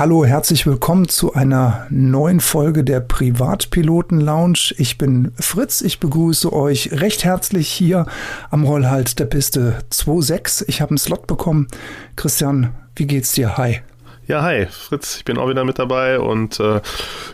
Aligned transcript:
Hallo, 0.00 0.24
herzlich 0.24 0.66
willkommen 0.66 1.10
zu 1.10 1.34
einer 1.34 1.86
neuen 1.90 2.40
Folge 2.40 2.84
der 2.84 3.00
Privatpiloten 3.00 4.18
Lounge. 4.18 4.72
Ich 4.78 4.96
bin 4.96 5.30
Fritz, 5.38 5.82
ich 5.82 6.00
begrüße 6.00 6.50
euch 6.50 6.90
recht 6.90 7.22
herzlich 7.22 7.68
hier 7.68 8.06
am 8.48 8.64
Rollhalt 8.64 9.18
der 9.18 9.26
Piste 9.26 9.84
26. 9.90 10.70
Ich 10.70 10.80
habe 10.80 10.92
einen 10.92 10.96
Slot 10.96 11.26
bekommen. 11.26 11.68
Christian, 12.16 12.72
wie 12.96 13.06
geht's 13.06 13.32
dir? 13.32 13.58
Hi. 13.58 13.82
Ja, 14.26 14.40
hi, 14.40 14.68
Fritz, 14.70 15.18
ich 15.18 15.26
bin 15.26 15.36
auch 15.36 15.50
wieder 15.50 15.66
mit 15.66 15.78
dabei 15.78 16.18
und 16.18 16.58
äh, 16.60 16.80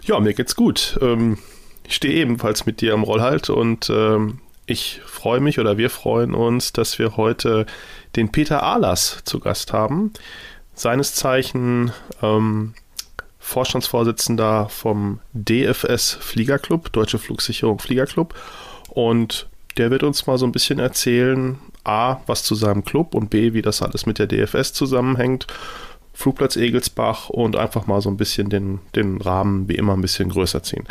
ja, 0.03 0.19
mir 0.19 0.34
geht's 0.34 0.56
gut. 0.56 0.98
Ähm, 1.01 1.39
ich 1.87 1.95
stehe 1.95 2.14
ebenfalls 2.14 2.67
mit 2.67 2.80
dir 2.80 2.95
am 2.95 3.05
Rollhalt 3.05 3.48
und 3.48 3.89
ähm, 3.91 4.41
ich 4.67 5.01
freue 5.06 5.39
mich 5.39 5.61
oder 5.61 5.78
wir 5.78 5.89
freuen 5.89 6.34
uns, 6.34 6.73
dass 6.73 6.98
wir 6.98 7.17
heute 7.17 7.64
den 8.17 8.33
Peter 8.33 8.64
Ahlers 8.64 9.20
zu 9.25 9.39
Gast 9.39 9.73
haben 9.73 10.12
seines 10.77 11.15
Zeichen 11.15 11.91
ähm, 12.23 12.75
Vorstandsvorsitzender 13.41 14.69
vom 14.69 15.21
DFS 15.33 16.19
Fliegerclub, 16.21 16.93
Deutsche 16.93 17.19
Flugsicherung 17.19 17.79
Fliegerclub. 17.79 18.34
Und 18.91 19.48
der 19.77 19.91
wird 19.91 20.03
uns 20.03 20.27
mal 20.27 20.39
so 20.39 20.47
ein 20.47 20.53
bisschen 20.53 20.79
erzählen, 20.79 21.59
A, 21.84 22.19
was 22.27 22.43
zu 22.43 22.55
seinem 22.55 22.84
Club 22.84 23.15
und 23.15 23.31
B, 23.31 23.53
wie 23.53 23.62
das 23.62 23.83
alles 23.83 24.07
mit 24.07 24.19
der 24.19 24.27
DFS 24.27 24.73
zusammenhängt. 24.73 25.47
Flugplatz 26.12 26.56
Egelsbach 26.56 27.28
und 27.28 27.56
einfach 27.56 27.87
mal 27.87 28.00
so 28.00 28.09
ein 28.09 28.17
bisschen 28.17 28.48
den, 28.48 28.81
den 28.95 29.20
Rahmen 29.20 29.69
wie 29.69 29.75
immer 29.75 29.93
ein 29.93 30.00
bisschen 30.00 30.28
größer 30.28 30.62
ziehen. 30.62 30.84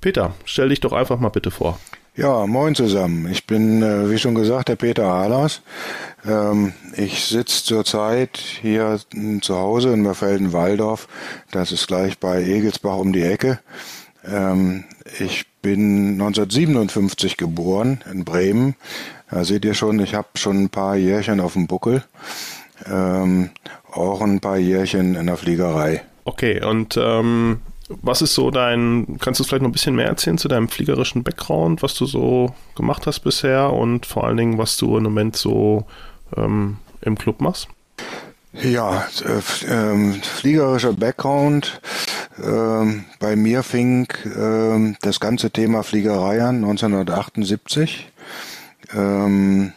Peter, 0.00 0.34
stell 0.44 0.68
dich 0.68 0.80
doch 0.80 0.92
einfach 0.92 1.18
mal 1.18 1.30
bitte 1.30 1.50
vor. 1.50 1.78
Ja, 2.16 2.46
moin 2.46 2.74
zusammen. 2.74 3.30
Ich 3.30 3.46
bin, 3.46 3.82
äh, 3.82 4.10
wie 4.10 4.16
schon 4.16 4.34
gesagt, 4.34 4.70
der 4.70 4.76
Peter 4.76 5.04
Ahlers. 5.04 5.60
Ähm, 6.26 6.72
ich 6.96 7.26
sitze 7.26 7.62
zurzeit 7.62 8.38
hier 8.38 8.98
zu 9.42 9.58
Hause 9.58 9.92
in 9.92 10.00
Merfelden-Walldorf. 10.00 11.08
Das 11.50 11.72
ist 11.72 11.86
gleich 11.86 12.18
bei 12.18 12.42
Egelsbach 12.42 12.96
um 12.96 13.12
die 13.12 13.20
Ecke. 13.20 13.58
Ähm, 14.26 14.84
ich 15.18 15.44
bin 15.60 16.12
1957 16.12 17.36
geboren 17.36 18.02
in 18.10 18.24
Bremen. 18.24 18.76
Da 19.30 19.44
seht 19.44 19.66
ihr 19.66 19.74
schon, 19.74 20.00
ich 20.00 20.14
habe 20.14 20.28
schon 20.36 20.62
ein 20.62 20.70
paar 20.70 20.96
Jährchen 20.96 21.38
auf 21.38 21.52
dem 21.52 21.66
Buckel. 21.66 22.02
Ähm, 22.90 23.50
auch 23.92 24.22
ein 24.22 24.40
paar 24.40 24.56
Jährchen 24.56 25.16
in 25.16 25.26
der 25.26 25.36
Fliegerei. 25.36 26.02
Okay, 26.24 26.64
und 26.64 26.98
ähm, 26.98 27.60
was 27.88 28.22
ist 28.22 28.34
so 28.34 28.50
dein, 28.50 29.18
kannst 29.20 29.40
du 29.40 29.44
vielleicht 29.44 29.62
noch 29.62 29.68
ein 29.68 29.72
bisschen 29.72 29.94
mehr 29.94 30.06
erzählen 30.06 30.38
zu 30.38 30.48
deinem 30.48 30.68
fliegerischen 30.68 31.22
Background, 31.22 31.82
was 31.82 31.94
du 31.94 32.06
so 32.06 32.54
gemacht 32.74 33.06
hast 33.06 33.20
bisher 33.20 33.72
und 33.72 34.06
vor 34.06 34.24
allen 34.24 34.36
Dingen, 34.36 34.58
was 34.58 34.76
du 34.76 34.96
im 34.96 35.04
Moment 35.04 35.36
so 35.36 35.84
ähm, 36.36 36.78
im 37.02 37.16
Club 37.16 37.40
machst? 37.40 37.68
Ja, 38.52 39.06
äh, 39.24 39.66
äh, 39.66 40.12
fliegerischer 40.22 40.94
Background. 40.94 41.80
Äh, 42.38 43.02
bei 43.18 43.36
mir 43.36 43.62
fing 43.62 44.08
ähm, 44.24 44.96
das 45.02 45.20
ganze 45.20 45.50
Thema 45.50 45.82
Fliegerei 45.82 46.42
an 46.42 46.56
1978. 46.56 48.10
Ähm, 48.94 49.72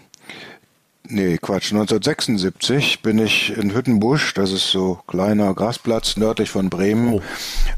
Nee, 1.11 1.39
Quatsch. 1.41 1.71
1976 1.71 3.01
bin 3.01 3.17
ich 3.17 3.57
in 3.57 3.73
Hüttenbusch, 3.73 4.35
das 4.35 4.51
ist 4.51 4.69
so 4.69 4.99
kleiner 5.07 5.55
Grasplatz 5.55 6.17
nördlich 6.17 6.51
von 6.51 6.69
Bremen, 6.69 7.15
oh. 7.15 7.21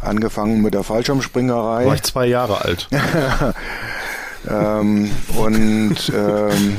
angefangen 0.01 0.61
mit 0.61 0.73
der 0.73 0.83
Fallschirmspringerei. 0.83 1.85
War 1.85 1.95
ich 1.95 2.03
zwei 2.03 2.25
Jahre 2.25 2.59
alt. 2.65 2.89
ähm, 4.49 5.09
und 5.37 6.11
ähm, 6.13 6.77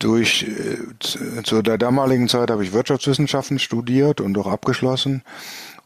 durch 0.00 0.42
äh, 0.42 1.42
zu 1.44 1.62
der 1.62 1.78
damaligen 1.78 2.28
Zeit 2.28 2.50
habe 2.50 2.64
ich 2.64 2.72
Wirtschaftswissenschaften 2.72 3.60
studiert 3.60 4.20
und 4.20 4.36
auch 4.38 4.48
abgeschlossen 4.48 5.22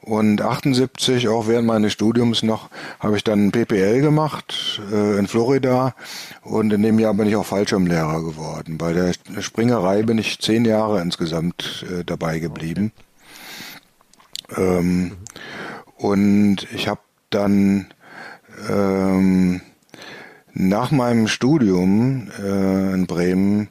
und 0.05 0.43
78, 0.43 1.29
auch 1.29 1.49
während 1.49 1.67
meines 1.67 1.93
Studiums 1.93 2.43
noch, 2.43 2.69
habe 3.01 3.17
ich 3.17 3.25
dann 3.25 3.53
PPL 3.53 4.03
gemacht 4.03 4.83
äh, 4.93 5.19
in 5.19 5.27
Florida. 5.27 5.95
Und 6.43 6.73
in 6.75 6.83
dem 6.83 6.99
Jahr 6.99 7.15
bin 7.15 7.27
ich 7.27 7.37
auch 7.37 7.47
Fallschirmlehrer 7.47 8.23
geworden. 8.23 8.77
Bei 8.77 8.93
der 8.93 9.15
Springerei 9.41 10.03
bin 10.03 10.19
ich 10.19 10.41
zehn 10.41 10.67
Jahre 10.67 11.01
insgesamt 11.01 11.87
äh, 11.91 12.05
dabei 12.05 12.39
geblieben. 12.39 12.93
Ähm, 14.55 15.13
und 15.97 16.67
ich 16.75 16.87
habe 16.87 17.01
dann 17.31 17.87
ähm, 18.69 19.63
nach 20.53 20.91
meinem 20.91 21.29
Studium 21.29 22.29
äh, 22.43 22.93
in 22.93 23.07
Bremen 23.07 23.69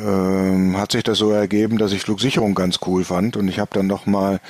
ähm, 0.00 0.76
hat 0.76 0.92
sich 0.92 1.02
das 1.04 1.18
so 1.18 1.30
ergeben, 1.30 1.78
dass 1.78 1.92
ich 1.92 2.02
Flugsicherung 2.02 2.54
ganz 2.54 2.78
cool 2.86 3.04
fand 3.04 3.36
und 3.36 3.48
ich 3.48 3.58
habe 3.58 3.70
dann 3.74 3.86
noch 3.86 4.06
mal 4.06 4.40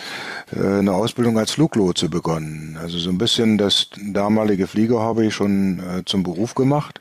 äh, 0.55 0.79
eine 0.79 0.93
Ausbildung 0.93 1.39
als 1.39 1.53
Fluglotse 1.53 2.09
begonnen. 2.09 2.79
Also 2.81 2.99
so 2.99 3.11
ein 3.11 3.19
bisschen 3.19 3.59
das 3.59 3.89
damalige 4.13 4.67
Flieger 4.67 5.01
habe 5.01 5.27
ich 5.27 5.35
schon 5.35 5.81
äh, 5.81 6.05
zum 6.05 6.23
Beruf 6.23 6.55
gemacht. 6.55 7.01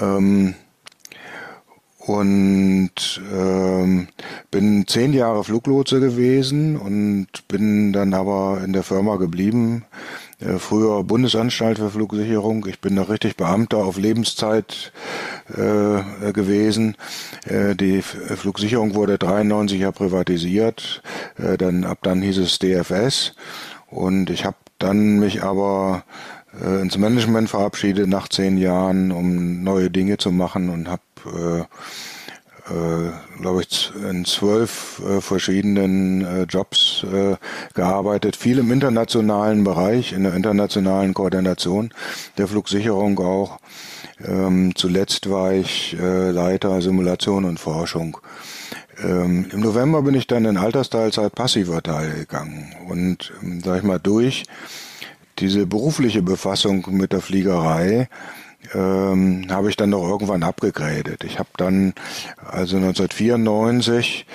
Ähm, 0.00 0.54
und 1.98 3.20
ähm, 3.32 4.08
bin 4.50 4.86
zehn 4.86 5.12
Jahre 5.12 5.44
Fluglotse 5.44 6.00
gewesen 6.00 6.76
und 6.76 7.28
bin 7.46 7.92
dann 7.92 8.14
aber 8.14 8.62
in 8.64 8.72
der 8.72 8.82
Firma 8.82 9.16
geblieben. 9.16 9.84
Äh, 10.40 10.58
früher 10.58 11.04
Bundesanstalt 11.04 11.78
für 11.78 11.90
Flugsicherung. 11.90 12.66
Ich 12.66 12.80
bin 12.80 12.96
da 12.96 13.02
richtig 13.02 13.36
Beamter 13.36 13.78
auf 13.78 13.98
Lebenszeit 13.98 14.92
äh, 15.48 16.32
gewesen. 16.32 16.96
Äh, 17.46 17.74
die 17.76 18.02
Flugsicherung 18.02 18.94
wurde 18.94 19.18
93 19.18 19.80
ja 19.80 19.92
privatisiert. 19.92 21.02
Äh, 21.38 21.58
dann 21.58 21.84
ab 21.84 21.98
dann 22.02 22.22
hieß 22.22 22.38
es 22.38 22.58
DFS 22.58 23.34
und 23.88 24.30
ich 24.30 24.44
habe 24.44 24.56
dann 24.78 25.18
mich 25.18 25.42
aber 25.42 26.04
äh, 26.60 26.80
ins 26.80 26.96
Management 26.96 27.50
verabschiedet 27.50 28.08
nach 28.08 28.28
zehn 28.28 28.56
Jahren, 28.56 29.12
um 29.12 29.62
neue 29.62 29.90
Dinge 29.90 30.16
zu 30.16 30.32
machen 30.32 30.70
und 30.70 30.88
habe 30.88 31.02
äh, 31.26 31.64
äh, 32.70 33.40
glaube 33.40 33.62
ich, 33.62 33.92
in 34.08 34.24
zwölf 34.24 35.02
äh, 35.04 35.20
verschiedenen 35.20 36.24
äh, 36.24 36.42
Jobs 36.44 37.04
äh, 37.04 37.36
gearbeitet, 37.74 38.36
viel 38.36 38.58
im 38.58 38.70
internationalen 38.70 39.64
Bereich, 39.64 40.12
in 40.12 40.22
der 40.22 40.34
internationalen 40.34 41.12
Koordination 41.14 41.92
der 42.38 42.48
Flugsicherung 42.48 43.18
auch. 43.18 43.58
Ähm, 44.24 44.72
zuletzt 44.76 45.30
war 45.30 45.52
ich 45.52 45.96
Leiter 45.98 46.80
Simulation 46.82 47.44
und 47.44 47.58
Forschung. 47.58 48.18
Ähm, 49.02 49.46
Im 49.52 49.60
November 49.60 50.02
bin 50.02 50.14
ich 50.14 50.26
dann 50.26 50.44
in 50.44 50.56
Altersteilzeit 50.56 51.34
passiver 51.34 51.82
Teil 51.82 52.12
gegangen 52.12 52.74
und, 52.88 53.32
ähm, 53.42 53.60
sag 53.64 53.78
ich 53.78 53.82
mal, 53.82 53.98
durch 53.98 54.44
diese 55.38 55.66
berufliche 55.66 56.22
Befassung 56.22 56.86
mit 56.90 57.12
der 57.12 57.20
Fliegerei 57.22 58.08
ähm, 58.74 59.46
habe 59.50 59.68
ich 59.68 59.76
dann 59.76 59.90
noch 59.90 60.06
irgendwann 60.08 60.42
abgegradet. 60.42 61.24
Ich 61.24 61.38
habe 61.38 61.48
dann 61.56 61.94
also 62.44 62.76
1994 62.76 64.26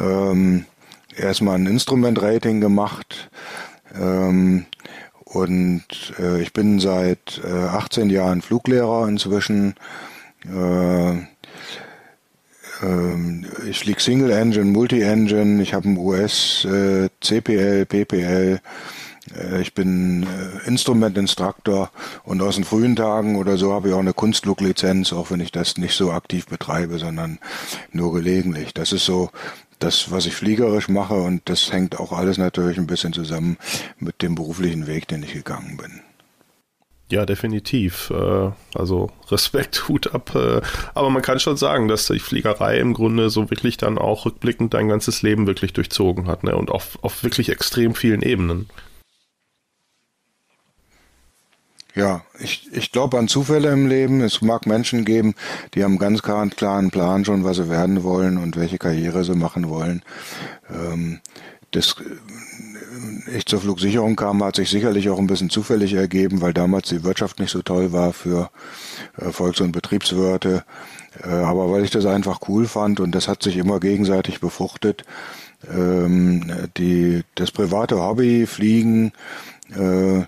ähm, 0.00 0.64
erstmal 1.16 1.56
ein 1.56 1.66
Instrument-Rating 1.66 2.60
gemacht 2.60 3.30
ähm, 3.94 4.66
und 5.24 5.84
äh, 6.18 6.40
ich 6.42 6.52
bin 6.52 6.80
seit 6.80 7.40
äh, 7.44 7.50
18 7.50 8.10
Jahren 8.10 8.42
Fluglehrer 8.42 9.06
inzwischen. 9.08 9.74
Äh, 10.44 11.10
ähm, 12.82 13.46
ich 13.68 13.78
fliege 13.80 14.00
Single 14.00 14.30
Engine, 14.30 14.66
Multi 14.66 15.02
Engine, 15.02 15.62
ich 15.62 15.74
habe 15.74 15.88
ein 15.88 15.96
US 15.98 16.64
äh, 16.64 17.08
CPL, 17.20 17.86
PPL 17.86 18.60
ich 19.60 19.74
bin 19.74 20.24
äh, 20.24 20.66
Instrumentinstruktor 20.66 21.90
und 22.24 22.40
aus 22.40 22.54
den 22.56 22.64
frühen 22.64 22.96
Tagen 22.96 23.36
oder 23.36 23.56
so 23.58 23.72
habe 23.72 23.88
ich 23.88 23.94
auch 23.94 24.00
eine 24.00 24.14
Kunstfluglizenz, 24.14 25.12
auch 25.12 25.30
wenn 25.30 25.40
ich 25.40 25.52
das 25.52 25.76
nicht 25.76 25.94
so 25.94 26.10
aktiv 26.10 26.46
betreibe, 26.46 26.98
sondern 26.98 27.38
nur 27.92 28.12
gelegentlich. 28.12 28.72
Das 28.72 28.92
ist 28.92 29.04
so 29.04 29.30
das, 29.78 30.10
was 30.10 30.26
ich 30.26 30.34
fliegerisch 30.34 30.88
mache 30.88 31.14
und 31.14 31.42
das 31.48 31.72
hängt 31.72 32.00
auch 32.00 32.12
alles 32.12 32.38
natürlich 32.38 32.78
ein 32.78 32.86
bisschen 32.86 33.12
zusammen 33.12 33.56
mit 33.98 34.22
dem 34.22 34.34
beruflichen 34.34 34.86
Weg, 34.86 35.08
den 35.08 35.22
ich 35.22 35.32
gegangen 35.32 35.76
bin. 35.76 36.00
Ja, 37.10 37.26
definitiv. 37.26 38.10
Äh, 38.10 38.50
also 38.74 39.10
Respekt, 39.30 39.84
Hut 39.88 40.14
ab. 40.14 40.34
Aber 40.94 41.10
man 41.10 41.22
kann 41.22 41.40
schon 41.40 41.56
sagen, 41.56 41.88
dass 41.88 42.06
die 42.06 42.20
Fliegerei 42.20 42.78
im 42.78 42.94
Grunde 42.94 43.30
so 43.30 43.50
wirklich 43.50 43.76
dann 43.76 43.98
auch 43.98 44.26
rückblickend 44.26 44.74
dein 44.74 44.88
ganzes 44.88 45.22
Leben 45.22 45.46
wirklich 45.46 45.72
durchzogen 45.72 46.26
hat 46.28 46.44
ne? 46.44 46.56
und 46.56 46.70
auf, 46.70 46.98
auf 47.02 47.24
wirklich 47.24 47.48
extrem 47.48 47.94
vielen 47.94 48.22
Ebenen. 48.22 48.68
Ja, 51.94 52.22
ich, 52.38 52.68
ich 52.72 52.92
glaube 52.92 53.18
an 53.18 53.28
Zufälle 53.28 53.70
im 53.70 53.86
Leben. 53.88 54.20
Es 54.20 54.42
mag 54.42 54.66
Menschen 54.66 55.04
geben, 55.04 55.34
die 55.74 55.82
haben 55.82 55.98
ganz 55.98 56.22
klaren, 56.22 56.50
Plan 56.50 57.24
schon, 57.24 57.44
was 57.44 57.56
sie 57.56 57.68
werden 57.68 58.02
wollen 58.04 58.38
und 58.38 58.56
welche 58.56 58.78
Karriere 58.78 59.24
sie 59.24 59.34
machen 59.34 59.68
wollen. 59.68 60.02
Ähm, 60.70 61.20
das, 61.72 61.96
äh, 61.98 63.36
ich 63.36 63.46
zur 63.46 63.60
Flugsicherung 63.60 64.16
kam, 64.16 64.42
hat 64.42 64.56
sich 64.56 64.70
sicherlich 64.70 65.10
auch 65.10 65.18
ein 65.18 65.26
bisschen 65.26 65.50
zufällig 65.50 65.94
ergeben, 65.94 66.40
weil 66.40 66.52
damals 66.52 66.88
die 66.88 67.04
Wirtschaft 67.04 67.40
nicht 67.40 67.50
so 67.50 67.62
toll 67.62 67.92
war 67.92 68.12
für 68.12 68.50
äh, 69.18 69.30
Volks- 69.30 69.60
und 69.60 69.72
Betriebswirte. 69.72 70.64
Äh, 71.24 71.28
aber 71.28 71.70
weil 71.72 71.84
ich 71.84 71.90
das 71.90 72.06
einfach 72.06 72.40
cool 72.48 72.66
fand 72.66 73.00
und 73.00 73.12
das 73.14 73.26
hat 73.28 73.42
sich 73.42 73.56
immer 73.56 73.80
gegenseitig 73.80 74.40
befruchtet. 74.40 75.04
ähm, 75.68 76.68
die, 76.76 77.22
das 77.34 77.50
private 77.50 78.00
Hobby, 78.00 78.46
Fliegen 78.46 79.12
äh, 79.76 80.22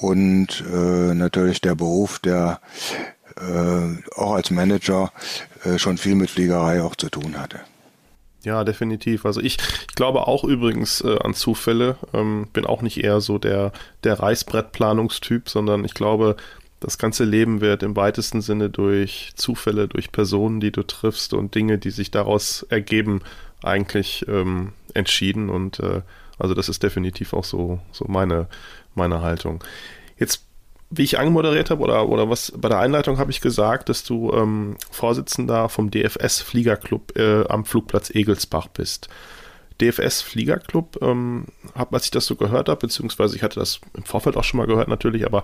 und 0.00 0.64
äh, 0.72 1.14
natürlich 1.14 1.60
der 1.60 1.74
Beruf, 1.74 2.18
der 2.18 2.60
äh, 3.36 4.18
auch 4.18 4.32
als 4.32 4.50
Manager 4.50 5.12
äh, 5.64 5.78
schon 5.78 5.98
viel 5.98 6.14
mit 6.14 6.30
Fliegerei 6.30 6.82
auch 6.82 6.96
zu 6.96 7.08
tun 7.08 7.38
hatte. 7.38 7.60
Ja, 8.44 8.62
definitiv. 8.64 9.26
Also 9.26 9.40
ich, 9.40 9.58
ich 9.88 9.94
glaube 9.96 10.26
auch 10.28 10.44
übrigens 10.44 11.00
äh, 11.00 11.18
an 11.18 11.34
Zufälle. 11.34 11.96
Ähm, 12.14 12.46
bin 12.52 12.64
auch 12.64 12.82
nicht 12.82 13.02
eher 13.02 13.20
so 13.20 13.38
der, 13.38 13.72
der 14.04 14.20
Reißbrettplanungstyp, 14.20 15.48
sondern 15.48 15.84
ich 15.84 15.94
glaube, 15.94 16.36
das 16.80 16.98
ganze 16.98 17.24
Leben 17.24 17.60
wird 17.60 17.82
im 17.82 17.96
weitesten 17.96 18.40
Sinne 18.40 18.70
durch 18.70 19.32
Zufälle, 19.34 19.88
durch 19.88 20.12
Personen, 20.12 20.60
die 20.60 20.70
du 20.70 20.84
triffst 20.84 21.34
und 21.34 21.56
Dinge, 21.56 21.78
die 21.78 21.90
sich 21.90 22.12
daraus 22.12 22.62
ergeben, 22.68 23.22
eigentlich 23.64 24.24
ähm, 24.28 24.72
entschieden. 24.94 25.50
Und 25.50 25.80
äh, 25.80 26.02
also 26.38 26.54
das 26.54 26.68
ist 26.68 26.84
definitiv 26.84 27.32
auch 27.32 27.44
so, 27.44 27.80
so 27.90 28.04
meine, 28.08 28.46
meine 28.98 29.22
Haltung. 29.22 29.64
Jetzt 30.18 30.44
wie 30.90 31.02
ich 31.02 31.18
angemoderiert 31.18 31.70
habe 31.70 31.82
oder, 31.82 32.08
oder 32.08 32.30
was 32.30 32.52
bei 32.56 32.68
der 32.68 32.78
Einleitung 32.78 33.18
habe 33.18 33.30
ich 33.30 33.40
gesagt, 33.40 33.88
dass 33.88 34.04
du 34.04 34.32
ähm, 34.32 34.76
Vorsitzender 34.90 35.68
vom 35.68 35.90
DFS 35.90 36.40
Fliegerclub 36.40 37.16
äh, 37.16 37.44
am 37.46 37.64
Flugplatz 37.64 38.10
Egelsbach 38.10 38.68
bist. 38.68 39.08
DFS 39.80 40.22
Fliegerclub, 40.22 40.98
ähm, 41.02 41.46
hab, 41.74 41.92
als 41.92 42.06
ich 42.06 42.10
das 42.10 42.26
so 42.26 42.36
gehört 42.36 42.68
habe, 42.68 42.80
beziehungsweise 42.80 43.36
ich 43.36 43.42
hatte 43.42 43.60
das 43.60 43.80
im 43.94 44.04
Vorfeld 44.04 44.36
auch 44.36 44.44
schon 44.44 44.58
mal 44.58 44.66
gehört 44.66 44.88
natürlich, 44.88 45.26
aber 45.26 45.42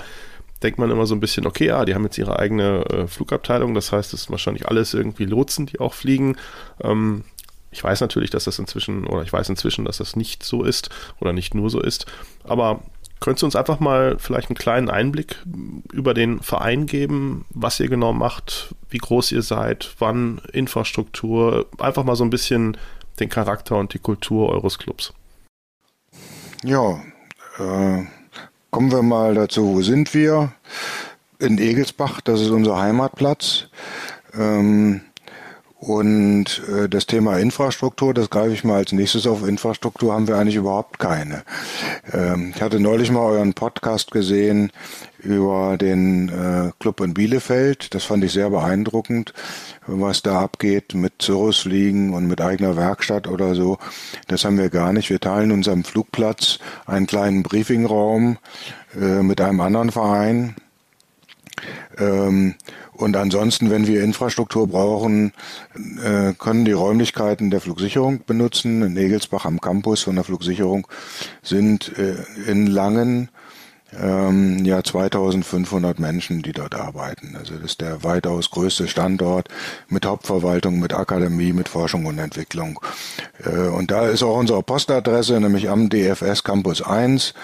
denkt 0.62 0.78
man 0.78 0.90
immer 0.90 1.06
so 1.06 1.14
ein 1.14 1.20
bisschen, 1.20 1.46
okay, 1.46 1.66
ja, 1.66 1.84
die 1.84 1.94
haben 1.94 2.04
jetzt 2.04 2.18
ihre 2.18 2.38
eigene 2.38 2.84
äh, 2.86 3.06
Flugabteilung, 3.06 3.74
das 3.74 3.92
heißt, 3.92 4.14
es 4.14 4.22
ist 4.22 4.30
wahrscheinlich 4.30 4.66
alles 4.66 4.94
irgendwie 4.94 5.26
Lotsen, 5.26 5.66
die 5.66 5.78
auch 5.78 5.94
fliegen. 5.94 6.36
Ähm, 6.82 7.24
ich 7.70 7.84
weiß 7.84 8.00
natürlich, 8.00 8.30
dass 8.30 8.44
das 8.44 8.58
inzwischen, 8.58 9.06
oder 9.06 9.22
ich 9.22 9.32
weiß 9.32 9.48
inzwischen, 9.48 9.84
dass 9.84 9.98
das 9.98 10.16
nicht 10.16 10.42
so 10.42 10.64
ist 10.64 10.90
oder 11.20 11.32
nicht 11.32 11.54
nur 11.54 11.70
so 11.70 11.80
ist, 11.80 12.06
aber 12.44 12.80
Könntest 13.24 13.40
du 13.40 13.46
uns 13.46 13.56
einfach 13.56 13.80
mal 13.80 14.18
vielleicht 14.18 14.50
einen 14.50 14.58
kleinen 14.58 14.90
Einblick 14.90 15.42
über 15.90 16.12
den 16.12 16.40
Verein 16.40 16.84
geben, 16.84 17.46
was 17.48 17.80
ihr 17.80 17.88
genau 17.88 18.12
macht, 18.12 18.74
wie 18.90 18.98
groß 18.98 19.32
ihr 19.32 19.40
seid, 19.40 19.94
wann 19.98 20.42
Infrastruktur, 20.52 21.64
einfach 21.78 22.04
mal 22.04 22.16
so 22.16 22.24
ein 22.24 22.28
bisschen 22.28 22.76
den 23.20 23.30
Charakter 23.30 23.78
und 23.78 23.94
die 23.94 23.98
Kultur 23.98 24.50
eures 24.50 24.76
Clubs? 24.76 25.14
Ja, 26.62 27.00
äh, 27.58 28.04
kommen 28.70 28.92
wir 28.92 29.00
mal 29.00 29.32
dazu, 29.32 29.76
wo 29.76 29.80
sind 29.80 30.12
wir? 30.12 30.52
In 31.38 31.56
Egelsbach, 31.56 32.20
das 32.20 32.42
ist 32.42 32.50
unser 32.50 32.76
Heimatplatz. 32.76 33.68
Ähm, 34.34 35.00
und 35.86 36.62
äh, 36.68 36.88
das 36.88 37.06
Thema 37.06 37.38
Infrastruktur, 37.38 38.14
das 38.14 38.30
greife 38.30 38.54
ich 38.54 38.64
mal 38.64 38.76
als 38.76 38.92
nächstes 38.92 39.26
auf. 39.26 39.46
Infrastruktur 39.46 40.14
haben 40.14 40.26
wir 40.26 40.36
eigentlich 40.36 40.54
überhaupt 40.56 40.98
keine. 40.98 41.42
Ähm, 42.12 42.52
ich 42.54 42.62
hatte 42.62 42.80
neulich 42.80 43.10
mal 43.10 43.20
euren 43.20 43.52
Podcast 43.52 44.10
gesehen 44.10 44.72
über 45.18 45.76
den 45.76 46.30
äh, 46.30 46.72
Club 46.78 47.00
in 47.00 47.12
Bielefeld. 47.12 47.94
Das 47.94 48.04
fand 48.04 48.24
ich 48.24 48.32
sehr 48.32 48.48
beeindruckend, 48.48 49.34
was 49.86 50.22
da 50.22 50.40
abgeht 50.40 50.94
mit 50.94 51.20
Zirrusfliegen 51.20 52.14
und 52.14 52.28
mit 52.28 52.40
eigener 52.40 52.76
Werkstatt 52.76 53.28
oder 53.28 53.54
so. 53.54 53.78
Das 54.26 54.44
haben 54.46 54.56
wir 54.56 54.70
gar 54.70 54.92
nicht. 54.94 55.10
Wir 55.10 55.20
teilen 55.20 55.52
unserem 55.52 55.84
Flugplatz 55.84 56.60
einen 56.86 57.06
kleinen 57.06 57.42
Briefingraum 57.42 58.38
äh, 58.98 59.22
mit 59.22 59.40
einem 59.42 59.60
anderen 59.60 59.90
Verein. 59.90 60.56
Ähm, 61.98 62.54
und 62.96 63.16
ansonsten, 63.16 63.70
wenn 63.70 63.86
wir 63.86 64.02
Infrastruktur 64.02 64.68
brauchen, 64.68 65.32
äh, 66.02 66.32
können 66.38 66.64
die 66.64 66.72
Räumlichkeiten 66.72 67.50
der 67.50 67.60
Flugsicherung 67.60 68.20
benutzen. 68.24 68.82
In 68.82 68.96
Egelsbach 68.96 69.44
am 69.44 69.60
Campus 69.60 70.02
von 70.02 70.14
der 70.14 70.24
Flugsicherung 70.24 70.86
sind 71.42 71.96
äh, 71.98 72.16
in 72.46 72.66
Langen 72.66 73.30
ähm, 74.00 74.64
ja 74.64 74.82
2500 74.82 75.98
Menschen, 75.98 76.42
die 76.42 76.52
dort 76.52 76.74
arbeiten. 76.74 77.36
Also 77.38 77.54
das 77.54 77.64
ist 77.64 77.80
der 77.80 78.02
weitaus 78.04 78.50
größte 78.50 78.88
Standort 78.88 79.48
mit 79.88 80.06
Hauptverwaltung, 80.06 80.78
mit 80.80 80.94
Akademie, 80.94 81.52
mit 81.52 81.68
Forschung 81.68 82.06
und 82.06 82.18
Entwicklung. 82.18 82.80
Äh, 83.44 83.68
und 83.68 83.90
da 83.90 84.06
ist 84.06 84.22
auch 84.22 84.38
unsere 84.38 84.62
Postadresse, 84.62 85.40
nämlich 85.40 85.68
am 85.68 85.88
DFS 85.88 86.44
Campus 86.44 86.82
1, 86.82 87.34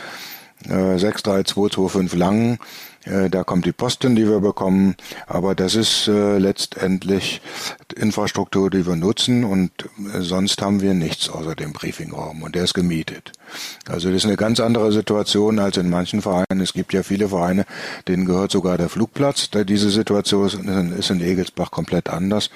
äh, 0.69 0.99
63225 0.99 2.19
Langen. 2.19 2.59
Da 3.05 3.45
kommt 3.45 3.65
die 3.65 3.73
Post 3.73 4.03
hin, 4.03 4.15
die 4.15 4.29
wir 4.29 4.41
bekommen. 4.41 4.95
Aber 5.27 5.55
das 5.55 5.75
ist 5.75 6.07
äh, 6.07 6.37
letztendlich 6.37 7.41
Infrastruktur, 7.97 8.69
die 8.69 8.87
wir 8.87 8.95
nutzen 8.95 9.45
und 9.45 9.71
äh, 10.15 10.21
sonst 10.21 10.61
haben 10.61 10.83
wir 10.83 10.93
nichts 10.93 11.31
außer 11.31 11.55
dem 11.55 11.73
Briefingraum 11.73 12.43
und 12.43 12.55
der 12.55 12.65
ist 12.65 12.75
gemietet. 12.75 13.33
Also 13.89 14.09
das 14.09 14.19
ist 14.19 14.27
eine 14.27 14.37
ganz 14.37 14.61
andere 14.61 14.93
Situation 14.93 15.59
als 15.59 15.79
in 15.79 15.89
manchen 15.89 16.21
Vereinen. 16.21 16.61
Es 16.61 16.75
gibt 16.75 16.93
ja 16.93 17.03
viele 17.03 17.31
Vereine, 17.31 17.65
denen 18.07 18.27
gehört 18.27 18.51
sogar 18.51 18.77
der 18.77 18.91
Flugplatz. 18.91 19.51
Da 19.51 19.65
diese 19.65 19.91
Situation 19.91 20.93
ist 20.99 21.11
in 21.11 21.21
Egelsbach 21.21 21.71
komplett 21.71 22.11
anders. 22.11 22.51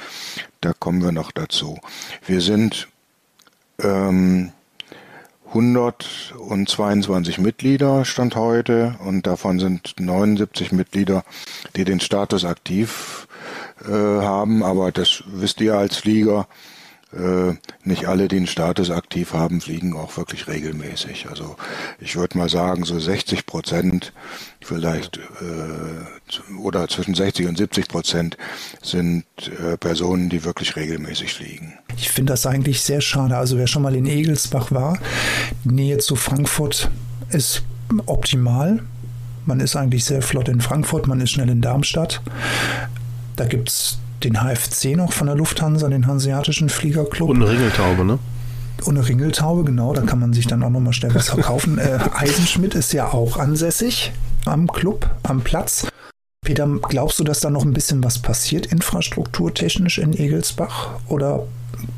Da 0.61 0.73
kommen 0.73 1.02
wir 1.02 1.12
noch 1.12 1.32
dazu. 1.32 1.79
Wir 2.26 2.43
sind 2.43 2.88
ähm, 3.82 4.52
122 5.55 7.39
Mitglieder 7.39 8.05
stand 8.05 8.35
heute 8.35 8.97
und 9.05 9.25
davon 9.25 9.61
sind 9.61 9.95
79 10.01 10.73
Mitglieder, 10.73 11.23
die 11.77 11.85
den 11.85 12.01
Status 12.01 12.45
aktiv 12.45 13.29
äh, 13.87 13.93
haben. 13.93 14.65
Aber 14.65 14.91
das 14.91 15.23
wisst 15.29 15.61
ihr 15.61 15.79
als 15.79 15.99
Flieger. 15.99 16.49
Äh, 17.14 17.55
nicht 17.84 18.06
alle, 18.06 18.28
die 18.28 18.37
den 18.37 18.46
Status 18.46 18.90
aktiv 18.90 19.32
haben, 19.32 19.61
fliegen 19.61 19.94
auch 19.94 20.16
wirklich 20.16 20.49
regelmäßig. 20.49 21.28
Also 21.28 21.56
ich 22.00 22.16
würde 22.16 22.37
mal 22.37 22.49
sagen, 22.49 22.84
so 22.84 22.99
60 22.99 23.46
Prozent 23.46 24.12
vielleicht 24.61 25.19
äh, 25.19 26.55
oder 26.61 26.88
zwischen 26.88 27.14
60 27.14 27.46
und 27.46 27.56
70 27.56 27.88
Prozent 27.88 28.37
sind 28.82 29.25
äh, 29.38 29.76
Personen, 29.76 30.28
die 30.28 30.44
wirklich 30.44 30.75
regelmäßig 30.76 31.35
fliegen. 31.35 31.75
Ich 31.97 32.11
finde 32.11 32.33
das 32.33 32.47
eigentlich 32.47 32.80
sehr 32.80 33.00
schade. 33.00 33.37
Also 33.37 33.59
wer 33.59 33.66
schon 33.66 33.83
mal 33.83 33.94
in 33.94 34.06
Egelsbach 34.06 34.73
war, 34.73 34.99
Nähe 35.62 35.99
zu 35.99 36.16
Frankfurt 36.16 36.90
ist 37.30 37.62
optimal. 38.06 38.83
Man 39.47 39.61
ist 39.61 39.76
eigentlich 39.76 40.04
sehr 40.04 40.23
flott 40.23 40.49
in 40.49 40.61
Frankfurt, 40.61 41.06
man 41.06 41.21
ist 41.21 41.30
schnell 41.30 41.50
in 41.50 41.61
Darmstadt. 41.61 42.23
Da 43.37 43.44
gibt 43.47 43.68
es 43.68 43.99
den 44.25 44.40
HFC 44.40 44.97
noch 44.97 45.12
von 45.12 45.26
der 45.26 45.37
Lufthansa, 45.37 45.88
den 45.88 46.07
Hanseatischen 46.07 46.69
Fliegerclub. 46.69 47.28
Und 47.28 47.43
eine 47.43 47.50
Ringeltaube, 47.50 48.04
ne? 48.04 48.19
Und 48.85 48.99
eine 48.99 49.09
Ringeltaube, 49.09 49.64
genau, 49.64 49.93
da 49.93 50.02
kann 50.02 50.19
man 50.19 50.33
sich 50.33 50.47
dann 50.47 50.62
auch 50.62 50.71
nochmal 50.71 50.93
schnell 50.93 51.14
was 51.14 51.28
verkaufen. 51.28 51.78
äh, 51.78 51.99
Eisenschmidt 52.14 52.75
ist 52.75 52.93
ja 52.93 53.12
auch 53.12 53.38
ansässig 53.38 54.12
am 54.45 54.66
Club, 54.66 55.09
am 55.23 55.43
Platz. 55.43 55.87
Peter, 56.45 56.66
glaubst 56.66 57.19
du, 57.19 57.25
dass 57.25 57.40
da 57.40 57.49
noch 57.49 57.64
ein 57.64 57.73
bisschen 57.73 58.04
was 58.04 58.21
passiert, 58.21 58.66
infrastrukturtechnisch 58.66 59.99
in 59.99 60.12
Egelsbach? 60.12 61.00
Oder 61.09 61.47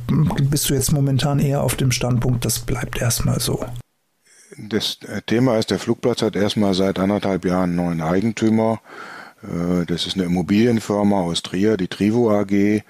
bist 0.09 0.71
du 0.71 0.75
jetzt 0.75 0.92
momentan 0.92 1.40
eher 1.40 1.62
auf 1.62 1.75
dem 1.75 1.90
Standpunkt, 1.90 2.45
das 2.45 2.61
bleibt 2.61 3.00
erstmal 3.00 3.40
so? 3.40 3.64
Das 4.56 4.99
Thema 5.26 5.59
ist, 5.59 5.71
der 5.71 5.78
Flugplatz 5.78 6.23
hat 6.23 6.37
erstmal 6.37 6.75
seit 6.75 6.99
anderthalb 6.99 7.45
Jahren 7.45 7.71
einen 7.71 7.76
neuen 7.76 8.00
Eigentümer. 8.00 8.80
Äh, 9.47 9.87
das 9.87 10.07
ist 10.07 10.17
eine 10.17 10.25
Immobilienfirma 10.25 11.21
aus 11.21 11.43
Trier, 11.43 11.76
die 11.76 11.88
Trivo 11.88 12.31
AG. 12.31 12.83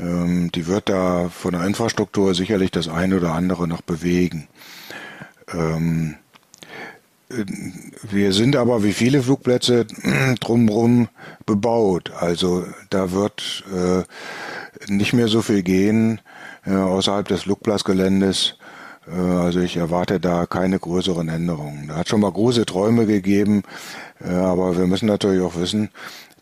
Ähm, 0.00 0.50
die 0.52 0.66
wird 0.66 0.88
da 0.88 1.28
von 1.28 1.52
der 1.52 1.64
Infrastruktur 1.64 2.34
sicherlich 2.34 2.70
das 2.70 2.88
eine 2.88 3.16
oder 3.16 3.32
andere 3.32 3.68
noch 3.68 3.82
bewegen. 3.82 4.48
Ähm, 5.52 6.16
wir 8.10 8.32
sind 8.32 8.56
aber 8.56 8.84
wie 8.84 8.92
viele 8.92 9.22
Flugplätze 9.22 9.86
drumherum 10.40 11.08
bebaut. 11.46 12.12
Also 12.18 12.64
da 12.90 13.12
wird 13.12 13.64
äh, 13.74 14.02
nicht 14.92 15.12
mehr 15.12 15.28
so 15.28 15.42
viel 15.42 15.62
gehen 15.62 16.20
äh, 16.66 16.74
außerhalb 16.74 17.26
des 17.26 17.42
Flugplatzgeländes. 17.42 18.56
Äh, 19.06 19.12
also 19.12 19.60
ich 19.60 19.76
erwarte 19.76 20.20
da 20.20 20.46
keine 20.46 20.78
größeren 20.78 21.28
Änderungen. 21.28 21.88
Da 21.88 21.96
hat 21.96 22.08
schon 22.08 22.20
mal 22.20 22.32
große 22.32 22.66
Träume 22.66 23.06
gegeben, 23.06 23.62
äh, 24.20 24.28
aber 24.28 24.76
wir 24.76 24.86
müssen 24.86 25.06
natürlich 25.06 25.42
auch 25.42 25.56
wissen, 25.56 25.90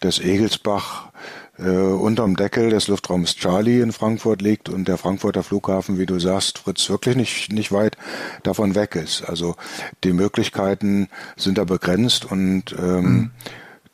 dass 0.00 0.18
Egelsbach 0.18 1.10
äh, 1.58 1.68
unterm 1.68 2.36
Deckel 2.36 2.70
des 2.70 2.88
Luftraums 2.88 3.36
Charlie 3.36 3.80
in 3.80 3.92
Frankfurt 3.92 4.42
liegt 4.42 4.68
und 4.68 4.88
der 4.88 4.98
Frankfurter 4.98 5.42
Flughafen, 5.42 5.98
wie 5.98 6.06
du 6.06 6.18
sagst, 6.18 6.58
Fritz, 6.58 6.88
wirklich 6.88 7.16
nicht, 7.16 7.52
nicht 7.52 7.72
weit 7.72 7.96
davon 8.42 8.74
weg 8.74 8.96
ist. 8.96 9.22
Also 9.22 9.56
die 10.02 10.12
Möglichkeiten 10.12 11.08
sind 11.36 11.58
da 11.58 11.64
begrenzt 11.64 12.24
und 12.24 12.74
ähm, 12.78 13.02
mhm. 13.02 13.30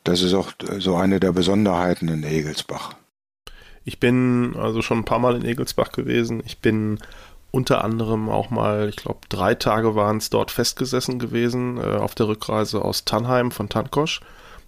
das 0.03 0.21
ist 0.21 0.33
auch 0.33 0.51
so 0.79 0.95
eine 0.95 1.19
der 1.19 1.31
Besonderheiten 1.31 2.07
in 2.07 2.23
Egelsbach. 2.23 2.95
Ich 3.83 3.99
bin 3.99 4.55
also 4.55 4.81
schon 4.81 4.99
ein 4.99 5.05
paar 5.05 5.19
Mal 5.19 5.35
in 5.35 5.45
Egelsbach 5.45 5.91
gewesen. 5.91 6.43
Ich 6.45 6.59
bin 6.59 6.99
unter 7.51 7.83
anderem 7.83 8.29
auch 8.29 8.49
mal, 8.49 8.89
ich 8.89 8.97
glaube, 8.97 9.19
drei 9.29 9.55
Tage 9.55 9.95
waren 9.95 10.17
es 10.17 10.29
dort 10.29 10.51
festgesessen 10.51 11.19
gewesen, 11.19 11.77
äh, 11.77 11.97
auf 11.97 12.15
der 12.15 12.27
Rückreise 12.27 12.83
aus 12.83 13.05
Tannheim 13.05 13.51
von 13.51 13.69
Tankosch. 13.69 14.21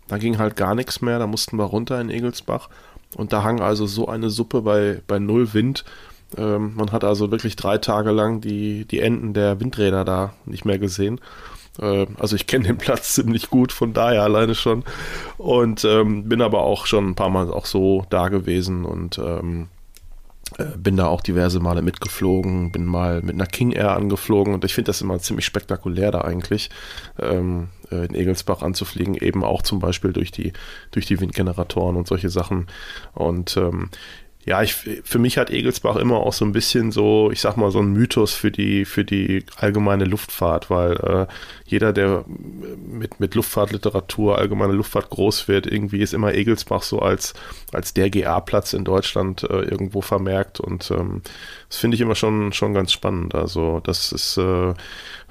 Da 0.08 0.18
ging 0.18 0.38
halt 0.38 0.56
gar 0.56 0.76
nichts 0.76 1.02
mehr, 1.02 1.20
da 1.20 1.28
mussten 1.28 1.58
wir 1.58 1.66
runter 1.66 2.02
in 2.02 2.10
Egelsbach. 2.10 2.70
Und 3.16 3.34
da 3.34 3.44
hang 3.44 3.62
also 3.62 3.86
so 3.86 4.08
eine 4.08 4.30
Suppe 4.30 4.62
bei, 4.62 5.02
bei 5.08 5.20
null 5.20 5.54
Wind. 5.54 5.84
Ähm, 6.38 6.76
man 6.76 6.92
hat 6.92 7.04
also 7.04 7.30
wirklich 7.30 7.56
drei 7.56 7.78
Tage 7.78 8.12
lang 8.12 8.42
die, 8.42 8.86
die 8.86 9.00
Enden 9.00 9.34
der 9.34 9.60
Windräder 9.60 10.06
da 10.06 10.34
nicht 10.46 10.66
mehr 10.66 10.80
gesehen. 10.80 11.20
Äh, 11.80 12.08
also 12.18 12.36
ich 12.36 12.48
kenne 12.48 12.66
den 12.66 12.78
Platz 12.78 13.14
ziemlich 13.14 13.50
gut, 13.50 13.72
von 13.72 13.94
daher 13.94 14.24
alleine 14.24 14.56
schon. 14.56 14.84
Und 15.38 15.86
ähm, 15.86 16.28
bin 16.30 16.42
aber 16.42 16.62
auch 16.62 16.86
schon 16.86 17.10
ein 17.10 17.16
paar 17.16 17.30
Mal 17.30 17.52
auch 17.52 17.66
so 17.66 18.06
da 18.10 18.30
gewesen 18.30 18.86
und 18.86 19.18
ähm, 19.18 19.64
äh, 19.64 19.81
bin 20.78 20.98
da 20.98 21.08
auch 21.08 21.22
diverse 21.22 21.60
Male 21.60 21.82
mitgeflogen, 21.82 22.72
bin 22.72 22.86
mal 22.86 23.22
mit 23.22 23.36
einer 23.36 23.46
King 23.46 23.72
Air 23.72 23.96
angeflogen 23.96 24.54
und 24.54 24.66
ich 24.66 24.74
finde 24.74 24.90
das 24.90 25.02
immer 25.02 25.18
ziemlich 25.20 25.46
spektakulär 25.46 26.12
da 26.12 26.22
eigentlich, 26.22 26.70
ähm, 27.20 27.70
äh, 27.90 28.06
in 28.06 28.16
Egelsbach 28.16 28.62
anzufliegen, 28.62 29.16
eben 29.16 29.44
auch 29.44 29.62
zum 29.62 29.80
Beispiel 29.80 30.12
durch 30.14 30.32
die, 30.32 30.54
durch 30.92 31.06
die 31.06 31.20
Windgeneratoren 31.20 31.96
und 31.96 32.08
solche 32.08 32.30
Sachen. 32.30 32.68
Und 33.14 33.56
ähm, 33.58 33.90
ja, 34.46 34.64
ich, 34.64 34.74
für 34.74 35.20
mich 35.20 35.38
hat 35.38 35.52
Egelsbach 35.52 35.98
immer 35.98 36.18
auch 36.18 36.34
so 36.34 36.46
ein 36.46 36.52
bisschen 36.52 36.92
so, 36.92 37.30
ich 37.32 37.42
sag 37.42 37.58
mal, 37.58 37.70
so 37.70 37.80
ein 37.80 37.94
Mythos 37.94 38.34
für 38.34 38.50
die, 38.50 38.86
für 38.86 39.06
die 39.06 39.46
allgemeine 39.56 40.06
Luftfahrt, 40.06 40.72
weil 40.72 40.94
äh, 40.94 41.28
jeder, 41.66 41.94
der 41.94 42.26
mit, 42.88 43.20
mit 43.20 43.36
Luftfahrtliteratur, 43.36 44.40
allgemeine 44.40 44.74
Luftfahrt 44.74 45.12
groß 45.12 45.48
wird, 45.48 45.68
irgendwie 45.68 46.02
ist 46.02 46.14
immer 46.14 46.34
Egelsbach 46.34 46.82
so 46.82 47.00
als, 47.00 47.34
als 47.72 47.94
der 47.94 48.10
GA-Platz 48.10 48.74
in 48.74 48.84
Deutschland 48.84 49.44
äh, 49.44 49.62
irgendwo 49.62 50.02
vermerkt 50.02 50.60
und 50.60 50.90
ähm, 50.90 51.22
das 51.70 51.78
finde 51.78 51.96
ich 51.96 52.02
immer 52.02 52.16
schon, 52.16 52.52
schon 52.52 52.74
ganz 52.74 52.92
spannend. 52.92 53.36
Also, 53.36 53.80
das 53.84 54.12
ist, 54.12 54.38
äh, 54.38 54.74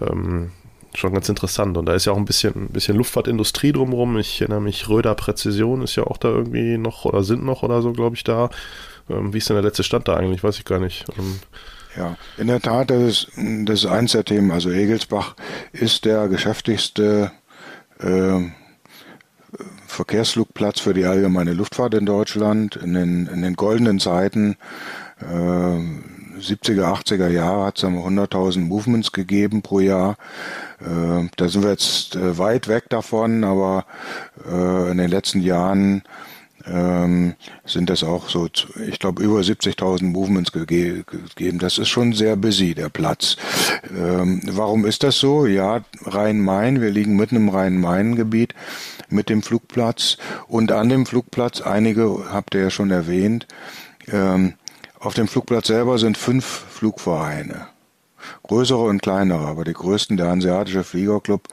ähm, 0.00 0.52
schon 0.94 1.12
ganz 1.12 1.28
interessant. 1.28 1.76
Und 1.76 1.86
da 1.86 1.94
ist 1.94 2.04
ja 2.06 2.12
auch 2.12 2.16
ein 2.16 2.24
bisschen, 2.24 2.64
ein 2.64 2.68
bisschen 2.68 2.96
Luftfahrtindustrie 2.96 3.72
drumherum. 3.72 4.18
Ich 4.18 4.40
erinnere 4.40 4.60
mich, 4.60 4.88
Röder 4.88 5.14
Präzision 5.14 5.82
ist 5.82 5.96
ja 5.96 6.04
auch 6.04 6.16
da 6.16 6.28
irgendwie 6.28 6.78
noch 6.78 7.04
oder 7.04 7.22
sind 7.22 7.44
noch 7.44 7.62
oder 7.62 7.82
so, 7.82 7.92
glaube 7.92 8.16
ich, 8.16 8.24
da. 8.24 8.50
Ähm, 9.10 9.32
wie 9.32 9.38
ist 9.38 9.48
denn 9.48 9.56
der 9.56 9.64
letzte 9.64 9.82
Stand 9.82 10.08
da 10.08 10.16
eigentlich? 10.16 10.42
Weiß 10.42 10.58
ich 10.58 10.64
gar 10.64 10.80
nicht. 10.80 11.04
Ähm, 11.18 11.40
ja, 11.96 12.16
in 12.38 12.46
der 12.46 12.60
Tat, 12.60 12.90
das 12.90 13.02
ist, 13.02 13.28
das 13.64 13.80
ist 13.80 13.86
eins 13.86 14.12
der 14.12 14.24
Themen. 14.24 14.50
Also 14.50 14.70
Egelsbach 14.70 15.34
ist 15.72 16.04
der 16.04 16.28
geschäftigste 16.28 17.32
äh, 17.98 18.40
Verkehrsflugplatz 19.86 20.80
für 20.80 20.94
die 20.94 21.04
allgemeine 21.04 21.52
Luftfahrt 21.52 21.94
in 21.94 22.06
Deutschland. 22.06 22.76
In 22.76 22.94
den, 22.94 23.26
in 23.26 23.42
den 23.42 23.54
goldenen 23.54 23.98
Zeiten 23.98 24.56
äh, 25.20 25.24
70er, 26.40 26.84
80er 26.84 27.28
Jahre 27.28 27.66
hat 27.66 27.78
es 27.78 27.84
100.000 27.84 28.60
Movements 28.60 29.12
gegeben 29.12 29.62
pro 29.62 29.80
Jahr. 29.80 30.16
Äh, 30.80 31.28
da 31.36 31.48
sind 31.48 31.62
wir 31.62 31.70
jetzt 31.70 32.16
äh, 32.16 32.38
weit 32.38 32.68
weg 32.68 32.88
davon, 32.88 33.44
aber 33.44 33.84
äh, 34.50 34.90
in 34.90 34.98
den 34.98 35.10
letzten 35.10 35.40
Jahren 35.40 36.02
ähm, 36.70 37.34
sind 37.64 37.90
das 37.90 38.04
auch 38.04 38.28
so, 38.28 38.48
ich 38.88 38.98
glaube, 38.98 39.22
über 39.22 39.40
70.000 39.40 40.04
Movements 40.04 40.52
gege 40.52 41.04
gegeben. 41.04 41.58
Das 41.58 41.78
ist 41.78 41.88
schon 41.88 42.12
sehr 42.12 42.36
busy, 42.36 42.74
der 42.74 42.88
Platz. 42.88 43.36
Ähm, 43.90 44.40
warum 44.46 44.86
ist 44.86 45.02
das 45.02 45.18
so? 45.18 45.46
Ja, 45.46 45.84
Rhein-Main, 46.04 46.80
wir 46.80 46.90
liegen 46.90 47.16
mitten 47.16 47.36
im 47.36 47.48
Rhein-Main-Gebiet 47.48 48.54
mit 49.08 49.28
dem 49.28 49.42
Flugplatz 49.42 50.16
und 50.46 50.72
an 50.72 50.88
dem 50.88 51.06
Flugplatz, 51.06 51.60
einige 51.60 52.32
habt 52.32 52.54
ihr 52.54 52.62
ja 52.62 52.70
schon 52.70 52.90
erwähnt, 52.90 53.46
ähm, 54.08 54.54
auf 54.98 55.14
dem 55.14 55.28
Flugplatz 55.28 55.68
selber 55.68 55.98
sind 55.98 56.18
fünf 56.18 56.44
Flugvereine. 56.44 57.66
Größere 58.42 58.82
und 58.82 59.02
kleinere, 59.02 59.46
aber 59.46 59.64
die 59.64 59.72
größten, 59.72 60.16
der 60.16 60.28
Hanseatische 60.28 60.84
Fliegerclub 60.84 61.48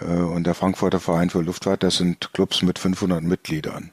äh, 0.00 0.04
und 0.04 0.46
der 0.46 0.54
Frankfurter 0.54 1.00
Verein 1.00 1.30
für 1.30 1.40
Luftfahrt, 1.40 1.82
das 1.82 1.96
sind 1.96 2.32
Clubs 2.34 2.62
mit 2.62 2.78
500 2.78 3.22
Mitgliedern. 3.22 3.90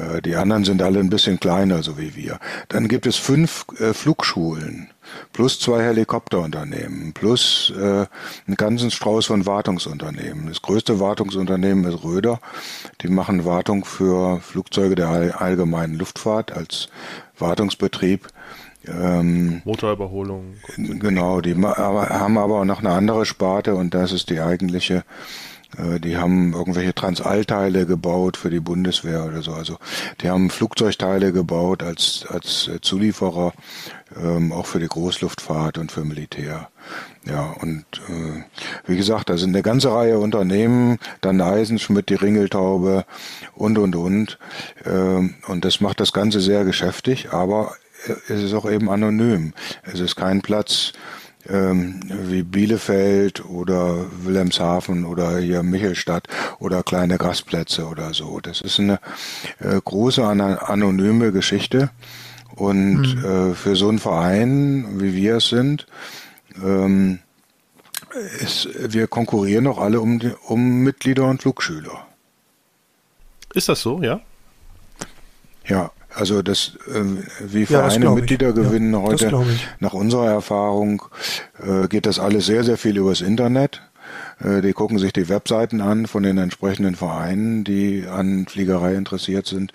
Äh, 0.00 0.22
die 0.22 0.36
anderen 0.36 0.64
sind 0.64 0.82
alle 0.82 1.00
ein 1.00 1.10
bisschen 1.10 1.40
kleiner, 1.40 1.82
so 1.82 1.98
wie 1.98 2.14
wir. 2.16 2.38
Dann 2.68 2.88
gibt 2.88 3.06
es 3.06 3.16
fünf 3.16 3.66
äh, 3.78 3.92
Flugschulen 3.92 4.88
plus 5.32 5.58
zwei 5.58 5.82
Helikopterunternehmen 5.82 7.12
plus 7.12 7.72
äh, 7.76 8.06
einen 8.46 8.56
ganzen 8.56 8.90
Strauß 8.90 9.26
von 9.26 9.46
Wartungsunternehmen. 9.46 10.46
Das 10.46 10.62
größte 10.62 11.00
Wartungsunternehmen 11.00 11.84
ist 11.84 12.04
Röder. 12.04 12.40
Die 13.00 13.08
machen 13.08 13.44
Wartung 13.44 13.84
für 13.84 14.40
Flugzeuge 14.40 14.94
der 14.94 15.40
allgemeinen 15.40 15.94
Luftfahrt 15.98 16.52
als 16.52 16.88
Wartungsbetrieb. 17.38 18.28
Ähm, 18.86 19.62
Motorüberholung. 19.64 20.54
Genau, 20.76 21.40
die 21.40 21.54
haben 21.54 22.38
aber 22.38 22.64
noch 22.64 22.78
eine 22.78 22.90
andere 22.90 23.26
Sparte 23.26 23.74
und 23.74 23.92
das 23.94 24.12
ist 24.12 24.30
die 24.30 24.40
eigentliche 24.40 25.04
die 26.00 26.16
haben 26.16 26.52
irgendwelche 26.52 26.94
Transallteile 26.94 27.86
gebaut 27.86 28.36
für 28.36 28.50
die 28.50 28.60
Bundeswehr 28.60 29.24
oder 29.24 29.42
so. 29.42 29.52
Also 29.52 29.78
die 30.20 30.28
haben 30.28 30.50
Flugzeugteile 30.50 31.32
gebaut 31.32 31.82
als, 31.82 32.24
als 32.28 32.68
äh, 32.68 32.80
Zulieferer, 32.80 33.52
ähm, 34.16 34.52
auch 34.52 34.66
für 34.66 34.80
die 34.80 34.88
Großluftfahrt 34.88 35.78
und 35.78 35.92
für 35.92 36.04
Militär. 36.04 36.68
Ja, 37.24 37.54
und 37.60 37.84
äh, 38.08 38.44
wie 38.86 38.96
gesagt, 38.96 39.30
da 39.30 39.36
sind 39.36 39.50
eine 39.50 39.62
ganze 39.62 39.92
Reihe 39.92 40.18
Unternehmen, 40.18 40.98
dann 41.20 41.40
Eisenschmidt, 41.40 42.08
die 42.08 42.14
Ringeltaube 42.14 43.04
und, 43.54 43.78
und, 43.78 43.94
und. 43.94 44.38
Ähm, 44.84 45.34
und 45.46 45.64
das 45.64 45.80
macht 45.80 46.00
das 46.00 46.12
Ganze 46.12 46.40
sehr 46.40 46.64
geschäftig, 46.64 47.32
aber 47.32 47.74
es 48.28 48.42
ist 48.42 48.54
auch 48.54 48.70
eben 48.70 48.90
anonym. 48.90 49.52
Es 49.82 50.00
ist 50.00 50.16
kein 50.16 50.40
Platz, 50.40 50.92
ähm, 51.48 52.00
wie 52.08 52.42
Bielefeld 52.42 53.44
oder 53.44 54.06
Wilhelmshaven 54.24 55.04
oder 55.04 55.38
hier 55.38 55.62
Michelstadt 55.62 56.28
oder 56.58 56.82
kleine 56.82 57.18
Gastplätze 57.18 57.86
oder 57.86 58.12
so. 58.14 58.40
Das 58.40 58.60
ist 58.60 58.78
eine 58.78 59.00
äh, 59.58 59.80
große 59.82 60.24
anonyme 60.24 61.32
Geschichte. 61.32 61.90
Und 62.56 63.16
mhm. 63.16 63.24
äh, 63.24 63.54
für 63.54 63.76
so 63.76 63.88
einen 63.88 63.98
Verein, 63.98 65.00
wie 65.00 65.14
wir 65.14 65.36
es 65.36 65.48
sind, 65.48 65.86
ähm, 66.62 67.20
ist, 68.40 68.68
wir 68.92 69.06
konkurrieren 69.06 69.66
auch 69.66 69.78
alle 69.78 70.00
um, 70.00 70.20
um 70.46 70.80
Mitglieder 70.82 71.26
und 71.26 71.40
Flugschüler. 71.40 72.06
Ist 73.54 73.68
das 73.68 73.80
so, 73.80 74.02
ja? 74.02 74.20
Ja, 75.66 75.90
also 76.14 76.42
das, 76.42 76.72
äh, 76.88 77.02
wie 77.40 77.66
Vereine 77.66 78.06
ja, 78.06 78.14
Mitglieder 78.14 78.52
gewinnen 78.52 78.92
ja, 78.92 79.00
heute, 79.00 79.46
nach 79.78 79.92
unserer 79.92 80.30
Erfahrung, 80.30 81.02
äh, 81.58 81.88
geht 81.88 82.06
das 82.06 82.18
alles 82.18 82.46
sehr, 82.46 82.64
sehr 82.64 82.76
viel 82.76 82.96
übers 82.96 83.20
Internet. 83.20 83.82
Äh, 84.42 84.60
die 84.60 84.72
gucken 84.72 84.98
sich 84.98 85.12
die 85.12 85.28
Webseiten 85.28 85.80
an 85.80 86.06
von 86.06 86.22
den 86.22 86.38
entsprechenden 86.38 86.96
Vereinen, 86.96 87.64
die 87.64 88.06
an 88.10 88.46
Fliegerei 88.46 88.94
interessiert 88.94 89.46
sind. 89.46 89.72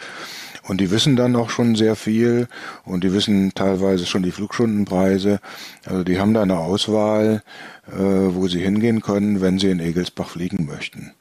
Und 0.68 0.82
die 0.82 0.89
wissen 0.89 1.15
dann 1.15 1.36
auch 1.36 1.51
schon 1.51 1.75
sehr 1.75 1.96
viel 1.96 2.48
und 2.86 3.04
die 3.04 3.13
wissen 3.13 3.54
teilweise 3.54 4.08
schon 4.08 4.24
die 4.24 4.32
Flugstundenpreise. 4.32 5.39
Also 5.86 6.04
die 6.04 6.20
haben 6.20 6.34
da 6.34 6.42
eine 6.42 6.58
Auswahl, 6.58 7.44
äh, 7.88 8.00
wo 8.00 8.48
sie 8.48 8.62
hingehen 8.62 9.01
können, 9.01 9.42
wenn 9.42 9.60
sie 9.60 9.70
in 9.70 9.80
Egelsbach 9.80 10.30
fliegen 10.30 10.65
möchten. 10.65 11.13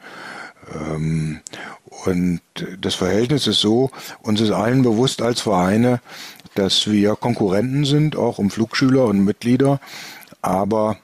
Ähm, 0.73 1.41
und 2.07 2.41
das 2.81 2.95
Verhältnis 2.95 3.47
ist 3.47 3.61
so, 3.61 3.91
uns 4.23 4.41
ist 4.41 4.51
allen 4.51 4.83
bewusst 4.83 5.23
als 5.23 5.41
Vereine, 5.41 6.01
dass 6.55 6.91
wir 6.91 7.17
Konkurrenten 7.17 7.85
sind, 7.85 8.17
auch 8.17 8.39
um 8.39 8.51
Flugschüler 8.51 9.05
und 9.07 9.25
Mitglieder, 9.25 9.81
aber 10.43 10.99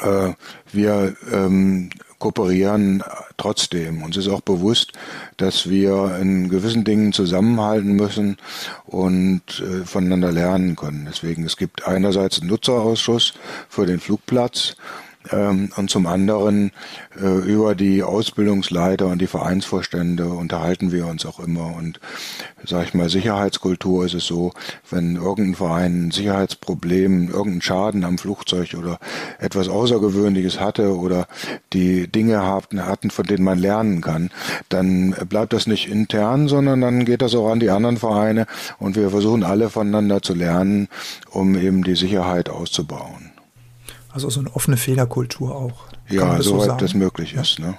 äh, 0.00 0.32
wir 0.72 1.16
ähm, 1.32 1.90
kooperieren 2.18 3.02
trotzdem. 3.36 4.02
Uns 4.02 4.16
ist 4.16 4.28
auch 4.28 4.40
bewusst, 4.40 4.92
dass 5.36 5.68
wir 5.68 6.18
in 6.20 6.48
gewissen 6.48 6.84
Dingen 6.84 7.12
zusammenhalten 7.12 7.92
müssen 7.94 8.36
und 8.86 9.42
äh, 9.60 9.84
voneinander 9.84 10.32
lernen 10.32 10.76
können. 10.76 11.06
Deswegen, 11.08 11.44
es 11.44 11.56
gibt 11.56 11.86
einerseits 11.86 12.40
einen 12.40 12.50
Nutzerausschuss 12.50 13.34
für 13.68 13.86
den 13.86 14.00
Flugplatz 14.00 14.76
ähm, 15.32 15.70
und 15.76 15.90
zum 15.90 16.06
anderen 16.06 16.72
äh, 17.20 17.26
über 17.26 17.74
die 17.74 18.02
Ausbildungsleiter 18.02 19.06
und 19.06 19.20
die 19.20 19.26
Vereinsvorstände 19.26 20.26
unterhalten 20.26 20.92
wir 20.92 21.06
uns 21.06 21.26
auch 21.26 21.40
immer. 21.40 21.74
Und 21.76 22.00
sag 22.64 22.86
ich 22.86 22.94
mal, 22.94 23.08
Sicherheitskultur 23.08 24.04
ist 24.04 24.14
es 24.14 24.26
so, 24.26 24.52
wenn 24.90 25.16
irgendein 25.16 25.54
Verein 25.54 26.06
ein 26.06 26.10
Sicherheitsproblem, 26.10 27.28
irgendeinen 27.28 27.62
Schaden 27.62 28.04
am 28.04 28.18
Flugzeug 28.18 28.74
oder 28.78 28.98
etwas 29.38 29.68
Außergewöhnliches 29.68 30.60
hatte 30.60 30.96
oder 30.96 31.26
die 31.72 32.08
Dinge 32.08 32.44
hatten, 32.44 33.10
von 33.10 33.26
denen 33.26 33.44
man 33.44 33.58
lernen 33.58 34.00
kann, 34.00 34.30
dann 34.68 35.14
bleibt 35.28 35.52
das 35.52 35.66
nicht 35.66 35.88
intern, 35.88 36.48
sondern 36.48 36.80
dann 36.80 37.04
geht 37.04 37.22
das 37.22 37.34
auch 37.34 37.50
an 37.50 37.60
die 37.60 37.70
anderen 37.70 37.96
Vereine 37.96 38.46
und 38.78 38.96
wir 38.96 39.10
versuchen 39.10 39.44
alle 39.44 39.70
voneinander 39.70 40.22
zu 40.22 40.34
lernen, 40.34 40.88
um 41.30 41.56
eben 41.56 41.84
die 41.84 41.96
Sicherheit 41.96 42.48
auszubauen. 42.48 43.27
Also 44.18 44.30
so 44.30 44.40
eine 44.40 44.52
offene 44.56 44.76
Fehlerkultur 44.76 45.54
auch. 45.54 45.84
Ja, 46.08 46.42
soweit 46.42 46.70
so 46.70 46.76
das 46.76 46.94
möglich 46.94 47.34
ist. 47.34 47.60
Ne? 47.60 47.78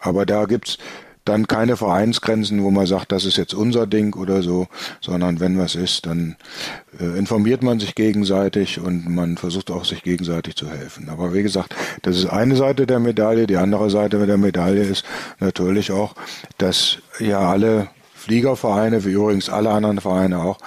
Aber 0.00 0.26
da 0.26 0.44
gibt's 0.46 0.76
dann 1.24 1.46
keine 1.46 1.76
Vereinsgrenzen, 1.76 2.64
wo 2.64 2.72
man 2.72 2.86
sagt, 2.86 3.12
das 3.12 3.24
ist 3.24 3.36
jetzt 3.36 3.54
unser 3.54 3.86
Ding 3.86 4.16
oder 4.16 4.42
so, 4.42 4.66
sondern 5.00 5.38
wenn 5.38 5.56
was 5.56 5.76
ist, 5.76 6.06
dann 6.06 6.34
äh, 6.98 7.16
informiert 7.16 7.62
man 7.62 7.78
sich 7.78 7.94
gegenseitig 7.94 8.80
und 8.80 9.08
man 9.08 9.36
versucht 9.36 9.70
auch 9.70 9.84
sich 9.84 10.02
gegenseitig 10.02 10.56
zu 10.56 10.68
helfen. 10.68 11.08
Aber 11.08 11.32
wie 11.32 11.44
gesagt, 11.44 11.76
das 12.02 12.16
ist 12.16 12.26
eine 12.26 12.56
Seite 12.56 12.84
der 12.84 12.98
Medaille. 12.98 13.46
Die 13.46 13.56
andere 13.56 13.88
Seite 13.88 14.26
der 14.26 14.38
Medaille 14.38 14.82
ist 14.82 15.04
natürlich 15.38 15.92
auch, 15.92 16.16
dass 16.58 16.98
ja 17.20 17.38
alle 17.38 17.86
Fliegervereine, 18.26 19.04
wie 19.04 19.12
übrigens 19.12 19.48
alle 19.48 19.70
anderen 19.70 20.00
Vereine 20.00 20.42
auch, 20.42 20.58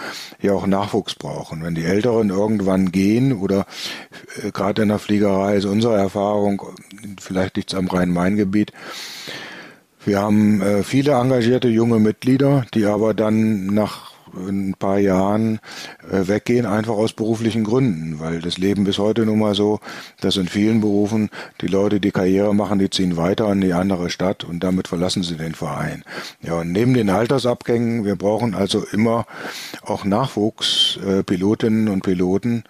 ja 0.42 0.54
auch 0.54 0.66
Nachwuchs 0.66 1.16
brauchen. 1.16 1.62
Wenn 1.62 1.76
die 1.76 1.84
Älteren 1.84 2.30
irgendwann 2.30 2.94
gehen 2.94 3.34
oder 3.34 3.66
äh, 4.42 4.52
gerade 4.52 4.84
in 4.84 4.88
der 4.88 5.00
Fliegerei 5.00 5.58
ist 5.58 5.66
unsere 5.66 5.98
Erfahrung, 5.98 6.62
vielleicht 7.20 7.58
es 7.58 7.76
am 7.76 7.88
Rhein-Main-Gebiet, 7.88 8.72
wir 10.06 10.22
haben 10.22 10.62
äh, 10.62 10.84
viele 10.84 11.12
engagierte 11.12 11.68
junge 11.68 12.00
Mitglieder, 12.00 12.66
die 12.74 12.86
aber 12.86 13.14
dann 13.14 13.66
nach 13.66 14.09
ein 14.36 14.76
paar 14.78 15.00
Jahren 15.00 15.60
äh, 16.12 16.28
weggehen, 16.28 16.66
einfach 16.66 16.94
aus 16.94 17.14
beruflichen 17.14 17.64
Gründen, 17.64 18.20
weil 18.20 18.42
das 18.42 18.58
Leben 18.58 18.84
bis 18.84 18.98
heute 18.98 19.26
nun 19.26 19.40
mal 19.40 19.56
so, 19.56 19.80
dass 20.22 20.38
in 20.38 20.48
vielen 20.48 20.82
Berufen 20.82 21.30
die 21.62 21.68
Leute, 21.68 22.00
die 22.00 22.12
Karriere 22.12 22.54
machen, 22.54 22.80
die 22.80 22.90
ziehen 22.90 23.18
weiter 23.18 23.52
in 23.52 23.62
die 23.62 23.74
andere 23.74 24.10
Stadt 24.10 24.44
und 24.44 24.64
damit 24.64 24.88
verlassen 24.88 25.24
sie 25.24 25.38
den 25.38 25.56
Verein. 25.56 26.04
Ja, 26.42 26.56
und 26.60 26.72
neben 26.72 26.94
den 26.94 27.10
Altersabgängen, 27.10 28.06
wir 28.06 28.16
brauchen 28.16 28.56
also 28.56 28.86
immer 28.92 29.26
auch 29.84 30.06
Nachwuchs, 30.06 31.00
äh, 31.06 31.24
Pilotinnen 31.24 31.90
und 31.90 32.04
Piloten, 32.04 32.64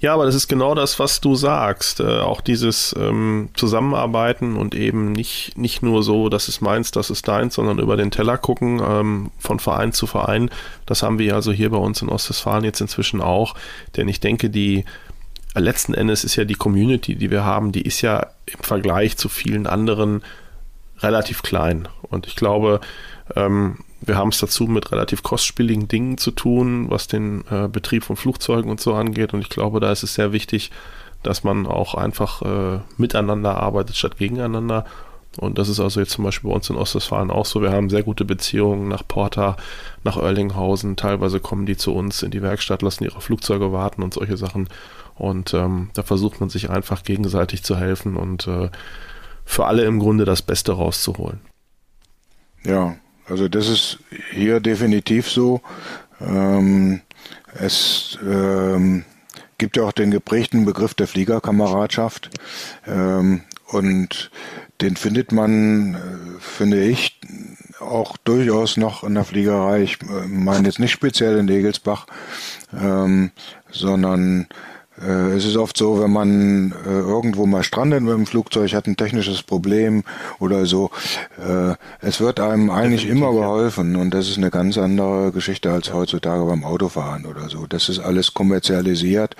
ja, 0.00 0.14
aber 0.14 0.26
das 0.26 0.34
ist 0.34 0.48
genau 0.48 0.74
das, 0.74 0.98
was 0.98 1.20
du 1.20 1.34
sagst. 1.34 2.00
Äh, 2.00 2.20
auch 2.20 2.40
dieses 2.40 2.94
ähm, 2.98 3.48
Zusammenarbeiten 3.54 4.56
und 4.56 4.74
eben 4.74 5.12
nicht, 5.12 5.56
nicht 5.56 5.82
nur 5.82 6.02
so, 6.02 6.28
das 6.28 6.48
ist 6.48 6.60
meins, 6.60 6.90
das 6.90 7.10
ist 7.10 7.26
deins, 7.26 7.54
sondern 7.54 7.78
über 7.78 7.96
den 7.96 8.10
Teller 8.10 8.38
gucken, 8.38 8.80
ähm, 8.84 9.30
von 9.38 9.58
Verein 9.58 9.92
zu 9.92 10.06
Verein. 10.06 10.50
Das 10.86 11.02
haben 11.02 11.18
wir 11.18 11.34
also 11.34 11.52
hier 11.52 11.70
bei 11.70 11.78
uns 11.78 12.02
in 12.02 12.08
Ostwestfalen 12.08 12.64
jetzt 12.64 12.80
inzwischen 12.80 13.20
auch. 13.20 13.54
Denn 13.96 14.08
ich 14.08 14.20
denke, 14.20 14.50
die 14.50 14.84
äh, 15.54 15.60
letzten 15.60 15.94
Endes 15.94 16.24
ist 16.24 16.36
ja 16.36 16.44
die 16.44 16.54
Community, 16.54 17.16
die 17.16 17.30
wir 17.30 17.44
haben, 17.44 17.72
die 17.72 17.82
ist 17.82 18.00
ja 18.00 18.28
im 18.46 18.60
Vergleich 18.60 19.16
zu 19.16 19.28
vielen 19.28 19.66
anderen 19.66 20.22
relativ 21.00 21.42
klein. 21.42 21.88
Und 22.02 22.26
ich 22.26 22.36
glaube, 22.36 22.80
ähm, 23.36 23.78
wir 24.00 24.16
haben 24.16 24.28
es 24.28 24.38
dazu 24.38 24.64
mit 24.64 24.92
relativ 24.92 25.22
kostspieligen 25.22 25.88
Dingen 25.88 26.18
zu 26.18 26.30
tun, 26.30 26.90
was 26.90 27.08
den 27.08 27.44
äh, 27.50 27.68
Betrieb 27.68 28.04
von 28.04 28.16
Flugzeugen 28.16 28.70
und 28.70 28.80
so 28.80 28.94
angeht. 28.94 29.34
Und 29.34 29.40
ich 29.40 29.48
glaube, 29.48 29.80
da 29.80 29.90
ist 29.90 30.02
es 30.02 30.14
sehr 30.14 30.32
wichtig, 30.32 30.70
dass 31.22 31.42
man 31.42 31.66
auch 31.66 31.94
einfach 31.94 32.42
äh, 32.42 32.80
miteinander 32.96 33.56
arbeitet 33.56 33.96
statt 33.96 34.18
gegeneinander. 34.18 34.84
Und 35.36 35.58
das 35.58 35.68
ist 35.68 35.78
also 35.78 36.00
jetzt 36.00 36.12
zum 36.12 36.24
Beispiel 36.24 36.48
bei 36.50 36.56
uns 36.56 36.70
in 36.70 36.76
Ostwestfalen 36.76 37.30
auch 37.30 37.44
so. 37.44 37.60
Wir 37.60 37.70
haben 37.70 37.90
sehr 37.90 38.02
gute 38.02 38.24
Beziehungen 38.24 38.88
nach 38.88 39.06
Porta, 39.06 39.56
nach 40.04 40.16
Oerlinghausen. 40.16 40.96
Teilweise 40.96 41.38
kommen 41.40 41.66
die 41.66 41.76
zu 41.76 41.94
uns 41.94 42.22
in 42.22 42.30
die 42.30 42.42
Werkstatt, 42.42 42.82
lassen 42.82 43.04
ihre 43.04 43.20
Flugzeuge 43.20 43.72
warten 43.72 44.02
und 44.02 44.14
solche 44.14 44.36
Sachen. 44.36 44.68
Und 45.16 45.54
ähm, 45.54 45.90
da 45.94 46.02
versucht 46.02 46.40
man 46.40 46.48
sich 46.48 46.70
einfach 46.70 47.02
gegenseitig 47.02 47.62
zu 47.62 47.76
helfen 47.76 48.16
und 48.16 48.46
äh, 48.46 48.70
für 49.44 49.66
alle 49.66 49.84
im 49.84 49.98
Grunde 49.98 50.24
das 50.24 50.42
Beste 50.42 50.72
rauszuholen. 50.72 51.40
Ja, 52.64 52.96
also 53.28 53.48
das 53.48 53.68
ist 53.68 53.98
hier 54.32 54.60
definitiv 54.60 55.30
so. 55.30 55.60
Ähm, 56.20 57.00
es 57.54 58.18
ähm, 58.22 59.04
gibt 59.58 59.76
ja 59.76 59.84
auch 59.84 59.92
den 59.92 60.10
geprägten 60.10 60.64
Begriff 60.64 60.94
der 60.94 61.08
Fliegerkameradschaft. 61.08 62.30
Ähm, 62.86 63.42
und 63.66 64.30
den 64.80 64.96
findet 64.96 65.32
man, 65.32 65.94
äh, 65.94 65.98
finde 66.40 66.82
ich, 66.82 67.20
auch 67.80 68.16
durchaus 68.18 68.76
noch 68.76 69.04
in 69.04 69.14
der 69.14 69.24
Fliegerei. 69.24 69.82
Ich 69.82 69.98
äh, 70.02 70.26
meine 70.26 70.66
jetzt 70.66 70.78
nicht 70.78 70.92
speziell 70.92 71.38
in 71.38 71.48
Egelsbach, 71.48 72.06
ähm, 72.72 73.30
sondern 73.70 74.46
es 75.06 75.44
ist 75.44 75.56
oft 75.56 75.76
so, 75.76 76.00
wenn 76.00 76.10
man 76.10 76.74
äh, 76.86 76.90
irgendwo 76.90 77.46
mal 77.46 77.62
strandet 77.62 78.02
mit 78.02 78.12
dem 78.12 78.26
Flugzeug, 78.26 78.72
hat 78.72 78.86
ein 78.86 78.96
technisches 78.96 79.42
Problem 79.42 80.04
oder 80.38 80.66
so, 80.66 80.90
äh, 81.38 81.74
es 82.00 82.20
wird 82.20 82.40
einem 82.40 82.70
eigentlich 82.70 83.02
Definitiv, 83.02 83.28
immer 83.28 83.32
geholfen 83.32 83.96
und 83.96 84.12
das 84.12 84.28
ist 84.28 84.38
eine 84.38 84.50
ganz 84.50 84.78
andere 84.78 85.32
Geschichte 85.32 85.70
als 85.70 85.92
heutzutage 85.92 86.44
beim 86.44 86.64
Autofahren 86.64 87.26
oder 87.26 87.48
so. 87.48 87.66
Das 87.66 87.88
ist 87.88 87.98
alles 87.98 88.34
kommerzialisiert 88.34 89.36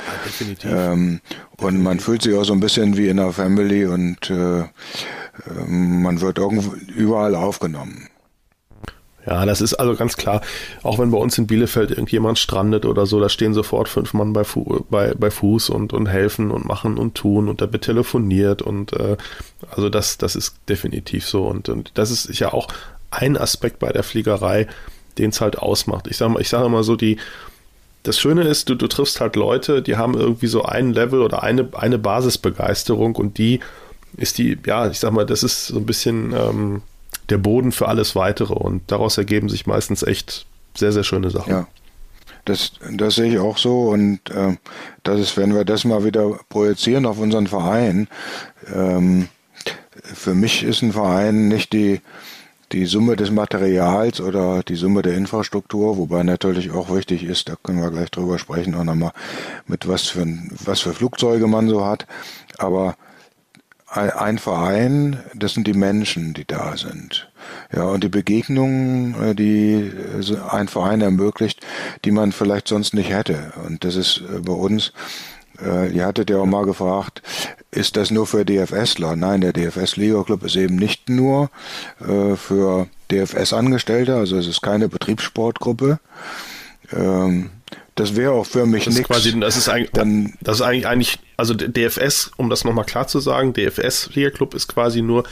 ja, 0.63 0.93
ähm, 0.93 1.21
und 1.57 1.83
man 1.83 2.01
fühlt 2.01 2.23
sich 2.23 2.35
auch 2.35 2.45
so 2.45 2.53
ein 2.53 2.61
bisschen 2.61 2.97
wie 2.97 3.09
in 3.09 3.17
der 3.17 3.33
Family 3.33 3.87
und 3.87 4.31
äh, 4.31 4.61
ähm, 4.61 6.03
man 6.03 6.21
wird 6.21 6.39
irgendwo 6.39 6.75
überall 6.95 7.35
aufgenommen. 7.35 8.08
Ja, 9.29 9.45
das 9.45 9.61
ist 9.61 9.75
also 9.75 9.95
ganz 9.95 10.17
klar, 10.17 10.41
auch 10.83 10.99
wenn 10.99 11.11
bei 11.11 11.19
uns 11.19 11.37
in 11.37 11.47
Bielefeld 11.47 11.91
irgendjemand 11.91 12.39
strandet 12.39 12.87
oder 12.87 13.05
so, 13.05 13.21
da 13.21 13.29
stehen 13.29 13.53
sofort 13.53 13.89
fünf 13.91 14.15
Mann 14.15 14.33
bei, 14.33 14.43
Fu 14.43 14.87
bei, 14.89 15.13
bei 15.15 15.31
Fuß 15.31 15.69
und, 15.69 15.93
und 15.93 16.07
helfen 16.07 16.51
und 16.51 16.65
machen 16.65 16.97
und 16.97 17.15
tun 17.15 17.49
und 17.49 17.61
da 17.61 17.71
wird 17.71 17.85
telefoniert 17.85 18.63
und 18.63 18.95
äh, 18.95 19.19
also 19.71 19.91
das, 19.91 20.17
das 20.17 20.35
ist 20.35 20.57
definitiv 20.71 21.27
so 21.27 21.47
und, 21.47 21.69
und 21.69 21.91
das 21.95 22.11
ist 22.11 22.39
ja 22.39 22.55
auch 22.55 22.69
ein 23.11 23.37
Aspekt 23.37 23.81
bei 23.81 23.93
der 23.93 24.03
Fliegerei, 24.03 24.67
den 25.19 25.29
es 25.29 25.43
halt 25.43 25.59
ausmacht. 25.59 26.07
Ich 26.07 26.17
sage 26.17 26.41
ich 26.41 26.49
sage 26.49 26.71
mal 26.71 26.83
so, 26.83 26.97
die, 26.97 27.19
das 28.05 28.19
Schöne 28.19 28.45
ist, 28.45 28.71
du, 28.71 28.77
du 28.77 28.87
triffst 28.87 29.21
halt 29.21 29.37
Leute, 29.37 29.83
die 29.83 29.97
haben 29.97 30.15
irgendwie 30.15 30.47
so 30.47 30.63
ein 30.63 30.95
Level 30.95 31.21
oder 31.21 31.43
eine, 31.43 31.69
eine 31.75 31.99
Basisbegeisterung 31.99 33.15
und 33.17 33.37
die 33.37 33.61
ist 34.17 34.39
die, 34.39 34.57
ja, 34.65 34.89
ich 34.89 34.99
sag 34.99 35.13
mal, 35.13 35.27
das 35.27 35.43
ist 35.43 35.67
so 35.67 35.77
ein 35.77 35.85
bisschen 35.85 36.33
ähm, 36.33 36.83
der 37.29 37.39
Boden 37.39 37.73
für 37.73 37.89
alles 37.89 38.17
weitere 38.17 38.55
und 38.55 38.83
daraus 38.91 39.19
ergeben 39.19 39.49
sich 39.49 39.67
meistens 39.67 40.03
echt 40.03 40.47
sehr, 40.75 40.93
sehr 40.93 41.05
schöne 41.05 41.31
Sachen. 41.31 41.51
Ja. 41.51 41.67
Das, 42.45 42.73
das 42.91 43.17
sehe 43.17 43.33
ich 43.33 43.39
auch 43.39 43.59
so 43.59 43.91
und 43.91 44.31
äh, 44.31 44.57
das 45.03 45.21
ist, 45.21 45.37
wenn 45.37 45.55
wir 45.55 45.65
das 45.65 45.85
mal 45.85 46.05
wieder 46.05 46.39
projizieren 46.49 47.05
auf 47.05 47.19
unseren 47.19 47.47
Verein, 47.47 48.09
ähm, 48.75 49.29
für 50.03 50.35
mich 50.35 50.63
ist 50.63 50.83
ein 50.83 50.93
Verein 50.93 51.49
nicht 51.49 51.73
die, 51.75 52.01
die 52.73 52.87
Summe 52.87 53.17
des 53.17 53.31
Materials 53.31 54.21
oder 54.21 54.63
die 54.63 54.77
Summe 54.77 55.03
der 55.03 55.15
Infrastruktur, 55.15 55.99
wobei 55.99 56.23
natürlich 56.23 56.71
auch 56.71 56.95
wichtig 56.95 57.25
ist, 57.25 57.49
da 57.49 57.57
können 57.63 57.83
wir 57.83 57.91
gleich 57.91 58.11
drüber 58.11 58.39
sprechen, 58.39 58.75
auch 58.75 58.85
nochmal 58.85 59.13
mit 59.67 59.87
was 59.89 60.05
für, 60.05 60.27
was 60.65 60.81
für 60.81 60.95
Flugzeuge 60.95 61.47
man 61.47 61.69
so 61.69 61.85
hat, 61.85 62.07
aber 62.59 62.97
ein 63.91 64.39
Verein, 64.39 65.21
das 65.35 65.55
sind 65.55 65.67
die 65.67 65.75
Menschen, 65.75 66.35
die 66.35 66.45
da 66.45 66.77
sind. 66.77 67.31
Ja, 67.75 67.85
und 67.85 68.05
die 68.05 68.09
Begegnungen, 68.09 69.15
äh, 69.23 69.35
die 69.35 69.91
ein 70.51 70.69
Verein 70.69 71.01
ermöglicht, 71.01 71.65
die 72.05 72.11
man 72.11 72.33
vielleicht 72.33 72.69
sonst 72.69 72.93
nicht 72.95 73.11
hätte. 73.11 73.53
Und 73.67 73.85
das 73.85 73.97
ist 73.97 74.19
äh, 74.19 74.41
bei 74.41 74.53
uns, 74.53 74.93
äh, 75.65 75.91
ihr 75.91 76.05
hattet 76.05 76.29
ja 76.29 76.39
auch 76.39 76.47
mal 76.47 76.67
gefragt, 76.67 77.23
ist 77.71 77.97
das 77.97 78.11
nur 78.11 78.27
für 78.27 78.45
DFSler? 78.45 79.17
Nein, 79.17 79.41
der 79.41 79.53
DFS 79.53 79.97
Liga 79.97 80.23
Club 80.23 80.43
ist 80.45 80.57
eben 80.57 80.77
nicht 80.77 81.09
nur 81.11 81.51
für 81.99 82.87
DFS-Angestellte, 83.11 84.17
also 84.17 84.39
es 84.39 84.47
ist 84.47 84.63
keine 84.63 84.89
Betriebssportgruppe. 84.89 86.01
Ähm, 86.93 87.51
das 87.99 88.15
wäre 88.15 88.33
auch 88.33 88.47
für 88.47 88.65
mich 88.67 88.87
nichts. 88.87 89.09
Das 89.09 89.57
ist 89.57 89.69
eigentlich, 89.69 89.91
dann, 89.91 90.35
das 90.41 90.57
ist 90.59 90.63
eigentlich, 90.63 90.87
eigentlich, 90.87 91.19
also 91.37 91.55
DFS, 91.55 92.31
um 92.37 92.49
das 92.49 92.65
nochmal 92.65 92.85
klar 92.85 93.09
zu 93.09 93.19
sagen, 93.21 93.53
DFS 93.53 94.11
Liga 94.15 94.31
Club 94.31 94.55
ist 94.55 94.69
quasi 94.69 95.03
nur 95.03 95.25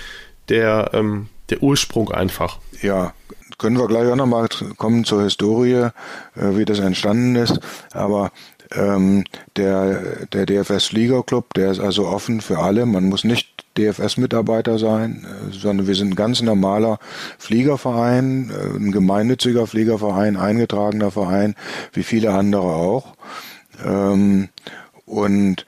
der, 0.48 0.90
ähm, 0.92 1.28
der 1.50 1.62
Ursprung 1.62 2.10
einfach. 2.10 2.58
Ja, 2.82 3.14
können 3.58 3.78
wir 3.78 3.86
gleich 3.86 4.10
auch 4.10 4.16
nochmal 4.16 4.48
kommen 4.76 5.04
zur 5.04 5.22
Historie, 5.22 5.90
äh, 6.34 6.56
wie 6.56 6.64
das 6.64 6.80
entstanden 6.80 7.36
ist. 7.36 7.60
Aber 7.92 8.32
ähm, 8.74 9.24
der, 9.56 10.26
der 10.26 10.46
DFS 10.46 10.92
Liga 10.92 11.22
Club, 11.22 11.54
der 11.54 11.70
ist 11.70 11.80
also 11.80 12.06
offen 12.06 12.40
für 12.40 12.58
alle. 12.58 12.84
Man 12.84 13.04
muss 13.04 13.22
nicht 13.22 13.55
DFS-Mitarbeiter 13.76 14.78
sein, 14.78 15.26
äh, 15.26 15.52
sondern 15.52 15.86
wir 15.86 15.94
sind 15.94 16.12
ein 16.12 16.16
ganz 16.16 16.42
normaler 16.42 16.98
Fliegerverein, 17.38 18.50
äh, 18.50 18.76
ein 18.76 18.92
gemeinnütziger 18.92 19.66
Fliegerverein, 19.66 20.36
eingetragener 20.36 21.10
Verein, 21.10 21.54
wie 21.92 22.02
viele 22.02 22.32
andere 22.32 22.66
auch. 22.66 23.14
Ähm, 23.84 24.48
und 25.04 25.66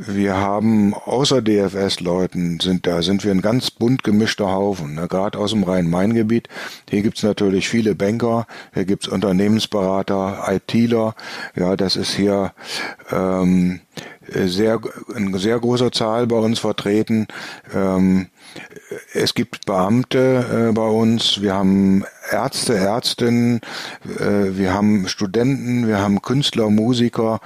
wir 0.00 0.36
haben 0.36 0.94
außer 0.94 1.42
DFS-Leuten 1.42 2.60
sind 2.60 2.86
da 2.86 3.02
sind 3.02 3.24
wir 3.24 3.32
ein 3.32 3.42
ganz 3.42 3.72
bunt 3.72 4.04
gemischter 4.04 4.52
Haufen, 4.52 4.94
ne? 4.94 5.08
gerade 5.08 5.36
aus 5.36 5.50
dem 5.50 5.64
Rhein-Main-Gebiet. 5.64 6.48
Hier 6.88 7.02
gibt's 7.02 7.24
natürlich 7.24 7.68
viele 7.68 7.96
Banker, 7.96 8.46
hier 8.74 8.84
gibt's 8.84 9.08
Unternehmensberater, 9.08 10.44
ITler. 10.46 11.16
Ja, 11.56 11.74
das 11.74 11.96
ist 11.96 12.14
hier 12.14 12.52
ähm, 13.10 13.80
sehr 14.28 14.78
in 15.16 15.36
sehr 15.36 15.58
großer 15.58 15.90
Zahl 15.90 16.28
bei 16.28 16.36
uns 16.36 16.60
vertreten. 16.60 17.26
Ähm, 17.74 18.28
es 19.12 19.34
gibt 19.34 19.66
Beamte 19.66 20.68
äh, 20.68 20.72
bei 20.72 20.86
uns, 20.86 21.40
wir 21.40 21.54
haben 21.54 22.04
Ärzte, 22.30 22.76
Ärztinnen, 22.76 23.60
äh, 24.18 24.56
wir 24.56 24.72
haben 24.74 25.08
Studenten, 25.08 25.86
wir 25.88 25.98
haben 25.98 26.22
Künstler, 26.22 26.70
Musiker 26.70 27.40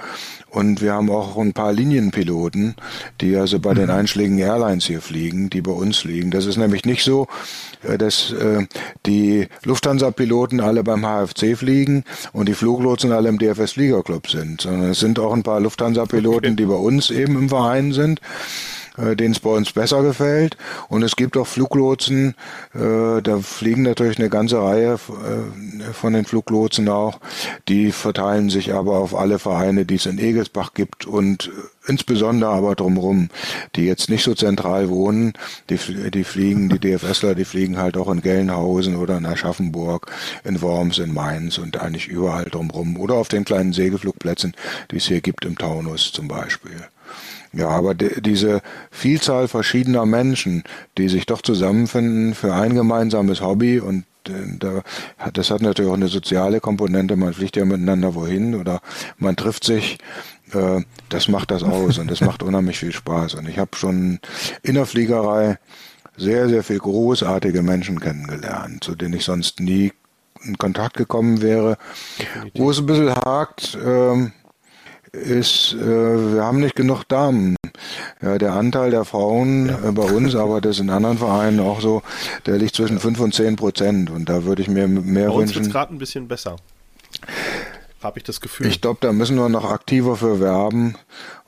und 0.49 0.81
wir 0.81 0.93
haben 0.93 1.09
auch 1.09 1.37
ein 1.37 1.53
paar 1.53 1.73
Linienpiloten, 1.73 2.75
die 3.21 3.35
also 3.35 3.59
bei 3.59 3.73
den 3.73 3.85
mhm. 3.85 3.91
einschlägigen 3.91 4.39
Airlines 4.39 4.85
hier 4.85 5.01
fliegen, 5.01 5.49
die 5.49 5.61
bei 5.61 5.71
uns 5.71 6.03
liegen. 6.03 6.31
Das 6.31 6.45
ist 6.45 6.57
nämlich 6.57 6.85
nicht 6.85 7.03
so, 7.03 7.27
äh, 7.83 7.97
dass 7.97 8.31
äh, 8.31 8.67
die 9.05 9.47
Lufthansa-Piloten 9.63 10.59
alle 10.59 10.83
beim 10.83 11.03
HFC 11.03 11.57
fliegen 11.57 12.03
und 12.33 12.47
die 12.47 12.53
Fluglotsen 12.53 13.11
alle 13.11 13.29
im 13.29 13.39
DFS-Fliegerclub 13.39 14.29
sind, 14.29 14.61
sondern 14.61 14.91
es 14.91 14.99
sind 14.99 15.19
auch 15.19 15.33
ein 15.33 15.43
paar 15.43 15.59
Lufthansa-Piloten, 15.59 16.55
die 16.55 16.65
bei 16.65 16.75
uns 16.75 17.09
eben 17.09 17.37
im 17.37 17.49
Verein 17.49 17.93
sind. 17.93 18.21
Äh, 18.97 19.15
denen 19.15 19.33
es 19.33 19.39
bei 19.39 19.49
uns 19.49 19.71
besser 19.71 20.03
gefällt. 20.03 20.57
Und 20.89 21.03
es 21.03 21.15
gibt 21.15 21.37
auch 21.37 21.47
Fluglotsen, 21.47 22.35
äh, 22.73 23.21
da 23.21 23.39
fliegen 23.39 23.83
natürlich 23.83 24.19
eine 24.19 24.29
ganze 24.29 24.61
Reihe 24.61 24.93
äh, 24.93 25.93
von 25.93 26.13
den 26.13 26.25
Fluglotsen 26.25 26.89
auch. 26.89 27.19
Die 27.67 27.91
verteilen 27.91 28.49
sich 28.49 28.73
aber 28.73 28.97
auf 28.99 29.15
alle 29.15 29.39
Vereine, 29.39 29.85
die 29.85 29.95
es 29.95 30.05
in 30.05 30.19
Egelsbach 30.19 30.73
gibt 30.73 31.05
und 31.05 31.51
insbesondere 31.87 32.51
aber 32.51 32.75
drumherum, 32.75 33.29
die 33.75 33.85
jetzt 33.85 34.09
nicht 34.09 34.23
so 34.23 34.33
zentral 34.33 34.89
wohnen, 34.89 35.33
die, 35.69 35.77
die 36.11 36.23
fliegen, 36.23 36.69
die 36.69 36.79
DFSler, 36.79 37.35
die 37.35 37.45
fliegen 37.45 37.77
halt 37.77 37.97
auch 37.97 38.09
in 38.09 38.21
Gelnhausen 38.21 38.95
oder 38.95 39.17
in 39.17 39.25
Aschaffenburg, 39.25 40.11
in 40.43 40.61
Worms, 40.61 40.99
in 40.99 41.13
Mainz 41.13 41.57
und 41.57 41.79
eigentlich 41.79 42.07
überall 42.07 42.45
drumherum 42.45 42.97
oder 42.97 43.15
auf 43.15 43.27
den 43.27 43.45
kleinen 43.45 43.73
Segelflugplätzen, 43.73 44.53
die 44.91 44.97
es 44.97 45.07
hier 45.07 45.21
gibt 45.21 45.45
im 45.45 45.57
Taunus 45.57 46.11
zum 46.11 46.27
Beispiel. 46.27 46.87
Ja, 47.53 47.69
aber 47.69 47.93
diese 47.93 48.61
Vielzahl 48.89 49.47
verschiedener 49.47 50.07
Menschen, 50.07 50.63
die 50.97 51.07
sich 51.07 51.27
doch 51.27 51.43
zusammenfinden 51.43 52.33
für 52.33 52.53
ein 52.55 52.73
gemeinsames 52.73 53.41
Hobby 53.41 53.79
und 53.79 54.05
äh, 54.27 54.57
da, 54.57 54.81
das 55.31 55.51
hat 55.51 55.61
natürlich 55.61 55.91
auch 55.91 55.95
eine 55.95 56.07
soziale 56.07 56.59
Komponente. 56.59 57.15
Man 57.15 57.33
fliegt 57.33 57.55
ja 57.55 57.65
miteinander 57.65 58.15
wohin 58.15 58.55
oder 58.55 58.81
man 59.17 59.35
trifft 59.35 59.65
sich. 59.65 59.99
Äh, 60.51 60.81
das 61.09 61.27
macht 61.27 61.51
das 61.51 61.63
aus 61.63 61.99
und 61.99 62.09
das 62.09 62.21
macht 62.25 62.41
unheimlich 62.41 62.79
viel 62.79 62.91
Spaß. 62.91 63.35
Und 63.35 63.47
ich 63.47 63.59
habe 63.59 63.75
schon 63.75 64.19
in 64.63 64.73
der 64.73 64.87
Fliegerei 64.87 65.59
sehr, 66.17 66.49
sehr 66.49 66.63
viel 66.63 66.79
großartige 66.79 67.61
Menschen 67.61 67.99
kennengelernt, 67.99 68.83
zu 68.83 68.95
denen 68.95 69.13
ich 69.13 69.25
sonst 69.25 69.59
nie 69.59 69.93
in 70.43 70.57
Kontakt 70.57 70.97
gekommen 70.97 71.41
wäre. 71.41 71.77
Wo 72.55 72.71
es 72.71 72.79
ein 72.79 72.85
bisschen 72.85 73.13
hakt, 73.13 73.77
ähm, 73.83 74.31
ist, 75.13 75.73
äh, 75.73 76.33
wir 76.33 76.43
haben 76.43 76.59
nicht 76.59 76.75
genug 76.75 77.03
Damen. 77.07 77.55
Ja, 78.21 78.37
der 78.37 78.53
Anteil 78.53 78.91
der 78.91 79.05
Frauen 79.05 79.67
ja. 79.67 79.89
äh, 79.89 79.91
bei 79.91 80.03
uns, 80.03 80.35
aber 80.35 80.59
das 80.59 80.79
in 80.79 80.89
anderen 80.89 81.17
Vereinen 81.17 81.59
auch 81.59 81.81
so, 81.81 82.01
der 82.45 82.57
liegt 82.57 82.75
zwischen 82.75 82.99
fünf 82.99 83.19
und 83.19 83.33
zehn 83.33 83.55
Prozent. 83.55 84.09
Und 84.09 84.29
da 84.29 84.43
würde 84.43 84.61
ich 84.61 84.67
mir 84.67 84.87
mehr 84.87 85.29
bei 85.29 85.33
uns 85.33 85.55
wünschen. 85.55 85.71
gerade 85.71 85.93
ein 85.93 85.99
bisschen 85.99 86.27
besser. 86.27 86.55
Habe 88.01 88.19
ich 88.19 88.23
das 88.23 88.41
Gefühl. 88.41 88.67
Ich 88.67 88.81
glaube, 88.81 88.99
da 89.01 89.13
müssen 89.13 89.37
wir 89.37 89.47
noch 89.49 89.69
aktiver 89.69 90.17
für 90.17 90.39
werben. 90.39 90.95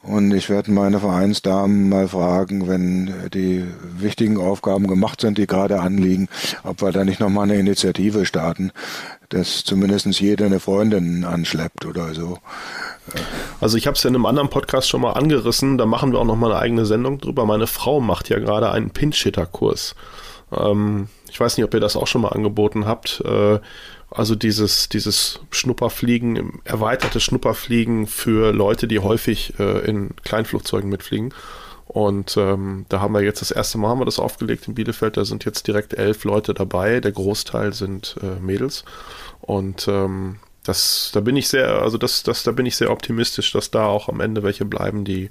Und 0.08 0.32
ich 0.34 0.50
werde 0.50 0.72
meine 0.72 1.00
Vereinsdamen 1.00 1.89
mal 1.89 2.08
fragen, 2.08 2.68
wenn 2.68 3.12
die 3.34 3.65
wichtigen 3.82 4.38
Aufgaben 4.38 4.88
gemacht 4.88 5.22
sind, 5.22 5.38
die 5.39 5.48
gerade 5.48 5.80
anliegen, 5.80 6.30
ob 6.63 6.82
wir 6.82 6.91
da 6.91 7.04
nicht 7.04 7.20
nochmal 7.20 7.46
eine 7.46 7.56
Initiative 7.56 8.26
starten, 8.26 8.72
dass 9.30 9.63
zumindest 9.63 10.06
jeder 10.20 10.46
eine 10.46 10.60
Freundin 10.60 11.26
anschleppt 11.26 11.86
oder 11.86 12.13
so. 12.13 12.38
Also 13.60 13.78
ich 13.78 13.88
habe 13.88 13.96
es 13.96 14.04
ja 14.04 14.10
in 14.10 14.15
einem 14.15 14.28
anderen 14.28 14.50
Podcast 14.50 14.89
schon 14.89 15.02
mal 15.02 15.13
angerissen, 15.13 15.80
da 15.80 15.88
machen 15.88 16.12
wir 16.12 16.20
auch 16.20 16.26
noch 16.26 16.36
mal 16.36 16.52
eine 16.52 16.62
eigene 16.62 16.86
Sendung 16.86 17.20
drüber. 17.20 17.46
Meine 17.46 17.68
Frau 17.68 18.00
macht 18.00 18.30
ja 18.30 18.38
gerade 18.38 18.72
einen 18.72 18.91
Pinch-Hitter-Kurs. 18.91 19.96
Ähm, 20.52 21.08
ich 21.30 21.39
weiß 21.39 21.58
nicht, 21.58 21.65
ob 21.65 21.74
ihr 21.74 21.80
das 21.80 21.96
auch 21.96 22.08
schon 22.08 22.22
mal 22.22 22.30
angeboten 22.30 22.86
habt. 22.86 23.22
Äh, 23.26 23.60
also 24.15 24.36
dieses, 24.36 24.89
dieses 24.89 25.39
Schnupperfliegen, 25.51 26.62
erweiterte 26.63 27.19
Schnupperfliegen 27.19 28.08
für 28.08 28.51
Leute, 28.51 28.88
die 28.88 28.99
häufig 28.99 29.60
äh, 29.60 29.86
in 29.86 30.12
Kleinflugzeugen 30.23 30.89
mitfliegen. 30.89 31.34
Und 31.88 32.36
ähm, 32.38 32.86
da 32.89 32.99
haben 32.99 33.13
wir 33.13 33.21
jetzt 33.21 33.41
das 33.41 33.51
erste 33.51 33.78
Mal 33.78 33.89
haben 33.89 33.99
wir 33.99 34.06
das 34.06 34.19
aufgelegt 34.19 34.67
in 34.67 34.75
Bielefeld. 34.75 35.17
Da 35.17 35.25
sind 35.25 35.45
jetzt 35.45 35.67
direkt 35.67 35.93
elf 35.93 36.23
Leute 36.23 36.54
dabei. 36.54 36.99
Der 36.99 37.12
Großteil 37.12 37.73
sind 37.73 38.15
äh, 38.21 38.39
Mädels. 38.39 38.86
Und 39.41 39.88
ähm, 39.88 40.38
das, 40.63 41.12
da 41.13 41.19
bin 41.19 41.38
ich 41.38 41.47
sehr, 41.47 41.82
also 41.82 41.97
das, 41.97 42.23
das, 42.23 42.43
da 42.43 42.51
bin 42.51 42.65
ich 42.65 42.75
sehr 42.75 42.91
optimistisch, 42.91 43.51
dass 43.51 43.69
da 43.69 43.86
auch 43.86 44.10
am 44.10 44.19
Ende 44.19 44.43
welche 44.43 44.65
bleiben, 44.65 45.06
die, 45.06 45.30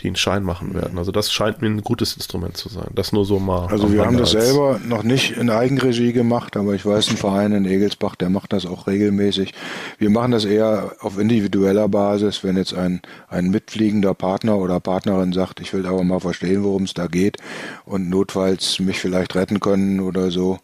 die 0.00 0.06
einen 0.06 0.16
Schein 0.16 0.44
machen 0.44 0.74
werden. 0.74 0.98
Also 0.98 1.10
das 1.10 1.32
scheint 1.32 1.60
mir 1.60 1.68
ein 1.68 1.82
gutes 1.82 2.14
Instrument 2.14 2.56
zu 2.56 2.68
sein. 2.68 2.88
Das 2.94 3.12
nur 3.12 3.24
so 3.24 3.38
mal. 3.38 3.66
Also 3.66 3.92
wir 3.92 4.04
haben 4.04 4.16
das 4.16 4.30
selber 4.30 4.80
noch 4.84 5.02
nicht 5.02 5.32
in 5.32 5.50
Eigenregie 5.50 6.12
gemacht, 6.12 6.56
aber 6.56 6.74
ich 6.74 6.86
weiß, 6.86 7.10
ein 7.10 7.16
Verein 7.16 7.52
in 7.52 7.64
Egelsbach, 7.64 8.14
der 8.14 8.30
macht 8.30 8.52
das 8.52 8.64
auch 8.64 8.86
regelmäßig. 8.86 9.54
Wir 9.98 10.10
machen 10.10 10.30
das 10.30 10.44
eher 10.44 10.92
auf 11.00 11.18
individueller 11.18 11.88
Basis, 11.88 12.44
wenn 12.44 12.56
jetzt 12.56 12.74
ein, 12.74 13.02
ein 13.28 13.50
mitfliegender 13.50 14.14
Partner 14.14 14.56
oder 14.58 14.78
Partnerin 14.78 15.32
sagt, 15.32 15.60
ich 15.60 15.72
will 15.72 15.86
aber 15.86 16.04
mal 16.04 16.20
verstehen, 16.20 16.62
worum 16.62 16.84
es 16.84 16.94
da 16.94 17.06
geht 17.06 17.38
und 17.84 18.08
notfalls 18.08 18.78
mich 18.78 19.00
vielleicht 19.00 19.34
retten 19.34 19.58
können 19.60 20.00
oder 20.00 20.30
so. 20.30 20.58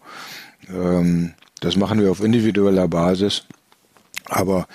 Ähm, 0.68 1.34
das 1.60 1.76
machen 1.76 2.00
wir 2.00 2.10
auf 2.10 2.22
individueller 2.22 2.88
Basis. 2.88 3.44
Aber 4.26 4.66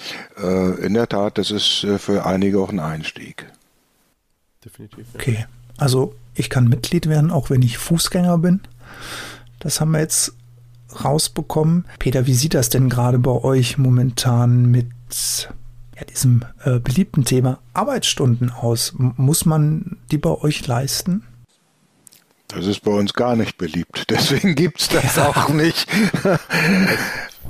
äh, 0.41 0.85
in 0.85 0.93
der 0.93 1.07
Tat, 1.07 1.37
das 1.37 1.49
ist 1.51 1.83
äh, 1.83 1.97
für 1.97 2.25
einige 2.25 2.59
auch 2.59 2.69
ein 2.69 2.79
Einstieg. 2.79 3.45
Definitiv. 4.63 5.05
Ja. 5.13 5.19
Okay, 5.19 5.45
also 5.77 6.15
ich 6.35 6.49
kann 6.49 6.67
Mitglied 6.67 7.07
werden, 7.07 7.31
auch 7.31 7.49
wenn 7.49 7.61
ich 7.61 7.77
Fußgänger 7.77 8.37
bin. 8.37 8.61
Das 9.59 9.79
haben 9.79 9.91
wir 9.91 9.99
jetzt 9.99 10.33
rausbekommen. 11.03 11.85
Peter, 11.99 12.27
wie 12.27 12.33
sieht 12.33 12.53
das 12.53 12.69
denn 12.69 12.89
gerade 12.89 13.19
bei 13.19 13.31
euch 13.31 13.77
momentan 13.77 14.65
mit 14.65 14.87
ja, 15.95 16.03
diesem 16.05 16.43
äh, 16.63 16.79
beliebten 16.79 17.25
Thema 17.25 17.59
Arbeitsstunden 17.73 18.51
aus? 18.51 18.93
M 18.97 19.13
muss 19.17 19.45
man 19.45 19.97
die 20.11 20.17
bei 20.17 20.31
euch 20.31 20.65
leisten? 20.65 21.23
Das 22.47 22.65
ist 22.65 22.81
bei 22.81 22.91
uns 22.91 23.13
gar 23.13 23.35
nicht 23.35 23.57
beliebt. 23.57 24.05
Deswegen 24.09 24.55
gibt 24.55 24.81
es 24.81 24.89
das 24.89 25.15
ja. 25.15 25.29
auch 25.35 25.49
nicht. 25.49 25.87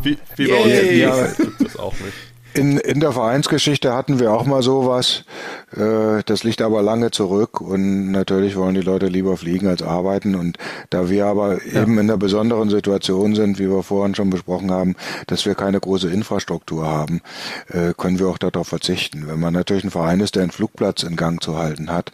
Wie, 0.01 0.17
wie 0.35 0.47
bei 0.47 0.63
uns 0.63 0.97
ja, 0.97 1.27
gibt 1.27 1.61
es 1.61 1.77
auch 1.77 1.93
nicht. 1.93 2.13
In, 2.53 2.77
in 2.77 2.99
der 2.99 3.11
Vereinsgeschichte 3.11 3.93
hatten 3.93 4.19
wir 4.19 4.31
auch 4.31 4.45
mal 4.45 4.63
sowas. 4.63 5.23
Äh, 5.75 6.23
das 6.25 6.43
liegt 6.43 6.61
aber 6.61 6.81
lange 6.81 7.11
zurück 7.11 7.61
und 7.61 8.11
natürlich 8.11 8.55
wollen 8.55 8.73
die 8.73 8.81
Leute 8.81 9.05
lieber 9.05 9.37
fliegen 9.37 9.67
als 9.67 9.83
arbeiten. 9.83 10.35
Und 10.35 10.57
da 10.89 11.09
wir 11.09 11.27
aber 11.27 11.63
ja. 11.63 11.83
eben 11.83 11.99
in 11.99 12.07
der 12.07 12.17
besonderen 12.17 12.69
Situation 12.69 13.35
sind, 13.35 13.59
wie 13.59 13.69
wir 13.69 13.83
vorhin 13.83 14.15
schon 14.15 14.31
besprochen 14.31 14.71
haben, 14.71 14.95
dass 15.27 15.45
wir 15.45 15.53
keine 15.53 15.79
große 15.79 16.09
Infrastruktur 16.09 16.87
haben, 16.87 17.21
äh, 17.67 17.93
können 17.95 18.17
wir 18.17 18.27
auch 18.27 18.39
darauf 18.39 18.67
verzichten. 18.67 19.27
Wenn 19.27 19.39
man 19.39 19.53
natürlich 19.53 19.83
ein 19.83 19.91
Verein 19.91 20.19
ist, 20.19 20.35
der 20.35 20.43
einen 20.43 20.51
Flugplatz 20.51 21.03
in 21.03 21.15
Gang 21.15 21.43
zu 21.43 21.57
halten 21.57 21.91
hat, 21.91 22.11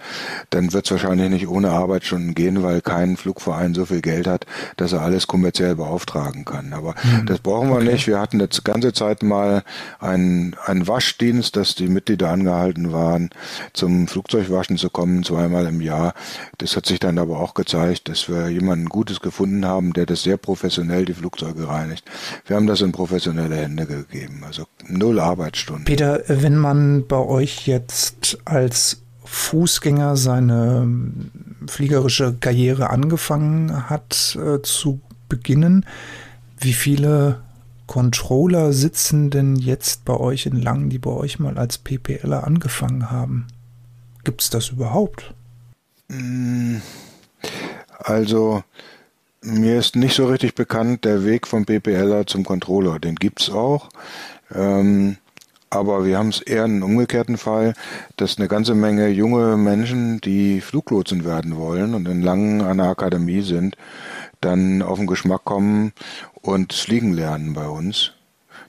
dann 0.50 0.74
wird 0.74 0.86
es 0.86 0.92
wahrscheinlich 0.92 1.30
nicht 1.30 1.48
ohne 1.48 1.70
Arbeitsstunden 1.70 2.36
gehen, 2.36 2.62
weil 2.62 2.82
kein 2.82 3.16
Flugverein 3.16 3.74
so 3.74 3.86
viel 3.86 4.02
Geld 4.02 4.28
hat, 4.28 4.46
dass 4.76 4.92
er 4.92 5.02
alles 5.02 5.28
kommerziell 5.28 5.76
beauftragen 5.76 6.44
kann. 6.44 6.74
Aber 6.74 6.94
mhm. 7.04 7.26
das 7.26 7.40
brauchen 7.40 7.70
wir 7.70 7.78
okay. 7.78 7.94
nicht. 7.94 8.08
Wir 8.08 8.20
hatten 8.20 8.42
jetzt 8.42 8.66
ganze 8.66 8.92
Zeit 8.92 9.24
mal 9.24 9.64
ein 10.00 10.25
ein, 10.26 10.56
ein 10.66 10.88
Waschdienst, 10.88 11.56
dass 11.56 11.76
die 11.76 11.88
Mitglieder 11.88 12.30
angehalten 12.30 12.92
waren, 12.92 13.30
zum 13.74 14.08
Flugzeugwaschen 14.08 14.78
zu 14.78 14.90
kommen, 14.90 15.24
zweimal 15.24 15.66
im 15.68 15.82
Jahr. 15.82 16.14
Das 16.58 16.76
hat 16.76 16.86
sich 16.86 17.00
dann 17.00 17.18
aber 17.18 17.40
auch 17.40 17.54
gezeigt, 17.54 18.10
dass 18.10 18.28
wir 18.30 18.50
jemanden 18.50 18.90
Gutes 18.90 19.20
gefunden 19.20 19.66
haben, 19.66 19.94
der 19.94 20.06
das 20.06 20.24
sehr 20.24 20.38
professionell 20.38 21.06
die 21.06 21.14
Flugzeuge 21.14 21.68
reinigt. 21.68 22.06
Wir 22.46 22.56
haben 22.56 22.68
das 22.68 22.82
in 22.82 22.92
professionelle 22.92 23.56
Hände 23.56 23.86
gegeben, 23.86 24.44
also 24.46 24.66
null 24.88 25.20
Arbeitsstunden. 25.20 25.86
Peter, 25.86 26.24
wenn 26.28 26.58
man 26.58 27.08
bei 27.08 27.18
euch 27.18 27.68
jetzt 27.68 28.40
als 28.46 29.02
Fußgänger 29.24 30.18
seine 30.18 30.88
fliegerische 31.68 32.36
Karriere 32.40 32.90
angefangen 32.90 33.90
hat 33.90 34.38
äh, 34.40 34.62
zu 34.62 35.02
beginnen, 35.28 35.86
wie 36.60 36.74
viele 36.74 37.45
Controller 37.88 38.74
sitzen 38.74 39.30
denn 39.30 39.56
jetzt 39.56 40.06
bei 40.06 40.16
euch 40.16 40.46
in 40.46 40.62
Langen, 40.62 40.90
die 40.90 41.00
bei 41.00 41.12
euch 41.12 41.40
mal 41.40 41.58
als 41.58 41.78
PPLer 41.78 42.46
angefangen 42.46 43.12
haben? 43.12 43.48
Gibt 44.24 44.42
es 44.42 44.50
das 44.50 44.70
überhaupt? 44.70 45.34
Mm, 46.08 46.78
also, 48.00 48.64
mir 49.42 49.78
ist 49.78 49.96
nicht 49.96 50.16
so 50.16 50.28
richtig 50.28 50.56
bekannt 50.56 51.06
der 51.06 51.24
Weg 51.24 51.48
vom 51.48 51.66
PPLer 51.66 52.26
zum 52.26 52.44
Controller. 52.44 53.00
Den 53.00 53.16
gibt 53.16 53.42
es 53.42 53.50
auch. 53.50 53.90
Ähm, 54.54 55.18
aber 55.70 56.06
wir 56.06 56.18
haben 56.18 56.30
es 56.30 56.42
eher 56.42 56.64
einen 56.64 56.84
umgekehrten 56.84 57.38
Fall, 57.38 57.74
dass 58.18 58.38
eine 58.38 58.48
ganze 58.48 58.76
Menge 58.76 59.10
junge 59.10 59.58
Menschen, 59.58 60.22
die 60.22 60.62
Fluglotsen 60.62 61.26
werden 61.26 61.58
wollen 61.58 61.96
und 61.96 62.08
in 62.08 62.22
Langen 62.22 62.62
an 62.62 62.78
der 62.78 62.88
Akademie 62.88 63.42
sind, 63.42 63.76
dann 64.42 64.82
auf 64.82 64.98
den 64.98 65.08
Geschmack 65.08 65.46
kommen 65.46 65.94
und 66.42 66.74
Fliegen 66.74 67.14
lernen 67.14 67.54
bei 67.54 67.68
uns. 67.68 68.12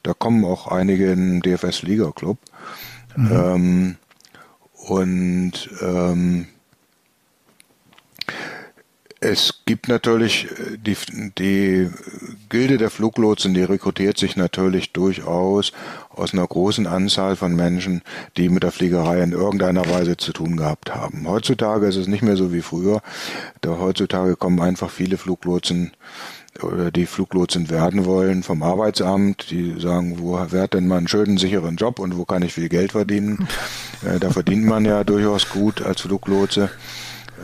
Da 0.03 0.15
kommen 0.15 0.45
auch 0.45 0.69
einige 0.69 1.13
im 1.13 1.43
DFS 1.43 1.83
Liga 1.83 2.13
Club. 2.13 2.39
Mhm. 3.17 3.33
Ähm, 3.33 3.97
und 4.87 5.71
ähm, 5.81 6.47
es 9.27 9.63
gibt 9.65 9.89
natürlich 9.89 10.47
äh, 10.51 10.79
die, 10.79 10.97
die 11.39 11.91
Gilde 12.49 12.79
der 12.79 12.91
Fluglotsen, 12.91 13.55
die 13.55 13.63
rekrutiert 13.63 14.19
sich 14.19 14.37
natürlich 14.37 14.93
durchaus 14.93 15.73
aus 16.11 16.33
einer 16.33 16.47
großen 16.47 16.87
Anzahl 16.87 17.37
von 17.37 17.55
Menschen, 17.55 18.03
die 18.37 18.49
mit 18.49 18.63
der 18.63 18.71
Fliegerei 18.71 19.23
in 19.23 19.33
irgendeiner 19.33 19.89
Weise 19.91 20.17
zu 20.17 20.33
tun 20.33 20.57
gehabt 20.57 20.95
haben. 20.95 21.27
Heutzutage 21.27 21.87
ist 21.87 21.97
es 21.97 22.07
nicht 22.07 22.23
mehr 22.23 22.37
so 22.37 22.53
wie 22.53 22.63
früher. 22.63 23.03
Da 23.61 23.79
heutzutage 23.79 24.37
kommen 24.37 24.61
einfach 24.61 24.91
viele 24.91 25.19
Fluglotsen 25.19 25.93
oder 26.63 26.91
die 26.91 27.07
Fluglotsen 27.07 27.69
werden 27.69 28.07
wollen 28.07 28.43
vom 28.43 28.63
Arbeitsamt, 28.63 29.51
die 29.51 29.79
sagen, 29.79 30.19
wo 30.21 30.41
wer 30.49 30.63
hat 30.63 30.75
denn 30.75 30.87
mal 30.87 30.99
einen 30.99 31.09
schönen, 31.09 31.37
sicheren 31.37 31.77
Job 31.77 31.99
und 31.99 32.17
wo 32.17 32.25
kann 32.25 32.43
ich 32.43 32.55
viel 32.55 32.69
Geld 32.69 32.93
verdienen? 32.93 33.49
Äh, 34.05 34.21
da 34.21 34.29
verdient 34.29 34.67
man 34.67 34.85
ja 34.85 35.05
durchaus 35.05 35.49
gut 35.49 35.81
als 35.81 36.03
Fluglotse. 36.03 36.69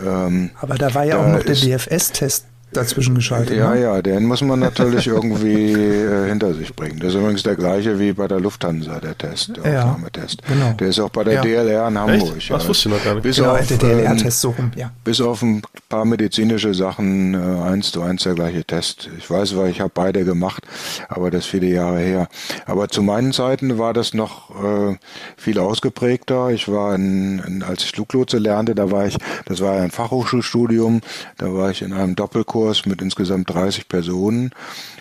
Ähm, 0.04 0.50
Aber 0.60 0.76
da 0.76 0.94
war 0.94 1.04
ja 1.04 1.16
da 1.16 1.22
auch 1.22 1.26
noch 1.28 1.42
der 1.42 1.54
DFS-Test 1.54 2.46
dazwischen 2.72 3.14
geschaltet. 3.14 3.56
Ja, 3.56 3.74
ne? 3.74 3.82
ja, 3.82 4.02
den 4.02 4.24
muss 4.24 4.40
man 4.42 4.60
natürlich 4.60 5.06
irgendwie 5.06 5.72
äh, 5.72 6.28
hinter 6.28 6.54
sich 6.54 6.74
bringen. 6.74 6.98
Das 6.98 7.10
ist 7.10 7.20
übrigens 7.20 7.42
der 7.42 7.56
gleiche 7.56 7.98
wie 7.98 8.12
bei 8.12 8.26
der 8.26 8.40
Lufthansa, 8.40 8.98
der 9.00 9.16
Test, 9.16 9.56
der 9.56 9.72
ja, 9.72 9.82
Aufnahmetest. 9.82 10.42
Genau. 10.46 10.72
Der 10.72 10.88
ist 10.88 10.98
auch 11.00 11.10
bei 11.10 11.24
der 11.24 11.34
ja. 11.34 11.42
DLR 11.42 11.88
in 11.88 11.98
Hamburg. 11.98 12.36
Echt? 12.36 12.50
Das 12.50 12.66
wusste 12.66 12.88
ich 12.88 12.94
noch 12.94 13.04
gar 13.04 13.14
nicht. 13.14 13.22
Bis 13.22 13.36
genau, 13.36 13.56
auf, 13.56 13.66
der 13.66 13.76
DLR-Test 13.76 14.40
so 14.40 14.50
rum, 14.50 14.70
ja. 14.76 14.90
Bis 15.04 15.20
auf 15.20 15.42
ein 15.42 15.62
paar 15.88 16.04
medizinische 16.04 16.74
Sachen, 16.74 17.34
äh, 17.34 17.62
eins 17.62 17.92
zu 17.92 18.02
eins 18.02 18.22
der 18.22 18.34
gleiche 18.34 18.64
Test. 18.64 19.10
Ich 19.18 19.30
weiß, 19.30 19.56
weil 19.56 19.70
ich 19.70 19.80
habe 19.80 19.92
beide 19.94 20.24
gemacht, 20.24 20.66
aber 21.08 21.30
das 21.30 21.44
ist 21.44 21.50
viele 21.50 21.66
Jahre 21.66 21.98
her. 21.98 22.28
Aber 22.66 22.88
zu 22.88 23.02
meinen 23.02 23.32
Zeiten 23.32 23.78
war 23.78 23.92
das 23.92 24.14
noch 24.14 24.50
äh, 24.50 24.96
viel 25.36 25.58
ausgeprägter. 25.58 26.50
Ich 26.50 26.68
war, 26.68 26.94
in, 26.94 27.40
in, 27.46 27.62
als 27.62 27.84
ich 27.84 27.92
Fluglotse 27.92 28.38
lernte, 28.38 28.74
da 28.74 28.90
war 28.90 29.06
ich, 29.06 29.16
das 29.44 29.60
war 29.60 29.80
ein 29.80 29.90
Fachhochschulstudium, 29.90 31.00
da 31.38 31.52
war 31.52 31.70
ich 31.70 31.82
in 31.82 31.92
einem 31.92 32.16
Doppelkurs 32.16 32.61
Kurs 32.62 32.86
mit 32.86 33.02
insgesamt 33.02 33.50
30 33.50 33.88
Personen 33.88 34.50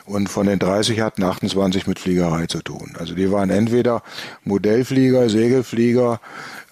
und 0.05 0.29
von 0.29 0.47
den 0.47 0.57
30 0.57 0.99
hatten 1.01 1.23
28 1.23 1.85
mit 1.85 1.99
Fliegerei 1.99 2.47
zu 2.47 2.63
tun. 2.63 2.93
Also 2.97 3.13
die 3.13 3.31
waren 3.31 3.51
entweder 3.51 4.01
Modellflieger, 4.43 5.29
Segelflieger 5.29 6.19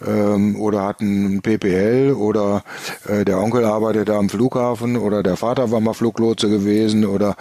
ähm, 0.05 0.59
oder 0.59 0.85
hatten 0.85 1.35
ein 1.35 1.41
PPL 1.41 2.13
oder 2.13 2.63
äh, 3.07 3.25
der 3.25 3.39
Onkel 3.39 3.65
arbeitete 3.65 4.15
am 4.15 4.29
Flughafen 4.29 4.97
oder 4.97 5.23
der 5.23 5.37
Vater 5.37 5.71
war 5.71 5.79
mal 5.79 5.93
Fluglotse 5.93 6.49
gewesen 6.49 7.05
oder 7.05 7.35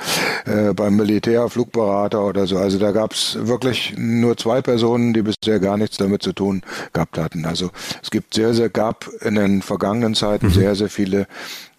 äh, 0.44 0.72
beim 0.74 0.96
Militär 0.96 1.48
Flugberater 1.48 2.24
oder 2.24 2.46
so. 2.46 2.58
Also 2.58 2.78
da 2.78 2.92
gab 2.92 3.12
es 3.12 3.38
wirklich 3.40 3.94
nur 3.96 4.36
zwei 4.36 4.62
Personen, 4.62 5.12
die 5.12 5.22
bisher 5.22 5.60
gar 5.60 5.76
nichts 5.76 5.96
damit 5.96 6.22
zu 6.22 6.32
tun 6.32 6.62
gehabt 6.92 7.18
hatten. 7.18 7.44
Also 7.44 7.70
es 8.02 8.10
gibt 8.10 8.34
sehr, 8.34 8.54
sehr, 8.54 8.68
gab 8.68 9.08
in 9.20 9.34
den 9.34 9.62
vergangenen 9.62 10.14
Zeiten 10.14 10.46
mhm. 10.46 10.52
sehr, 10.52 10.74
sehr 10.74 10.88
viele 10.88 11.26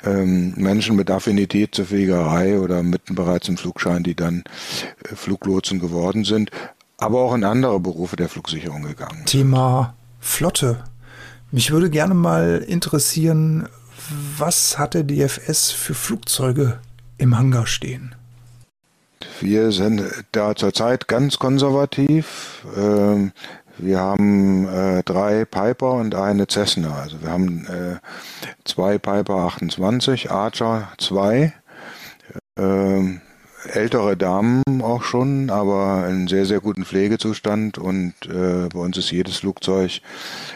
ähm, 0.04 0.54
Menschen 0.56 0.96
mit 0.96 1.12
Affinität 1.12 1.76
zur 1.76 1.86
Fliegerei 1.86 2.60
oder 2.60 2.84
mitten 2.84 3.16
bereits 3.16 3.50
im 3.50 3.58
Flugschein, 3.58 4.04
die 4.04 4.16
dann 4.16 4.44
äh, 5.04 5.16
Fluglotsen 5.16 5.80
geworden 5.80 6.24
sind, 6.24 6.52
aber 6.98 7.20
auch 7.20 7.34
in 7.34 7.44
andere 7.44 7.80
Berufe 7.80 8.16
der 8.16 8.30
Flugsicherung 8.30 8.84
gegangen. 8.84 9.26
Thema 9.26 9.94
Flotte. 10.20 10.84
Mich 11.52 11.72
würde 11.72 11.90
gerne 11.90 12.14
mal 12.14 12.64
interessieren, 12.68 13.68
was 14.38 14.78
hat 14.78 14.94
der 14.94 15.04
DFS 15.04 15.72
für 15.72 15.94
Flugzeuge 15.94 16.80
im 17.18 17.38
Hangar 17.38 17.68
stehen? 17.68 18.16
Wir 19.42 19.72
sind 19.72 20.04
da 20.32 20.56
zurzeit 20.56 21.08
ganz 21.08 21.40
konservativ. 21.40 22.66
Ähm, 22.78 23.32
wir 23.78 24.00
haben 24.00 24.68
äh, 24.68 25.04
drei 25.04 25.46
Piper 25.46 25.94
und 25.94 26.14
eine 26.14 26.48
Cessna. 26.48 26.96
Also 27.02 27.22
wir 27.22 27.30
haben 27.30 27.66
äh, 27.66 28.00
zwei 28.66 28.98
Piper 28.98 29.36
28, 29.36 30.32
Archer 30.32 30.90
2, 30.98 31.54
äh, 32.58 33.20
ältere 33.66 34.16
Damen 34.16 34.64
auch 34.82 35.04
schon, 35.04 35.50
aber 35.50 36.08
in 36.10 36.28
sehr, 36.28 36.46
sehr 36.46 36.60
guten 36.60 36.86
Pflegezustand 36.86 37.78
und 37.78 38.14
äh, 38.26 38.70
bei 38.70 38.80
uns 38.80 38.98
ist 38.98 39.12
jedes 39.12 39.38
Flugzeug 39.38 40.02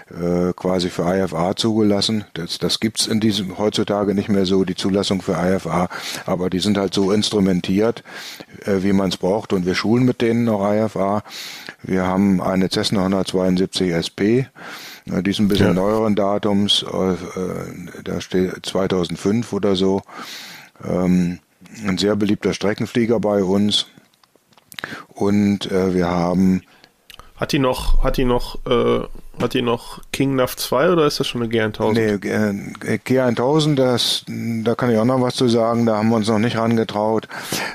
äh, 0.10 0.54
quasi 0.56 0.89
für 0.89 1.04
IFA 1.04 1.56
zugelassen. 1.56 2.26
Das, 2.34 2.60
das 2.60 2.80
gibt's 2.80 3.08
in 3.08 3.20
diesem 3.20 3.58
heutzutage 3.58 4.16
nicht 4.16 4.30
mehr 4.30 4.46
so, 4.46 4.63
die 4.63 4.76
Zulassung 4.76 5.22
für 5.22 5.34
IFA, 5.34 5.89
aber 6.26 6.50
die 6.50 6.60
sind 6.60 6.78
halt 6.78 6.94
so 6.94 7.12
instrumentiert, 7.12 8.04
äh, 8.66 8.84
wie 8.84 8.94
man 8.94 9.10
es 9.10 9.18
braucht 9.18 9.54
und 9.54 9.66
wir 9.66 9.76
schulen 9.76 10.06
mit 10.06 10.22
denen 10.22 10.48
auch 10.50 10.72
IFA. 10.72 11.24
Wir 11.82 12.06
haben 12.06 12.42
eine 12.42 12.70
Cessna 12.70 13.02
172 13.02 13.92
SP, 13.92 14.48
die 15.06 15.30
ist 15.30 15.39
ein 15.39 15.50
bisschen 15.50 15.68
ja. 15.68 15.74
neueren 15.74 16.16
Datums, 16.16 16.84
äh, 16.84 17.16
da 18.04 18.22
steht 18.22 18.66
2005 18.66 19.52
oder 19.52 19.76
so. 19.76 20.02
Ähm, 20.86 21.39
ein 21.86 21.97
sehr 21.97 22.15
beliebter 22.15 22.53
Streckenflieger 22.53 23.19
bei 23.19 23.43
uns. 23.43 23.88
Und 25.07 25.71
äh, 25.71 25.93
wir 25.93 26.07
haben. 26.07 26.63
Hat 27.43 27.51
die 27.51 27.60
noch, 27.60 28.01
hat 28.01 28.15
die 28.15 28.23
noch 28.23 28.58
äh, 28.65 29.06
hat 29.41 29.53
die 29.53 29.62
noch 29.62 29.99
King 30.13 30.36
Nav 30.36 30.56
2 30.56 30.91
oder 30.91 31.08
ist 31.08 31.19
das 31.19 31.27
schon 31.27 31.41
eine 31.41 31.51
G1000? 31.51 31.93
Nee, 31.93 32.97
G1000, 33.06 33.75
das, 33.75 34.23
da 34.27 34.75
kann 34.75 34.91
ich 34.91 34.97
auch 34.97 35.03
noch 35.03 35.19
was 35.19 35.36
zu 35.36 35.49
sagen, 35.49 35.86
da 35.86 35.97
haben 35.97 36.08
wir 36.08 36.15
uns 36.15 36.29
noch 36.29 36.39
nicht 36.39 36.56
rangetraut. 36.56 37.27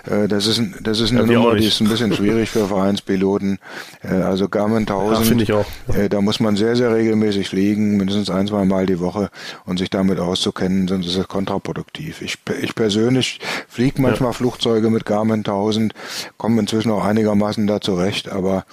Äh, 0.07 0.27
das 0.29 0.47
ist, 0.47 0.63
das 0.81 1.01
ist 1.01 1.11
eine 1.11 1.31
ja, 1.31 1.39
Nummer, 1.39 1.57
die 1.57 1.67
ist 1.67 1.81
ein 1.81 1.89
bisschen 1.89 2.15
schwierig 2.15 2.49
für 2.49 2.69
Vereinspiloten. 2.69 3.59
Äh, 4.03 4.23
also 4.23 4.49
Garmin 4.49 4.89
1000, 4.89 5.19
ja, 5.19 5.25
finde 5.25 5.45
ich 5.45 5.53
auch. 5.53 5.67
Äh, 5.93 6.09
da 6.09 6.23
muss 6.23 6.41
man 6.41 6.57
sehr, 6.57 6.77
sehr 6.77 6.95
regelmäßig 6.95 7.49
fliegen, 7.49 7.99
mindestens 7.99 8.31
ein, 8.31 8.47
zwei 8.47 8.65
Mal 8.65 8.87
die 8.87 9.01
Woche 9.01 9.29
und 9.67 9.79
sich 9.79 9.91
damit 9.91 10.19
auszukennen, 10.19 10.89
sonst 10.89 11.09
ist 11.09 11.17
es 11.17 11.29
kontraproduktiv. 11.29 12.23
Ich, 12.23 12.39
ich 12.63 12.75
persönlich 12.75 13.41
fliege 13.69 14.01
manchmal 14.01 14.31
ja. 14.31 14.35
Flugzeuge 14.35 14.89
mit 14.89 15.05
Garmin 15.05 15.41
1000, 15.41 15.93
komme 16.39 16.61
inzwischen 16.61 16.93
auch 16.93 17.05
einigermaßen 17.05 17.67
da 17.67 17.83
zurecht, 17.83 18.31
aber 18.31 18.65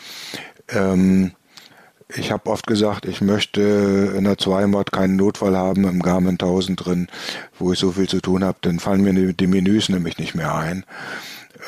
ähm, 0.70 1.32
ich 2.16 2.32
habe 2.32 2.50
oft 2.50 2.68
gesagt, 2.68 3.06
ich 3.06 3.22
möchte 3.22 4.14
in 4.16 4.26
der 4.26 4.38
Zweimod 4.38 4.92
keinen 4.92 5.16
Notfall 5.16 5.58
haben 5.58 5.86
im 5.86 6.02
Garmin 6.02 6.34
1000 6.34 6.86
drin, 6.86 7.08
wo 7.58 7.74
ich 7.74 7.80
so 7.80 7.92
viel 7.92 8.08
zu 8.08 8.22
tun 8.22 8.44
habe, 8.44 8.58
dann 8.62 8.80
fallen 8.80 9.02
mir 9.02 9.34
die 9.34 9.48
Menüs 9.48 9.90
nämlich 9.90 10.18
nicht 10.18 10.36
mehr 10.36 10.54
ein. 10.54 10.86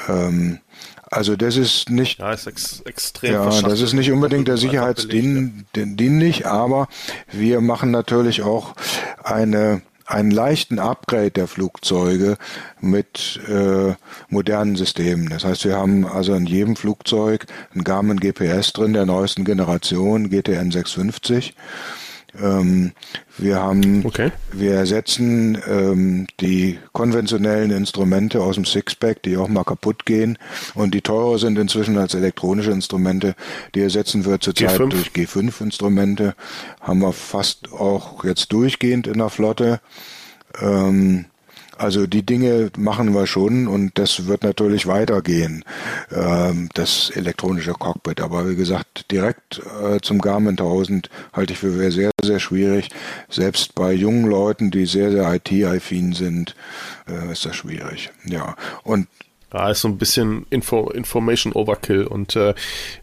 Ähm, 0.08 0.60
also 1.10 1.36
das 1.36 1.56
ist 1.56 1.90
nicht, 1.90 2.20
ja, 2.20 2.34
ist 2.34 2.48
ex 2.48 2.82
extrem 2.82 3.34
ja, 3.34 3.62
das 3.62 3.82
ist 3.82 3.94
nicht 3.94 4.12
unbedingt 4.12 4.48
der 4.48 4.58
Sicherheitsdienlich, 4.58 6.46
aber 6.46 6.88
wir 7.32 7.62
machen 7.62 7.92
natürlich 7.92 8.42
auch 8.44 8.76
eine 9.24 9.82
einen 10.08 10.32
leichten 10.32 10.80
Upgrade 10.80 11.32
der 11.32 11.48
Flugzeuge 11.48 12.38
mit 12.80 13.40
äh, 13.48 13.94
modernen 14.30 14.76
Systemen. 14.76 15.30
Das 15.30 15.44
heißt, 15.44 15.66
wir 15.66 15.76
haben 15.76 16.08
also 16.08 16.34
in 16.34 16.46
jedem 16.46 16.76
Flugzeug 16.76 17.46
ein 17.76 17.84
Garmin 17.84 18.20
GPS 18.20 18.74
drin 18.74 18.94
der 18.94 19.06
neuesten 19.06 19.44
Generation, 19.44 20.30
GTN 20.30 20.72
650. 20.72 21.54
Ähm, 22.40 22.92
wir 23.38 23.58
haben, 23.58 24.06
okay. 24.06 24.32
wir 24.52 24.74
ersetzen 24.74 25.58
ähm, 25.68 26.28
die 26.40 26.80
konventionellen 26.92 27.72
Instrumente 27.72 28.42
aus 28.42 28.56
dem 28.56 28.66
Sixpack, 28.66 29.24
die 29.24 29.38
auch 29.38 29.48
mal 29.48 29.64
kaputt 29.64 30.06
gehen 30.06 30.38
und 30.76 30.94
die 30.94 31.02
teurer 31.02 31.40
sind 31.40 31.58
inzwischen 31.58 31.98
als 31.98 32.14
elektronische 32.14 32.72
Instrumente. 32.72 33.36
Die 33.76 33.82
ersetzen 33.82 34.26
wir 34.26 34.40
zurzeit 34.40 34.80
G5. 34.80 34.90
durch 34.90 35.08
G5-Instrumente. 35.10 36.36
Haben 36.82 37.00
wir 37.00 37.14
fast 37.14 37.72
auch 37.72 38.24
jetzt 38.24 38.52
durchgehend 38.52 39.08
in 39.08 39.20
der 39.20 39.30
Flotte. 39.30 39.80
Ähm, 40.62 41.26
also 41.78 42.08
die 42.08 42.26
Dinge 42.26 42.72
machen 42.78 43.14
wir 43.14 43.28
schon 43.28 43.68
und 43.68 43.98
das 43.98 44.28
wird 44.28 44.44
natürlich 44.44 44.88
weitergehen, 44.88 45.64
ähm, 46.12 46.70
das 46.74 47.10
elektronische 47.12 47.74
Cockpit. 47.74 48.22
Aber 48.22 48.50
wie 48.50 48.56
gesagt, 48.56 49.12
direkt 49.12 49.62
äh, 49.84 50.00
zum 50.02 50.20
Garmin 50.20 50.52
1000 50.52 51.10
halte 51.34 51.54
ich 51.54 51.60
für 51.60 51.92
sehr, 51.92 52.12
sehr 52.22 52.40
schwierig. 52.40 52.90
Selbst 53.30 53.76
bei 53.76 53.94
jungen 53.94 54.26
Leuten, 54.26 54.72
die 54.72 54.86
sehr, 54.86 55.12
sehr 55.12 55.34
IT-affin 55.34 56.14
sind, 56.14 56.56
äh, 57.08 57.32
ist 57.32 57.46
das 57.46 57.56
schwierig. 57.56 58.10
Ja, 58.26 58.56
und 58.84 59.08
ja, 59.54 59.70
ist 59.70 59.82
so 59.82 59.88
ein 59.88 59.98
bisschen 59.98 60.46
Info, 60.50 60.90
Information 60.90 61.54
Overkill 61.54 62.04
und 62.04 62.36
äh, 62.36 62.54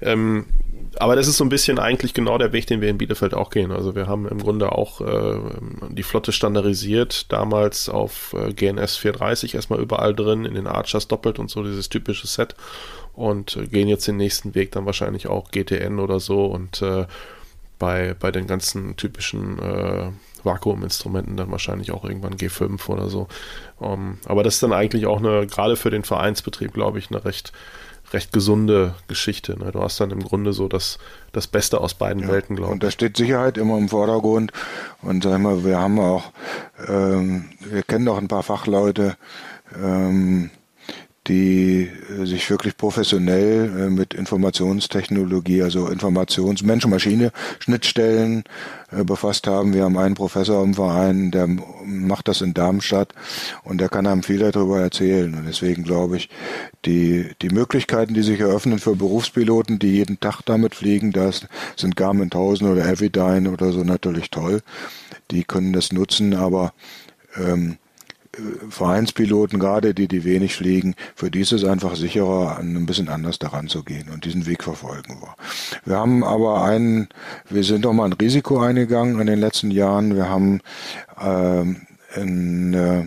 ähm, 0.02 0.46
aber 1.00 1.16
das 1.16 1.28
ist 1.28 1.36
so 1.36 1.44
ein 1.44 1.48
bisschen 1.48 1.78
eigentlich 1.78 2.14
genau 2.14 2.38
der 2.38 2.52
Weg, 2.52 2.66
den 2.66 2.80
wir 2.80 2.88
in 2.88 2.98
Bielefeld 2.98 3.34
auch 3.34 3.50
gehen. 3.50 3.72
Also 3.72 3.94
wir 3.94 4.06
haben 4.06 4.28
im 4.28 4.38
Grunde 4.38 4.72
auch 4.72 5.00
äh, 5.00 5.38
die 5.90 6.02
Flotte 6.02 6.32
standardisiert, 6.32 7.32
damals 7.32 7.88
auf 7.88 8.34
äh, 8.34 8.52
GNS 8.52 8.96
430 8.96 9.54
erstmal 9.54 9.80
überall 9.80 10.14
drin, 10.14 10.44
in 10.44 10.54
den 10.54 10.66
Archers 10.66 11.08
doppelt 11.08 11.38
und 11.38 11.50
so, 11.50 11.62
dieses 11.62 11.88
typische 11.88 12.26
Set. 12.26 12.54
Und 13.14 13.56
äh, 13.56 13.66
gehen 13.66 13.88
jetzt 13.88 14.08
den 14.08 14.16
nächsten 14.16 14.54
Weg 14.54 14.72
dann 14.72 14.86
wahrscheinlich 14.86 15.26
auch 15.26 15.50
GTN 15.50 15.98
oder 15.98 16.20
so 16.20 16.46
und 16.46 16.82
äh, 16.82 17.06
bei, 17.78 18.14
bei 18.18 18.30
den 18.30 18.46
ganzen 18.46 18.96
typischen 18.96 19.58
äh, 19.58 20.10
Vakuuminstrumenten 20.44 21.36
dann 21.36 21.50
wahrscheinlich 21.50 21.90
auch 21.90 22.04
irgendwann 22.04 22.36
G5 22.36 22.88
oder 22.88 23.08
so. 23.08 23.28
Um, 23.78 23.92
ähm, 23.92 24.18
aber 24.26 24.42
das 24.42 24.54
ist 24.54 24.62
dann 24.62 24.72
eigentlich 24.72 25.06
auch 25.06 25.18
eine, 25.18 25.46
gerade 25.46 25.76
für 25.76 25.90
den 25.90 26.04
Vereinsbetrieb, 26.04 26.72
glaube 26.72 26.98
ich, 26.98 27.10
eine 27.10 27.24
recht 27.24 27.52
recht 28.14 28.32
gesunde 28.32 28.94
Geschichte. 29.08 29.58
Ne? 29.58 29.72
Du 29.72 29.82
hast 29.82 30.00
dann 30.00 30.10
im 30.10 30.22
Grunde 30.22 30.52
so 30.52 30.68
das, 30.68 30.98
das 31.32 31.46
Beste 31.46 31.80
aus 31.80 31.94
beiden 31.94 32.22
ja, 32.22 32.28
Welten, 32.28 32.56
glaube 32.56 32.70
ich. 32.70 32.74
Und 32.74 32.82
da 32.82 32.90
steht 32.90 33.16
Sicherheit 33.16 33.58
immer 33.58 33.76
im 33.76 33.88
Vordergrund. 33.88 34.52
Und 35.02 35.24
sag 35.24 35.38
mal, 35.40 35.64
wir 35.64 35.78
haben 35.78 35.98
auch, 35.98 36.32
ähm, 36.88 37.46
wir 37.60 37.82
kennen 37.82 38.06
doch 38.06 38.16
ein 38.16 38.28
paar 38.28 38.44
Fachleute, 38.44 39.16
ähm, 39.76 40.50
die 41.26 41.88
äh, 41.88 42.24
sich 42.26 42.48
wirklich 42.50 42.76
professionell 42.76 43.86
äh, 43.86 43.90
mit 43.90 44.14
Informationstechnologie, 44.14 45.62
also 45.62 45.88
Informations-, 45.88 46.64
Mensch-Maschine-Schnittstellen 46.64 48.44
befasst 49.02 49.46
haben. 49.46 49.74
Wir 49.74 49.84
haben 49.84 49.98
einen 49.98 50.14
Professor 50.14 50.62
im 50.62 50.74
Verein, 50.74 51.30
der 51.30 51.48
macht 51.84 52.28
das 52.28 52.40
in 52.40 52.54
Darmstadt 52.54 53.12
und 53.64 53.80
der 53.80 53.88
kann 53.88 54.06
einem 54.06 54.22
viel 54.22 54.38
darüber 54.38 54.80
erzählen. 54.80 55.34
Und 55.34 55.46
deswegen 55.46 55.82
glaube 55.82 56.16
ich, 56.18 56.28
die, 56.84 57.30
die 57.42 57.48
Möglichkeiten, 57.48 58.14
die 58.14 58.22
sich 58.22 58.38
eröffnen 58.38 58.78
für 58.78 58.94
Berufspiloten, 58.94 59.78
die 59.78 59.92
jeden 59.92 60.20
Tag 60.20 60.42
damit 60.44 60.74
fliegen, 60.74 61.12
das 61.12 61.46
sind 61.76 61.96
Garmin 61.96 62.24
1000 62.24 62.70
oder 62.70 62.86
Evidyne 62.86 63.50
oder 63.50 63.72
so 63.72 63.82
natürlich 63.82 64.30
toll. 64.30 64.60
Die 65.30 65.44
können 65.44 65.72
das 65.72 65.92
nutzen, 65.92 66.34
aber 66.34 66.72
ähm, 67.36 67.78
Vereinspiloten, 68.68 69.58
gerade 69.58 69.94
die, 69.94 70.08
die 70.08 70.24
wenig 70.24 70.54
fliegen, 70.54 70.94
für 71.14 71.30
die 71.30 71.40
ist 71.40 71.52
es 71.52 71.64
einfach 71.64 71.96
sicherer, 71.96 72.58
ein 72.58 72.86
bisschen 72.86 73.08
anders 73.08 73.38
daran 73.38 73.68
zu 73.68 73.82
gehen 73.82 74.08
und 74.12 74.24
diesen 74.24 74.46
Weg 74.46 74.64
verfolgen 74.64 75.20
wir. 75.20 75.34
Wir 75.84 75.96
haben 75.96 76.24
aber 76.24 76.64
einen, 76.64 77.08
wir 77.48 77.64
sind 77.64 77.84
doch 77.84 77.92
mal 77.92 78.06
ein 78.06 78.12
Risiko 78.12 78.60
eingegangen 78.60 79.20
in 79.20 79.26
den 79.26 79.40
letzten 79.40 79.70
Jahren. 79.70 80.16
Wir 80.16 80.28
haben 80.28 80.60
ähm, 81.20 81.82
in, 82.16 82.74
äh, 82.74 83.04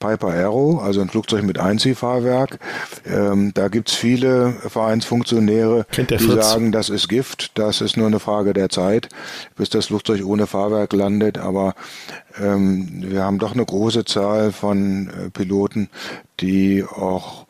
Piper 0.00 0.28
Aero, 0.28 0.78
also 0.78 1.02
ein 1.02 1.10
Flugzeug 1.10 1.44
mit 1.44 1.58
Einziehfahrwerk. 1.58 2.58
Ähm, 3.06 3.52
da 3.54 3.68
gibt's 3.68 3.94
viele 3.94 4.52
Vereinsfunktionäre, 4.52 5.86
die 5.94 6.18
Fritz. 6.18 6.50
sagen, 6.52 6.72
das 6.72 6.88
ist 6.88 7.08
Gift, 7.08 7.58
das 7.58 7.82
ist 7.82 7.98
nur 7.98 8.06
eine 8.06 8.18
Frage 8.18 8.54
der 8.54 8.70
Zeit, 8.70 9.10
bis 9.56 9.68
das 9.68 9.86
Flugzeug 9.86 10.24
ohne 10.24 10.46
Fahrwerk 10.46 10.94
landet. 10.94 11.36
Aber 11.36 11.74
ähm, 12.40 13.02
wir 13.06 13.22
haben 13.22 13.38
doch 13.38 13.52
eine 13.52 13.64
große 13.64 14.06
Zahl 14.06 14.52
von 14.52 15.08
äh, 15.08 15.30
Piloten, 15.30 15.90
die 16.40 16.82
auch 16.82 17.46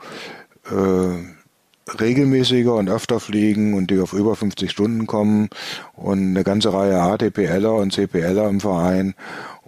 äh, 0.71 2.01
regelmäßiger 2.01 2.75
und 2.75 2.91
öfter 2.91 3.21
fliegen 3.21 3.75
und 3.75 3.91
die 3.91 4.01
auf 4.01 4.13
über 4.13 4.35
50 4.35 4.71
Stunden 4.71 5.07
kommen 5.07 5.51
und 5.95 6.19
eine 6.19 6.45
ganze 6.45 6.73
Reihe 6.73 7.01
ATPLer 7.01 7.75
und 7.75 7.93
CPLer 7.93 8.49
im 8.49 8.61
Verein 8.61 9.15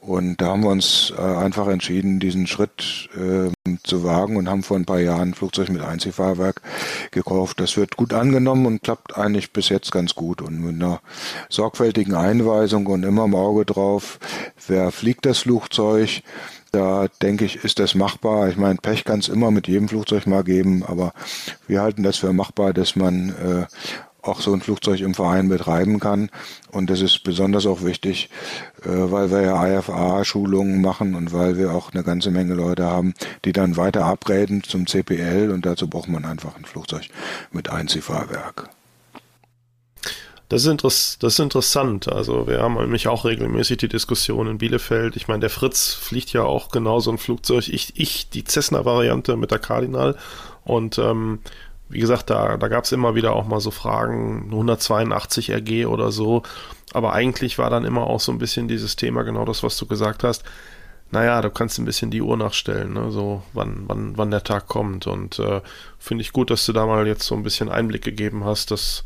und 0.02 0.40
da 0.40 0.48
haben 0.48 0.64
wir 0.64 0.70
uns 0.70 1.12
äh, 1.16 1.22
einfach 1.22 1.68
entschieden, 1.68 2.18
diesen 2.18 2.48
Schritt 2.48 3.08
äh, 3.14 3.52
zu 3.84 4.02
wagen 4.02 4.36
und 4.36 4.48
haben 4.48 4.64
vor 4.64 4.76
ein 4.76 4.84
paar 4.84 4.98
Jahren 4.98 5.28
ein 5.28 5.34
Flugzeug 5.34 5.68
mit 5.68 5.80
Einziehfahrwerk 5.80 6.60
gekauft. 7.12 7.60
Das 7.60 7.76
wird 7.76 7.96
gut 7.96 8.12
angenommen 8.12 8.66
und 8.66 8.82
klappt 8.82 9.16
eigentlich 9.16 9.52
bis 9.52 9.68
jetzt 9.68 9.92
ganz 9.92 10.16
gut. 10.16 10.42
Und 10.42 10.60
mit 10.60 10.74
einer 10.74 11.00
sorgfältigen 11.48 12.16
Einweisung 12.16 12.86
und 12.86 13.04
immer 13.04 13.26
im 13.26 13.36
Auge 13.36 13.64
drauf, 13.64 14.18
wer 14.66 14.90
fliegt 14.90 15.24
das 15.24 15.38
Flugzeug, 15.38 16.22
da 16.72 17.06
denke 17.22 17.44
ich, 17.44 17.62
ist 17.62 17.78
das 17.78 17.94
machbar. 17.94 18.48
Ich 18.48 18.56
meine, 18.56 18.80
Pech 18.82 19.04
kann 19.04 19.20
es 19.20 19.28
immer 19.28 19.52
mit 19.52 19.68
jedem 19.68 19.88
Flugzeug 19.88 20.26
mal 20.26 20.42
geben, 20.42 20.82
aber 20.84 21.12
wir 21.68 21.80
halten 21.80 22.02
das 22.02 22.16
für 22.16 22.32
machbar, 22.32 22.72
dass 22.72 22.96
man 22.96 23.28
äh, 23.28 23.66
auch 24.22 24.40
so 24.40 24.52
ein 24.52 24.60
Flugzeug 24.60 25.00
im 25.00 25.14
Verein 25.14 25.48
betreiben 25.48 26.00
kann. 26.00 26.30
Und 26.70 26.88
das 26.90 27.00
ist 27.00 27.24
besonders 27.24 27.66
auch 27.66 27.82
wichtig, 27.82 28.30
äh, 28.84 28.88
weil 28.88 29.30
wir 29.30 29.42
ja 29.42 29.78
IFA-Schulungen 29.78 30.80
machen 30.80 31.14
und 31.14 31.32
weil 31.32 31.58
wir 31.58 31.72
auch 31.72 31.92
eine 31.92 32.04
ganze 32.04 32.30
Menge 32.30 32.54
Leute 32.54 32.84
haben, 32.84 33.14
die 33.44 33.52
dann 33.52 33.76
weiter 33.76 34.04
abreden 34.04 34.62
zum 34.62 34.86
CPL 34.86 35.50
und 35.50 35.66
dazu 35.66 35.88
braucht 35.88 36.08
man 36.08 36.24
einfach 36.24 36.56
ein 36.56 36.64
Flugzeug 36.64 37.08
mit 37.50 37.68
Einziehfahrwerk. 37.70 38.70
Das 40.52 40.66
ist, 40.66 41.22
das 41.22 41.32
ist 41.32 41.38
interessant. 41.38 42.12
Also 42.12 42.46
wir 42.46 42.60
haben 42.60 42.74
nämlich 42.74 43.08
auch 43.08 43.24
regelmäßig 43.24 43.78
die 43.78 43.88
Diskussion 43.88 44.46
in 44.46 44.58
Bielefeld. 44.58 45.16
Ich 45.16 45.26
meine, 45.26 45.40
der 45.40 45.48
Fritz 45.48 45.94
fliegt 45.94 46.34
ja 46.34 46.42
auch 46.42 46.68
genauso 46.68 47.10
ein 47.10 47.16
Flugzeug. 47.16 47.70
Ich, 47.70 47.94
ich 47.98 48.28
die 48.28 48.44
Cessna-Variante 48.44 49.38
mit 49.38 49.50
der 49.50 49.60
Cardinal. 49.60 50.14
Und 50.64 50.98
ähm, 50.98 51.38
wie 51.92 52.00
gesagt, 52.00 52.30
da, 52.30 52.56
da 52.56 52.68
gab 52.68 52.84
es 52.84 52.92
immer 52.92 53.14
wieder 53.14 53.34
auch 53.34 53.46
mal 53.46 53.60
so 53.60 53.70
Fragen, 53.70 54.44
182 54.46 55.50
RG 55.52 55.86
oder 55.86 56.10
so. 56.10 56.42
Aber 56.92 57.12
eigentlich 57.12 57.58
war 57.58 57.70
dann 57.70 57.84
immer 57.84 58.06
auch 58.06 58.20
so 58.20 58.32
ein 58.32 58.38
bisschen 58.38 58.66
dieses 58.66 58.96
Thema, 58.96 59.22
genau 59.22 59.44
das, 59.44 59.62
was 59.62 59.76
du 59.76 59.86
gesagt 59.86 60.24
hast. 60.24 60.44
Naja, 61.10 61.42
du 61.42 61.50
kannst 61.50 61.78
ein 61.78 61.84
bisschen 61.84 62.10
die 62.10 62.22
Uhr 62.22 62.38
nachstellen, 62.38 62.94
ne? 62.94 63.10
so 63.10 63.42
wann, 63.52 63.84
wann, 63.86 64.16
wann 64.16 64.30
der 64.30 64.42
Tag 64.42 64.66
kommt. 64.66 65.06
Und 65.06 65.38
äh, 65.38 65.60
finde 65.98 66.22
ich 66.22 66.32
gut, 66.32 66.50
dass 66.50 66.64
du 66.64 66.72
da 66.72 66.86
mal 66.86 67.06
jetzt 67.06 67.24
so 67.24 67.34
ein 67.34 67.42
bisschen 67.42 67.68
Einblick 67.68 68.02
gegeben 68.02 68.44
hast, 68.44 68.70
dass 68.70 69.04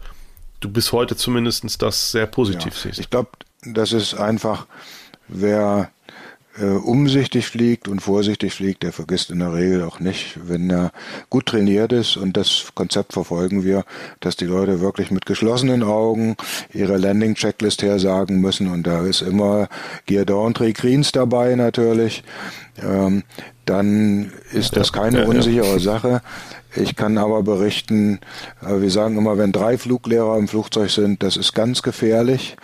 du 0.60 0.70
bis 0.70 0.92
heute 0.92 1.16
zumindest 1.16 1.82
das 1.82 2.12
sehr 2.12 2.26
positiv 2.26 2.74
ja, 2.76 2.82
siehst. 2.82 3.00
Ich 3.00 3.10
glaube, 3.10 3.30
das 3.64 3.92
ist 3.92 4.14
einfach, 4.14 4.66
wer 5.26 5.90
äh, 6.58 6.64
umsichtig 6.64 7.46
fliegt 7.46 7.88
und 7.88 8.00
vorsichtig 8.00 8.54
fliegt, 8.54 8.82
der 8.82 8.92
vergisst 8.92 9.30
in 9.30 9.40
der 9.40 9.52
Regel 9.52 9.82
auch 9.82 10.00
nicht, 10.00 10.38
wenn 10.46 10.70
er 10.70 10.92
gut 11.30 11.46
trainiert 11.46 11.92
ist 11.92 12.16
und 12.16 12.36
das 12.36 12.72
Konzept 12.74 13.12
verfolgen 13.12 13.64
wir, 13.64 13.84
dass 14.20 14.36
die 14.36 14.46
Leute 14.46 14.80
wirklich 14.80 15.10
mit 15.10 15.26
geschlossenen 15.26 15.82
Augen 15.82 16.36
ihre 16.72 16.96
Landing-Checklist 16.96 17.82
hersagen 17.82 18.40
müssen 18.40 18.70
und 18.70 18.86
da 18.86 19.04
ist 19.04 19.22
immer 19.22 19.68
Gear 20.06 20.24
Down 20.24 20.54
Three 20.54 20.72
Greens 20.72 21.12
dabei 21.12 21.54
natürlich. 21.54 22.24
Ähm, 22.82 23.22
dann 23.64 24.32
ist 24.52 24.76
das 24.76 24.92
keine 24.92 25.26
unsichere 25.26 25.80
Sache. 25.80 26.22
Ich 26.76 26.94
kann 26.94 27.18
aber 27.18 27.42
berichten, 27.42 28.20
äh, 28.62 28.80
wir 28.80 28.90
sagen 28.90 29.16
immer, 29.16 29.38
wenn 29.38 29.52
drei 29.52 29.78
Fluglehrer 29.78 30.38
im 30.38 30.46
Flugzeug 30.46 30.90
sind, 30.90 31.22
das 31.22 31.36
ist 31.36 31.54
ganz 31.54 31.82
gefährlich 31.82 32.56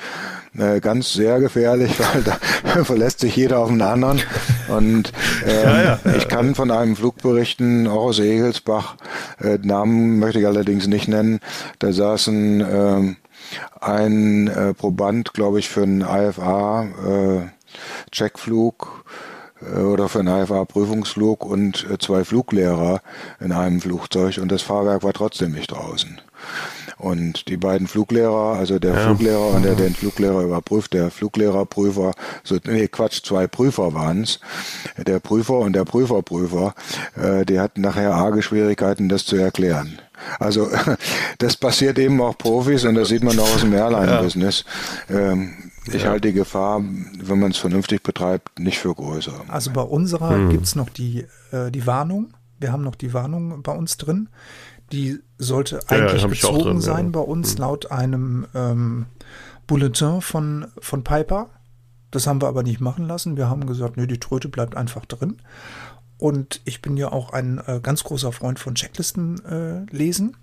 äh, 0.58 0.80
ganz 0.80 1.12
sehr 1.12 1.40
gefährlich, 1.40 1.98
weil 2.12 2.22
da 2.22 2.84
verlässt 2.84 3.20
sich 3.20 3.36
jeder 3.36 3.58
auf 3.58 3.68
den 3.68 3.82
anderen. 3.82 4.20
Und 4.68 5.12
ähm, 5.46 5.64
ja, 5.64 5.82
ja. 5.82 5.98
ich 6.16 6.28
kann 6.28 6.54
von 6.54 6.70
einem 6.70 6.96
Flug 6.96 7.18
berichten, 7.18 7.86
auch 7.86 8.04
aus 8.04 8.18
Egelsbach, 8.18 8.96
äh, 9.40 9.58
Namen 9.62 10.18
möchte 10.18 10.40
ich 10.40 10.46
allerdings 10.46 10.86
nicht 10.86 11.08
nennen, 11.08 11.40
da 11.78 11.92
saßen 11.92 12.60
äh, 12.60 13.14
ein 13.80 14.48
äh, 14.48 14.74
Proband, 14.74 15.34
glaube 15.34 15.58
ich, 15.58 15.68
für 15.68 15.82
einen 15.82 16.02
IFA 16.02 16.86
äh, 17.06 17.40
äh, 19.60 19.80
oder 19.80 20.08
für 20.08 20.20
einen 20.20 20.42
IFA-Prüfungsflug 20.42 21.44
und 21.44 21.86
zwei 22.00 22.24
Fluglehrer 22.24 23.00
in 23.40 23.52
einem 23.52 23.80
Flugzeug 23.80 24.38
und 24.38 24.50
das 24.50 24.62
Fahrwerk 24.62 25.02
war 25.02 25.12
trotzdem 25.12 25.52
nicht 25.52 25.70
draußen. 25.70 26.20
Und 27.02 27.48
die 27.48 27.56
beiden 27.56 27.88
Fluglehrer, 27.88 28.56
also 28.56 28.78
der 28.78 28.94
ja. 28.94 29.00
Fluglehrer 29.00 29.48
und 29.48 29.64
der 29.64 29.74
den 29.74 29.92
Fluglehrer 29.92 30.42
überprüft, 30.42 30.92
der 30.92 31.10
Fluglehrerprüfer, 31.10 32.12
so, 32.44 32.58
nee, 32.64 32.86
Quatsch, 32.86 33.24
zwei 33.24 33.48
Prüfer 33.48 33.92
waren's. 33.92 34.38
Der 34.96 35.18
Prüfer 35.18 35.58
und 35.58 35.72
der 35.72 35.84
Prüferprüfer, 35.84 36.76
äh, 37.16 37.44
die 37.44 37.58
hatten 37.58 37.80
nachher 37.80 38.14
arge 38.14 38.40
Schwierigkeiten, 38.40 39.08
das 39.08 39.26
zu 39.26 39.34
erklären. 39.34 39.98
Also 40.38 40.70
das 41.38 41.56
passiert 41.56 41.98
eben 41.98 42.20
auch 42.20 42.38
Profis 42.38 42.84
und 42.84 42.94
das 42.94 43.08
sieht 43.08 43.24
man 43.24 43.36
auch 43.40 43.52
aus 43.52 43.62
dem 43.62 43.74
Airline-Business. 43.74 44.64
Ähm, 45.10 45.54
ich 45.92 46.04
ja. 46.04 46.10
halte 46.10 46.28
die 46.28 46.34
Gefahr, 46.34 46.80
wenn 47.20 47.40
man 47.40 47.50
es 47.50 47.58
vernünftig 47.58 48.04
betreibt, 48.04 48.60
nicht 48.60 48.78
für 48.78 48.94
größer. 48.94 49.32
Also 49.48 49.72
bei 49.72 49.82
unserer 49.82 50.36
hm. 50.36 50.50
gibt's 50.50 50.76
noch 50.76 50.88
die, 50.88 51.26
äh, 51.50 51.72
die 51.72 51.84
Warnung. 51.84 52.34
Wir 52.60 52.70
haben 52.70 52.84
noch 52.84 52.94
die 52.94 53.12
Warnung 53.12 53.64
bei 53.64 53.72
uns 53.72 53.96
drin. 53.96 54.28
Die 54.92 55.18
sollte 55.38 55.80
eigentlich 55.88 56.22
ja, 56.22 56.28
bezogen 56.28 56.60
drin, 56.60 56.80
sein 56.80 57.06
ja. 57.06 57.10
bei 57.12 57.20
uns 57.20 57.54
mhm. 57.54 57.60
laut 57.60 57.90
einem 57.90 58.46
ähm, 58.54 59.06
Bulletin 59.66 60.20
von, 60.20 60.66
von 60.78 61.02
Piper. 61.02 61.48
Das 62.10 62.26
haben 62.26 62.42
wir 62.42 62.48
aber 62.48 62.62
nicht 62.62 62.80
machen 62.80 63.06
lassen. 63.06 63.36
Wir 63.36 63.48
haben 63.48 63.66
gesagt, 63.66 63.96
nö, 63.96 64.06
die 64.06 64.20
Tröte 64.20 64.48
bleibt 64.48 64.76
einfach 64.76 65.06
drin. 65.06 65.38
Und 66.18 66.60
ich 66.64 66.82
bin 66.82 66.96
ja 66.96 67.10
auch 67.10 67.32
ein 67.32 67.58
äh, 67.66 67.80
ganz 67.82 68.04
großer 68.04 68.30
Freund 68.30 68.60
von 68.60 68.74
Checklisten 68.74 69.44
äh, 69.44 69.84
lesen. 69.90 70.36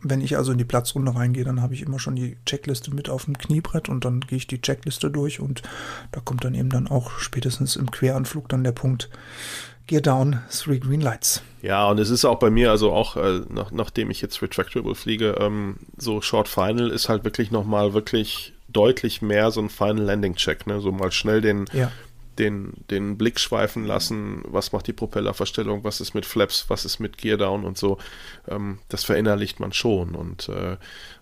Wenn 0.00 0.20
ich 0.20 0.36
also 0.36 0.52
in 0.52 0.58
die 0.58 0.64
Platzrunde 0.64 1.14
reingehe, 1.14 1.44
dann 1.44 1.60
habe 1.60 1.74
ich 1.74 1.82
immer 1.82 1.98
schon 1.98 2.14
die 2.14 2.38
Checkliste 2.46 2.94
mit 2.94 3.08
auf 3.08 3.24
dem 3.24 3.36
Kniebrett 3.36 3.88
und 3.88 4.04
dann 4.04 4.20
gehe 4.20 4.38
ich 4.38 4.46
die 4.46 4.60
Checkliste 4.60 5.10
durch 5.10 5.40
und 5.40 5.62
da 6.12 6.20
kommt 6.20 6.44
dann 6.44 6.54
eben 6.54 6.68
dann 6.68 6.88
auch 6.88 7.10
spätestens 7.18 7.76
im 7.76 7.90
Queranflug 7.90 8.48
dann 8.48 8.64
der 8.64 8.72
Punkt, 8.72 9.10
Gear 9.86 10.00
Down, 10.00 10.40
Three 10.50 10.78
Green 10.78 11.00
Lights. 11.00 11.42
Ja, 11.62 11.88
und 11.88 11.98
es 11.98 12.10
ist 12.10 12.24
auch 12.24 12.38
bei 12.38 12.50
mir, 12.50 12.70
also 12.70 12.92
auch 12.92 13.16
äh, 13.16 13.40
nach, 13.48 13.70
nachdem 13.70 14.10
ich 14.10 14.20
jetzt 14.20 14.40
Retractable 14.42 14.94
fliege, 14.94 15.36
ähm, 15.40 15.76
so 15.96 16.20
Short 16.20 16.48
Final 16.48 16.90
ist 16.90 17.08
halt 17.08 17.24
wirklich 17.24 17.50
nochmal 17.50 17.94
wirklich 17.94 18.52
deutlich 18.68 19.22
mehr 19.22 19.50
so 19.50 19.60
ein 19.60 19.68
Final 19.70 20.04
Landing 20.04 20.34
Check, 20.34 20.66
ne? 20.66 20.80
So 20.80 20.90
mal 20.90 21.12
schnell 21.12 21.40
den, 21.40 21.66
ja 21.72 21.90
den, 22.38 22.72
den 22.90 23.16
Blick 23.16 23.38
schweifen 23.38 23.84
lassen, 23.84 24.42
was 24.46 24.72
macht 24.72 24.86
die 24.86 24.92
Propellerverstellung, 24.92 25.84
was 25.84 26.00
ist 26.00 26.14
mit 26.14 26.26
Flaps, 26.26 26.66
was 26.68 26.84
ist 26.84 27.00
mit 27.00 27.18
Geardown 27.18 27.64
und 27.64 27.78
so. 27.78 27.98
Ähm, 28.48 28.78
das 28.88 29.04
verinnerlicht 29.04 29.60
man 29.60 29.72
schon 29.72 30.14
und 30.14 30.48
äh, 30.48 30.76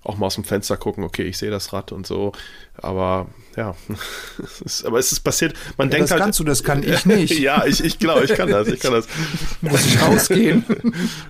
auch 0.04 0.16
mal 0.16 0.26
aus 0.26 0.34
dem 0.34 0.44
Fenster 0.44 0.76
gucken, 0.76 1.04
okay, 1.04 1.22
ich 1.22 1.38
sehe 1.38 1.50
das 1.50 1.72
Rad 1.72 1.92
und 1.92 2.06
so. 2.06 2.32
Aber 2.76 3.28
ja, 3.56 3.74
es 4.42 4.60
ist, 4.60 4.84
aber 4.84 4.98
es 4.98 5.12
ist 5.12 5.20
passiert, 5.20 5.54
man 5.76 5.88
ja, 5.88 5.92
denkt 5.92 6.04
das 6.04 6.10
halt. 6.12 6.20
Das 6.20 6.24
kannst 6.24 6.40
du, 6.40 6.44
das 6.44 6.64
kann 6.64 6.82
ich 6.86 7.06
nicht. 7.06 7.38
ja, 7.38 7.64
ich, 7.66 7.82
ich 7.82 7.98
glaube, 7.98 8.24
ich 8.24 8.34
kann 8.34 8.50
das, 8.50 8.68
ich 8.68 8.80
kann 8.80 8.92
das. 8.92 9.06
Muss 9.60 9.86
ich 9.86 10.00
rausgehen. 10.00 10.64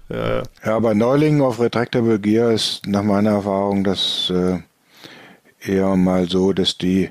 ja, 0.09 0.37
ja. 0.37 0.43
ja, 0.65 0.79
bei 0.79 0.95
Neulingen 0.95 1.43
auf 1.43 1.61
Retractable 1.61 2.19
Gear 2.19 2.53
ist 2.53 2.87
nach 2.87 3.03
meiner 3.03 3.31
Erfahrung 3.31 3.85
das 3.85 4.31
äh, 4.35 4.59
eher 5.61 5.95
mal 5.97 6.29
so, 6.29 6.53
dass 6.53 6.79
die 6.79 7.11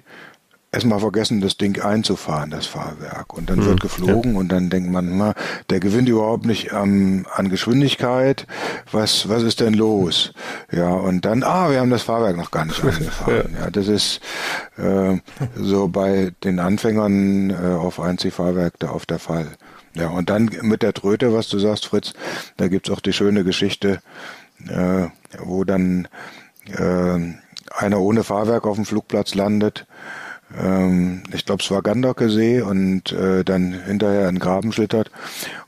erstmal 0.72 1.00
vergessen, 1.00 1.42
das 1.42 1.58
Ding 1.58 1.82
einzufahren, 1.82 2.50
das 2.50 2.66
Fahrwerk. 2.66 3.34
Und 3.34 3.50
dann 3.50 3.60
mhm, 3.60 3.66
wird 3.66 3.82
geflogen 3.82 4.34
ja. 4.34 4.40
und 4.40 4.52
dann 4.52 4.70
denkt 4.70 4.90
man, 4.90 5.18
na, 5.18 5.34
der 5.70 5.80
gewinnt 5.80 6.08
überhaupt 6.08 6.46
nicht 6.46 6.72
ähm, 6.72 7.26
an 7.34 7.50
Geschwindigkeit. 7.50 8.48
Was, 8.92 9.28
was 9.28 9.44
ist 9.44 9.60
denn 9.60 9.74
los? 9.74 10.34
Ja, 10.72 10.90
und 10.90 11.26
dann, 11.26 11.44
ah, 11.44 11.70
wir 11.70 11.80
haben 11.80 11.90
das 11.90 12.04
Fahrwerk 12.04 12.38
noch 12.38 12.52
gar 12.52 12.66
nicht 12.66 12.84
angefahren. 12.84 13.50
ja. 13.54 13.66
ja, 13.66 13.70
das 13.70 13.88
ist 13.88 14.22
äh, 14.78 15.18
so 15.56 15.88
bei 15.90 16.32
den 16.44 16.60
Anfängern 16.60 17.50
äh, 17.50 17.76
auf 17.76 18.00
Einziehfahrwerk 18.00 18.80
da 18.80 18.90
auf 18.90 19.06
der 19.06 19.20
Fall. 19.20 19.48
Ja, 19.94 20.08
und 20.08 20.30
dann 20.30 20.50
mit 20.62 20.84
der 20.84 20.94
Tröte, 20.94 21.34
was 21.34 21.50
du 21.50 21.60
sagst, 21.60 21.88
Fritz, 21.88 22.14
da 22.56 22.70
gibt's 22.70 22.90
auch 22.90 23.02
die 23.02 23.12
schöne 23.12 23.44
Geschichte, 23.44 24.02
äh, 24.70 25.08
wo 25.38 25.66
dann 25.66 26.08
äh, 26.68 27.20
einer 27.74 28.00
ohne 28.00 28.24
Fahrwerk 28.24 28.66
auf 28.66 28.78
dem 28.78 28.86
Flugplatz 28.86 29.36
landet 29.36 29.86
ähm, 30.60 31.24
ich 31.34 31.46
glaube, 31.46 31.64
es 31.64 31.72
war 31.72 31.82
Gandocke 31.82 32.26
und 32.66 33.12
äh, 33.12 33.44
dann 33.44 33.74
hinterher 33.86 34.30
in 34.30 34.40
Graben 34.40 34.72
schlittert. 34.72 35.12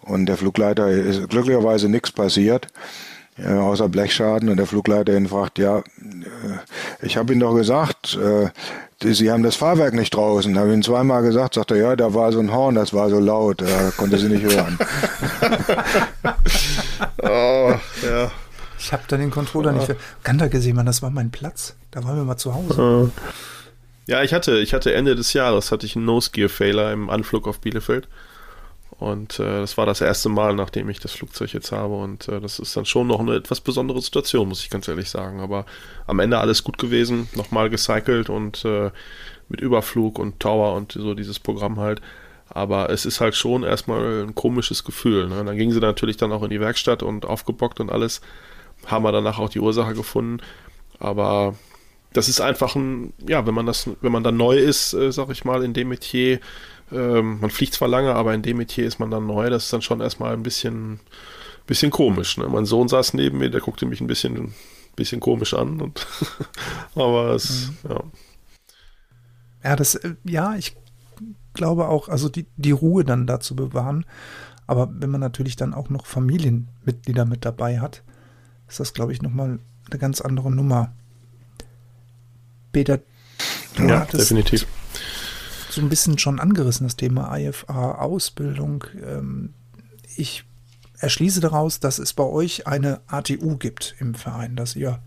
Und 0.02 0.26
der 0.26 0.38
Flugleiter 0.38 0.90
ist 0.90 1.30
glücklicherweise 1.30 1.90
nichts 1.90 2.12
passiert. 2.12 2.68
Äh, 3.36 3.54
außer 3.54 3.90
Blechschaden 3.90 4.50
und 4.50 4.58
der 4.58 4.68
Flugleiter 4.68 5.18
ihn 5.18 5.28
fragt, 5.28 5.58
ja, 5.58 5.80
äh, 5.80 5.82
ich 7.02 7.18
habe 7.18 7.34
Ihnen 7.34 7.42
doch 7.42 7.56
gesagt, 7.56 8.16
äh, 8.16 8.50
Sie 9.02 9.32
haben 9.32 9.44
das 9.44 9.56
Fahrwerk 9.56 9.94
nicht 9.94 10.16
draußen. 10.16 10.58
Habe 10.58 10.74
ihn 10.74 10.84
zweimal 10.84 11.24
gesagt, 11.24 11.56
sagt 11.56 11.72
er, 11.72 11.78
ja, 11.78 11.96
da 11.96 12.14
war 12.14 12.32
so 12.32 12.40
ein 12.40 12.54
Horn, 12.54 12.76
das 12.76 12.94
war 12.94 13.10
so 13.10 13.20
laut, 13.20 13.62
er 13.62 13.92
konnte 13.92 14.18
sie 14.18 14.30
nicht 14.30 14.44
hören. 14.44 14.78
oh, 17.22 17.74
ja. 18.02 18.32
Ich 18.80 18.94
habe 18.94 19.04
dann 19.08 19.20
den 19.20 19.32
Controller 19.32 19.72
oh. 19.72 19.74
nicht 19.74 19.88
für 19.88 19.98
Gander 20.24 20.48
gesehen, 20.48 20.76
man, 20.76 20.86
das 20.86 21.02
war 21.02 21.10
mein 21.10 21.32
Platz. 21.32 21.76
Da 21.92 22.04
waren 22.04 22.16
wir 22.16 22.24
mal 22.24 22.38
zu 22.38 22.54
Hause. 22.54 23.12
Ja, 24.06 24.22
ich 24.22 24.34
hatte, 24.34 24.60
ich 24.60 24.74
hatte 24.74 24.94
Ende 24.94 25.16
des 25.16 25.34
Jahres 25.34 25.72
hatte 25.72 25.86
ich 25.86 25.96
einen 25.96 26.06
Nose-Gear-Failer 26.06 26.92
im 26.92 27.10
Anflug 27.10 27.48
auf 27.48 27.60
Bielefeld. 27.60 28.10
Und 29.00 29.40
äh, 29.40 29.60
das 29.62 29.78
war 29.78 29.86
das 29.86 30.02
erste 30.02 30.30
Mal, 30.30 30.56
nachdem 30.56 30.90
ich 30.90 31.00
das 31.00 31.14
Flugzeug 31.14 31.54
jetzt 31.54 31.72
habe. 31.72 31.96
Und 31.96 32.28
äh, 32.28 32.40
das 32.40 32.60
ist 32.60 32.76
dann 32.76 32.86
schon 32.86 33.08
noch 33.08 33.20
eine 33.20 33.36
etwas 33.36 33.62
besondere 33.62 34.02
Situation, 34.02 34.48
muss 34.48 34.62
ich 34.62 34.70
ganz 34.70 34.88
ehrlich 34.88 35.10
sagen. 35.10 35.40
Aber 35.40 35.66
am 36.06 36.20
Ende 36.20 36.38
alles 36.38 36.64
gut 36.64 36.78
gewesen, 36.78 37.28
nochmal 37.34 37.70
gecycelt 37.70 38.30
und 38.30 38.64
äh, 38.66 38.92
mit 39.50 39.62
Überflug 39.62 40.20
und 40.20 40.40
Tower 40.40 40.76
und 40.76 40.94
so 40.94 41.14
dieses 41.14 41.40
Programm 41.40 41.80
halt. 41.80 42.02
Aber 42.50 42.90
es 42.90 43.06
ist 43.06 43.20
halt 43.20 43.36
schon 43.36 43.64
erstmal 43.64 44.24
ein 44.24 44.36
komisches 44.36 44.84
Gefühl. 44.84 45.28
Ne? 45.28 45.44
Dann 45.44 45.58
gingen 45.58 45.72
sie 45.72 45.80
natürlich 45.80 46.18
dann 46.18 46.32
auch 46.32 46.44
in 46.44 46.50
die 46.50 46.60
Werkstatt 46.60 47.04
und 47.04 47.26
aufgebockt 47.26 47.80
und 47.80 47.92
alles. 47.92 48.22
Haben 48.86 49.06
wir 49.06 49.12
danach 49.12 49.40
auch 49.40 49.50
die 49.50 49.60
Ursache 49.60 49.94
gefunden. 49.94 50.42
Aber 51.00 51.56
das 52.14 52.30
ist 52.30 52.42
einfach 52.42 52.76
ein, 52.76 53.14
ja, 53.28 53.46
wenn 53.46 53.54
man 53.54 53.66
das, 53.66 53.90
wenn 54.02 54.12
man 54.12 54.24
dann 54.24 54.38
neu 54.38 54.58
ist, 54.58 54.94
äh, 54.94 55.12
sag 55.12 55.30
ich 55.30 55.46
mal, 55.46 55.64
in 55.64 55.74
dem 55.74 55.90
Metier, 55.90 56.40
ähm, 56.92 57.40
man 57.40 57.50
fliegt 57.50 57.74
zwar 57.74 57.88
lange, 57.88 58.14
aber 58.14 58.34
in 58.34 58.42
dem 58.42 58.58
Metier 58.58 58.86
ist 58.86 59.00
man 59.00 59.12
dann 59.12 59.26
neu. 59.26 59.50
Das 59.50 59.66
ist 59.66 59.74
dann 59.74 59.82
schon 59.82 60.02
erstmal 60.02 60.34
ein 60.34 60.44
bisschen, 60.44 61.00
bisschen 61.66 61.92
komisch. 61.92 62.38
Ne? 62.38 62.48
Mein 62.48 62.66
Sohn 62.66 62.88
saß 62.88 63.14
neben 63.14 63.40
mir, 63.40 63.50
der 63.50 63.62
guckte 63.62 63.86
mich 63.86 64.02
ein 64.02 64.08
bisschen, 64.08 64.54
bisschen 64.96 65.20
komisch 65.20 65.54
an. 65.54 65.82
Und 65.82 66.06
aber 66.96 67.32
es, 67.32 67.70
mhm. 67.84 67.90
ja. 67.90 68.04
Ja, 69.64 69.76
das, 69.76 69.96
äh, 69.96 70.16
ja, 70.24 70.56
ich 70.56 70.76
glaube 71.54 71.88
auch, 71.88 72.10
also 72.10 72.30
die, 72.30 72.46
die 72.58 72.72
Ruhe 72.72 73.04
dann 73.04 73.28
da 73.28 73.40
zu 73.40 73.56
bewahren. 73.56 74.06
Aber 74.68 74.90
wenn 74.92 75.10
man 75.10 75.22
natürlich 75.22 75.56
dann 75.56 75.74
auch 75.74 75.90
noch 75.90 76.06
Familienmitglieder 76.06 77.26
mit 77.26 77.46
dabei 77.46 77.80
hat, 77.80 78.04
ist 78.68 78.80
das, 78.80 78.94
glaube 78.94 79.12
ich, 79.12 79.22
nochmal 79.22 79.60
eine 79.90 80.00
ganz 80.00 80.22
andere 80.22 80.52
Nummer. 80.52 80.94
Peter, 82.74 83.00
du 83.76 83.84
ja, 83.88 84.06
definitiv 84.06 84.68
so 85.74 85.82
ein 85.82 85.90
bisschen 85.90 86.18
schon 86.18 86.40
angerissen, 86.40 86.86
das 86.86 86.96
Thema 86.96 87.36
IFA-Ausbildung. 87.36 88.86
Ähm, 89.04 89.54
ich 90.16 90.46
erschließe 91.00 91.42
daraus, 91.42 91.80
dass 91.80 92.00
es 92.00 92.14
bei 92.14 92.24
euch 92.24 92.68
eine 92.68 93.02
ATU 93.08 93.58
gibt 93.58 93.96
im 94.00 94.14
Verein, 94.14 94.56
dass 94.56 94.76
ihr 94.76 95.00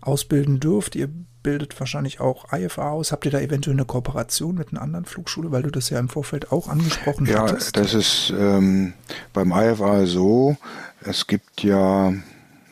ausbilden 0.00 0.60
dürft. 0.60 0.94
Ihr 0.94 1.08
bildet 1.42 1.78
wahrscheinlich 1.80 2.20
auch 2.20 2.52
IFA 2.52 2.90
aus. 2.90 3.10
Habt 3.12 3.24
ihr 3.24 3.30
da 3.30 3.40
eventuell 3.40 3.74
eine 3.74 3.84
Kooperation 3.84 4.54
mit 4.54 4.70
einer 4.70 4.82
anderen 4.82 5.06
Flugschule, 5.06 5.50
weil 5.50 5.62
du 5.62 5.70
das 5.70 5.90
ja 5.90 5.98
im 5.98 6.08
Vorfeld 6.08 6.52
auch 6.52 6.68
angesprochen 6.68 7.26
ja, 7.26 7.40
hattest? 7.40 7.76
Ja, 7.76 7.82
das 7.82 7.94
ist 7.94 8.32
ähm, 8.38 8.92
beim 9.32 9.52
IFA 9.52 10.06
so, 10.06 10.56
es 11.00 11.26
gibt 11.26 11.62
ja 11.62 12.12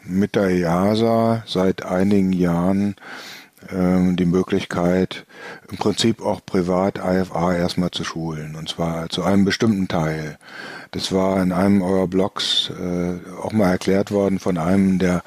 mit 0.04 0.34
der 0.34 0.50
EASA 0.50 1.44
seit 1.46 1.84
einigen 1.84 2.32
Jahren 2.32 2.96
die 3.72 4.24
Möglichkeit, 4.24 5.26
im 5.70 5.76
Prinzip 5.76 6.22
auch 6.22 6.40
privat 6.44 6.98
IFA 6.98 7.54
erstmal 7.54 7.90
zu 7.90 8.04
schulen, 8.04 8.56
und 8.56 8.68
zwar 8.68 9.08
zu 9.10 9.22
einem 9.22 9.44
bestimmten 9.44 9.86
Teil. 9.86 10.38
Das 10.92 11.12
war 11.12 11.42
in 11.42 11.52
einem 11.52 11.82
eurer 11.82 12.08
Blogs 12.08 12.70
äh, 12.70 13.40
auch 13.40 13.52
mal 13.52 13.70
erklärt 13.70 14.10
worden 14.10 14.38
von 14.38 14.58
einem 14.58 14.98
der, 14.98 15.22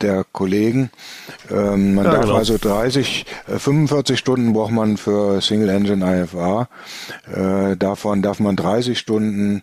der 0.00 0.24
Kollegen. 0.32 0.90
Ähm, 1.50 1.94
man 1.94 2.04
ja, 2.04 2.12
darf 2.12 2.22
genau. 2.22 2.36
also 2.36 2.58
30, 2.58 3.26
äh, 3.48 3.58
45 3.58 4.18
Stunden 4.18 4.52
braucht 4.52 4.72
man 4.72 4.96
für 4.96 5.40
Single 5.40 5.68
Engine 5.68 6.22
IFA. 6.22 6.68
Äh, 7.32 7.76
davon 7.76 8.22
darf 8.22 8.38
man 8.38 8.56
30 8.56 8.98
Stunden 8.98 9.62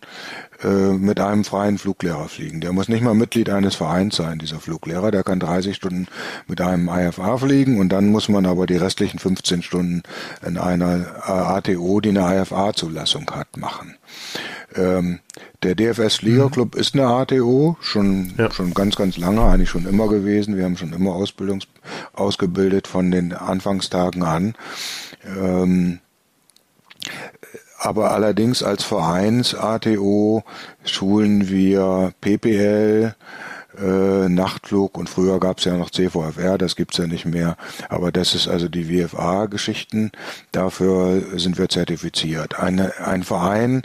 äh, 0.63 0.67
mit 0.67 1.19
einem 1.19 1.43
freien 1.43 1.77
Fluglehrer 1.77 2.27
fliegen. 2.29 2.61
Der 2.61 2.73
muss 2.73 2.89
nicht 2.89 3.03
mal 3.03 3.13
Mitglied 3.13 3.49
eines 3.51 3.75
Vereins 3.75 4.15
sein, 4.15 4.39
dieser 4.39 4.59
Fluglehrer. 4.59 5.11
Der 5.11 5.23
kann 5.23 5.39
30 5.39 5.75
Stunden 5.75 6.07
mit 6.47 6.61
einem 6.61 6.89
IFA 6.89 7.37
fliegen 7.37 7.79
und 7.79 7.89
dann 7.89 8.07
muss 8.07 8.27
man 8.27 8.47
aber 8.47 8.65
die 8.65 8.77
restlichen 8.77 9.19
15 9.19 9.61
Stunden 9.61 10.01
in 10.45 10.57
einer 10.57 11.05
äh, 11.27 11.31
ATO, 11.31 12.01
die 12.01 12.09
eine 12.09 12.41
IFA-Zulassung 12.41 13.29
hat, 13.31 13.55
machen. 13.55 13.95
Ähm, 14.77 15.19
der 15.63 15.75
DFS 15.75 16.21
Liga 16.21 16.49
Club 16.49 16.75
mhm. 16.75 16.81
ist 16.81 16.93
eine 16.93 17.07
ATO, 17.07 17.77
schon, 17.81 18.33
ja. 18.37 18.51
schon 18.51 18.73
ganz, 18.73 18.95
ganz 18.95 19.17
lange, 19.17 19.41
eigentlich 19.41 19.69
schon 19.69 19.85
immer 19.85 20.07
gewesen. 20.07 20.55
Wir 20.55 20.65
haben 20.65 20.77
schon 20.77 20.93
immer 20.93 21.13
Ausbildungs 21.13 21.67
ausgebildet 22.13 22.87
von 22.87 23.11
den 23.11 23.33
Anfangstagen 23.33 24.23
an. 24.23 24.55
Ähm, 25.25 25.99
aber 27.79 28.11
allerdings 28.11 28.63
als 28.63 28.83
Vereins-ATO 28.83 30.43
schulen 30.83 31.47
wir 31.49 32.11
PPL, 32.21 33.15
äh, 33.79 34.29
Nachtflug 34.29 34.97
und 34.97 35.09
früher 35.09 35.39
gab 35.39 35.59
es 35.59 35.65
ja 35.65 35.77
noch 35.77 35.91
CVFR, 35.91 36.57
das 36.57 36.75
gibt's 36.75 36.97
ja 36.97 37.05
nicht 37.05 37.25
mehr. 37.25 37.55
Aber 37.89 38.11
das 38.11 38.33
ist 38.33 38.47
also 38.47 38.67
die 38.67 38.89
WFA-Geschichten. 38.89 40.11
Dafür 40.51 41.21
sind 41.37 41.57
wir 41.57 41.69
zertifiziert. 41.69 42.59
Eine, 42.59 42.97
ein 43.05 43.23
Verein 43.23 43.83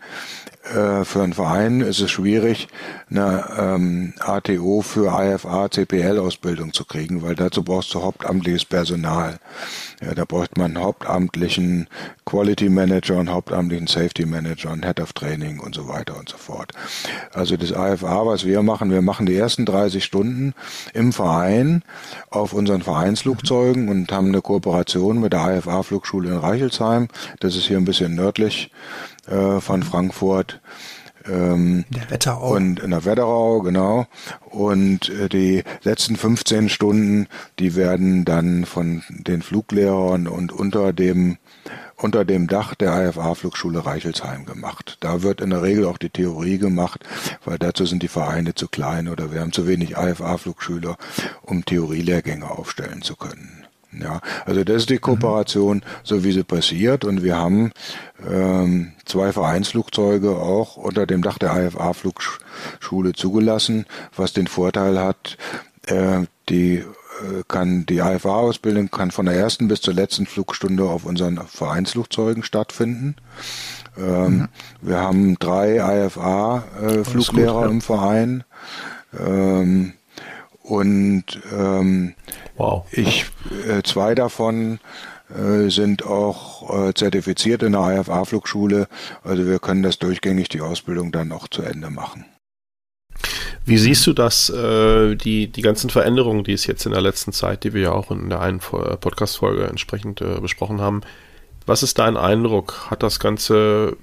äh, 0.64 1.04
für 1.04 1.22
einen 1.22 1.32
Verein 1.32 1.80
ist 1.80 2.00
es 2.00 2.10
schwierig, 2.10 2.68
eine 3.10 3.44
ähm, 3.58 4.14
ATO 4.20 4.80
für 4.80 5.08
IFA 5.08 5.68
CPL 5.70 6.18
Ausbildung 6.18 6.72
zu 6.72 6.84
kriegen, 6.84 7.22
weil 7.22 7.34
dazu 7.34 7.64
brauchst 7.64 7.92
du 7.94 8.02
hauptamtliches 8.02 8.64
Personal. 8.64 9.38
Ja, 10.00 10.14
da 10.14 10.24
braucht 10.24 10.56
man 10.56 10.76
einen 10.76 10.84
hauptamtlichen 10.84 11.88
Quality 12.24 12.68
Manager 12.68 13.16
und 13.16 13.28
hauptamtlichen 13.28 13.88
Safety 13.88 14.24
Manager 14.24 14.70
und 14.70 14.84
Head 14.84 15.00
of 15.00 15.12
Training 15.12 15.58
und 15.58 15.74
so 15.74 15.88
weiter 15.88 16.16
und 16.16 16.28
so 16.28 16.36
fort. 16.36 16.72
Also 17.32 17.56
das 17.56 17.70
IFA, 17.70 18.26
was 18.26 18.44
wir 18.44 18.62
machen, 18.62 18.90
wir 18.90 19.02
machen 19.02 19.26
die 19.26 19.36
ersten 19.36 19.66
30 19.66 20.04
Stunden 20.04 20.54
im 20.94 21.12
Verein 21.12 21.82
auf 22.30 22.52
unseren 22.52 22.82
Vereinsflugzeugen 22.82 23.88
und 23.88 24.12
haben 24.12 24.28
eine 24.28 24.42
Kooperation 24.42 25.20
mit 25.20 25.32
der 25.32 25.58
IFA 25.58 25.82
Flugschule 25.82 26.30
in 26.30 26.36
Reichelsheim. 26.36 27.08
Das 27.40 27.56
ist 27.56 27.66
hier 27.66 27.78
ein 27.78 27.84
bisschen 27.84 28.14
nördlich 28.14 28.70
äh, 29.26 29.60
von 29.60 29.82
Frankfurt. 29.82 30.60
Ähm, 31.28 31.84
der 31.90 32.10
Wetterau. 32.10 32.54
Und 32.54 32.80
in 32.80 32.90
der 32.90 33.04
Wetterau, 33.04 33.60
genau. 33.60 34.06
Und 34.50 35.08
äh, 35.08 35.28
die 35.28 35.62
letzten 35.82 36.16
15 36.16 36.68
Stunden, 36.68 37.28
die 37.58 37.76
werden 37.76 38.24
dann 38.24 38.64
von 38.64 39.02
den 39.08 39.42
Fluglehrern 39.42 40.26
und 40.26 40.52
unter 40.52 40.92
dem 40.92 41.38
unter 41.96 42.24
dem 42.24 42.48
Dach 42.48 42.74
der 42.74 43.08
IFA-Flugschule 43.08 43.86
Reichelsheim 43.86 44.44
gemacht. 44.44 44.96
Da 45.00 45.22
wird 45.22 45.40
in 45.40 45.50
der 45.50 45.62
Regel 45.62 45.86
auch 45.86 45.98
die 45.98 46.10
Theorie 46.10 46.58
gemacht, 46.58 47.04
weil 47.44 47.58
dazu 47.58 47.86
sind 47.86 48.02
die 48.02 48.08
Vereine 48.08 48.54
zu 48.54 48.66
klein 48.66 49.08
oder 49.08 49.32
wir 49.32 49.40
haben 49.40 49.52
zu 49.52 49.68
wenig 49.68 49.96
IFA-Flugschüler, 49.96 50.96
um 51.42 51.64
Theorielehrgänge 51.64 52.50
aufstellen 52.50 53.02
zu 53.02 53.14
können. 53.14 53.61
Ja, 53.92 54.20
also 54.46 54.64
das 54.64 54.78
ist 54.78 54.90
die 54.90 54.98
Kooperation, 54.98 55.78
mhm. 55.78 55.82
so 56.02 56.24
wie 56.24 56.32
sie 56.32 56.44
passiert. 56.44 57.04
Und 57.04 57.22
wir 57.22 57.36
haben 57.36 57.72
ähm, 58.26 58.92
zwei 59.04 59.32
Vereinsflugzeuge 59.32 60.30
auch 60.30 60.76
unter 60.76 61.06
dem 61.06 61.22
Dach 61.22 61.38
der 61.38 61.54
IFA-Flugschule 61.66 63.12
zugelassen, 63.12 63.86
was 64.16 64.32
den 64.32 64.46
Vorteil 64.46 64.98
hat, 64.98 65.36
äh, 65.86 66.20
die 66.48 66.76
äh, 66.76 67.42
kann 67.48 67.84
die 67.86 67.98
IFA-Ausbildung 67.98 68.90
kann 68.90 69.10
von 69.10 69.26
der 69.26 69.34
ersten 69.34 69.68
bis 69.68 69.82
zur 69.82 69.94
letzten 69.94 70.26
Flugstunde 70.26 70.84
auf 70.84 71.04
unseren 71.04 71.38
Vereinsflugzeugen 71.46 72.42
stattfinden. 72.42 73.16
Ähm, 73.98 74.38
mhm. 74.38 74.48
Wir 74.80 74.98
haben 74.98 75.38
drei 75.38 76.06
IFA-Fluglehrer 76.06 77.66
äh, 77.66 77.70
im 77.70 77.80
Verein. 77.82 78.44
Ähm, 79.18 79.92
und 80.62 81.24
ähm, 81.52 82.14
wow. 82.56 82.86
ich 82.90 83.26
äh, 83.66 83.82
zwei 83.82 84.14
davon 84.14 84.80
äh, 85.30 85.70
sind 85.70 86.04
auch 86.04 86.88
äh, 86.88 86.94
zertifiziert 86.94 87.62
in 87.62 87.72
der 87.72 88.00
IFA-Flugschule. 88.00 88.88
Also 89.22 89.46
wir 89.46 89.58
können 89.58 89.82
das 89.82 89.98
durchgängig 89.98 90.48
die 90.48 90.60
Ausbildung 90.60 91.12
dann 91.12 91.32
auch 91.32 91.48
zu 91.48 91.62
Ende 91.62 91.90
machen. 91.90 92.26
Wie 93.64 93.78
siehst 93.78 94.06
du 94.06 94.12
das, 94.12 94.50
äh, 94.50 95.14
die, 95.14 95.46
die 95.46 95.62
ganzen 95.62 95.88
Veränderungen, 95.88 96.44
die 96.44 96.52
es 96.52 96.66
jetzt 96.66 96.84
in 96.84 96.92
der 96.92 97.00
letzten 97.00 97.32
Zeit, 97.32 97.64
die 97.64 97.72
wir 97.72 97.82
ja 97.82 97.92
auch 97.92 98.10
in 98.10 98.28
der 98.28 98.40
einen 98.40 98.58
Podcast-Folge 98.58 99.66
entsprechend 99.66 100.20
äh, 100.20 100.40
besprochen 100.40 100.80
haben, 100.80 101.02
was 101.66 101.82
ist 101.82 101.98
dein 101.98 102.16
Eindruck? 102.16 102.90
Hat 102.90 103.02
das 103.02 103.20
Ganze 103.20 103.96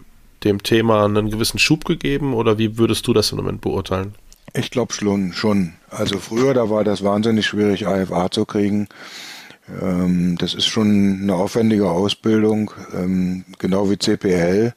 dem 0.46 0.64
Thema 0.64 1.04
einen 1.04 1.30
gewissen 1.30 1.60
Schub 1.60 1.84
gegeben 1.84 2.34
oder 2.34 2.58
wie 2.58 2.78
würdest 2.78 3.06
du 3.08 3.14
das 3.14 3.32
im 3.32 3.38
Moment 3.38 3.60
beurteilen? 3.60 4.16
Ich 4.54 4.72
glaube 4.72 4.94
schon, 4.94 5.34
schon. 5.34 5.74
Also 5.90 6.18
früher, 6.20 6.54
da 6.54 6.70
war 6.70 6.84
das 6.84 7.04
wahnsinnig 7.04 7.46
schwierig, 7.46 7.88
AFA 7.88 8.32
zu 8.32 8.46
kriegen. 8.46 8.88
Ähm, 9.82 10.38
das 10.40 10.54
ist 10.54 10.66
schon 10.66 11.20
eine 11.22 11.36
aufwendige 11.36 11.90
Ausbildung, 11.90 12.72
ähm, 12.94 13.46
genau 13.60 13.90
wie 13.90 13.98
CPL. 13.98 14.74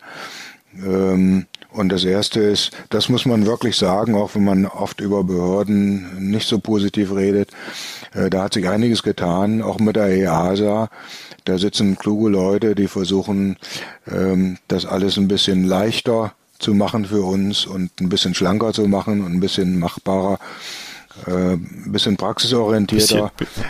Ähm, 0.85 1.47
und 1.71 1.89
das 1.89 2.05
Erste 2.05 2.41
ist, 2.41 2.73
das 2.91 3.09
muss 3.09 3.25
man 3.25 3.47
wirklich 3.47 3.77
sagen, 3.77 4.15
auch 4.15 4.35
wenn 4.35 4.45
man 4.45 4.67
oft 4.67 5.01
über 5.01 5.25
Behörden 5.25 6.31
nicht 6.31 6.47
so 6.47 6.59
positiv 6.59 7.15
redet, 7.15 7.51
äh, 8.13 8.29
da 8.29 8.45
hat 8.45 8.55
sich 8.55 8.69
einiges 8.69 9.03
getan, 9.03 9.63
auch 9.63 9.79
mit 9.79 9.97
der 9.97 10.09
EASA. 10.09 10.91
Da 11.45 11.59
sitzen 11.59 11.97
kluge 11.97 12.29
Leute, 12.29 12.75
die 12.75 12.89
versuchen, 12.89 13.57
ähm, 14.07 14.59
das 14.69 14.85
alles 14.85 15.17
ein 15.17 15.29
bisschen 15.29 15.65
leichter 15.65 16.35
zu 16.63 16.75
machen 16.75 17.05
für 17.05 17.23
uns 17.23 17.67
und 17.67 18.01
ein 18.01 18.09
bisschen 18.09 18.35
schlanker 18.35 18.73
zu 18.73 18.87
machen 18.87 19.25
und 19.25 19.33
ein 19.33 19.41
bisschen 19.41 19.79
machbarer, 19.79 20.39
äh, 21.27 21.55
ein 21.55 21.93
bisschen 21.93 22.17
praxisorientierter. 22.17 23.31
Bisschen, 23.37 23.65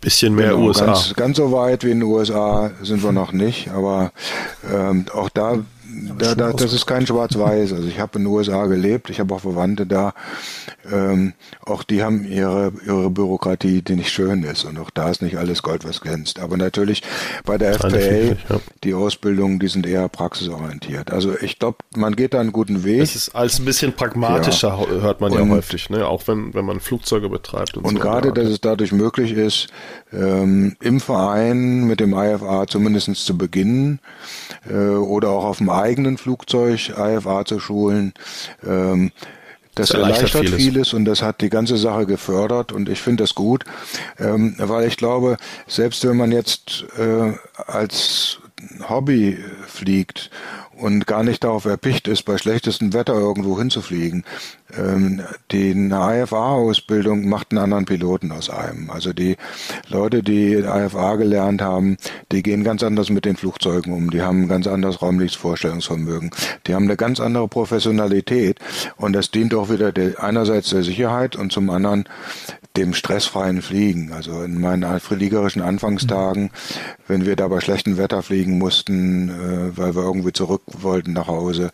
bisschen 0.00 0.34
mehr 0.34 0.50
genau, 0.50 0.68
USA. 0.68 0.86
Ganz, 0.86 1.14
ganz 1.14 1.36
so 1.36 1.52
weit 1.52 1.84
wie 1.84 1.90
in 1.90 2.00
den 2.00 2.08
USA 2.08 2.70
sind 2.82 3.02
wir 3.02 3.12
noch 3.12 3.32
nicht, 3.32 3.68
aber 3.70 4.12
ähm, 4.72 5.06
auch 5.12 5.28
da 5.28 5.58
da, 6.18 6.34
da, 6.34 6.52
das 6.52 6.72
ist 6.72 6.86
kein 6.86 7.06
Schwarz-Weiß. 7.06 7.72
Also 7.72 7.88
ich 7.88 7.98
habe 7.98 8.18
in 8.18 8.24
den 8.24 8.32
USA 8.32 8.66
gelebt, 8.66 9.10
ich 9.10 9.20
habe 9.20 9.34
auch 9.34 9.40
Verwandte 9.40 9.86
da. 9.86 10.14
Ähm, 10.90 11.34
auch 11.64 11.82
die 11.82 12.02
haben 12.02 12.24
ihre, 12.24 12.72
ihre 12.86 13.10
Bürokratie, 13.10 13.82
die 13.82 13.96
nicht 13.96 14.10
schön 14.10 14.42
ist. 14.42 14.64
Und 14.64 14.78
auch 14.78 14.90
da 14.90 15.10
ist 15.10 15.22
nicht 15.22 15.36
alles 15.38 15.62
Gold, 15.62 15.84
was 15.84 16.00
glänzt. 16.00 16.38
Aber 16.38 16.56
natürlich 16.56 17.02
bei 17.44 17.58
der 17.58 17.74
FPA, 17.74 17.98
ja. 17.98 18.36
die 18.84 18.94
Ausbildungen, 18.94 19.58
die 19.58 19.68
sind 19.68 19.86
eher 19.86 20.08
praxisorientiert. 20.08 21.12
Also 21.12 21.38
ich 21.40 21.58
glaube, 21.58 21.78
man 21.96 22.16
geht 22.16 22.34
da 22.34 22.40
einen 22.40 22.52
guten 22.52 22.84
Weg. 22.84 23.00
Es 23.00 23.14
ist 23.14 23.34
alles 23.34 23.58
ein 23.58 23.64
bisschen 23.64 23.92
pragmatischer, 23.92 24.78
ja. 24.80 25.02
hört 25.02 25.20
man 25.20 25.32
und, 25.32 25.38
ja 25.38 25.54
häufig, 25.54 25.90
ne? 25.90 26.06
auch 26.06 26.26
wenn, 26.26 26.54
wenn 26.54 26.64
man 26.64 26.80
Flugzeuge 26.80 27.28
betreibt. 27.28 27.76
Und, 27.76 27.84
und 27.84 27.96
so 27.96 28.00
gerade, 28.00 28.32
dass 28.32 28.48
es 28.48 28.60
dadurch 28.60 28.92
möglich 28.92 29.32
ist, 29.32 29.68
ähm, 30.12 30.76
im 30.80 31.00
Verein 31.00 31.84
mit 31.84 32.00
dem 32.00 32.12
IFA 32.14 32.66
zumindest 32.66 33.14
zu 33.16 33.36
beginnen 33.36 34.00
äh, 34.68 34.74
oder 34.74 35.30
auch 35.30 35.44
auf 35.44 35.58
dem 35.58 35.70
eigenen 35.70 36.18
Flugzeug 36.18 36.90
IFA 36.96 37.44
zu 37.44 37.60
schulen. 37.60 38.12
Ähm, 38.66 39.12
das, 39.74 39.90
das 39.90 39.96
erleichtert, 39.96 40.34
erleichtert 40.34 40.42
vieles. 40.42 40.62
vieles. 40.62 40.94
und 40.94 41.04
das 41.04 41.22
hat 41.22 41.40
die 41.40 41.48
ganze 41.48 41.76
Sache 41.76 42.04
gefördert 42.04 42.72
und 42.72 42.88
ich 42.88 43.00
finde 43.00 43.22
das 43.22 43.34
gut, 43.34 43.64
ähm, 44.18 44.56
weil 44.58 44.86
ich 44.86 44.96
glaube, 44.96 45.36
selbst 45.68 46.06
wenn 46.06 46.16
man 46.16 46.32
jetzt 46.32 46.84
äh, 46.98 47.32
als 47.66 48.40
Hobby 48.88 49.38
fliegt 49.66 50.30
und 50.80 51.06
gar 51.06 51.22
nicht 51.22 51.44
darauf 51.44 51.64
erpicht 51.64 52.08
ist, 52.08 52.22
bei 52.24 52.38
schlechtestem 52.38 52.92
Wetter 52.92 53.14
irgendwo 53.14 53.58
hinzufliegen. 53.58 54.24
Ähm, 54.76 55.22
die 55.50 55.72
IFA-Ausbildung 55.72 57.28
macht 57.28 57.50
einen 57.50 57.58
anderen 57.58 57.84
Piloten 57.84 58.32
aus 58.32 58.50
einem. 58.50 58.90
Also 58.90 59.12
die 59.12 59.36
Leute, 59.88 60.22
die 60.22 60.54
IFA 60.54 61.16
gelernt 61.16 61.62
haben, 61.62 61.96
die 62.32 62.42
gehen 62.42 62.64
ganz 62.64 62.82
anders 62.82 63.10
mit 63.10 63.24
den 63.24 63.36
Flugzeugen 63.36 63.92
um. 63.92 64.10
Die 64.10 64.22
haben 64.22 64.42
ein 64.42 64.48
ganz 64.48 64.66
anderes 64.66 65.02
räumliches 65.02 65.36
Vorstellungsvermögen. 65.36 66.30
Die 66.66 66.74
haben 66.74 66.84
eine 66.84 66.96
ganz 66.96 67.20
andere 67.20 67.48
Professionalität 67.48 68.58
und 68.96 69.12
das 69.12 69.30
dient 69.30 69.54
auch 69.54 69.70
wieder 69.70 69.92
der, 69.92 70.22
einerseits 70.22 70.70
der 70.70 70.82
Sicherheit 70.82 71.36
und 71.36 71.52
zum 71.52 71.70
anderen 71.70 72.08
dem 72.76 72.94
stressfreien 72.94 73.62
Fliegen. 73.62 74.12
Also 74.12 74.42
in 74.42 74.60
meinen 74.60 75.00
fliegerischen 75.00 75.62
Anfangstagen, 75.62 76.50
wenn 77.08 77.26
wir 77.26 77.34
da 77.34 77.48
bei 77.48 77.60
schlechtem 77.60 77.96
Wetter 77.96 78.22
fliegen 78.22 78.58
mussten, 78.58 79.28
äh, 79.28 79.76
weil 79.76 79.94
wir 79.96 80.02
irgendwie 80.02 80.32
zurück 80.32 80.62
wollten 80.66 81.12
nach 81.12 81.26
Hause, 81.26 81.70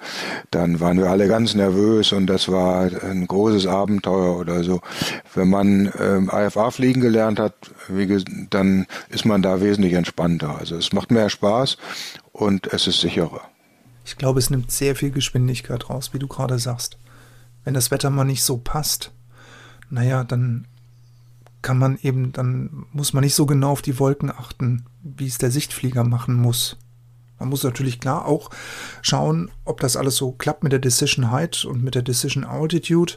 dann 0.50 0.80
waren 0.80 0.98
wir 0.98 1.10
alle 1.10 1.28
ganz 1.28 1.54
nervös 1.54 2.12
und 2.12 2.26
das 2.26 2.48
war 2.48 2.90
ein 3.02 3.26
großes 3.26 3.66
Abenteuer 3.66 4.38
oder 4.38 4.64
so. 4.64 4.80
Wenn 5.34 5.50
man 5.50 5.92
ähm, 6.00 6.30
IFA 6.32 6.70
fliegen 6.70 7.00
gelernt 7.00 7.38
hat, 7.38 7.54
wie, 7.88 8.06
dann 8.50 8.86
ist 9.10 9.26
man 9.26 9.42
da 9.42 9.60
wesentlich 9.60 9.92
entspannter. 9.92 10.58
Also 10.58 10.76
es 10.76 10.92
macht 10.92 11.10
mehr 11.10 11.28
Spaß 11.28 11.76
und 12.32 12.72
es 12.72 12.86
ist 12.86 13.00
sicherer. 13.00 13.42
Ich 14.04 14.16
glaube, 14.16 14.38
es 14.38 14.50
nimmt 14.50 14.70
sehr 14.70 14.96
viel 14.96 15.10
Geschwindigkeit 15.10 15.90
raus, 15.90 16.14
wie 16.14 16.18
du 16.18 16.28
gerade 16.28 16.58
sagst. 16.58 16.96
Wenn 17.64 17.74
das 17.74 17.90
Wetter 17.90 18.08
mal 18.08 18.24
nicht 18.24 18.44
so 18.44 18.56
passt, 18.56 19.10
naja, 19.90 20.24
dann 20.24 20.66
kann 21.66 21.78
man 21.78 21.98
eben, 22.00 22.32
dann 22.32 22.86
muss 22.92 23.12
man 23.12 23.24
nicht 23.24 23.34
so 23.34 23.44
genau 23.44 23.72
auf 23.72 23.82
die 23.82 23.98
Wolken 23.98 24.30
achten, 24.30 24.84
wie 25.02 25.26
es 25.26 25.38
der 25.38 25.50
Sichtflieger 25.50 26.04
machen 26.04 26.36
muss. 26.36 26.76
Man 27.40 27.48
muss 27.48 27.64
natürlich 27.64 27.98
klar 27.98 28.24
auch 28.24 28.50
schauen, 29.02 29.50
ob 29.64 29.80
das 29.80 29.96
alles 29.96 30.14
so 30.14 30.30
klappt 30.30 30.62
mit 30.62 30.70
der 30.70 30.78
Decision 30.78 31.32
Height 31.32 31.64
und 31.64 31.82
mit 31.82 31.96
der 31.96 32.02
Decision 32.02 32.44
Altitude. 32.44 33.14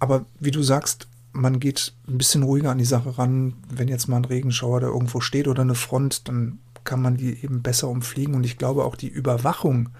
Aber 0.00 0.26
wie 0.40 0.50
du 0.50 0.60
sagst, 0.60 1.06
man 1.30 1.60
geht 1.60 1.94
ein 2.08 2.18
bisschen 2.18 2.42
ruhiger 2.42 2.72
an 2.72 2.78
die 2.78 2.84
Sache 2.84 3.16
ran. 3.16 3.54
Wenn 3.72 3.86
jetzt 3.86 4.08
mal 4.08 4.16
ein 4.16 4.24
Regenschauer 4.24 4.80
da 4.80 4.88
irgendwo 4.88 5.20
steht 5.20 5.46
oder 5.46 5.62
eine 5.62 5.76
Front, 5.76 6.26
dann 6.26 6.58
kann 6.82 7.00
man 7.00 7.16
die 7.16 7.44
eben 7.44 7.62
besser 7.62 7.86
umfliegen. 7.86 8.34
Und 8.34 8.42
ich 8.42 8.58
glaube 8.58 8.84
auch 8.84 8.96
die 8.96 9.06
Überwachung 9.06 9.90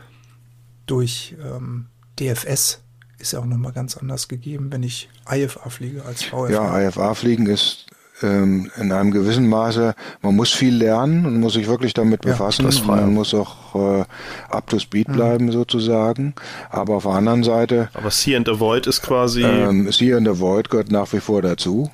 durch 0.86 1.36
ähm, 1.40 1.86
DFS 2.18 2.82
ist 3.26 3.32
ja 3.32 3.40
auch 3.40 3.44
nochmal 3.44 3.72
ganz 3.72 3.96
anders 3.96 4.28
gegeben, 4.28 4.68
wenn 4.70 4.84
ich 4.84 5.08
IFA 5.28 5.68
fliege 5.68 6.04
als 6.04 6.22
VFA. 6.22 6.48
Ja, 6.48 6.88
IFA 6.88 7.14
fliegen 7.14 7.46
ist 7.46 7.86
ähm, 8.22 8.70
in 8.76 8.92
einem 8.92 9.10
gewissen 9.10 9.48
Maße, 9.48 9.94
man 10.22 10.36
muss 10.36 10.52
viel 10.52 10.76
lernen 10.76 11.26
und 11.26 11.40
muss 11.40 11.54
sich 11.54 11.66
wirklich 11.66 11.92
damit 11.92 12.20
befassen. 12.20 12.70
Ja, 12.70 12.82
man 12.84 13.12
muss 13.12 13.34
auch 13.34 13.74
äh, 13.74 14.04
up 14.48 14.68
to 14.68 14.78
speed 14.78 15.08
mhm. 15.08 15.12
bleiben 15.12 15.44
mhm. 15.46 15.52
sozusagen. 15.52 16.34
Aber 16.70 16.94
auf 16.94 17.02
der 17.02 17.12
anderen 17.12 17.42
Seite. 17.42 17.88
Aber 17.94 18.12
See 18.12 18.36
and 18.36 18.48
Avoid 18.48 18.86
ist 18.86 19.02
quasi. 19.02 19.42
Ähm, 19.42 19.90
See 19.90 20.14
and 20.14 20.28
Avoid 20.28 20.70
gehört 20.70 20.92
nach 20.92 21.12
wie 21.12 21.20
vor 21.20 21.42
dazu. 21.42 21.90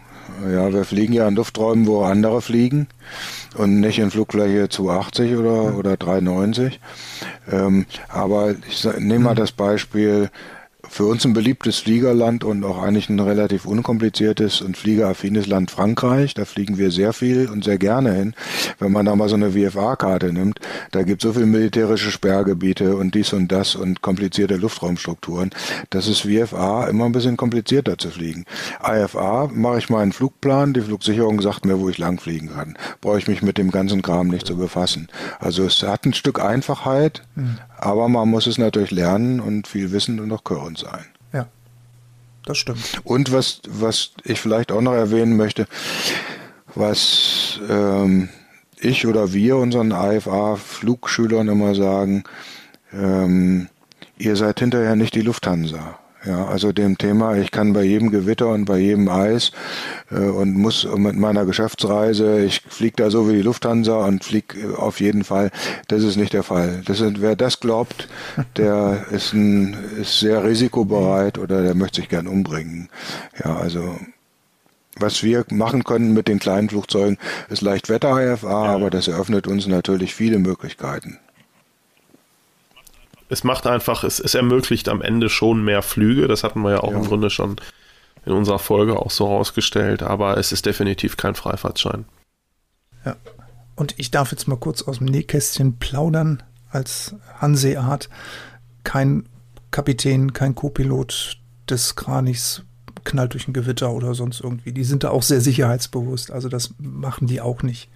Ja, 0.50 0.72
wir 0.72 0.84
fliegen 0.84 1.12
ja 1.12 1.26
in 1.28 1.34
Lufträumen, 1.34 1.86
wo 1.86 2.02
andere 2.02 2.42
fliegen 2.42 2.88
und 3.56 3.80
nicht 3.80 3.98
in 3.98 4.10
Flugfläche 4.10 4.68
280 4.68 5.36
oder, 5.36 5.70
mhm. 5.70 5.76
oder 5.76 5.96
390. 5.96 6.78
Ähm, 7.50 7.86
aber 8.08 8.54
ich 8.68 8.84
nehme 8.98 9.24
mal 9.24 9.30
mhm. 9.32 9.36
das 9.38 9.52
Beispiel, 9.52 10.30
für 10.93 11.07
uns 11.07 11.24
ein 11.24 11.32
beliebtes 11.32 11.78
Fliegerland 11.78 12.45
und 12.45 12.62
auch 12.64 12.82
eigentlich 12.82 13.09
ein 13.09 13.18
relativ 13.18 13.64
unkompliziertes 13.64 14.61
und 14.61 14.76
fliegeraffines 14.76 15.47
Land 15.47 15.70
Frankreich. 15.70 16.34
Da 16.34 16.45
fliegen 16.45 16.76
wir 16.76 16.90
sehr 16.90 17.14
viel 17.14 17.49
und 17.49 17.64
sehr 17.64 17.78
gerne 17.78 18.12
hin. 18.12 18.34
Wenn 18.78 18.93
man 18.93 19.07
da 19.07 19.16
mal 19.16 19.30
so 19.30 19.36
eine 19.36 19.53
VFA-Karte 19.53 20.34
nimmt, 20.34 20.61
da 20.90 21.03
gibt 21.03 21.24
es 21.24 21.28
so 21.28 21.32
viele 21.32 21.47
militärische 21.47 22.11
Sperrgebiete 22.11 22.95
und 22.95 23.14
dies 23.14 23.32
und 23.32 23.51
das 23.51 23.74
und 23.74 24.03
komplizierte 24.03 24.57
Luftraumstrukturen. 24.57 25.49
Das 25.88 26.09
ist 26.09 26.26
VFA 26.26 26.86
immer 26.88 27.07
ein 27.07 27.12
bisschen 27.12 27.38
komplizierter 27.38 27.97
zu 27.97 28.11
fliegen. 28.11 28.45
IFA 28.86 29.49
mache 29.51 29.78
ich 29.78 29.88
meinen 29.88 30.12
Flugplan, 30.12 30.74
die 30.74 30.82
Flugsicherung 30.82 31.40
sagt 31.40 31.64
mir, 31.64 31.80
wo 31.80 31.88
ich 31.88 31.97
lang 31.97 32.20
fliegen 32.20 32.51
kann. 32.51 32.76
Brauche 33.01 33.16
ich 33.16 33.28
mich 33.28 33.40
mit 33.40 33.57
dem 33.57 33.70
ganzen 33.70 34.03
Kram 34.03 34.28
nicht 34.28 34.47
zu 34.47 34.59
befassen. 34.59 35.09
Also 35.40 35.64
es 35.64 35.82
hat 35.82 36.05
ein 36.05 36.12
Stück 36.12 36.38
Einfachheit, 36.38 37.22
mhm. 37.34 37.57
Aber 37.82 38.08
man 38.08 38.30
muss 38.30 38.46
es 38.46 38.58
natürlich 38.58 38.92
lernen 38.92 39.40
und 39.40 39.66
viel 39.66 39.90
wissen 39.90 40.20
und 40.20 40.30
auch 40.30 40.44
können 40.44 40.76
sein. 40.76 41.04
Ja, 41.32 41.48
das 42.46 42.58
stimmt. 42.58 43.00
Und 43.02 43.32
was, 43.32 43.60
was 43.68 44.12
ich 44.22 44.38
vielleicht 44.38 44.70
auch 44.70 44.80
noch 44.80 44.92
erwähnen 44.92 45.36
möchte, 45.36 45.66
was 46.76 47.58
ähm, 47.68 48.28
ich 48.78 49.04
oder 49.04 49.32
wir 49.32 49.56
unseren 49.56 49.90
AFA-Flugschülern 49.90 51.48
immer 51.48 51.74
sagen, 51.74 52.22
ähm, 52.92 53.68
ihr 54.16 54.36
seid 54.36 54.60
hinterher 54.60 54.94
nicht 54.94 55.16
die 55.16 55.22
Lufthansa. 55.22 55.98
Ja, 56.24 56.46
also 56.46 56.70
dem 56.70 56.98
Thema, 56.98 57.36
ich 57.36 57.50
kann 57.50 57.72
bei 57.72 57.82
jedem 57.82 58.10
Gewitter 58.10 58.48
und 58.48 58.64
bei 58.64 58.78
jedem 58.78 59.08
Eis 59.08 59.50
äh, 60.10 60.18
und 60.18 60.54
muss 60.54 60.86
mit 60.96 61.16
meiner 61.16 61.44
Geschäftsreise, 61.44 62.44
ich 62.44 62.60
fliege 62.60 62.94
da 62.96 63.10
so 63.10 63.28
wie 63.28 63.34
die 63.34 63.42
Lufthansa 63.42 64.04
und 64.06 64.22
fliege 64.22 64.60
äh, 64.60 64.74
auf 64.76 65.00
jeden 65.00 65.24
Fall. 65.24 65.50
Das 65.88 66.04
ist 66.04 66.16
nicht 66.16 66.32
der 66.32 66.44
Fall. 66.44 66.82
Das 66.84 66.98
sind, 66.98 67.20
wer 67.20 67.34
das 67.34 67.58
glaubt, 67.58 68.08
der 68.56 69.06
ist, 69.10 69.32
ein, 69.32 69.76
ist 70.00 70.20
sehr 70.20 70.44
risikobereit 70.44 71.38
oder 71.38 71.62
der 71.62 71.74
möchte 71.74 72.00
sich 72.02 72.08
gern 72.08 72.28
umbringen. 72.28 72.88
Ja, 73.44 73.56
also 73.56 73.98
was 74.96 75.24
wir 75.24 75.44
machen 75.50 75.82
können 75.82 76.12
mit 76.12 76.28
den 76.28 76.38
kleinen 76.38 76.68
Flugzeugen, 76.68 77.18
ist 77.48 77.62
leicht 77.62 77.88
Wetter-IFA, 77.88 78.48
ja. 78.48 78.72
aber 78.72 78.90
das 78.90 79.08
eröffnet 79.08 79.48
uns 79.48 79.66
natürlich 79.66 80.14
viele 80.14 80.38
Möglichkeiten 80.38 81.18
es 83.32 83.44
macht 83.44 83.66
einfach, 83.66 84.04
es, 84.04 84.20
es 84.20 84.34
ermöglicht 84.34 84.90
am 84.90 85.00
Ende 85.00 85.30
schon 85.30 85.64
mehr 85.64 85.80
Flüge. 85.80 86.28
Das 86.28 86.44
hatten 86.44 86.60
wir 86.60 86.72
ja 86.72 86.80
auch 86.80 86.92
ja. 86.92 86.98
im 86.98 87.04
Grunde 87.06 87.30
schon 87.30 87.56
in 88.26 88.32
unserer 88.32 88.58
Folge 88.58 88.98
auch 88.98 89.10
so 89.10 89.26
rausgestellt, 89.26 90.02
aber 90.02 90.36
es 90.36 90.52
ist 90.52 90.66
definitiv 90.66 91.16
kein 91.16 91.34
Freifahrtschein. 91.34 92.04
Ja. 93.06 93.16
Und 93.74 93.94
ich 93.96 94.10
darf 94.10 94.32
jetzt 94.32 94.48
mal 94.48 94.58
kurz 94.58 94.82
aus 94.82 94.98
dem 94.98 95.06
Nähkästchen 95.06 95.78
plaudern 95.78 96.42
als 96.70 97.14
Hanseat. 97.40 98.10
Kein 98.84 99.26
Kapitän, 99.70 100.34
kein 100.34 100.54
Co-Pilot 100.54 101.38
des 101.70 101.96
Kranichs 101.96 102.62
knallt 103.04 103.32
durch 103.32 103.48
ein 103.48 103.54
Gewitter 103.54 103.92
oder 103.92 104.14
sonst 104.14 104.40
irgendwie. 104.42 104.72
Die 104.72 104.84
sind 104.84 105.04
da 105.04 105.10
auch 105.10 105.22
sehr 105.22 105.40
sicherheitsbewusst. 105.40 106.30
Also 106.30 106.50
das 106.50 106.74
machen 106.78 107.26
die 107.26 107.40
auch 107.40 107.62
nicht. 107.62 107.88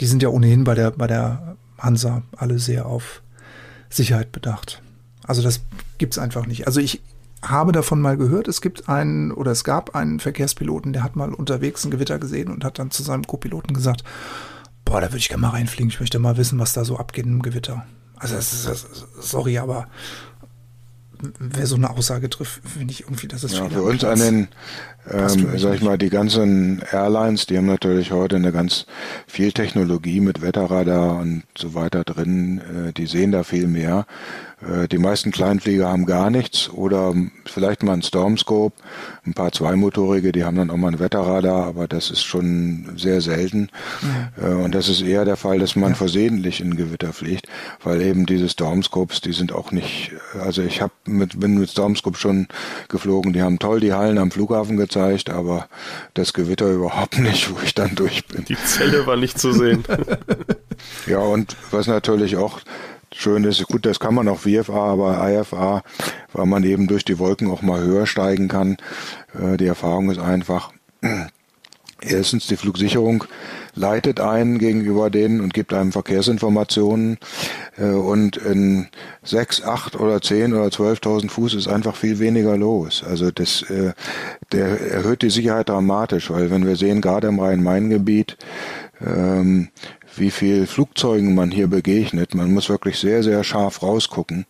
Die 0.00 0.06
sind 0.06 0.22
ja 0.22 0.30
ohnehin 0.30 0.64
bei 0.64 0.74
der, 0.74 0.92
bei 0.92 1.06
der 1.06 1.56
Hansa 1.78 2.22
alle 2.36 2.58
sehr 2.58 2.86
auf 2.86 3.21
Sicherheit 3.94 4.32
bedacht. 4.32 4.82
Also 5.24 5.42
das 5.42 5.60
gibt 5.98 6.14
es 6.14 6.18
einfach 6.18 6.46
nicht. 6.46 6.66
Also 6.66 6.80
ich 6.80 7.02
habe 7.42 7.72
davon 7.72 8.00
mal 8.00 8.16
gehört, 8.16 8.48
es 8.48 8.60
gibt 8.60 8.88
einen 8.88 9.32
oder 9.32 9.50
es 9.50 9.64
gab 9.64 9.94
einen 9.94 10.20
Verkehrspiloten, 10.20 10.92
der 10.92 11.02
hat 11.02 11.16
mal 11.16 11.34
unterwegs 11.34 11.84
ein 11.84 11.90
Gewitter 11.90 12.18
gesehen 12.18 12.50
und 12.50 12.64
hat 12.64 12.78
dann 12.78 12.90
zu 12.90 13.02
seinem 13.02 13.26
Co-Piloten 13.26 13.74
gesagt, 13.74 14.04
boah, 14.84 15.00
da 15.00 15.08
würde 15.08 15.18
ich 15.18 15.28
gerne 15.28 15.42
mal 15.42 15.50
reinfliegen, 15.50 15.90
ich 15.90 16.00
möchte 16.00 16.18
mal 16.18 16.36
wissen, 16.36 16.58
was 16.58 16.72
da 16.72 16.84
so 16.84 16.98
abgeht 16.98 17.26
im 17.26 17.42
Gewitter. 17.42 17.84
Also 18.16 18.36
das 18.36 18.52
ist, 18.52 19.06
sorry, 19.20 19.58
aber 19.58 19.88
wer 21.38 21.66
so 21.66 21.76
eine 21.76 21.90
Aussage 21.90 22.28
trifft, 22.28 22.60
finde 22.68 22.92
ich 22.92 23.02
irgendwie, 23.02 23.28
das 23.28 23.44
ist 23.44 23.56
ja, 23.56 23.68
für 23.68 23.82
uns 23.82 24.04
an 24.04 24.18
den, 24.18 24.48
ähm, 25.10 25.58
sag 25.58 25.74
ich 25.74 25.82
mal, 25.82 25.98
die 25.98 26.10
ganzen 26.10 26.82
Airlines, 26.90 27.46
die 27.46 27.56
haben 27.56 27.66
natürlich 27.66 28.12
heute 28.12 28.36
eine 28.36 28.52
ganz 28.52 28.86
viel 29.26 29.52
Technologie 29.52 30.20
mit 30.20 30.42
Wetterradar 30.42 31.16
und 31.16 31.44
so 31.56 31.74
weiter 31.74 32.04
drin. 32.04 32.60
Äh, 32.60 32.92
die 32.92 33.06
sehen 33.06 33.32
da 33.32 33.44
viel 33.44 33.66
mehr. 33.66 34.06
Äh, 34.66 34.88
die 34.88 34.98
meisten 34.98 35.30
Kleinflieger 35.30 35.88
haben 35.88 36.06
gar 36.06 36.30
nichts 36.30 36.70
oder 36.70 37.14
vielleicht 37.46 37.82
mal 37.82 37.94
ein 37.94 38.02
Stormscope. 38.02 38.76
Ein 39.24 39.34
paar 39.34 39.52
Zweimotorige, 39.52 40.32
die 40.32 40.44
haben 40.44 40.56
dann 40.56 40.70
auch 40.70 40.76
mal 40.76 40.92
ein 40.92 40.98
Wetterradar, 40.98 41.66
aber 41.66 41.88
das 41.88 42.10
ist 42.10 42.22
schon 42.22 42.92
sehr 42.96 43.20
selten. 43.20 43.68
Mhm. 44.36 44.64
Und 44.64 44.74
das 44.74 44.88
ist 44.88 45.02
eher 45.02 45.24
der 45.24 45.36
Fall, 45.36 45.58
dass 45.58 45.76
man 45.76 45.90
ja. 45.90 45.94
versehentlich 45.96 46.60
in 46.60 46.76
Gewitter 46.76 47.12
fliegt, 47.12 47.46
weil 47.82 48.02
eben 48.02 48.26
diese 48.26 48.48
Stormscopes, 48.48 49.20
die 49.20 49.32
sind 49.32 49.52
auch 49.52 49.70
nicht, 49.70 50.12
also 50.40 50.62
ich 50.62 50.82
hab 50.82 50.92
mit, 51.06 51.38
bin 51.38 51.58
mit 51.58 51.70
Stormscope 51.70 52.18
schon 52.18 52.48
geflogen, 52.88 53.32
die 53.32 53.42
haben 53.42 53.58
toll 53.58 53.80
die 53.80 53.92
Hallen 53.92 54.18
am 54.18 54.30
Flughafen 54.30 54.76
gezeigt, 54.76 55.30
aber 55.30 55.68
das 56.14 56.32
Gewitter 56.32 56.70
überhaupt 56.72 57.18
nicht, 57.18 57.50
wo 57.50 57.56
ich 57.64 57.74
dann 57.74 57.94
durch 57.94 58.26
bin. 58.26 58.44
Die 58.44 58.56
Zelle 58.56 59.06
war 59.06 59.16
nicht 59.16 59.38
zu 59.38 59.52
sehen. 59.52 59.84
ja, 61.06 61.18
und 61.18 61.56
was 61.70 61.86
natürlich 61.86 62.36
auch 62.36 62.60
schön 63.14 63.44
ist, 63.44 63.66
gut, 63.66 63.86
das 63.86 64.00
kann 64.00 64.14
man 64.14 64.28
auch 64.28 64.40
VFA, 64.40 64.92
aber 64.92 65.28
IFA, 65.28 65.82
weil 66.32 66.46
man 66.46 66.64
eben 66.64 66.86
durch 66.86 67.04
die 67.04 67.18
Wolken 67.18 67.50
auch 67.50 67.62
mal 67.62 67.80
höher 67.82 68.06
steigen 68.06 68.48
kann. 68.48 68.76
Äh, 69.38 69.56
die 69.56 69.66
Erfahrung 69.66 70.10
ist 70.10 70.18
einfach, 70.18 70.72
erstens 72.00 72.46
die 72.46 72.56
Flugsicherung 72.56 73.24
leitet 73.74 74.20
ein 74.20 74.58
gegenüber 74.58 75.08
denen 75.08 75.40
und 75.40 75.54
gibt 75.54 75.72
einem 75.72 75.92
Verkehrsinformationen 75.92 77.18
äh, 77.78 77.84
und 77.84 78.36
in 78.36 78.88
sechs, 79.22 79.62
acht 79.62 79.98
oder 79.98 80.20
zehn 80.20 80.52
oder 80.52 80.70
zwölftausend 80.70 81.32
Fuß 81.32 81.54
ist 81.54 81.68
einfach 81.68 81.96
viel 81.96 82.18
weniger 82.18 82.56
los. 82.56 83.02
Also 83.02 83.30
das, 83.30 83.62
äh, 83.62 83.92
der 84.52 84.92
erhöht 84.92 85.22
die 85.22 85.30
Sicherheit 85.30 85.68
dramatisch, 85.68 86.30
weil 86.30 86.50
wenn 86.50 86.66
wir 86.66 86.76
sehen, 86.76 87.00
gerade 87.00 87.28
im 87.28 87.40
Rhein-Main-Gebiet, 87.40 88.36
ähm, 89.04 89.68
wie 90.16 90.30
viel 90.30 90.66
Flugzeugen 90.66 91.34
man 91.34 91.50
hier 91.50 91.68
begegnet. 91.68 92.34
Man 92.34 92.52
muss 92.52 92.68
wirklich 92.68 92.98
sehr, 92.98 93.22
sehr 93.22 93.44
scharf 93.44 93.82
rausgucken, 93.82 94.46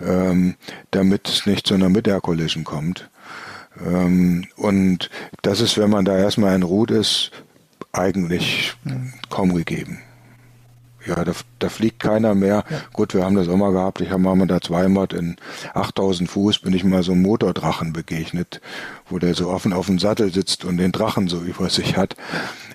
ähm, 0.00 0.54
damit 0.90 1.28
es 1.28 1.46
nicht 1.46 1.66
zu 1.66 1.74
einer 1.74 1.88
Mid-Air-Collision 1.88 2.64
kommt. 2.64 3.08
Ähm, 3.84 4.46
und 4.56 5.10
das 5.42 5.60
ist, 5.60 5.78
wenn 5.78 5.90
man 5.90 6.04
da 6.04 6.16
erstmal 6.16 6.54
in 6.54 6.62
Route 6.62 6.94
ist, 6.94 7.30
eigentlich 7.92 8.74
kaum 9.30 9.54
gegeben. 9.54 10.00
Ja, 11.06 11.24
da, 11.24 11.32
da 11.58 11.68
fliegt 11.68 12.00
keiner 12.00 12.34
mehr. 12.34 12.64
Ja. 12.68 12.80
Gut, 12.92 13.14
wir 13.14 13.24
haben 13.24 13.36
das 13.36 13.48
auch 13.48 13.56
mal 13.56 13.72
gehabt. 13.72 14.00
Ich 14.00 14.10
habe 14.10 14.22
mal 14.22 14.46
da 14.46 14.60
zweimal 14.60 15.08
in 15.12 15.36
8000 15.74 16.30
Fuß 16.30 16.60
bin 16.60 16.72
ich 16.72 16.84
mal 16.84 17.02
so 17.02 17.12
einem 17.12 17.22
Motordrachen 17.22 17.92
begegnet, 17.92 18.60
wo 19.08 19.18
der 19.18 19.34
so 19.34 19.50
offen 19.50 19.72
auf 19.72 19.86
dem 19.86 19.98
Sattel 19.98 20.32
sitzt 20.32 20.64
und 20.64 20.78
den 20.78 20.92
Drachen 20.92 21.28
so 21.28 21.40
über 21.40 21.68
sich 21.68 21.96
hat. 21.96 22.16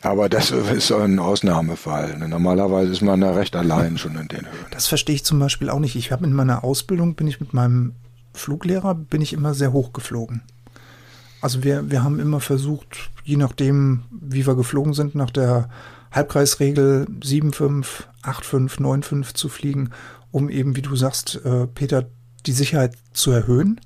Aber 0.01 0.30
das 0.30 0.51
ist 0.51 0.88
so 0.88 0.97
ein 0.97 1.19
Ausnahmefall. 1.19 2.17
Normalerweise 2.17 2.91
ist 2.91 3.01
man 3.01 3.21
da 3.21 3.34
recht 3.34 3.55
allein 3.55 3.97
schon 3.97 4.15
in 4.15 4.27
den 4.27 4.41
Höhen. 4.41 4.67
Das 4.71 4.88
verstehe 4.88 5.15
ich 5.15 5.25
zum 5.25 5.39
Beispiel 5.39 5.69
auch 5.69 5.80
nicht. 5.80 5.95
Ich 5.95 6.11
habe 6.11 6.25
in 6.25 6.34
meiner 6.34 6.63
Ausbildung 6.63 7.15
bin 7.15 7.27
ich 7.27 7.39
mit 7.39 7.53
meinem 7.53 7.93
Fluglehrer 8.34 8.95
bin 8.95 9.21
ich 9.21 9.34
immer 9.34 9.53
sehr 9.53 9.73
hoch 9.73 9.93
geflogen. 9.93 10.41
Also 11.41 11.63
wir, 11.63 11.89
wir 11.89 12.03
haben 12.03 12.19
immer 12.19 12.39
versucht, 12.39 13.09
je 13.23 13.38
nachdem, 13.38 14.03
wie 14.11 14.45
wir 14.45 14.55
geflogen 14.55 14.93
sind, 14.93 15.15
nach 15.15 15.32
der 15.32 15.69
Halbkreisregel 16.11 17.07
7,5, 17.21 17.86
8,5, 18.24 18.80
9,5 18.80 19.34
zu 19.34 19.49
fliegen, 19.49 19.91
um 20.32 20.49
eben, 20.49 20.76
wie 20.76 20.82
du 20.82 20.95
sagst, 20.95 21.43
äh, 21.43 21.67
Peter, 21.67 22.09
die 22.45 22.51
Sicherheit 22.51 22.95
zu 23.13 23.32
erhöhen, 23.32 23.80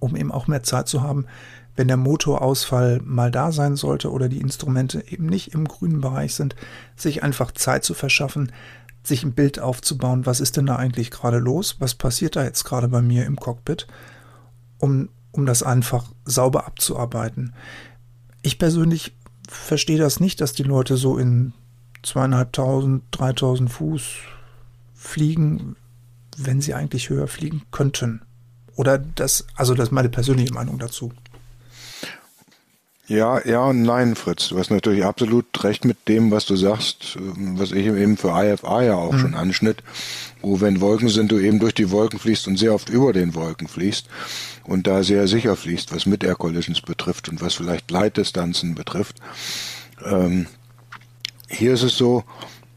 um 0.00 0.16
eben 0.16 0.32
auch 0.32 0.46
mehr 0.46 0.62
Zeit 0.62 0.88
zu 0.88 1.02
haben, 1.02 1.26
wenn 1.74 1.88
der 1.88 1.96
Motorausfall 1.96 3.00
mal 3.04 3.30
da 3.30 3.52
sein 3.52 3.76
sollte 3.76 4.10
oder 4.10 4.28
die 4.28 4.40
Instrumente 4.40 5.04
eben 5.08 5.26
nicht 5.26 5.52
im 5.52 5.68
grünen 5.68 6.00
Bereich 6.00 6.34
sind, 6.34 6.56
sich 6.96 7.22
einfach 7.22 7.52
Zeit 7.52 7.84
zu 7.84 7.92
verschaffen, 7.92 8.52
sich 9.02 9.22
ein 9.22 9.34
Bild 9.34 9.60
aufzubauen, 9.60 10.26
was 10.26 10.40
ist 10.40 10.56
denn 10.56 10.66
da 10.66 10.76
eigentlich 10.76 11.10
gerade 11.10 11.38
los, 11.38 11.76
was 11.78 11.94
passiert 11.94 12.34
da 12.34 12.44
jetzt 12.44 12.64
gerade 12.64 12.88
bei 12.88 13.02
mir 13.02 13.26
im 13.26 13.36
Cockpit, 13.36 13.86
um 14.78 15.10
um 15.36 15.46
das 15.46 15.62
einfach 15.62 16.06
sauber 16.24 16.66
abzuarbeiten. 16.66 17.54
Ich 18.42 18.58
persönlich 18.58 19.16
verstehe 19.48 19.98
das 19.98 20.20
nicht, 20.20 20.40
dass 20.40 20.52
die 20.52 20.62
Leute 20.62 20.96
so 20.96 21.18
in 21.18 21.52
zweieinhalbtausend, 22.06 23.02
dreitausend 23.10 23.70
Fuß 23.70 24.02
fliegen, 24.94 25.76
wenn 26.36 26.60
sie 26.60 26.74
eigentlich 26.74 27.10
höher 27.10 27.28
fliegen 27.28 27.62
könnten. 27.70 28.22
Oder 28.76 28.98
das, 28.98 29.46
also 29.56 29.74
das 29.74 29.88
ist 29.88 29.92
meine 29.92 30.08
persönliche 30.08 30.52
Meinung 30.52 30.78
dazu. 30.78 31.12
Ja, 33.08 33.46
ja 33.46 33.64
und 33.64 33.82
nein, 33.82 34.16
Fritz. 34.16 34.48
Du 34.48 34.58
hast 34.58 34.70
natürlich 34.70 35.04
absolut 35.04 35.46
recht 35.62 35.84
mit 35.84 36.08
dem, 36.08 36.30
was 36.32 36.44
du 36.44 36.56
sagst, 36.56 37.16
was 37.20 37.70
ich 37.70 37.86
eben 37.86 38.16
für 38.16 38.30
IFA 38.30 38.82
ja 38.82 38.94
auch 38.94 39.12
mhm. 39.12 39.18
schon 39.18 39.34
anschnitt, 39.34 39.82
wo 40.42 40.60
wenn 40.60 40.80
Wolken 40.80 41.08
sind, 41.08 41.30
du 41.30 41.38
eben 41.38 41.60
durch 41.60 41.74
die 41.74 41.90
Wolken 41.90 42.18
fließt 42.18 42.48
und 42.48 42.56
sehr 42.56 42.74
oft 42.74 42.88
über 42.88 43.12
den 43.12 43.34
Wolken 43.34 43.68
fließt 43.68 44.08
und 44.64 44.88
da 44.88 45.04
sehr 45.04 45.28
sicher 45.28 45.54
fließt, 45.54 45.94
was 45.94 46.06
mit 46.06 46.24
Air 46.24 46.34
Collisions 46.34 46.80
betrifft 46.80 47.28
und 47.28 47.40
was 47.40 47.54
vielleicht 47.54 47.90
Leitdistanzen 47.90 48.74
betrifft. 48.74 49.18
Ähm, 50.04 50.46
hier 51.48 51.74
ist 51.74 51.82
es 51.82 51.96
so, 51.96 52.24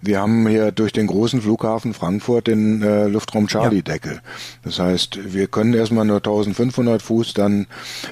wir 0.01 0.21
haben 0.21 0.47
hier 0.47 0.71
durch 0.71 0.93
den 0.93 1.07
großen 1.07 1.41
Flughafen 1.41 1.93
Frankfurt 1.93 2.47
den 2.47 2.81
äh, 2.81 3.07
Luftraum 3.07 3.47
Charlie-Deckel. 3.47 4.13
Ja. 4.13 4.21
Das 4.63 4.79
heißt, 4.79 5.33
wir 5.33 5.47
können 5.47 5.73
erstmal 5.73 6.05
nur 6.05 6.17
1500 6.17 7.01
Fuß, 7.01 7.33
dann 7.33 7.67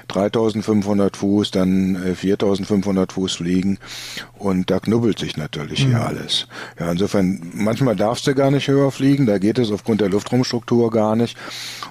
3500 0.09 1.15
Fuß, 1.15 1.51
dann 1.51 1.95
äh, 1.95 2.13
4500 2.13 3.13
Fuß 3.13 3.35
fliegen 3.35 3.79
und 4.37 4.69
da 4.69 4.79
knubbelt 4.79 5.17
sich 5.17 5.37
natürlich 5.37 5.85
mhm. 5.85 5.91
hier 5.91 6.05
alles. 6.05 6.47
Ja, 6.77 6.91
insofern, 6.91 7.51
manchmal 7.53 7.95
darfst 7.95 8.27
du 8.27 8.35
gar 8.35 8.51
nicht 8.51 8.67
höher 8.67 8.91
fliegen, 8.91 9.25
da 9.25 9.37
geht 9.37 9.57
es 9.57 9.71
aufgrund 9.71 10.01
der 10.01 10.09
Luftraumstruktur 10.09 10.91
gar 10.91 11.15
nicht. 11.15 11.37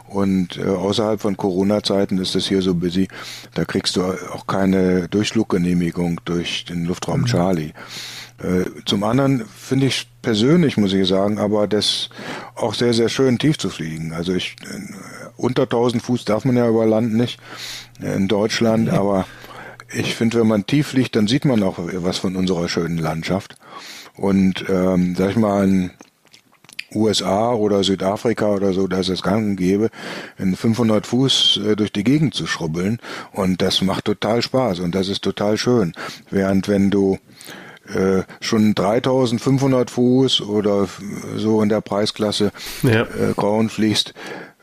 Und 0.09 0.59
äh, 0.59 0.65
außerhalb 0.65 1.23
von 1.23 1.39
Corona-Zeiten 1.39 2.19
ist 2.19 2.37
es 2.37 2.47
hier 2.47 2.61
so 2.61 2.75
busy, 2.75 3.09
da 3.55 3.65
kriegst 3.65 3.97
du 3.97 4.03
auch 4.05 4.47
keine 4.47 5.09
Durchfluggenehmigung 5.09 6.21
durch 6.27 6.67
den 6.67 6.85
Luftraum 6.85 7.21
mhm. 7.21 7.27
Charlie. 7.27 7.73
Äh, 8.39 8.65
zum 8.85 9.03
anderen 9.03 9.47
finde 9.47 9.87
ich 9.87 10.07
persönlich, 10.23 10.77
muss 10.77 10.93
ich 10.93 11.09
sagen, 11.09 11.39
aber 11.39 11.67
das 11.67 12.11
auch 12.55 12.75
sehr, 12.75 12.93
sehr 12.93 13.09
schön 13.09 13.39
tief 13.39 13.59
zu 13.59 13.71
fliegen. 13.71 14.13
Also 14.13 14.35
ich, 14.35 14.57
äh, 14.63 15.29
unter 15.37 15.63
1000 15.63 16.03
Fuß 16.03 16.25
darf 16.25 16.45
man 16.45 16.57
ja 16.57 16.69
über 16.69 16.87
Land 16.87 17.15
nicht 17.15 17.41
äh, 18.01 18.15
in 18.15 18.29
Deutschland, 18.29 18.91
aber 18.91 19.27
ich 19.93 20.15
finde, 20.15 20.41
wenn 20.41 20.49
man 20.49 20.67
tief 20.67 20.89
fliegt, 20.89 21.17
dann 21.17 21.29
sieht 21.29 21.45
man 21.45 21.63
auch 21.63 21.79
was 21.79 22.19
von 22.19 22.37
unserer 22.37 22.69
schönen 22.69 22.99
Landschaft. 22.99 23.57
Und 24.17 24.65
ähm, 24.69 25.15
sag 25.17 25.31
ich 25.31 25.37
mal, 25.37 25.65
in 25.65 25.91
USA 26.95 27.53
oder 27.53 27.85
Südafrika 27.85 28.47
oder 28.47 28.73
so, 28.73 28.87
da 28.87 29.01
ist 29.01 29.09
es 29.09 29.23
gang 29.23 29.59
gäbe, 29.59 29.91
in 30.39 30.57
500 30.57 31.07
Fuß 31.07 31.61
äh, 31.65 31.77
durch 31.77 31.93
die 31.93 32.05
Gegend 32.05 32.35
zu 32.35 32.47
schrubbeln. 32.47 32.99
Und 33.33 33.63
das 33.63 33.83
macht 33.83 34.07
total 34.07 34.43
Spaß 34.43 34.81
und 34.81 34.95
das 34.95 35.09
ist 35.09 35.23
total 35.23 35.57
schön. 35.57 35.93
Während 36.31 36.69
wenn 36.69 36.91
du 36.91 37.19
äh, 37.95 38.23
schon 38.41 38.75
3500 38.75 39.91
Fuß 39.91 40.43
oder 40.43 40.89
so 41.37 41.63
in 41.63 41.69
der 41.69 41.81
Preisklasse 41.81 42.53
ja. 42.83 43.03
äh, 43.03 43.35
Grauen 43.37 43.69
fliegst. 43.69 44.15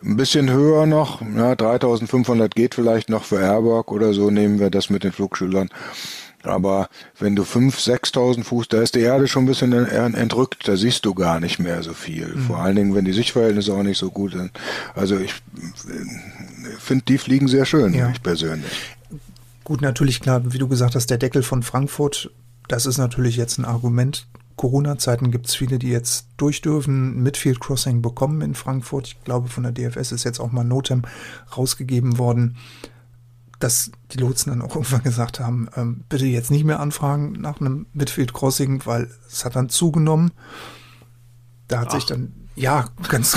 Ein 0.04 0.18
bisschen 0.18 0.52
höher 0.52 0.86
noch, 0.86 1.22
ja, 1.22 1.56
3500 1.56 2.54
geht 2.54 2.76
vielleicht 2.76 3.10
noch 3.10 3.24
für 3.24 3.40
Airburg 3.40 3.92
oder 3.92 4.14
so, 4.14 4.30
nehmen 4.30 4.60
wir 4.60 4.70
das 4.70 4.90
mit 4.90 5.06
den 5.06 5.14
Flugschülern. 5.14 5.70
Aber 6.44 6.90
wenn 7.20 7.38
du 7.38 7.44
5.000, 7.44 8.14
6.000 8.14 8.44
Fuß, 8.44 8.68
da 8.68 8.82
ist 8.82 8.96
die 8.96 9.00
Erde 9.00 9.28
schon 9.28 9.44
ein 9.44 9.48
bisschen 9.48 9.72
entrückt, 9.72 10.68
da 10.68 10.76
siehst 10.76 11.06
du 11.06 11.14
gar 11.14 11.40
nicht 11.40 11.60
mehr 11.60 11.82
so 11.84 11.94
viel. 11.94 12.28
Mhm. 12.28 12.48
Vor 12.48 12.58
allen 12.58 12.76
Dingen, 12.76 12.96
wenn 12.96 13.06
die 13.06 13.14
Sichtverhältnisse 13.14 13.74
auch 13.74 13.84
nicht 13.84 13.98
so 13.98 14.12
gut 14.12 14.34
sind. 14.34 14.52
Also 14.94 15.18
ich 15.18 15.32
äh, 15.32 16.78
finde 16.80 17.06
die 17.06 17.18
Fliegen 17.18 17.48
sehr 17.48 17.66
schön, 17.66 17.94
ja. 17.94 18.10
ich 18.10 18.22
persönlich. 18.22 18.98
Gut, 19.64 19.82
natürlich 19.82 20.20
klar, 20.20 20.42
wie 20.52 20.58
du 20.58 20.68
gesagt 20.68 20.96
hast, 20.96 21.10
der 21.10 21.18
Deckel 21.18 21.44
von 21.44 21.64
Frankfurt 21.64 22.30
das 22.68 22.86
ist 22.86 22.97
natürlich 22.97 23.36
jetzt 23.36 23.57
ein 23.57 23.66
Argument. 23.66 24.28
Corona-Zeiten 24.55 25.32
gibt 25.32 25.47
es 25.47 25.55
viele, 25.55 25.80
die 25.80 25.89
jetzt 25.89 26.28
durch 26.38 26.61
dürfen, 26.61 27.22
Midfield 27.24 27.59
Crossing 27.59 28.01
bekommen 28.01 28.41
in 28.41 28.53
Frankfurt. 28.55 29.07
Ich 29.07 29.24
glaube, 29.24 29.49
von 29.49 29.64
der 29.64 29.72
DFS 29.72 30.11
ist 30.11 30.24
jetzt 30.24 30.39
auch 30.39 30.51
mal 30.51 30.64
Notem 30.64 31.01
rausgegeben 31.57 32.18
worden, 32.18 32.57
dass 33.59 33.91
die 34.11 34.18
Lotsen 34.18 34.51
dann 34.51 34.61
auch 34.61 34.76
irgendwann 34.76 35.03
gesagt 35.03 35.39
haben, 35.39 35.70
ähm, 35.76 36.03
bitte 36.07 36.26
jetzt 36.26 36.51
nicht 36.51 36.66
mehr 36.66 36.80
anfragen 36.80 37.34
nach 37.34 37.59
einem 37.59 37.88
Midfield 37.93 38.34
Crossing, 38.34 38.86
weil 38.86 39.09
es 39.28 39.43
hat 39.43 39.55
dann 39.55 39.70
zugenommen. 39.70 40.32
Da 41.68 41.80
hat 41.80 41.88
Ach. 41.89 41.95
sich 41.95 42.05
dann 42.05 42.43
Ja, 42.56 42.89
ganz. 43.10 43.36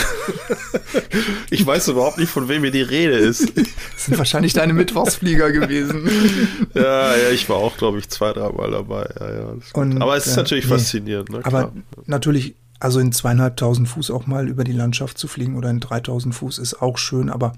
ich 1.51 1.67
weiß 1.67 1.89
überhaupt 1.89 2.19
nicht, 2.19 2.29
von 2.29 2.49
wem 2.49 2.63
hier 2.63 2.71
die 2.71 2.83
Rede 2.83 3.15
ist. 3.15 3.51
Das 3.57 4.05
sind 4.05 4.19
wahrscheinlich 4.19 4.53
deine 4.53 4.75
Mittwochsflieger 4.75 5.53
gewesen. 5.53 6.09
ja, 6.75 7.17
ja, 7.17 7.31
ich 7.31 7.49
war 7.49 7.57
auch, 7.57 7.79
glaube 7.79 7.99
ich, 7.99 8.11
zwei, 8.11 8.33
dreimal 8.33 8.71
dabei. 8.71 9.09
Ja, 9.19 9.35
ja, 9.35 9.55
Und, 9.73 10.03
aber 10.03 10.17
es 10.17 10.27
ist 10.27 10.35
äh, 10.35 10.41
natürlich 10.41 10.65
nee, 10.67 10.71
faszinierend. 10.71 11.31
Ne? 11.31 11.41
Aber 11.45 11.73
natürlich, 12.05 12.57
also 12.79 13.01
in 13.01 13.11
zweieinhalbtausend 13.11 13.89
Fuß 13.89 14.11
auch 14.11 14.27
mal 14.27 14.49
über 14.49 14.65
die 14.65 14.73
Landschaft 14.73 15.17
zu 15.17 15.29
fliegen 15.29 15.57
oder 15.57 15.71
in 15.71 15.81
3000 15.81 16.35
Fuß 16.35 16.59
ist 16.59 16.83
auch 16.83 16.99
schön, 16.99 17.31
aber 17.31 17.55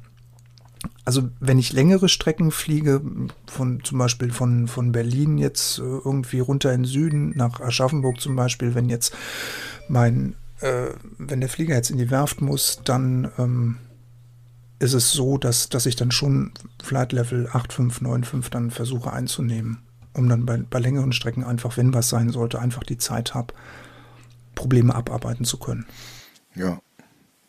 also 1.04 1.28
wenn 1.40 1.58
ich 1.58 1.72
längere 1.72 2.08
Strecken 2.08 2.52
fliege, 2.52 3.00
von 3.46 3.82
zum 3.82 3.98
Beispiel 3.98 4.30
von, 4.30 4.68
von 4.68 4.92
Berlin 4.92 5.38
jetzt 5.38 5.78
äh, 5.78 5.82
irgendwie 5.82 6.38
runter 6.38 6.72
in 6.72 6.82
den 6.82 6.88
Süden, 6.88 7.32
nach 7.34 7.60
Aschaffenburg 7.60 8.20
zum 8.20 8.36
Beispiel, 8.36 8.76
wenn 8.76 8.88
jetzt 8.88 9.12
mein 9.88 10.36
äh, 10.60 10.90
wenn 11.18 11.40
der 11.40 11.48
Flieger 11.48 11.74
jetzt 11.74 11.90
in 11.90 11.98
die 11.98 12.10
Werft 12.10 12.40
muss, 12.40 12.80
dann 12.84 13.30
ähm, 13.38 13.78
ist 14.78 14.94
es 14.94 15.12
so, 15.12 15.38
dass, 15.38 15.68
dass 15.68 15.86
ich 15.86 15.96
dann 15.96 16.10
schon 16.10 16.52
Flight 16.82 17.12
Level 17.12 17.46
8595 17.46 18.50
dann 18.50 18.70
versuche 18.70 19.12
einzunehmen, 19.12 19.78
um 20.14 20.28
dann 20.28 20.46
bei, 20.46 20.58
bei 20.58 20.78
längeren 20.78 21.12
Strecken 21.12 21.44
einfach, 21.44 21.76
wenn 21.76 21.94
was 21.94 22.08
sein 22.08 22.30
sollte, 22.30 22.60
einfach 22.60 22.84
die 22.84 22.98
Zeit 22.98 23.34
habe, 23.34 23.54
Probleme 24.54 24.94
abarbeiten 24.94 25.44
zu 25.44 25.58
können. 25.58 25.86
Ja 26.54 26.80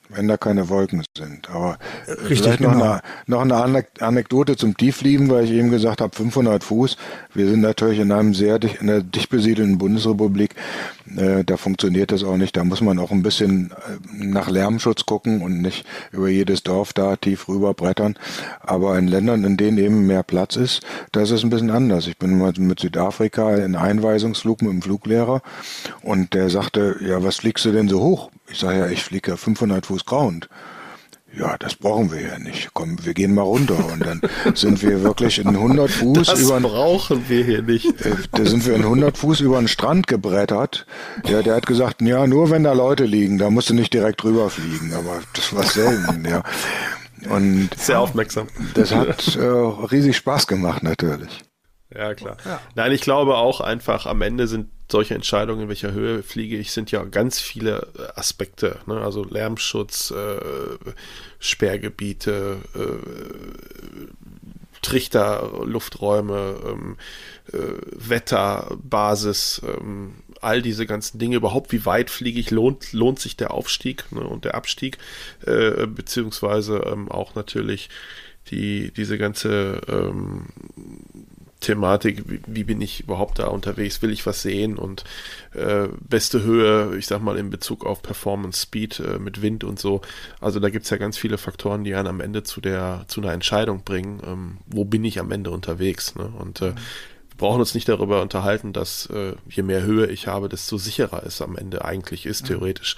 wenn 0.10 0.28
da 0.28 0.38
keine 0.38 0.70
Wolken 0.70 1.04
sind. 1.16 1.50
Aber 1.50 1.78
Richtig, 2.08 2.40
vielleicht 2.40 2.60
noch, 2.62 2.74
genau. 2.74 2.84
eine, 2.84 3.02
noch 3.28 3.42
eine 3.42 3.86
Anekdote 4.00 4.58
zum 4.58 4.76
Tieflieben, 4.76 5.30
weil 5.30 5.46
ich 5.46 5.52
eben 5.52 5.70
gesagt 5.70 6.02
habe, 6.02 6.16
500 6.16 6.64
Fuß. 6.64 6.98
Wir 7.34 7.48
sind 7.48 7.62
natürlich 7.62 8.00
in 8.00 8.12
einem 8.12 8.34
sehr 8.34 8.60
dicht, 8.60 8.82
in 8.82 8.90
einer 8.90 9.02
dicht 9.02 9.30
besiedelten 9.30 9.78
Bundesrepublik. 9.78 10.56
Äh, 11.16 11.44
da 11.44 11.58
funktioniert 11.58 12.12
das 12.12 12.24
auch 12.24 12.38
nicht. 12.38 12.58
Da 12.58 12.64
muss 12.64 12.82
man 12.82 12.98
auch 12.98 13.12
ein 13.12 13.22
bisschen 13.22 13.72
äh, 13.72 14.26
nach 14.26 14.50
Lärmschutz 14.50 15.06
gucken 15.06 15.42
und 15.42 15.62
nicht 15.62 15.86
über 16.12 16.28
jedes 16.28 16.64
Dorf 16.64 16.94
da 16.94 17.16
tief 17.16 17.48
rüber 17.48 17.74
brettern. 17.76 18.16
Aber 18.62 18.98
in 18.98 19.08
Ländern, 19.08 19.44
in 19.44 19.58
denen 19.58 19.78
eben 19.78 20.08
mehr 20.08 20.24
Platz 20.24 20.56
ist, 20.56 20.82
da 21.12 21.22
ist 21.22 21.32
es 21.32 21.44
ein 21.44 21.52
bisschen 21.52 21.70
anders. 21.70 22.08
Ich 22.08 22.18
bin 22.18 22.38
mal 22.38 22.54
mit 22.58 22.80
Südafrika 22.80 23.56
in 23.58 23.76
Einweisungsflug 23.76 24.64
mit 24.64 24.72
dem 24.72 24.82
Fluglehrer 24.82 25.42
und 26.02 26.34
der 26.34 26.50
sagte, 26.50 26.98
ja, 27.02 27.24
was 27.24 27.38
fliegst 27.38 27.66
du 27.66 27.72
denn 27.72 27.88
so 27.88 28.02
hoch? 28.02 28.32
Ich 28.52 28.60
sage 28.60 28.80
ja, 28.80 28.88
ich 28.88 29.04
fliege 29.04 29.38
500 29.38 29.86
Fuß 29.86 30.06
Ground. 30.06 30.50
Ja, 31.38 31.58
das 31.58 31.76
brauchen 31.76 32.12
wir 32.12 32.22
ja 32.22 32.40
nicht. 32.40 32.70
Komm, 32.74 32.98
wir 33.06 33.14
gehen 33.14 33.36
mal 33.36 33.44
runter 33.44 33.78
und 33.94 34.06
dann 34.06 34.22
sind 34.56 34.82
wir 34.82 35.04
wirklich 35.04 35.38
in 35.38 35.50
100 35.50 35.90
Fuß 35.90 36.28
das 36.28 36.42
über. 36.42 36.60
Das 36.60 36.72
brauchen 36.72 37.30
wir 37.30 37.44
hier 37.44 37.62
nicht. 37.62 37.86
Äh, 38.06 38.16
da 38.32 38.46
sind 38.46 38.66
wir 38.66 38.76
in 38.76 38.82
100 38.82 39.18
Fuß 39.18 39.42
über 39.42 39.60
den 39.60 39.68
Strand 39.68 40.08
gebrettert. 40.08 40.88
Ja, 41.28 41.42
der 41.44 41.56
hat 41.56 41.68
gesagt, 41.68 42.02
ja, 42.02 42.26
nur 42.26 42.50
wenn 42.50 42.64
da 42.64 42.74
Leute 42.74 43.06
liegen, 43.06 43.38
da 43.38 43.50
musst 43.52 43.70
du 43.70 43.76
nicht 43.76 43.94
direkt 43.94 44.24
rüberfliegen. 44.24 44.94
Aber 44.94 45.22
das 45.34 45.56
war 45.56 45.64
selten, 45.64 46.26
ja. 46.26 46.44
Und 47.30 47.70
sehr 47.78 48.00
aufmerksam. 48.00 48.48
Das 48.74 48.94
hat 48.94 49.36
äh, 49.36 49.42
riesig 49.42 50.18
Spaß 50.18 50.48
gemacht 50.48 50.84
natürlich. 50.84 51.44
Ja, 51.94 52.14
klar. 52.14 52.38
Ja. 52.46 52.62
Nein, 52.76 52.92
ich 52.92 53.02
glaube 53.02 53.38
auch 53.38 53.62
einfach, 53.62 54.06
am 54.06 54.22
Ende 54.22 54.48
sind 54.48 54.70
solche 54.92 55.16
Entscheidungen, 55.16 55.64
in 55.64 55.70
welcher 55.70 55.92
Höhe 55.92 56.24
fliege 56.24 56.58
ich, 56.58 56.72
sind 56.72 56.92
ja 56.92 57.04
ganz 57.04 57.40
viele 57.40 57.88
äh, 57.98 58.20
Aspekte. 58.20 58.80
Ne? 58.86 59.00
Also 59.02 59.24
Lärmschutz, 59.24 60.12
äh, 60.12 60.40
Sperrgebiete, 61.40 62.58
äh, 62.76 64.10
Trichter, 64.82 65.52
Lufträume, 65.66 66.56
ähm, 66.66 66.98
äh, 67.52 67.58
Wetter, 67.92 68.78
Basis, 68.82 69.62
ähm, 69.66 70.24
all 70.42 70.62
diese 70.62 70.86
ganzen 70.86 71.20
Dinge, 71.20 71.36
überhaupt 71.36 71.72
wie 71.72 71.86
weit 71.86 72.10
fliege 72.10 72.40
ich, 72.40 72.50
lohnt, 72.50 72.94
lohnt 72.94 73.20
sich 73.20 73.36
der 73.36 73.52
Aufstieg 73.52 74.12
ne, 74.12 74.22
und 74.22 74.46
der 74.46 74.56
Abstieg, 74.56 74.98
äh, 75.46 75.86
beziehungsweise 75.86 76.78
ähm, 76.86 77.12
auch 77.12 77.36
natürlich 77.36 77.90
die, 78.52 78.92
diese 78.92 79.18
ganze 79.18 79.82
ähm, 79.88 80.48
Thematik, 81.60 82.24
wie, 82.28 82.42
wie, 82.48 82.64
bin 82.64 82.80
ich 82.80 83.02
überhaupt 83.02 83.40
da 83.40 83.48
unterwegs, 83.48 84.02
will 84.02 84.12
ich 84.12 84.26
was 84.26 84.42
sehen 84.42 84.78
und 84.78 85.04
äh, 85.54 85.88
beste 86.08 86.44
Höhe, 86.44 86.96
ich 86.98 87.08
sag 87.08 87.22
mal 87.22 87.38
in 87.38 87.50
Bezug 87.50 87.86
auf 87.86 88.02
Performance, 88.02 88.62
Speed 88.62 89.00
äh, 89.00 89.20
mit 89.20 89.42
Wind 89.42 89.64
und 89.66 89.78
so. 89.78 90.02
Also 90.40 90.60
da 90.60 90.70
gibt 90.70 90.86
es 90.86 90.90
ja 90.90 90.98
ganz 90.98 91.18
viele 91.18 91.38
Faktoren, 91.38 91.84
die 91.84 91.96
einen 91.96 92.08
am 92.08 92.22
Ende 92.22 92.44
zu 92.44 92.62
der 92.62 93.04
zu 93.08 93.22
einer 93.22 93.34
Entscheidung 93.34 93.84
bringen, 93.84 94.22
ähm, 94.26 94.58
wo 94.68 94.86
bin 94.86 95.04
ich 95.04 95.20
am 95.20 95.32
Ende 95.32 95.52
unterwegs. 95.52 96.16
Ne? 96.16 96.32
Und 96.40 96.62
äh, 96.62 96.76
wir 96.76 97.38
brauchen 97.38 97.60
uns 97.60 97.74
nicht 97.74 97.90
darüber 97.90 98.22
unterhalten, 98.22 98.72
dass 98.72 99.08
äh, 99.08 99.34
je 99.50 99.64
mehr 99.64 99.84
Höhe 99.84 100.08
ich 100.08 100.28
habe, 100.28 100.48
desto 100.48 100.78
sicherer 100.78 101.24
es 101.26 101.42
am 101.42 101.58
Ende 101.58 101.84
eigentlich 101.84 102.26
ist, 102.26 102.48
theoretisch. 102.48 102.96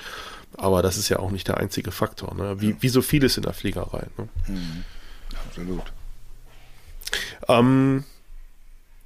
Aber 0.57 0.82
das 0.84 0.97
ist 0.97 1.09
ja 1.09 1.20
auch 1.20 1.32
nicht 1.32 1.47
der 1.47 1.57
einzige 1.57 1.91
Faktor, 1.91 2.36
ne? 2.36 2.62
wie, 2.62 2.76
wie 2.80 2.89
so 2.89 3.01
vieles 3.01 3.38
in 3.38 3.43
der 3.43 3.53
Fliegerei. 3.53 4.07
Ne? 4.18 4.28
Mhm. 4.47 4.84
Absolut. 5.47 5.84
Ähm, 7.47 8.03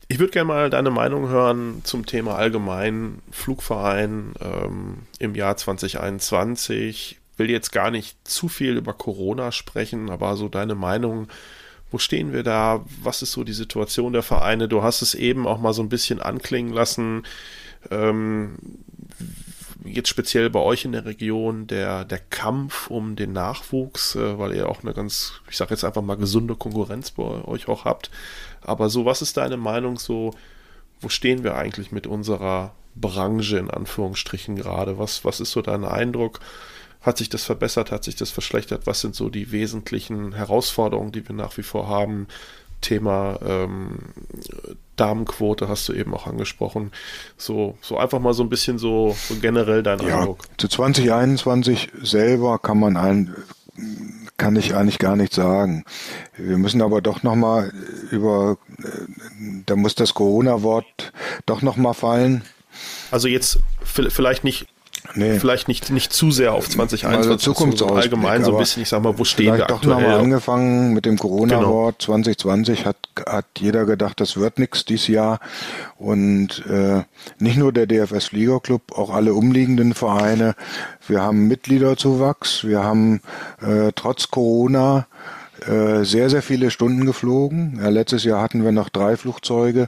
ich 0.07 0.19
würde 0.19 0.31
gerne 0.31 0.47
mal 0.47 0.69
deine 0.69 0.91
Meinung 0.91 1.29
hören 1.29 1.81
zum 1.83 2.05
Thema 2.05 2.35
allgemein 2.35 3.21
Flugverein 3.31 4.33
ähm, 4.39 4.97
im 5.19 5.35
Jahr 5.35 5.57
2021. 5.57 7.19
Will 7.37 7.49
jetzt 7.49 7.71
gar 7.71 7.91
nicht 7.91 8.15
zu 8.27 8.47
viel 8.47 8.77
über 8.77 8.93
Corona 8.93 9.51
sprechen, 9.51 10.09
aber 10.09 10.37
so 10.37 10.47
deine 10.47 10.75
Meinung. 10.75 11.27
Wo 11.91 11.97
stehen 11.97 12.33
wir 12.33 12.43
da? 12.43 12.85
Was 13.01 13.21
ist 13.21 13.31
so 13.31 13.43
die 13.43 13.53
Situation 13.53 14.13
der 14.13 14.23
Vereine? 14.23 14.67
Du 14.67 14.83
hast 14.83 15.01
es 15.01 15.15
eben 15.15 15.47
auch 15.47 15.59
mal 15.59 15.73
so 15.73 15.81
ein 15.81 15.89
bisschen 15.89 16.21
anklingen 16.21 16.73
lassen. 16.73 17.23
Ähm, 17.89 18.57
jetzt 19.85 20.09
speziell 20.09 20.49
bei 20.49 20.59
euch 20.59 20.85
in 20.85 20.91
der 20.91 21.05
Region 21.05 21.67
der, 21.67 22.05
der 22.05 22.19
Kampf 22.19 22.89
um 22.89 23.15
den 23.15 23.33
Nachwuchs, 23.33 24.15
äh, 24.15 24.37
weil 24.37 24.55
ihr 24.55 24.69
auch 24.69 24.83
eine 24.83 24.93
ganz, 24.93 25.33
ich 25.49 25.57
sage 25.57 25.71
jetzt 25.71 25.83
einfach 25.83 26.01
mal 26.01 26.17
gesunde 26.17 26.55
Konkurrenz 26.55 27.11
bei 27.11 27.23
euch 27.23 27.67
auch 27.67 27.85
habt. 27.85 28.09
Aber 28.61 28.89
so, 28.89 29.05
was 29.05 29.21
ist 29.21 29.37
deine 29.37 29.57
Meinung 29.57 29.97
so, 29.97 30.33
wo 31.01 31.09
stehen 31.09 31.43
wir 31.43 31.55
eigentlich 31.55 31.91
mit 31.91 32.07
unserer 32.07 32.73
Branche 32.95 33.57
in 33.57 33.69
Anführungsstrichen 33.69 34.55
gerade? 34.55 34.97
Was, 34.97 35.25
was 35.25 35.39
ist 35.39 35.51
so 35.51 35.61
dein 35.61 35.85
Eindruck? 35.85 36.39
Hat 37.01 37.17
sich 37.17 37.29
das 37.29 37.43
verbessert? 37.43 37.91
Hat 37.91 38.03
sich 38.03 38.15
das 38.15 38.31
verschlechtert? 38.31 38.87
Was 38.87 39.01
sind 39.01 39.13
so 39.13 39.29
die 39.29 39.51
wesentlichen 39.51 40.33
Herausforderungen, 40.33 41.11
die 41.11 41.27
wir 41.27 41.35
nach 41.35 41.55
wie 41.57 41.63
vor 41.63 41.87
haben? 41.87 42.27
Thema 42.81 43.39
ähm, 43.45 43.99
Damenquote 44.95 45.67
hast 45.67 45.89
du 45.89 45.93
eben 45.93 46.13
auch 46.13 46.27
angesprochen. 46.27 46.91
So, 47.37 47.77
so 47.81 47.97
einfach 47.97 48.19
mal 48.19 48.33
so 48.33 48.43
ein 48.43 48.49
bisschen 48.49 48.77
so, 48.77 49.15
so 49.27 49.35
generell 49.35 49.83
dein 49.83 49.99
ja, 49.99 50.19
Eindruck. 50.19 50.45
Zu 50.57 50.67
2021 50.67 51.91
selber 52.01 52.59
kann 52.59 52.79
man 52.79 52.97
ein, 52.97 53.35
kann 54.37 54.55
ich 54.55 54.75
eigentlich 54.75 54.99
gar 54.99 55.15
nicht 55.15 55.33
sagen. 55.33 55.83
Wir 56.37 56.57
müssen 56.57 56.81
aber 56.81 57.01
doch 57.01 57.23
nochmal 57.23 57.73
über, 58.11 58.57
da 59.65 59.75
muss 59.75 59.95
das 59.95 60.13
Corona-Wort 60.13 61.11
doch 61.45 61.61
nochmal 61.61 61.93
fallen. 61.93 62.43
Also 63.11 63.27
jetzt 63.27 63.59
vielleicht 63.83 64.43
nicht 64.43 64.67
Nee. 65.13 65.39
Vielleicht 65.39 65.67
nicht, 65.67 65.89
nicht 65.91 66.11
zu 66.11 66.31
sehr 66.31 66.53
auf 66.53 66.69
2021, 66.69 67.31
also 67.31 67.35
Zukunftsausblick, 67.37 68.03
allgemein 68.03 68.43
so 68.43 68.51
ein 68.53 68.57
bisschen, 68.57 68.83
ich 68.83 68.89
sag 68.89 69.01
mal, 69.01 69.17
wo 69.17 69.23
stehen 69.23 69.55
wir 69.55 69.63
aktuell? 69.63 69.79
doch 69.79 70.01
nochmal 70.01 70.19
angefangen 70.19 70.93
mit 70.93 71.05
dem 71.05 71.17
Corona-Wort. 71.17 71.99
Genau. 71.99 72.17
2020 72.17 72.85
hat, 72.85 72.97
hat 73.25 73.45
jeder 73.59 73.85
gedacht, 73.85 74.19
das 74.19 74.37
wird 74.37 74.59
nichts 74.59 74.85
dieses 74.85 75.07
Jahr. 75.07 75.39
Und 75.97 76.65
äh, 76.67 77.03
nicht 77.39 77.57
nur 77.57 77.71
der 77.71 77.87
DFS 77.87 78.25
Fliegerclub, 78.25 78.97
auch 78.97 79.09
alle 79.11 79.33
umliegenden 79.33 79.93
Vereine. 79.93 80.55
Wir 81.07 81.21
haben 81.21 81.47
Mitgliederzuwachs, 81.47 82.63
wir 82.65 82.83
haben 82.83 83.21
äh, 83.61 83.91
trotz 83.95 84.29
Corona 84.31 85.07
äh, 85.67 86.03
sehr, 86.03 86.29
sehr 86.29 86.41
viele 86.41 86.69
Stunden 86.69 87.05
geflogen. 87.05 87.79
Ja, 87.81 87.89
letztes 87.89 88.23
Jahr 88.23 88.41
hatten 88.41 88.63
wir 88.63 88.71
noch 88.71 88.89
drei 88.89 89.17
Flugzeuge. 89.17 89.87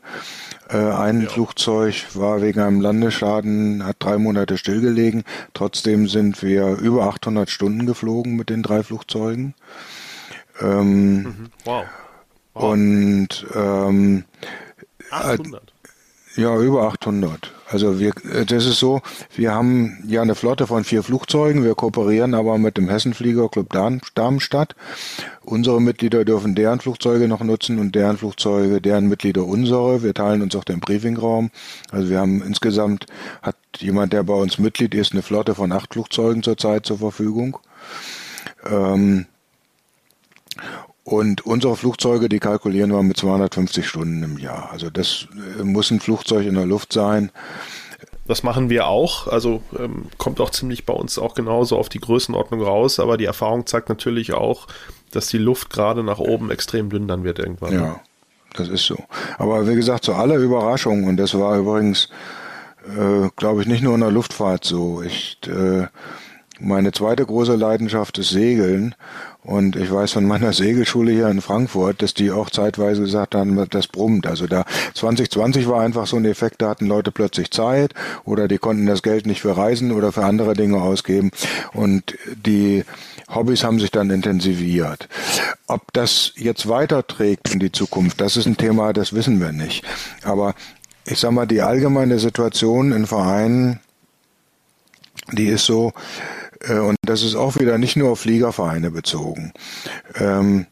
Äh, 0.69 0.77
ein 0.77 1.21
ja. 1.21 1.29
Flugzeug 1.29 2.07
war 2.13 2.41
wegen 2.41 2.59
einem 2.59 2.81
Landeschaden, 2.81 3.85
hat 3.85 3.97
drei 3.99 4.17
Monate 4.17 4.57
stillgelegen. 4.57 5.23
Trotzdem 5.53 6.07
sind 6.07 6.41
wir 6.41 6.77
über 6.77 7.03
800 7.03 7.49
Stunden 7.49 7.85
geflogen 7.85 8.35
mit 8.35 8.49
den 8.49 8.63
drei 8.63 8.83
Flugzeugen. 8.83 9.53
Ähm, 10.61 11.23
mhm. 11.23 11.49
wow. 11.63 11.85
wow. 12.53 12.63
Und 12.63 13.45
ähm, 13.55 14.25
800. 15.11 15.73
Ja, 16.37 16.55
über 16.55 16.83
800. 16.83 17.51
Also 17.67 17.99
wir, 17.99 18.11
äh, 18.31 18.45
das 18.45 18.67
ist 18.67 18.77
so, 18.77 19.01
wir 19.35 19.53
haben 19.55 20.03
ja 20.07 20.21
eine 20.21 20.35
Flotte 20.35 20.67
von 20.67 20.83
vier 20.83 21.01
Flugzeugen, 21.01 21.63
wir 21.63 21.73
kooperieren 21.73 22.35
aber 22.35 22.59
mit 22.59 22.77
dem 22.77 22.87
Hessenfliegerclub 22.89 23.73
Darmstadt. 24.13 24.75
Unsere 25.43 25.81
Mitglieder 25.81 26.25
dürfen 26.25 26.53
deren 26.53 26.79
Flugzeuge 26.79 27.27
noch 27.27 27.41
nutzen 27.41 27.79
und 27.79 27.95
deren 27.95 28.17
Flugzeuge, 28.17 28.81
deren 28.81 29.07
Mitglieder 29.07 29.45
unsere. 29.45 30.03
Wir 30.03 30.13
teilen 30.13 30.43
uns 30.43 30.55
auch 30.55 30.63
den 30.63 30.79
Briefingraum. 30.79 31.49
Also 31.91 32.09
wir 32.11 32.19
haben 32.19 32.43
insgesamt, 32.43 33.07
hat 33.41 33.57
jemand, 33.79 34.13
der 34.13 34.21
bei 34.21 34.35
uns 34.35 34.59
Mitglied 34.59 34.93
ist, 34.93 35.13
eine 35.13 35.23
Flotte 35.23 35.55
von 35.55 35.71
acht 35.71 35.93
Flugzeugen 35.93 36.43
zurzeit 36.43 36.85
zur 36.85 36.99
Verfügung. 36.99 37.57
Ähm, 38.63 39.25
und 41.07 41.45
unsere 41.45 41.77
Flugzeuge, 41.77 42.27
die 42.27 42.39
kalkulieren 42.39 42.91
wir 42.91 43.01
mit 43.01 43.15
250 43.15 43.87
Stunden 43.87 44.23
im 44.23 44.37
Jahr. 44.37 44.71
Also 44.73 44.89
das 44.89 45.29
äh, 45.57 45.63
muss 45.63 45.89
ein 45.89 46.01
Flugzeug 46.01 46.45
in 46.45 46.55
der 46.55 46.65
Luft 46.65 46.91
sein. 46.91 47.31
das 48.27 48.43
machen 48.43 48.69
wir 48.69 48.87
auch. 48.87 49.27
Also 49.27 49.61
ähm, 49.79 50.07
kommt 50.17 50.41
auch 50.41 50.49
ziemlich 50.49 50.85
bei 50.85 50.91
uns 50.91 51.17
auch 51.17 51.33
genauso 51.33 51.77
auf 51.77 51.87
die 51.87 52.01
Größenordnung 52.01 52.61
raus. 52.61 52.99
Aber 52.99 53.15
die 53.15 53.23
Erfahrung 53.23 53.65
zeigt 53.65 53.87
natürlich 53.87 54.33
auch, 54.33 54.67
dass 55.11 55.27
die 55.27 55.37
Luft 55.37 55.69
gerade 55.69 56.03
nach 56.03 56.19
oben 56.19 56.51
extrem 56.51 56.89
dünn 56.89 57.07
dann 57.07 57.23
wird 57.23 57.39
irgendwann. 57.39 57.71
Ja, 57.71 58.01
das 58.55 58.67
ist 58.67 58.85
so. 58.85 58.97
Aber 59.37 59.65
wie 59.65 59.75
gesagt, 59.75 60.03
zu 60.03 60.13
aller 60.13 60.35
Überraschung, 60.35 61.05
und 61.05 61.15
das 61.15 61.39
war 61.39 61.57
übrigens, 61.57 62.09
äh, 62.85 63.29
glaube 63.37 63.61
ich, 63.61 63.67
nicht 63.69 63.81
nur 63.81 63.95
in 63.95 64.01
der 64.01 64.11
Luftfahrt 64.11 64.65
so. 64.65 65.01
Ich, 65.01 65.39
äh, 65.47 65.87
meine 66.59 66.91
zweite 66.91 67.25
große 67.25 67.55
Leidenschaft 67.55 68.17
ist 68.17 68.29
Segeln. 68.29 68.93
Und 69.47 69.77
ich 69.77 69.89
weiß 69.89 70.11
von 70.11 70.25
meiner 70.25 70.51
Segelschule 70.51 71.13
hier 71.13 71.29
in 71.29 71.39
Frankfurt, 71.39 72.01
dass 72.01 72.13
die 72.13 72.31
auch 72.31 72.49
zeitweise 72.49 73.01
gesagt 73.01 73.33
haben, 73.33 73.65
das 73.69 73.87
brummt. 73.87 74.27
Also 74.27 74.45
da 74.45 74.65
2020 74.93 75.69
war 75.69 75.81
einfach 75.81 76.05
so 76.05 76.17
ein 76.17 76.25
Effekt, 76.25 76.61
da 76.61 76.69
hatten 76.69 76.85
Leute 76.85 77.13
plötzlich 77.13 77.49
Zeit 77.51 77.93
oder 78.25 78.49
die 78.49 78.57
konnten 78.57 78.85
das 78.85 79.01
Geld 79.01 79.25
nicht 79.25 79.39
für 79.39 79.55
Reisen 79.55 79.93
oder 79.93 80.11
für 80.11 80.25
andere 80.25 80.53
Dinge 80.53 80.81
ausgeben. 80.81 81.31
Und 81.71 82.17
die 82.45 82.83
Hobbys 83.33 83.63
haben 83.63 83.79
sich 83.79 83.89
dann 83.89 84.09
intensiviert. 84.09 85.07
Ob 85.67 85.93
das 85.93 86.33
jetzt 86.35 86.67
weiterträgt 86.67 87.53
in 87.53 87.61
die 87.61 87.71
Zukunft, 87.71 88.19
das 88.19 88.35
ist 88.35 88.47
ein 88.47 88.57
Thema, 88.57 88.91
das 88.91 89.13
wissen 89.13 89.39
wir 89.39 89.53
nicht. 89.53 89.85
Aber 90.23 90.55
ich 91.05 91.19
sag 91.19 91.31
mal, 91.31 91.47
die 91.47 91.61
allgemeine 91.61 92.19
Situation 92.19 92.91
in 92.91 93.07
Vereinen, 93.07 93.79
die 95.31 95.47
ist 95.47 95.65
so, 95.65 95.93
und 96.73 96.97
das 97.01 97.23
ist 97.23 97.35
auch 97.35 97.57
wieder 97.57 97.77
nicht 97.77 97.95
nur 97.95 98.11
auf 98.11 98.21
Fliegervereine 98.21 98.91
bezogen. 98.91 99.53
Ähm, 100.15 100.67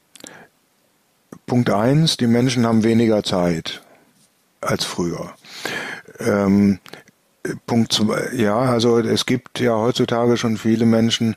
Punkt 1.46 1.70
eins: 1.70 2.18
die 2.18 2.28
Menschen 2.28 2.66
haben 2.66 2.84
weniger 2.84 3.24
Zeit 3.24 3.82
als 4.62 4.84
früher. 4.84 5.34
Ähm, 6.20 6.80
Punkt 7.68 7.94
zwei, 7.94 8.30
ja, 8.34 8.58
also 8.58 9.00
es 9.00 9.26
gibt 9.26 9.60
ja 9.60 9.76
heutzutage 9.76 10.38
schon 10.38 10.58
viele 10.58 10.86
Menschen, 10.86 11.36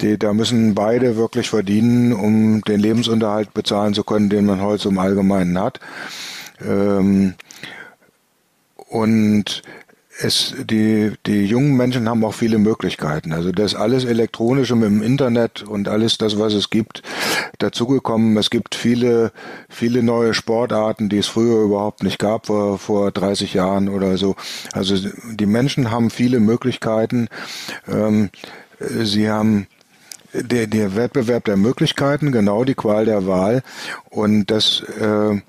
die, 0.00 0.18
da 0.18 0.32
müssen 0.32 0.74
beide 0.74 1.16
wirklich 1.16 1.50
verdienen, 1.50 2.12
um 2.12 2.62
den 2.62 2.80
Lebensunterhalt 2.80 3.52
bezahlen 3.54 3.94
zu 3.94 4.04
können, 4.04 4.30
den 4.30 4.46
man 4.46 4.60
heute 4.60 4.88
im 4.88 4.98
Allgemeinen 4.98 5.58
hat. 5.58 5.80
Ähm, 6.64 7.34
und 8.88 9.62
es, 10.22 10.54
die, 10.58 11.12
die 11.26 11.44
jungen 11.44 11.76
Menschen 11.76 12.08
haben 12.08 12.24
auch 12.24 12.34
viele 12.34 12.58
Möglichkeiten. 12.58 13.32
Also 13.32 13.52
das 13.52 13.74
alles 13.74 14.04
Elektronische 14.04 14.76
mit 14.76 14.88
dem 14.88 15.02
Internet 15.02 15.62
und 15.62 15.88
alles 15.88 16.18
das, 16.18 16.38
was 16.38 16.52
es 16.54 16.70
gibt, 16.70 17.02
dazugekommen. 17.58 18.36
Es 18.36 18.50
gibt 18.50 18.74
viele, 18.74 19.32
viele 19.68 20.02
neue 20.02 20.34
Sportarten, 20.34 21.08
die 21.08 21.18
es 21.18 21.26
früher 21.26 21.62
überhaupt 21.62 22.02
nicht 22.02 22.18
gab, 22.18 22.46
vor, 22.46 22.78
vor 22.78 23.10
30 23.10 23.54
Jahren 23.54 23.88
oder 23.88 24.16
so. 24.16 24.36
Also 24.72 24.96
die 25.32 25.46
Menschen 25.46 25.90
haben 25.90 26.10
viele 26.10 26.40
Möglichkeiten. 26.40 27.28
Ähm, 27.88 28.30
sie 28.78 29.30
haben 29.30 29.66
der, 30.32 30.66
der 30.66 30.96
Wettbewerb 30.96 31.44
der 31.44 31.56
Möglichkeiten, 31.56 32.32
genau 32.32 32.64
die 32.64 32.74
Qual 32.74 33.04
der 33.04 33.26
Wahl. 33.26 33.62
Und 34.10 34.46
das 34.50 34.80
äh, 34.80 35.40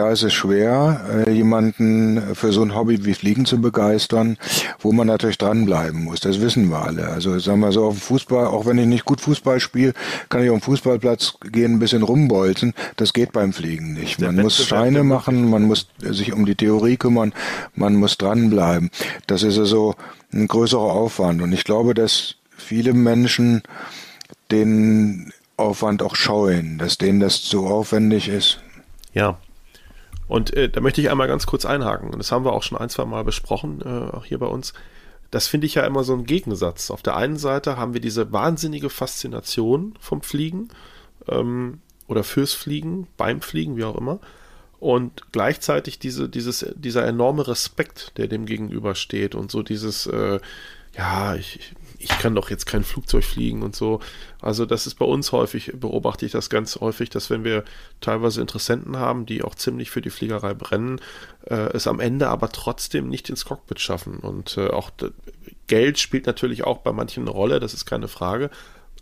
da 0.00 0.10
ist 0.10 0.22
es 0.22 0.32
schwer, 0.32 1.26
äh, 1.26 1.30
jemanden 1.30 2.34
für 2.34 2.52
so 2.52 2.62
ein 2.62 2.74
Hobby 2.74 3.04
wie 3.04 3.12
Fliegen 3.12 3.44
zu 3.44 3.60
begeistern, 3.60 4.38
wo 4.78 4.92
man 4.92 5.06
natürlich 5.06 5.36
dranbleiben 5.36 6.04
muss. 6.04 6.20
Das 6.20 6.40
wissen 6.40 6.70
wir 6.70 6.78
alle. 6.78 7.08
Also 7.08 7.38
sagen 7.38 7.60
wir 7.60 7.70
so 7.70 7.84
auf 7.84 7.96
dem 7.96 8.00
Fußball, 8.00 8.46
auch 8.46 8.64
wenn 8.64 8.78
ich 8.78 8.86
nicht 8.86 9.04
gut 9.04 9.20
Fußball 9.20 9.60
spiele, 9.60 9.92
kann 10.30 10.42
ich 10.42 10.48
auf 10.48 10.56
den 10.56 10.62
Fußballplatz 10.62 11.34
gehen, 11.52 11.74
ein 11.74 11.78
bisschen 11.80 12.02
rumbolzen. 12.02 12.72
Das 12.96 13.12
geht 13.12 13.32
beim 13.32 13.52
Fliegen 13.52 13.92
nicht. 13.92 14.22
Man 14.22 14.36
muss 14.36 14.64
Scheine 14.64 15.04
machen, 15.04 15.50
man 15.50 15.64
muss 15.64 15.88
sich 15.98 16.32
um 16.32 16.46
die 16.46 16.54
Theorie 16.54 16.96
kümmern, 16.96 17.34
man 17.74 17.94
muss 17.96 18.16
dranbleiben. 18.16 18.88
Das 19.26 19.42
ist 19.42 19.58
also 19.58 19.96
ein 20.32 20.48
größerer 20.48 20.80
Aufwand. 20.80 21.42
Und 21.42 21.52
ich 21.52 21.64
glaube, 21.64 21.92
dass 21.92 22.36
viele 22.56 22.94
Menschen 22.94 23.62
den 24.50 25.30
Aufwand 25.58 26.02
auch 26.02 26.16
scheuen, 26.16 26.78
dass 26.78 26.96
denen 26.96 27.20
das 27.20 27.42
zu 27.42 27.66
aufwendig 27.66 28.28
ist. 28.28 28.60
Ja, 29.12 29.36
und 30.30 30.54
äh, 30.54 30.68
da 30.68 30.80
möchte 30.80 31.00
ich 31.00 31.10
einmal 31.10 31.26
ganz 31.26 31.44
kurz 31.44 31.64
einhaken. 31.64 32.12
Das 32.12 32.30
haben 32.30 32.44
wir 32.44 32.52
auch 32.52 32.62
schon 32.62 32.78
ein, 32.78 32.88
zwei 32.88 33.04
Mal 33.04 33.24
besprochen, 33.24 33.82
äh, 33.84 34.14
auch 34.14 34.24
hier 34.24 34.38
bei 34.38 34.46
uns. 34.46 34.74
Das 35.32 35.48
finde 35.48 35.66
ich 35.66 35.74
ja 35.74 35.82
immer 35.82 36.04
so 36.04 36.14
ein 36.14 36.24
Gegensatz. 36.24 36.92
Auf 36.92 37.02
der 37.02 37.16
einen 37.16 37.36
Seite 37.36 37.76
haben 37.76 37.94
wir 37.94 38.00
diese 38.00 38.30
wahnsinnige 38.30 38.90
Faszination 38.90 39.94
vom 39.98 40.22
Fliegen 40.22 40.68
ähm, 41.28 41.80
oder 42.06 42.22
fürs 42.22 42.52
Fliegen, 42.52 43.08
beim 43.16 43.40
Fliegen, 43.40 43.76
wie 43.76 43.82
auch 43.82 43.96
immer. 43.96 44.20
Und 44.78 45.32
gleichzeitig 45.32 45.98
diese, 45.98 46.28
dieses, 46.28 46.64
dieser 46.76 47.04
enorme 47.04 47.48
Respekt, 47.48 48.12
der 48.16 48.28
dem 48.28 48.46
gegenübersteht 48.46 49.34
und 49.34 49.50
so 49.50 49.64
dieses, 49.64 50.06
äh, 50.06 50.38
ja, 50.96 51.34
ich, 51.34 51.74
ich 52.02 52.08
kann 52.18 52.34
doch 52.34 52.48
jetzt 52.48 52.64
kein 52.64 52.82
Flugzeug 52.82 53.24
fliegen 53.24 53.62
und 53.62 53.76
so. 53.76 54.00
Also 54.40 54.64
das 54.64 54.86
ist 54.86 54.94
bei 54.94 55.04
uns 55.04 55.32
häufig, 55.32 55.72
beobachte 55.74 56.24
ich 56.24 56.32
das 56.32 56.48
ganz 56.48 56.76
häufig, 56.76 57.10
dass 57.10 57.28
wenn 57.28 57.44
wir 57.44 57.62
teilweise 58.00 58.40
Interessenten 58.40 58.96
haben, 58.96 59.26
die 59.26 59.42
auch 59.42 59.54
ziemlich 59.54 59.90
für 59.90 60.00
die 60.00 60.08
Fliegerei 60.08 60.54
brennen, 60.54 60.98
äh, 61.44 61.68
es 61.74 61.86
am 61.86 62.00
Ende 62.00 62.28
aber 62.28 62.48
trotzdem 62.48 63.08
nicht 63.08 63.28
ins 63.28 63.44
Cockpit 63.44 63.80
schaffen. 63.80 64.16
Und 64.16 64.56
äh, 64.56 64.68
auch 64.68 64.90
Geld 65.66 65.98
spielt 65.98 66.24
natürlich 66.26 66.64
auch 66.64 66.78
bei 66.78 66.92
manchen 66.92 67.24
eine 67.24 67.32
Rolle, 67.32 67.60
das 67.60 67.74
ist 67.74 67.84
keine 67.84 68.08
Frage. 68.08 68.50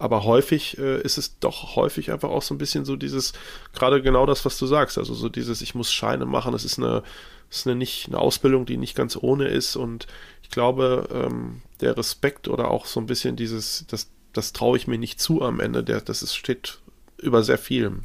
Aber 0.00 0.24
häufig 0.24 0.76
äh, 0.78 1.00
ist 1.00 1.18
es 1.18 1.38
doch 1.38 1.76
häufig 1.76 2.10
einfach 2.10 2.30
auch 2.30 2.42
so 2.42 2.52
ein 2.52 2.58
bisschen 2.58 2.84
so 2.84 2.96
dieses, 2.96 3.32
gerade 3.74 4.02
genau 4.02 4.26
das, 4.26 4.44
was 4.44 4.58
du 4.58 4.66
sagst, 4.66 4.98
also 4.98 5.14
so 5.14 5.28
dieses, 5.28 5.60
ich 5.60 5.76
muss 5.76 5.92
Scheine 5.92 6.26
machen, 6.26 6.52
es 6.52 6.64
ist 6.64 6.78
eine, 6.78 7.04
ist 7.48 7.66
eine, 7.66 7.76
nicht, 7.76 8.08
eine 8.08 8.18
Ausbildung, 8.18 8.66
die 8.66 8.76
nicht 8.76 8.96
ganz 8.96 9.16
ohne 9.16 9.46
ist 9.46 9.76
und 9.76 10.08
ich 10.42 10.50
glaube, 10.50 11.08
ähm, 11.12 11.62
der 11.80 11.96
Respekt 11.96 12.48
oder 12.48 12.70
auch 12.70 12.86
so 12.86 13.00
ein 13.00 13.06
bisschen 13.06 13.36
dieses, 13.36 13.84
das, 13.88 14.08
das 14.32 14.52
traue 14.52 14.76
ich 14.76 14.86
mir 14.86 14.98
nicht 14.98 15.20
zu 15.20 15.42
am 15.42 15.60
Ende, 15.60 15.84
der, 15.84 16.00
das 16.00 16.22
ist, 16.22 16.34
steht 16.34 16.80
über 17.20 17.42
sehr 17.42 17.58
vielem. 17.58 18.04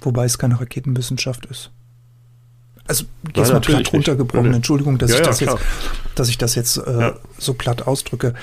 Wobei 0.00 0.24
es 0.24 0.38
keine 0.38 0.60
Raketenwissenschaft 0.60 1.46
ist. 1.46 1.70
Also 2.88 3.04
jetzt 3.34 3.52
mal 3.52 3.60
platt 3.60 3.92
runtergebrochen, 3.92 4.54
Entschuldigung, 4.54 4.98
dass, 4.98 5.10
ja, 5.10 5.16
ich 5.16 5.22
das 5.22 5.40
ja, 5.40 5.52
jetzt, 5.52 5.64
dass 6.14 6.28
ich 6.28 6.38
das 6.38 6.54
jetzt 6.54 6.76
äh, 6.76 7.00
ja. 7.00 7.18
so 7.38 7.54
platt 7.54 7.86
ausdrücke. 7.86 8.34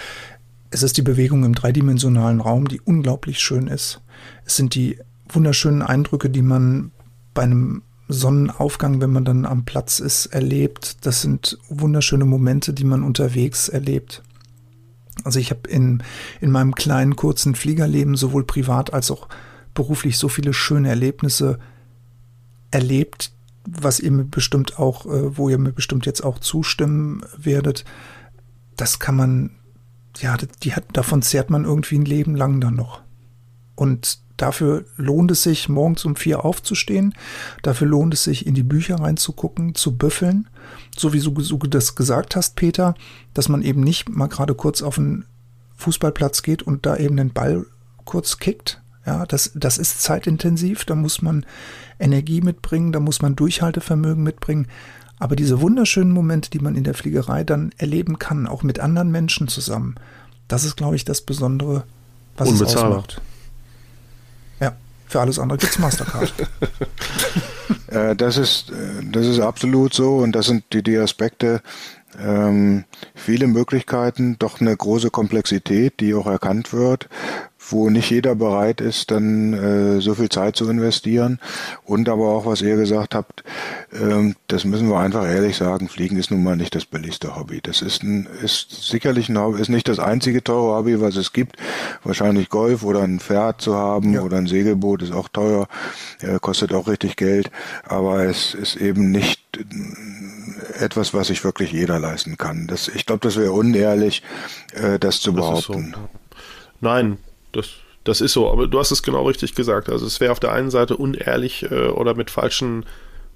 Es 0.69 0.83
ist 0.83 0.97
die 0.97 1.01
Bewegung 1.01 1.45
im 1.45 1.55
dreidimensionalen 1.55 2.41
Raum, 2.41 2.67
die 2.67 2.81
unglaublich 2.81 3.39
schön 3.39 3.67
ist. 3.67 4.01
Es 4.45 4.57
sind 4.57 4.75
die 4.75 4.99
wunderschönen 5.29 5.81
Eindrücke, 5.81 6.29
die 6.29 6.41
man 6.41 6.91
bei 7.33 7.43
einem 7.43 7.83
Sonnenaufgang, 8.07 9.01
wenn 9.01 9.11
man 9.11 9.25
dann 9.25 9.45
am 9.45 9.65
Platz 9.65 9.99
ist, 9.99 10.27
erlebt. 10.27 11.05
Das 11.05 11.21
sind 11.21 11.57
wunderschöne 11.69 12.25
Momente, 12.25 12.73
die 12.73 12.83
man 12.83 13.03
unterwegs 13.03 13.69
erlebt. 13.69 14.23
Also 15.23 15.39
ich 15.39 15.51
habe 15.51 15.69
in, 15.69 16.03
in 16.41 16.51
meinem 16.51 16.75
kleinen, 16.75 17.15
kurzen 17.15 17.55
Fliegerleben 17.55 18.15
sowohl 18.15 18.43
privat 18.43 18.93
als 18.93 19.11
auch 19.11 19.27
beruflich 19.73 20.17
so 20.17 20.27
viele 20.27 20.53
schöne 20.53 20.89
Erlebnisse 20.89 21.59
erlebt, 22.71 23.31
was 23.65 23.99
ihr 23.99 24.11
mir 24.11 24.25
bestimmt 24.25 24.79
auch, 24.79 25.05
äh, 25.05 25.37
wo 25.37 25.49
ihr 25.49 25.57
mir 25.57 25.71
bestimmt 25.71 26.05
jetzt 26.05 26.23
auch 26.23 26.39
zustimmen 26.39 27.21
werdet. 27.37 27.85
Das 28.75 28.99
kann 28.99 29.15
man, 29.15 29.51
ja, 30.17 30.35
die 30.63 30.73
hat, 30.73 30.85
davon 30.93 31.21
zehrt 31.21 31.49
man 31.49 31.63
irgendwie 31.63 31.97
ein 31.97 32.05
Leben 32.05 32.35
lang 32.35 32.59
dann 32.59 32.75
noch. 32.75 33.02
Und 33.75 34.19
Dafür 34.37 34.85
lohnt 34.97 35.31
es 35.31 35.43
sich, 35.43 35.69
morgens 35.69 36.05
um 36.05 36.15
vier 36.15 36.43
aufzustehen. 36.43 37.13
Dafür 37.61 37.87
lohnt 37.87 38.13
es 38.13 38.23
sich, 38.23 38.47
in 38.47 38.55
die 38.55 38.63
Bücher 38.63 38.95
reinzugucken, 38.95 39.75
zu 39.75 39.95
büffeln. 39.95 40.49
So 40.97 41.13
wie 41.13 41.19
du, 41.19 41.31
du 41.31 41.57
das 41.67 41.95
gesagt 41.95 42.35
hast, 42.35 42.55
Peter, 42.55 42.95
dass 43.33 43.47
man 43.47 43.61
eben 43.61 43.81
nicht 43.81 44.09
mal 44.09 44.27
gerade 44.27 44.55
kurz 44.55 44.81
auf 44.81 44.95
den 44.95 45.25
Fußballplatz 45.77 46.41
geht 46.41 46.63
und 46.63 46.85
da 46.85 46.97
eben 46.97 47.17
den 47.17 47.31
Ball 47.31 47.65
kurz 48.05 48.39
kickt. 48.39 48.81
Ja, 49.05 49.25
das, 49.25 49.51
das 49.53 49.77
ist 49.77 50.01
zeitintensiv. 50.01 50.85
Da 50.85 50.95
muss 50.95 51.21
man 51.21 51.45
Energie 51.99 52.41
mitbringen, 52.41 52.91
da 52.91 52.99
muss 52.99 53.21
man 53.21 53.35
Durchhaltevermögen 53.35 54.23
mitbringen. 54.23 54.67
Aber 55.19 55.35
diese 55.35 55.61
wunderschönen 55.61 56.11
Momente, 56.11 56.49
die 56.49 56.59
man 56.59 56.75
in 56.75 56.83
der 56.83 56.95
Fliegerei 56.95 57.43
dann 57.43 57.71
erleben 57.77 58.17
kann, 58.17 58.47
auch 58.47 58.63
mit 58.63 58.79
anderen 58.79 59.11
Menschen 59.11 59.47
zusammen, 59.47 59.95
das 60.47 60.63
ist, 60.63 60.75
glaube 60.75 60.95
ich, 60.95 61.05
das 61.05 61.21
Besondere, 61.21 61.83
was 62.35 62.49
es 62.49 62.61
ausmacht. 62.61 63.21
Für 65.13 65.21
alles 65.21 65.37
andere 65.37 65.59
gibt 65.59 65.73
es 65.73 65.77
Mastercard. 65.77 66.33
äh, 67.87 68.15
das, 68.15 68.37
ist, 68.37 68.71
äh, 68.71 69.03
das 69.11 69.27
ist 69.27 69.39
absolut 69.39 69.93
so 69.93 70.17
und 70.17 70.31
das 70.31 70.47
sind 70.47 70.63
die, 70.73 70.81
die 70.81 70.97
Aspekte, 70.97 71.61
ähm, 72.19 72.85
viele 73.13 73.45
Möglichkeiten, 73.45 74.37
doch 74.39 74.59
eine 74.59 74.75
große 74.75 75.11
Komplexität, 75.11 75.99
die 75.99 76.15
auch 76.15 76.25
erkannt 76.25 76.73
wird. 76.73 77.09
Wo 77.73 77.89
nicht 77.89 78.09
jeder 78.09 78.35
bereit 78.35 78.79
ist, 78.79 79.11
dann 79.11 79.53
äh, 79.53 79.99
so 79.99 80.15
viel 80.15 80.29
Zeit 80.29 80.55
zu 80.55 80.69
investieren. 80.69 81.39
Und 81.83 82.07
aber 82.07 82.29
auch, 82.29 82.45
was 82.45 82.61
ihr 82.61 82.77
gesagt 82.77 83.15
habt, 83.15 83.43
ähm, 83.91 84.35
das 84.47 84.63
müssen 84.63 84.87
wir 84.87 84.99
einfach 84.99 85.25
ehrlich 85.25 85.57
sagen, 85.57 85.89
Fliegen 85.89 86.17
ist 86.17 86.31
nun 86.31 86.43
mal 86.43 86.55
nicht 86.55 86.75
das 86.75 86.85
billigste 86.85 87.35
Hobby. 87.35 87.59
Das 87.61 87.81
ist, 87.81 88.03
ein, 88.03 88.27
ist 88.41 88.87
sicherlich 88.89 89.27
ein 89.27 89.37
Hobby, 89.37 89.59
ist 89.59 89.69
nicht 89.69 89.89
das 89.89 89.99
einzige 89.99 90.43
teure 90.43 90.77
Hobby, 90.77 91.01
was 91.01 91.15
es 91.15 91.33
gibt. 91.33 91.57
Wahrscheinlich 92.03 92.49
Golf 92.49 92.83
oder 92.83 93.01
ein 93.01 93.19
Pferd 93.19 93.61
zu 93.61 93.75
haben 93.75 94.13
ja. 94.13 94.21
oder 94.21 94.37
ein 94.37 94.47
Segelboot 94.47 95.01
ist 95.01 95.11
auch 95.11 95.27
teuer, 95.27 95.67
äh, 96.21 96.39
kostet 96.39 96.73
auch 96.73 96.87
richtig 96.87 97.17
Geld. 97.17 97.51
Aber 97.83 98.23
es 98.23 98.53
ist 98.53 98.75
eben 98.75 99.11
nicht 99.11 99.41
äh, 99.57 100.83
etwas, 100.83 101.13
was 101.13 101.27
sich 101.27 101.43
wirklich 101.43 101.71
jeder 101.71 101.99
leisten 101.99 102.37
kann. 102.37 102.67
Das, 102.67 102.87
ich 102.87 103.05
glaube, 103.05 103.21
das 103.21 103.35
wäre 103.35 103.51
unehrlich, 103.51 104.23
äh, 104.73 104.99
das 104.99 105.19
zu 105.19 105.31
das 105.31 105.41
behaupten. 105.41 105.95
So. 105.95 106.09
Nein, 106.81 107.17
das, 107.53 107.69
das 108.03 108.21
ist 108.21 108.33
so, 108.33 108.51
aber 108.51 108.67
du 108.67 108.79
hast 108.79 108.91
es 108.91 109.03
genau 109.03 109.25
richtig 109.25 109.55
gesagt. 109.55 109.89
Also 109.89 110.05
es 110.05 110.19
wäre 110.19 110.31
auf 110.31 110.39
der 110.39 110.51
einen 110.51 110.69
Seite 110.69 110.97
unehrlich 110.97 111.63
äh, 111.71 111.87
oder 111.87 112.15
mit 112.15 112.29
falschen 112.29 112.85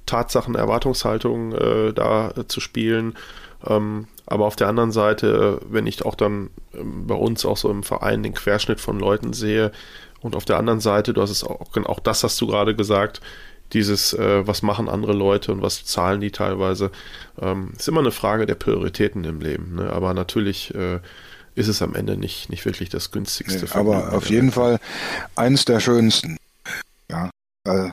Tatsachen, 0.05 0.55
Erwartungshaltungen 0.55 1.53
äh, 1.53 1.93
da 1.93 2.31
äh, 2.31 2.47
zu 2.47 2.59
spielen. 2.59 3.15
Ähm, 3.65 4.07
aber 4.25 4.45
auf 4.45 4.55
der 4.55 4.67
anderen 4.67 4.91
Seite, 4.91 5.61
wenn 5.69 5.87
ich 5.87 6.05
auch 6.05 6.15
dann 6.15 6.49
ähm, 6.73 7.07
bei 7.07 7.15
uns 7.15 7.45
auch 7.45 7.57
so 7.57 7.69
im 7.69 7.83
Verein 7.83 8.23
den 8.23 8.33
Querschnitt 8.33 8.81
von 8.81 8.99
Leuten 8.99 9.33
sehe 9.33 9.71
und 10.21 10.35
auf 10.35 10.45
der 10.45 10.57
anderen 10.57 10.79
Seite, 10.79 11.13
du 11.13 11.21
hast 11.21 11.29
es 11.29 11.43
auch, 11.43 11.75
auch 11.85 11.99
das 11.99 12.23
hast 12.23 12.39
du 12.41 12.47
gerade 12.47 12.75
gesagt, 12.75 13.21
dieses, 13.73 14.13
äh, 14.13 14.47
was 14.47 14.61
machen 14.61 14.89
andere 14.89 15.13
Leute 15.13 15.51
und 15.51 15.61
was 15.61 15.85
zahlen 15.85 16.21
die 16.21 16.31
teilweise, 16.31 16.91
ähm, 17.41 17.73
ist 17.77 17.87
immer 17.87 17.99
eine 17.99 18.11
Frage 18.11 18.45
der 18.45 18.55
Prioritäten 18.55 19.23
im 19.25 19.41
Leben. 19.41 19.75
Ne? 19.75 19.91
Aber 19.91 20.13
natürlich 20.13 20.73
äh, 20.73 20.99
ist 21.57 21.67
es 21.67 21.81
am 21.81 21.95
Ende 21.95 22.17
nicht, 22.17 22.49
nicht 22.49 22.65
wirklich 22.65 22.89
das 22.89 23.11
günstigste. 23.11 23.65
Nee, 23.65 23.71
aber 23.71 24.13
auf 24.13 24.29
jeden 24.29 24.51
Fall 24.51 24.79
eins 25.35 25.65
der 25.65 25.79
schönsten. 25.79 26.37
Ja, 27.09 27.31
äh, 27.67 27.89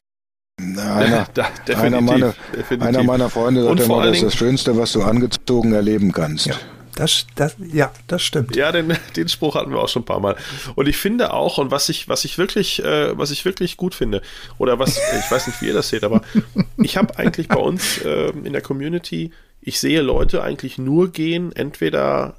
einer, 0.60 1.26
da, 1.34 1.48
einer, 1.76 2.00
meiner, 2.02 2.34
einer, 2.78 3.02
meiner, 3.02 3.30
Freunde 3.30 3.64
sagt 3.64 3.80
immer, 3.80 4.04
das 4.04 4.16
ist 4.16 4.24
das 4.24 4.34
Schönste, 4.34 4.76
was 4.76 4.92
du 4.92 5.02
angezogen 5.02 5.72
erleben 5.72 6.12
kannst. 6.12 6.46
Ja. 6.46 6.54
Das, 6.96 7.26
das, 7.34 7.56
ja, 7.58 7.90
das 8.06 8.22
stimmt. 8.22 8.54
Ja, 8.54 8.70
den, 8.70 8.96
den 9.16 9.28
Spruch 9.28 9.56
hatten 9.56 9.72
wir 9.72 9.80
auch 9.80 9.88
schon 9.88 10.02
ein 10.02 10.06
paar 10.06 10.20
Mal. 10.20 10.36
Und 10.76 10.86
ich 10.86 10.96
finde 10.96 11.32
auch, 11.32 11.58
und 11.58 11.72
was 11.72 11.88
ich, 11.88 12.08
was 12.08 12.24
ich 12.24 12.38
wirklich, 12.38 12.84
äh, 12.84 13.18
was 13.18 13.32
ich 13.32 13.44
wirklich 13.44 13.76
gut 13.76 13.94
finde, 13.94 14.22
oder 14.58 14.78
was, 14.78 14.98
ich 14.98 15.30
weiß 15.30 15.48
nicht, 15.48 15.60
wie 15.60 15.68
ihr 15.68 15.74
das 15.74 15.88
seht, 15.88 16.04
aber 16.04 16.20
ich 16.76 16.96
habe 16.96 17.18
eigentlich 17.18 17.48
bei 17.48 17.56
uns 17.56 17.98
äh, 18.02 18.28
in 18.44 18.52
der 18.52 18.62
Community, 18.62 19.32
ich 19.60 19.80
sehe 19.80 20.02
Leute 20.02 20.42
eigentlich 20.42 20.78
nur 20.78 21.10
gehen, 21.10 21.50
entweder 21.50 22.36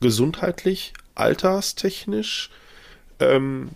gesundheitlich, 0.00 0.92
alterstechnisch, 1.14 2.50
ähm, 3.20 3.70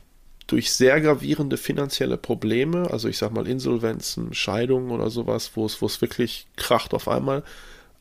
durch 0.47 0.73
sehr 0.73 1.01
gravierende 1.01 1.57
finanzielle 1.57 2.17
Probleme, 2.17 2.91
also 2.91 3.09
ich 3.09 3.19
sag 3.19 3.33
mal 3.33 3.47
Insolvenzen, 3.47 4.35
Scheidungen 4.35 4.91
oder 4.91 5.09
sowas, 5.09 5.53
wo 5.55 5.65
es, 5.65 5.81
wo 5.81 5.87
es 5.87 6.01
wirklich 6.01 6.47
kracht 6.57 6.93
auf 6.93 7.07
einmal. 7.07 7.45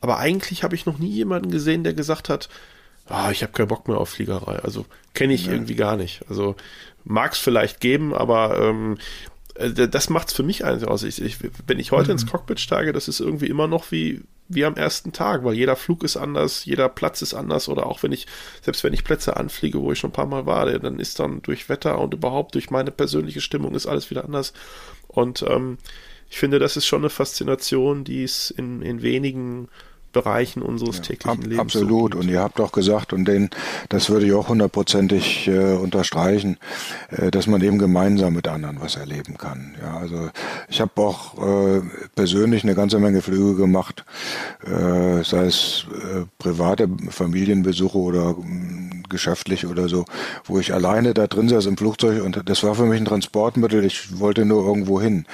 Aber 0.00 0.18
eigentlich 0.18 0.64
habe 0.64 0.74
ich 0.74 0.86
noch 0.86 0.98
nie 0.98 1.10
jemanden 1.10 1.50
gesehen, 1.50 1.84
der 1.84 1.94
gesagt 1.94 2.28
hat, 2.28 2.48
ah, 3.06 3.30
ich 3.30 3.42
habe 3.42 3.52
keinen 3.52 3.68
Bock 3.68 3.86
mehr 3.86 3.98
auf 3.98 4.10
Fliegerei. 4.10 4.56
Also 4.56 4.86
kenne 5.14 5.34
ich 5.34 5.46
ja. 5.46 5.52
irgendwie 5.52 5.76
gar 5.76 5.96
nicht. 5.96 6.22
Also 6.28 6.56
mag 7.04 7.32
es 7.32 7.38
vielleicht 7.38 7.80
geben, 7.80 8.14
aber 8.14 8.58
ähm, 8.58 8.98
äh, 9.54 9.88
das 9.88 10.10
macht 10.10 10.28
es 10.28 10.34
für 10.34 10.42
mich 10.42 10.64
eigentlich 10.64 10.88
aus. 10.88 11.04
Ich, 11.04 11.22
ich, 11.22 11.38
wenn 11.66 11.78
ich 11.78 11.92
heute 11.92 12.06
mhm. 12.06 12.12
ins 12.12 12.26
Cockpit 12.26 12.58
steige, 12.58 12.92
das 12.92 13.08
ist 13.08 13.20
irgendwie 13.20 13.48
immer 13.48 13.68
noch 13.68 13.92
wie, 13.92 14.22
wie 14.50 14.64
am 14.64 14.74
ersten 14.74 15.12
Tag, 15.12 15.44
weil 15.44 15.54
jeder 15.54 15.76
Flug 15.76 16.02
ist 16.02 16.16
anders, 16.16 16.64
jeder 16.64 16.88
Platz 16.88 17.22
ist 17.22 17.34
anders 17.34 17.68
oder 17.68 17.86
auch 17.86 18.02
wenn 18.02 18.12
ich, 18.12 18.26
selbst 18.62 18.82
wenn 18.82 18.92
ich 18.92 19.04
Plätze 19.04 19.36
anfliege, 19.36 19.80
wo 19.80 19.92
ich 19.92 19.98
schon 19.98 20.10
ein 20.10 20.14
paar 20.14 20.26
Mal 20.26 20.44
war, 20.44 20.66
dann 20.78 20.98
ist 20.98 21.20
dann 21.20 21.40
durch 21.42 21.68
Wetter 21.68 21.98
und 21.98 22.14
überhaupt 22.14 22.54
durch 22.56 22.70
meine 22.70 22.90
persönliche 22.90 23.40
Stimmung 23.40 23.74
ist 23.74 23.86
alles 23.86 24.10
wieder 24.10 24.24
anders. 24.24 24.52
Und 25.06 25.44
ähm, 25.48 25.78
ich 26.28 26.38
finde, 26.38 26.58
das 26.58 26.76
ist 26.76 26.86
schon 26.86 27.02
eine 27.02 27.10
Faszination, 27.10 28.04
die 28.04 28.24
es 28.24 28.50
in, 28.50 28.82
in 28.82 29.02
wenigen 29.02 29.68
Bereichen 30.12 30.62
unseres 30.62 30.96
ja, 30.96 31.02
täglichen 31.02 31.30
ab, 31.30 31.44
Lebens. 31.44 31.60
Absolut. 31.60 32.14
So 32.14 32.20
und 32.20 32.28
ihr 32.28 32.40
habt 32.40 32.60
auch 32.60 32.72
gesagt, 32.72 33.12
und 33.12 33.26
den, 33.26 33.50
das 33.88 34.10
würde 34.10 34.26
ich 34.26 34.32
auch 34.32 34.48
hundertprozentig 34.48 35.48
äh, 35.48 35.74
unterstreichen, 35.74 36.56
äh, 37.10 37.30
dass 37.30 37.46
man 37.46 37.62
eben 37.62 37.78
gemeinsam 37.78 38.34
mit 38.34 38.48
anderen 38.48 38.80
was 38.80 38.96
erleben 38.96 39.38
kann. 39.38 39.76
Ja, 39.80 39.98
also 39.98 40.30
ich 40.68 40.80
habe 40.80 40.92
auch 41.00 41.38
äh, 41.38 41.82
persönlich 42.14 42.64
eine 42.64 42.74
ganze 42.74 42.98
Menge 42.98 43.22
Flüge 43.22 43.56
gemacht, 43.56 44.04
äh, 44.64 45.22
sei 45.22 45.46
es 45.46 45.86
äh, 45.92 46.24
private 46.38 46.88
Familienbesuche 47.10 47.98
oder 47.98 48.30
äh, 48.30 48.99
geschäftlich 49.10 49.66
oder 49.66 49.88
so, 49.88 50.04
wo 50.44 50.58
ich 50.58 50.72
alleine 50.72 51.12
da 51.12 51.26
drin 51.26 51.48
saß 51.48 51.66
im 51.66 51.76
Flugzeug 51.76 52.22
und 52.24 52.40
das 52.46 52.62
war 52.62 52.74
für 52.74 52.86
mich 52.86 53.00
ein 53.00 53.04
Transportmittel. 53.04 53.84
Ich 53.84 54.18
wollte 54.18 54.44
nur 54.44 54.64
irgendwo 54.64 55.00
hin. 55.00 55.26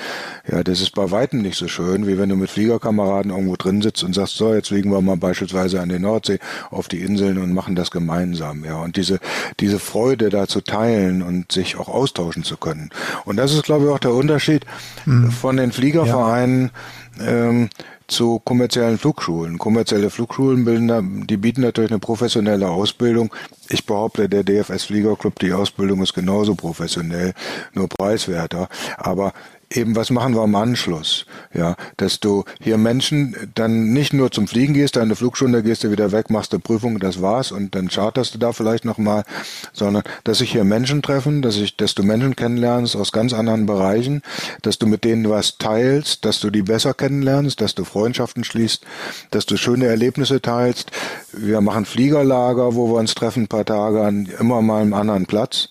Ja, 0.51 0.65
das 0.65 0.81
ist 0.81 0.91
bei 0.91 1.11
weitem 1.11 1.43
nicht 1.43 1.57
so 1.57 1.69
schön, 1.69 2.07
wie 2.07 2.19
wenn 2.19 2.29
du 2.29 2.37
mit 2.37 2.51
Fliegerkameraden 2.51 3.31
irgendwo 3.31 3.57
drin 3.57 3.83
sitzt 3.83 4.03
und 4.03 4.15
sagst, 4.15 4.37
so, 4.37 4.53
jetzt 4.55 4.69
fliegen 4.69 4.91
wir 4.91 5.01
mal 5.01 5.17
beispielsweise 5.17 5.81
an 5.81 5.89
die 5.89 5.99
Nordsee 5.99 6.39
auf 6.71 6.89
die 6.89 7.03
Inseln 7.03 7.39
und 7.39 7.53
machen 7.53 7.77
das 7.77 7.91
gemeinsam, 7.91 8.65
ja. 8.65 8.77
Und 8.83 8.97
diese, 8.97 9.21
diese 9.61 9.79
Freude 9.79 10.31
da 10.31 10.47
zu 10.49 10.61
teilen 10.61 11.23
und 11.23 11.53
sich 11.53 11.77
auch 11.77 11.89
austauschen 11.89 12.43
zu 12.43 12.57
können. 12.57 12.91
Und 13.25 13.37
das 13.37 13.53
ist, 13.53 13.65
glaube 13.65 13.85
ich, 13.85 13.91
auch 13.91 13.99
der 13.99 14.15
Unterschied 14.15 14.65
mhm. 15.05 15.31
von 15.31 15.57
den 15.57 15.73
Fliegervereinen, 15.73 16.71
ja. 17.19 17.27
ähm, 17.27 17.69
zu 18.09 18.41
kommerziellen 18.41 18.99
Flugschulen. 18.99 19.59
Kommerzielle 19.59 20.11
Flugschulen 20.11 20.65
bilden, 20.65 21.27
die 21.27 21.37
bieten 21.37 21.63
natürlich 21.63 21.91
eine 21.91 21.99
professionelle 21.99 22.69
Ausbildung. 22.69 23.35
Ich 23.69 23.85
behaupte, 23.85 24.29
der 24.29 24.45
DFS 24.45 24.85
Fliegerclub, 24.85 25.39
die 25.39 25.53
Ausbildung 25.53 26.03
ist 26.03 26.15
genauso 26.15 26.55
professionell, 26.55 27.35
nur 27.73 27.89
preiswerter. 27.89 28.69
Aber 28.97 29.33
eben 29.71 29.97
was 29.97 30.11
machen 30.11 30.35
wir 30.35 30.45
im 30.45 30.55
Anschluss? 30.55 31.27
Ja, 31.53 31.77
dass 31.97 32.21
du 32.21 32.45
hier 32.61 32.79
Menschen 32.79 33.51
dann 33.55 33.93
nicht 33.93 34.13
nur 34.13 34.31
zum 34.31 34.47
Fliegen 34.47 34.75
gehst, 34.75 34.97
deine 34.97 35.17
Flugstunde 35.17 35.63
gehst 35.63 35.85
du 35.85 35.91
wieder 35.91 36.13
weg, 36.13 36.31
machst 36.31 36.53
eine 36.53 36.61
Prüfung, 36.61 36.99
das 36.99 37.21
war's 37.21 37.53
und 37.53 37.75
dann 37.75 37.89
charterst 37.89 38.35
du 38.35 38.39
da 38.39 38.53
vielleicht 38.53 38.85
nochmal, 38.85 39.25
sondern 39.73 40.03
dass 40.25 40.39
sich 40.39 40.53
hier 40.53 40.65
Menschen 40.65 41.03
treffen, 41.03 41.43
dass 41.43 41.57
ich, 41.57 41.77
dass 41.77 41.95
du 41.95 42.03
Menschen 42.03 42.37
kennenlernst 42.37 42.97
aus 42.97 43.13
ganz 43.13 43.33
anderen 43.33 43.67
Bereichen, 43.67 44.23
dass 44.63 44.79
du 44.79 44.87
mit 44.87 45.05
denen 45.05 45.29
was 45.29 45.59
teilst, 45.59 46.25
dass 46.25 46.41
du 46.41 46.51
die 46.51 46.63
besser 46.63 46.95
kennenlernst, 46.95 47.61
dass 47.61 47.75
du 47.75 47.85
Freundschaften 47.85 48.45
schließt, 48.45 48.85
dass 49.31 49.47
du 49.47 49.57
schöne 49.57 49.87
Erlebnisse 49.87 50.41
teilst. 50.41 50.91
Wir 51.33 51.61
machen 51.61 51.85
Fliegerlager, 51.85 52.75
wo 52.75 52.89
wir 52.89 52.99
uns 53.01 53.15
treffen, 53.15 53.45
ein 53.45 53.49
paar 53.49 53.65
Tage 53.65 54.03
an 54.03 54.27
immer 54.39 54.63
mal 54.63 54.83
einem 54.83 54.95
anderen 54.95 55.27
Platz. 55.27 55.69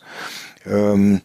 Ähm, 0.66 1.22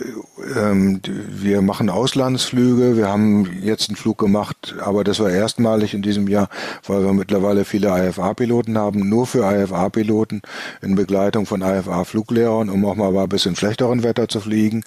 wir 0.00 1.62
machen 1.62 1.90
Auslandsflüge. 1.90 2.96
Wir 2.96 3.08
haben 3.08 3.50
jetzt 3.62 3.88
einen 3.88 3.96
Flug 3.96 4.18
gemacht, 4.18 4.74
aber 4.80 5.04
das 5.04 5.20
war 5.20 5.30
erstmalig 5.30 5.94
in 5.94 6.02
diesem 6.02 6.28
Jahr, 6.28 6.48
weil 6.86 7.04
wir 7.04 7.12
mittlerweile 7.12 7.64
viele 7.64 7.88
IFA-Piloten 7.88 8.78
haben, 8.78 9.08
nur 9.08 9.26
für 9.26 9.44
IFA-Piloten 9.44 10.42
in 10.82 10.94
Begleitung 10.94 11.46
von 11.46 11.62
IFA-Fluglehrern, 11.62 12.70
um 12.70 12.84
auch 12.84 12.94
mal 12.94 13.16
ein 13.16 13.28
bisschen 13.28 13.56
schlechteren 13.56 14.02
Wetter 14.02 14.28
zu 14.28 14.40
fliegen. 14.40 14.84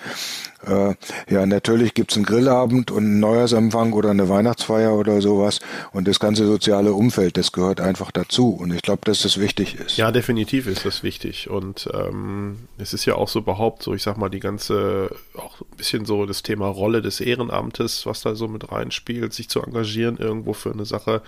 Äh, 0.65 0.95
ja, 1.29 1.45
natürlich 1.45 1.93
gibt's 1.93 2.15
einen 2.15 2.25
Grillabend 2.25 2.91
und 2.91 3.03
einen 3.03 3.19
Neujahrsempfang 3.19 3.93
oder 3.93 4.11
eine 4.11 4.29
Weihnachtsfeier 4.29 4.93
oder 4.93 5.21
sowas. 5.21 5.59
Und 5.91 6.07
das 6.07 6.19
ganze 6.19 6.45
soziale 6.45 6.93
Umfeld, 6.93 7.37
das 7.37 7.51
gehört 7.51 7.81
einfach 7.81 8.11
dazu. 8.11 8.49
Und 8.49 8.73
ich 8.73 8.81
glaube, 8.81 9.01
dass 9.05 9.21
das 9.21 9.39
wichtig 9.39 9.75
ist. 9.75 9.97
Ja, 9.97 10.11
definitiv 10.11 10.67
ist 10.67 10.85
das 10.85 11.03
wichtig. 11.03 11.49
Und 11.49 11.89
ähm, 11.93 12.67
es 12.77 12.93
ist 12.93 13.05
ja 13.05 13.15
auch 13.15 13.27
so 13.27 13.39
überhaupt 13.39 13.83
so, 13.83 13.93
ich 13.93 14.03
sag 14.03 14.17
mal, 14.17 14.29
die 14.29 14.39
ganze, 14.39 15.15
auch 15.35 15.61
ein 15.61 15.77
bisschen 15.77 16.05
so 16.05 16.25
das 16.25 16.43
Thema 16.43 16.67
Rolle 16.67 17.01
des 17.01 17.19
Ehrenamtes, 17.19 18.05
was 18.05 18.21
da 18.21 18.35
so 18.35 18.47
mit 18.47 18.71
reinspielt, 18.71 19.33
sich 19.33 19.49
zu 19.49 19.61
engagieren 19.61 20.17
irgendwo 20.17 20.53
für 20.53 20.71
eine 20.71 20.85
Sache, 20.85 21.21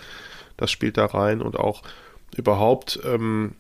das 0.58 0.72
spielt 0.72 0.98
da 0.98 1.06
rein 1.06 1.42
und 1.42 1.58
auch 1.58 1.82
überhaupt 2.36 3.00
ähm, 3.06 3.54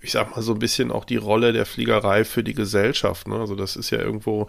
ich 0.00 0.12
sag 0.12 0.34
mal, 0.34 0.42
so 0.42 0.52
ein 0.52 0.58
bisschen 0.58 0.90
auch 0.90 1.04
die 1.04 1.16
Rolle 1.16 1.52
der 1.52 1.66
Fliegerei 1.66 2.24
für 2.24 2.44
die 2.44 2.54
Gesellschaft. 2.54 3.28
Ne? 3.28 3.38
Also 3.38 3.54
das 3.54 3.76
ist 3.76 3.90
ja 3.90 3.98
irgendwo, 3.98 4.48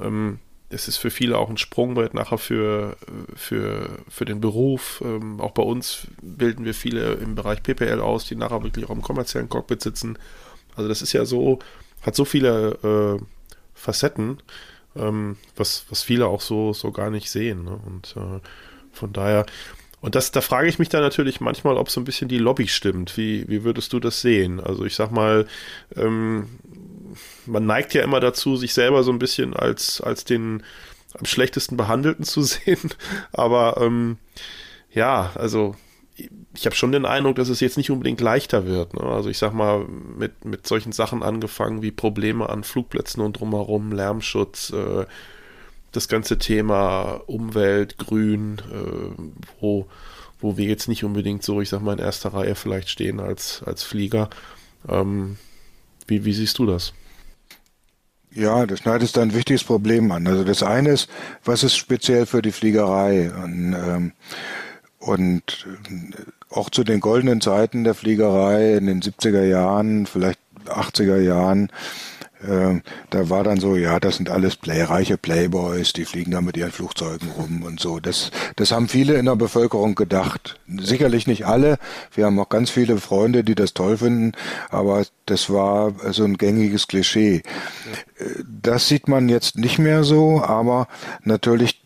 ähm, 0.00 0.38
es 0.68 0.88
ist 0.88 0.96
für 0.96 1.10
viele 1.10 1.38
auch 1.38 1.48
ein 1.48 1.58
Sprungbrett 1.58 2.14
nachher 2.14 2.38
für, 2.38 2.96
für, 3.34 3.98
für 4.08 4.24
den 4.24 4.40
Beruf. 4.40 5.02
Ähm, 5.04 5.40
auch 5.40 5.52
bei 5.52 5.62
uns 5.62 6.08
bilden 6.22 6.64
wir 6.64 6.74
viele 6.74 7.14
im 7.14 7.34
Bereich 7.34 7.62
PPL 7.62 8.00
aus, 8.00 8.26
die 8.26 8.36
nachher 8.36 8.62
wirklich 8.62 8.86
auch 8.86 8.90
im 8.94 9.02
kommerziellen 9.02 9.48
Cockpit 9.48 9.82
sitzen. 9.82 10.18
Also 10.74 10.88
das 10.88 11.02
ist 11.02 11.12
ja 11.12 11.24
so, 11.24 11.60
hat 12.02 12.14
so 12.14 12.24
viele 12.24 13.18
äh, 13.20 13.24
Facetten, 13.74 14.38
ähm, 14.96 15.36
was, 15.56 15.84
was 15.88 16.02
viele 16.02 16.26
auch 16.26 16.40
so, 16.40 16.72
so 16.72 16.90
gar 16.90 17.10
nicht 17.10 17.30
sehen. 17.30 17.64
Ne? 17.64 17.78
Und 17.86 18.16
äh, 18.16 18.40
von 18.92 19.12
daher, 19.12 19.46
und 20.06 20.14
das, 20.14 20.30
da 20.30 20.40
frage 20.40 20.68
ich 20.68 20.78
mich 20.78 20.88
dann 20.88 21.02
natürlich 21.02 21.40
manchmal, 21.40 21.76
ob 21.76 21.90
so 21.90 22.00
ein 22.00 22.04
bisschen 22.04 22.28
die 22.28 22.38
Lobby 22.38 22.68
stimmt. 22.68 23.16
Wie, 23.16 23.44
wie 23.48 23.64
würdest 23.64 23.92
du 23.92 23.98
das 23.98 24.20
sehen? 24.20 24.60
Also 24.60 24.84
ich 24.84 24.94
sag 24.94 25.10
mal, 25.10 25.48
ähm, 25.96 26.46
man 27.44 27.66
neigt 27.66 27.92
ja 27.92 28.04
immer 28.04 28.20
dazu, 28.20 28.56
sich 28.56 28.72
selber 28.72 29.02
so 29.02 29.10
ein 29.10 29.18
bisschen 29.18 29.52
als, 29.52 30.00
als 30.00 30.24
den 30.24 30.62
am 31.18 31.24
schlechtesten 31.24 31.76
Behandelten 31.76 32.24
zu 32.24 32.42
sehen. 32.44 32.92
Aber 33.32 33.78
ähm, 33.80 34.18
ja, 34.92 35.32
also 35.34 35.74
ich 36.54 36.66
habe 36.66 36.76
schon 36.76 36.92
den 36.92 37.04
Eindruck, 37.04 37.34
dass 37.34 37.48
es 37.48 37.58
jetzt 37.58 37.76
nicht 37.76 37.90
unbedingt 37.90 38.20
leichter 38.20 38.64
wird. 38.64 38.94
Ne? 38.94 39.02
Also 39.02 39.28
ich 39.28 39.38
sag 39.38 39.54
mal, 39.54 39.86
mit, 39.88 40.44
mit 40.44 40.68
solchen 40.68 40.92
Sachen 40.92 41.24
angefangen 41.24 41.82
wie 41.82 41.90
Probleme 41.90 42.48
an 42.48 42.62
Flugplätzen 42.62 43.22
und 43.22 43.40
drumherum, 43.40 43.90
Lärmschutz, 43.90 44.70
äh, 44.70 45.04
das 45.96 46.08
ganze 46.08 46.38
Thema 46.38 47.22
Umwelt, 47.26 47.98
Grün, 47.98 48.60
äh, 48.70 49.22
wo, 49.60 49.86
wo 50.40 50.56
wir 50.56 50.66
jetzt 50.66 50.88
nicht 50.88 51.04
unbedingt 51.04 51.42
so, 51.42 51.60
ich 51.60 51.70
sag 51.70 51.80
mal, 51.80 51.94
in 51.94 52.04
erster 52.04 52.34
Reihe 52.34 52.54
vielleicht 52.54 52.90
stehen 52.90 53.18
als, 53.18 53.62
als 53.64 53.82
Flieger. 53.82 54.28
Ähm, 54.88 55.38
wie, 56.06 56.24
wie 56.24 56.32
siehst 56.32 56.58
du 56.58 56.66
das? 56.66 56.92
Ja, 58.30 58.66
das 58.66 58.80
schneidet 58.80 59.16
da 59.16 59.22
ein 59.22 59.34
wichtiges 59.34 59.64
Problem 59.64 60.12
an. 60.12 60.26
Also 60.26 60.44
das 60.44 60.62
eine 60.62 60.90
ist, 60.90 61.08
was 61.44 61.64
ist 61.64 61.76
speziell 61.76 62.26
für 62.26 62.42
die 62.42 62.52
Fliegerei? 62.52 63.32
Und, 63.32 63.74
ähm, 63.74 64.12
und 64.98 65.66
auch 66.50 66.68
zu 66.68 66.84
den 66.84 67.00
goldenen 67.00 67.40
Zeiten 67.40 67.84
der 67.84 67.94
Fliegerei 67.94 68.74
in 68.74 68.86
den 68.86 69.00
70er 69.00 69.44
Jahren, 69.44 70.04
vielleicht 70.04 70.38
80er 70.66 71.18
Jahren, 71.18 71.70
äh, 72.46 72.80
da 73.10 73.30
war 73.30 73.44
dann 73.44 73.58
so, 73.58 73.76
ja, 73.76 74.00
das 74.00 74.16
sind 74.16 74.30
alles 74.30 74.56
play, 74.56 74.82
reiche 74.82 75.16
Playboys, 75.16 75.92
die 75.92 76.04
fliegen 76.04 76.30
da 76.30 76.40
mit 76.40 76.56
ihren 76.56 76.72
Flugzeugen 76.72 77.30
rum 77.30 77.62
und 77.62 77.80
so. 77.80 78.00
Das, 78.00 78.30
das 78.56 78.72
haben 78.72 78.88
viele 78.88 79.14
in 79.14 79.26
der 79.26 79.36
Bevölkerung 79.36 79.94
gedacht. 79.94 80.58
Sicherlich 80.78 81.26
nicht 81.26 81.46
alle. 81.46 81.78
Wir 82.14 82.26
haben 82.26 82.38
auch 82.38 82.48
ganz 82.48 82.70
viele 82.70 82.98
Freunde, 82.98 83.44
die 83.44 83.54
das 83.54 83.74
toll 83.74 83.98
finden, 83.98 84.32
aber 84.70 85.04
das 85.26 85.50
war 85.50 85.92
so 86.12 86.24
ein 86.24 86.38
gängiges 86.38 86.86
Klischee. 86.86 87.42
Das 88.46 88.88
sieht 88.88 89.08
man 89.08 89.28
jetzt 89.28 89.58
nicht 89.58 89.78
mehr 89.78 90.04
so, 90.04 90.42
aber 90.42 90.88
natürlich 91.24 91.82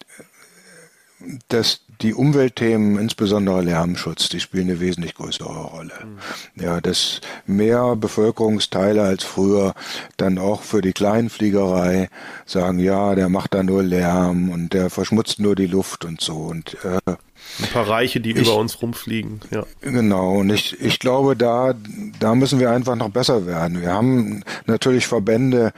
das, 1.48 1.80
die 2.03 2.14
Umweltthemen, 2.14 2.98
insbesondere 2.98 3.62
Lärmschutz, 3.62 4.28
die 4.28 4.40
spielen 4.40 4.68
eine 4.68 4.80
wesentlich 4.80 5.14
größere 5.14 5.48
Rolle. 5.48 5.92
Mhm. 6.05 6.62
Ja, 6.62 6.80
dass 6.80 7.20
mehr 7.46 7.96
Bevölkerungsteile 7.96 9.03
als 9.03 9.24
früher 9.24 9.74
dann 10.16 10.38
auch 10.38 10.62
für 10.62 10.80
die 10.80 10.92
Kleinfliegerei 10.92 12.09
sagen, 12.46 12.78
ja, 12.78 13.14
der 13.14 13.28
macht 13.28 13.55
da 13.55 13.62
nur 13.62 13.82
Lärm 13.82 14.51
und 14.51 14.72
der 14.72 14.90
verschmutzt 14.90 15.40
nur 15.40 15.55
die 15.55 15.66
Luft 15.66 16.05
und 16.05 16.20
so. 16.20 16.36
Und 16.36 16.76
äh, 16.84 17.16
ein 17.59 17.66
paar 17.72 17.88
Reiche, 17.88 18.20
die 18.20 18.30
ich, 18.30 18.38
über 18.38 18.57
uns 18.57 18.80
rumfliegen. 18.80 19.40
Ja. 19.51 19.64
Genau, 19.80 20.38
und 20.38 20.51
ich, 20.51 20.80
ich 20.80 20.98
glaube, 20.98 21.36
da, 21.36 21.74
da 22.18 22.34
müssen 22.34 22.61
wir 22.61 22.70
einfach 22.70 22.96
noch 22.96 23.11
besser 23.11 23.46
werden. 23.46 23.80
Wir 23.80 23.92
haben 23.92 24.42
natürlich 24.66 25.07
Verbände, 25.07 25.72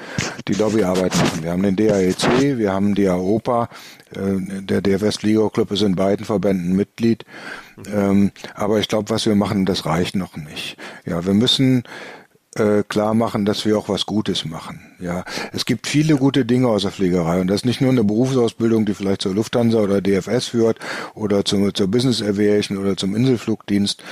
die 0.48 0.54
Lobbyarbeit 0.54 1.14
machen. 1.16 1.42
Wir 1.42 1.52
haben 1.52 1.62
den 1.62 1.76
DAEC, 1.76 2.58
wir 2.58 2.72
haben 2.72 2.94
die 2.94 3.08
AOPA, 3.08 3.68
äh, 4.14 4.62
der 4.62 4.80
DFS 4.80 5.18
Flieger 5.18 5.50
Club 5.50 5.70
ist 5.70 5.82
in 5.82 5.96
beiden 5.96 6.26
Verbänden 6.26 6.74
Mitglied. 6.74 7.24
Ähm, 7.92 8.32
aber 8.54 8.78
ich 8.78 8.88
glaube, 8.88 9.10
was 9.10 9.26
wir 9.26 9.34
machen, 9.34 9.66
das 9.66 9.86
reicht 9.86 10.16
noch 10.16 10.36
nicht. 10.36 10.76
Ja, 11.04 11.24
wir 11.24 11.34
müssen 11.34 11.84
äh, 12.54 12.82
klar 12.86 13.14
machen, 13.14 13.44
dass 13.44 13.64
wir 13.64 13.78
auch 13.78 13.88
was 13.88 14.06
Gutes 14.06 14.44
machen. 14.44 14.80
Ja, 15.00 15.24
es 15.52 15.64
gibt 15.64 15.86
viele 15.86 16.16
gute 16.16 16.44
Dinge 16.44 16.68
aus 16.68 16.82
der 16.82 16.90
Fliegerei 16.90 17.40
und 17.40 17.46
das 17.46 17.62
ist 17.62 17.64
nicht 17.64 17.80
nur 17.80 17.90
eine 17.90 18.04
Berufsausbildung, 18.04 18.84
die 18.84 18.94
vielleicht 18.94 19.22
zur 19.22 19.34
Lufthansa 19.34 19.78
oder 19.78 20.00
DFS 20.00 20.48
führt 20.48 20.78
oder 21.14 21.44
zum, 21.44 21.74
zur 21.74 21.88
Business 21.88 22.22
Aviation 22.22 22.78
oder 22.78 22.96
zum 22.96 23.16
Inselflugdienst, 23.16 24.02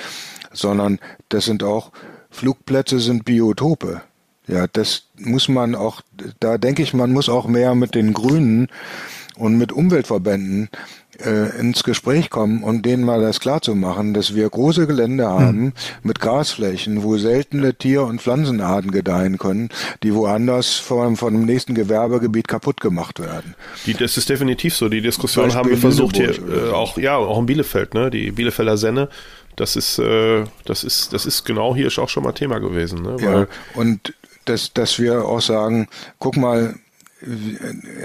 sondern 0.52 0.98
das 1.28 1.44
sind 1.44 1.62
auch 1.62 1.92
Flugplätze 2.30 3.00
sind 3.00 3.24
Biotope. 3.24 4.02
Ja, 4.50 4.66
das 4.66 5.04
muss 5.18 5.48
man 5.48 5.74
auch, 5.74 6.00
da 6.40 6.58
denke 6.58 6.82
ich, 6.82 6.92
man 6.92 7.12
muss 7.12 7.28
auch 7.28 7.46
mehr 7.46 7.74
mit 7.74 7.94
den 7.94 8.12
Grünen 8.12 8.68
und 9.36 9.56
mit 9.56 9.72
Umweltverbänden 9.72 10.68
äh, 11.24 11.58
ins 11.58 11.84
Gespräch 11.84 12.30
kommen 12.30 12.62
und 12.62 12.84
denen 12.84 13.04
mal 13.04 13.20
das 13.20 13.40
klar 13.40 13.62
zu 13.62 13.74
machen, 13.74 14.14
dass 14.14 14.34
wir 14.34 14.48
große 14.48 14.86
Gelände 14.86 15.24
hm. 15.24 15.30
haben 15.30 15.58
hm. 15.58 15.72
mit 16.02 16.20
Grasflächen, 16.20 17.02
wo 17.02 17.16
seltene 17.16 17.74
Tier- 17.74 18.04
und 18.04 18.20
Pflanzenarten 18.20 18.90
gedeihen 18.90 19.38
können, 19.38 19.68
die 20.02 20.14
woanders 20.14 20.74
von, 20.74 21.16
von 21.16 21.32
dem 21.32 21.44
nächsten 21.44 21.74
Gewerbegebiet 21.74 22.48
kaputt 22.48 22.80
gemacht 22.80 23.20
werden. 23.20 23.54
Die, 23.86 23.94
das 23.94 24.16
ist 24.16 24.28
definitiv 24.28 24.74
so. 24.74 24.88
Die 24.88 25.00
Diskussion 25.00 25.54
haben 25.54 25.68
wir 25.68 25.78
versucht 25.78 26.16
hier 26.16 26.30
äh, 26.30 26.70
auch, 26.70 26.98
ja, 26.98 27.16
auch 27.16 27.38
in 27.38 27.46
Bielefeld, 27.46 27.94
ne? 27.94 28.10
Die 28.10 28.32
Bielefelder 28.32 28.76
Senne. 28.76 29.08
Das 29.56 29.76
ist, 29.76 29.98
äh, 29.98 30.44
das 30.64 30.84
ist, 30.84 31.12
das 31.12 31.26
ist 31.26 31.44
genau 31.44 31.74
hier 31.74 31.90
auch 31.98 32.08
schon 32.08 32.22
mal 32.22 32.32
Thema 32.32 32.60
gewesen. 32.60 33.02
Ne? 33.02 33.16
ja, 33.20 33.46
und 33.74 34.14
dass, 34.50 34.72
dass 34.72 34.98
wir 34.98 35.24
auch 35.24 35.40
sagen, 35.40 35.88
guck 36.18 36.36
mal, 36.36 36.74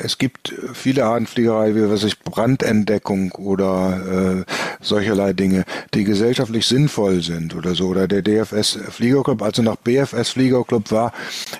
es 0.04 0.18
gibt 0.18 0.54
viele 0.74 1.06
Arten 1.06 1.26
Fliegerei, 1.26 1.74
wie 1.76 1.90
was 1.90 2.04
ich 2.04 2.20
Brandentdeckung 2.20 3.32
oder 3.34 4.44
äh, 4.46 4.52
solcherlei 4.82 5.34
Dinge, 5.34 5.64
die 5.94 6.04
gesellschaftlich 6.04 6.66
sinnvoll 6.66 7.22
sind 7.22 7.56
oder 7.56 7.76
so. 7.76 7.88
Oder 7.88 8.08
der 8.08 8.22
DFS 8.22 8.78
Fliegerclub, 8.90 9.42
also 9.42 9.62
nach 9.62 9.78
BFS 9.78 10.30
Fliegerclub 10.32 10.92
war 10.92 11.14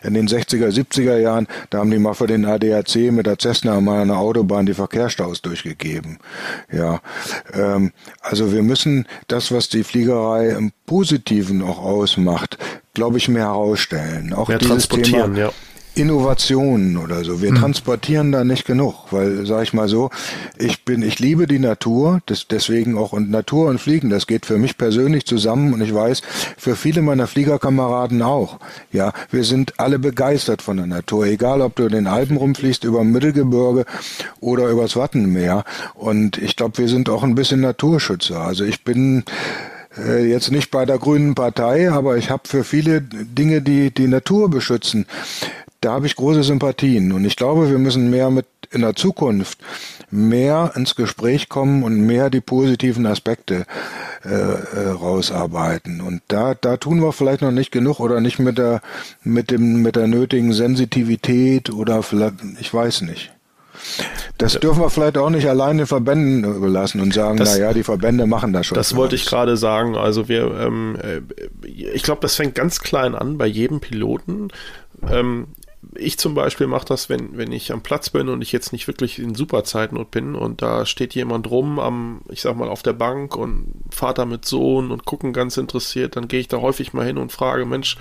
in 0.04 0.14
den 0.14 0.28
60er, 0.28 0.68
70er 0.68 1.18
Jahren, 1.18 1.48
da 1.70 1.80
haben 1.80 1.92
die 1.92 2.00
mal 2.00 2.14
für 2.14 2.28
den 2.28 2.46
ADAC 2.46 3.12
mit 3.12 3.26
der 3.26 3.38
Cessna 3.40 3.80
mal 3.80 4.02
eine 4.02 4.18
Autobahn 4.18 4.66
die 4.66 4.74
Verkehrsstaus 4.74 5.42
durchgegeben. 5.42 6.20
Ja, 6.72 7.00
ähm, 7.54 7.92
also 8.20 8.52
wir 8.52 8.64
müssen 8.64 9.08
das, 9.28 9.52
was 9.52 9.70
die 9.70 9.84
Fliegerei 9.84 10.50
im 10.50 10.72
Positiven 10.86 11.62
auch 11.62 11.80
ausmacht, 11.80 12.58
glaube 12.94 13.18
ich, 13.18 13.30
mehr 13.30 13.46
herausstellen. 13.46 14.34
Auch 14.34 14.50
mehr 14.50 14.58
dieses 14.58 14.90
Thema, 14.90 15.30
ja 15.38 15.52
Innovationen 15.96 16.98
oder 16.98 17.24
so. 17.24 17.42
Wir 17.42 17.50
hm. 17.50 17.58
transportieren 17.58 18.32
da 18.32 18.44
nicht 18.44 18.66
genug, 18.66 19.12
weil, 19.12 19.46
sag 19.46 19.64
ich 19.64 19.74
mal 19.74 19.88
so, 19.88 20.10
ich 20.58 20.84
bin, 20.84 21.02
ich 21.02 21.20
liebe 21.20 21.48
die 21.48 21.60
Natur, 21.60 22.20
das, 22.26 22.48
deswegen 22.48 22.98
auch 22.98 23.14
und 23.14 23.32
Natur 23.32 23.70
und 23.70 23.80
Fliegen, 23.80 24.10
das 24.10 24.28
geht 24.28 24.46
für 24.46 24.58
mich 24.58 24.78
persönlich 24.78 25.26
zusammen 25.26 25.74
und 25.74 25.82
ich 25.82 25.94
weiß, 25.94 26.22
für 26.58 26.76
viele 26.76 27.02
meiner 27.02 27.28
Fliegerkameraden 27.28 28.22
auch. 28.22 28.60
Ja, 28.92 29.14
wir 29.32 29.44
sind 29.44 29.80
alle 29.80 29.98
begeistert 29.98 30.62
von 30.62 30.78
der 30.78 30.88
Natur, 30.88 31.26
egal 31.26 31.62
ob 31.62 31.76
du 31.76 31.84
in 31.84 31.92
den 31.92 32.08
Alpen 32.08 32.38
rumfliegst, 32.38 32.84
über 32.84 33.04
Mittelgebirge 33.04 33.86
oder 34.40 34.68
übers 34.70 34.96
Wattenmeer. 34.96 35.64
Und 35.94 36.38
ich 36.38 36.56
glaube, 36.56 36.78
wir 36.78 36.90
sind 36.90 37.10
auch 37.10 37.24
ein 37.24 37.36
bisschen 37.36 37.62
Naturschützer. 37.62 38.42
Also 38.42 38.66
ich 38.66 38.84
bin 38.84 39.24
äh, 39.98 40.26
jetzt 40.26 40.52
nicht 40.52 40.72
bei 40.72 40.86
der 40.86 40.98
Grünen 40.98 41.36
Partei, 41.36 41.90
aber 41.90 42.18
ich 42.18 42.30
habe 42.30 42.44
für 42.48 42.64
viele 42.64 43.02
Dinge, 43.02 43.62
die 43.62 43.92
die 43.92 44.08
Natur 44.08 44.50
beschützen, 44.50 45.06
da 45.82 45.94
habe 45.94 46.08
ich 46.08 46.16
große 46.16 46.44
Sympathien. 46.44 47.12
Und 47.12 47.26
ich 47.26 47.36
glaube, 47.36 47.70
wir 47.70 47.78
müssen 47.78 48.10
mehr 48.10 48.30
mit 48.30 48.46
in 48.72 48.82
der 48.82 48.96
Zukunft 48.96 49.60
mehr 50.12 50.72
ins 50.76 50.96
Gespräch 50.96 51.50
kommen 51.50 51.84
und 51.84 52.00
mehr 52.02 52.30
die 52.30 52.42
positiven 52.42 53.06
Aspekte 53.06 53.66
äh, 54.24 54.30
äh, 54.30 54.90
rausarbeiten. 54.90 56.02
Und 56.02 56.22
da, 56.28 56.56
da 56.56 56.78
tun 56.78 57.02
wir 57.02 57.12
vielleicht 57.12 57.42
noch 57.42 57.52
nicht 57.52 57.72
genug 57.72 58.00
oder 58.00 58.22
nicht 58.22 58.40
mit 58.40 58.58
der, 58.58 58.82
mit 59.24 59.52
dem, 59.52 59.82
mit 59.82 59.96
der 59.96 60.08
nötigen 60.08 60.54
Sensitivität 60.54 61.70
oder 61.72 62.04
vielleicht, 62.04 62.36
ich 62.60 62.74
weiß 62.74 63.02
nicht. 63.02 63.32
Das 64.38 64.60
dürfen 64.60 64.82
wir 64.82 64.90
vielleicht 64.90 65.18
auch 65.18 65.30
nicht 65.30 65.48
allein 65.48 65.78
den 65.78 65.88
Verbänden 65.88 66.44
überlassen 66.44 67.02
und 67.02 67.14
sagen, 67.14 67.38
das, 67.38 67.58
naja, 67.58 67.74
die 67.74 67.84
Verbände 67.84 68.26
machen 68.26 68.54
das 68.54 68.68
schon. 68.68 68.76
Das 68.76 68.96
wollte 68.96 69.16
ich 69.16 69.26
gerade 69.26 69.58
sagen. 69.58 69.96
Also 69.96 70.28
wir, 70.28 70.60
ähm, 70.60 70.98
äh, 71.02 71.22
ich 71.68 72.04
glaube, 72.04 72.22
das 72.22 72.36
fängt 72.36 72.56
ganz 72.56 72.80
klein 72.80 73.16
an 73.16 73.38
bei 73.38 73.46
jedem 73.46 73.82
Piloten. 73.82 74.48
Ähm, 75.10 75.48
ich 75.96 76.18
zum 76.18 76.36
Beispiel 76.36 76.68
mache 76.68 76.86
das, 76.86 77.10
wenn, 77.10 77.38
wenn 77.38 77.52
ich 77.52 77.72
am 77.72 77.82
Platz 77.82 78.10
bin 78.10 78.30
und 78.30 78.42
ich 78.42 78.52
jetzt 78.52 78.72
nicht 78.72 78.88
wirklich 78.88 79.20
in 79.20 79.36
super 79.36 79.64
Zeitnot 79.64 80.12
bin 80.12 80.36
und 80.36 80.62
da 80.62 80.86
steht 80.86 81.16
jemand 81.16 81.50
rum 81.50 81.80
am, 81.80 82.22
ich 82.30 82.42
sag 82.42 82.56
mal, 82.56 82.70
auf 82.70 82.84
der 82.84 82.94
Bank 82.94 83.36
und 83.36 83.74
Vater 83.90 84.26
mit 84.26 84.46
Sohn 84.46 84.92
und 84.92 85.06
gucken 85.06 85.34
ganz 85.34 85.58
interessiert, 85.58 86.16
dann 86.16 86.28
gehe 86.28 86.40
ich 86.40 86.48
da 86.48 86.58
häufig 86.62 86.94
mal 86.94 87.06
hin 87.06 87.18
und 87.18 87.32
frage, 87.32 87.66
Mensch, 87.66 87.98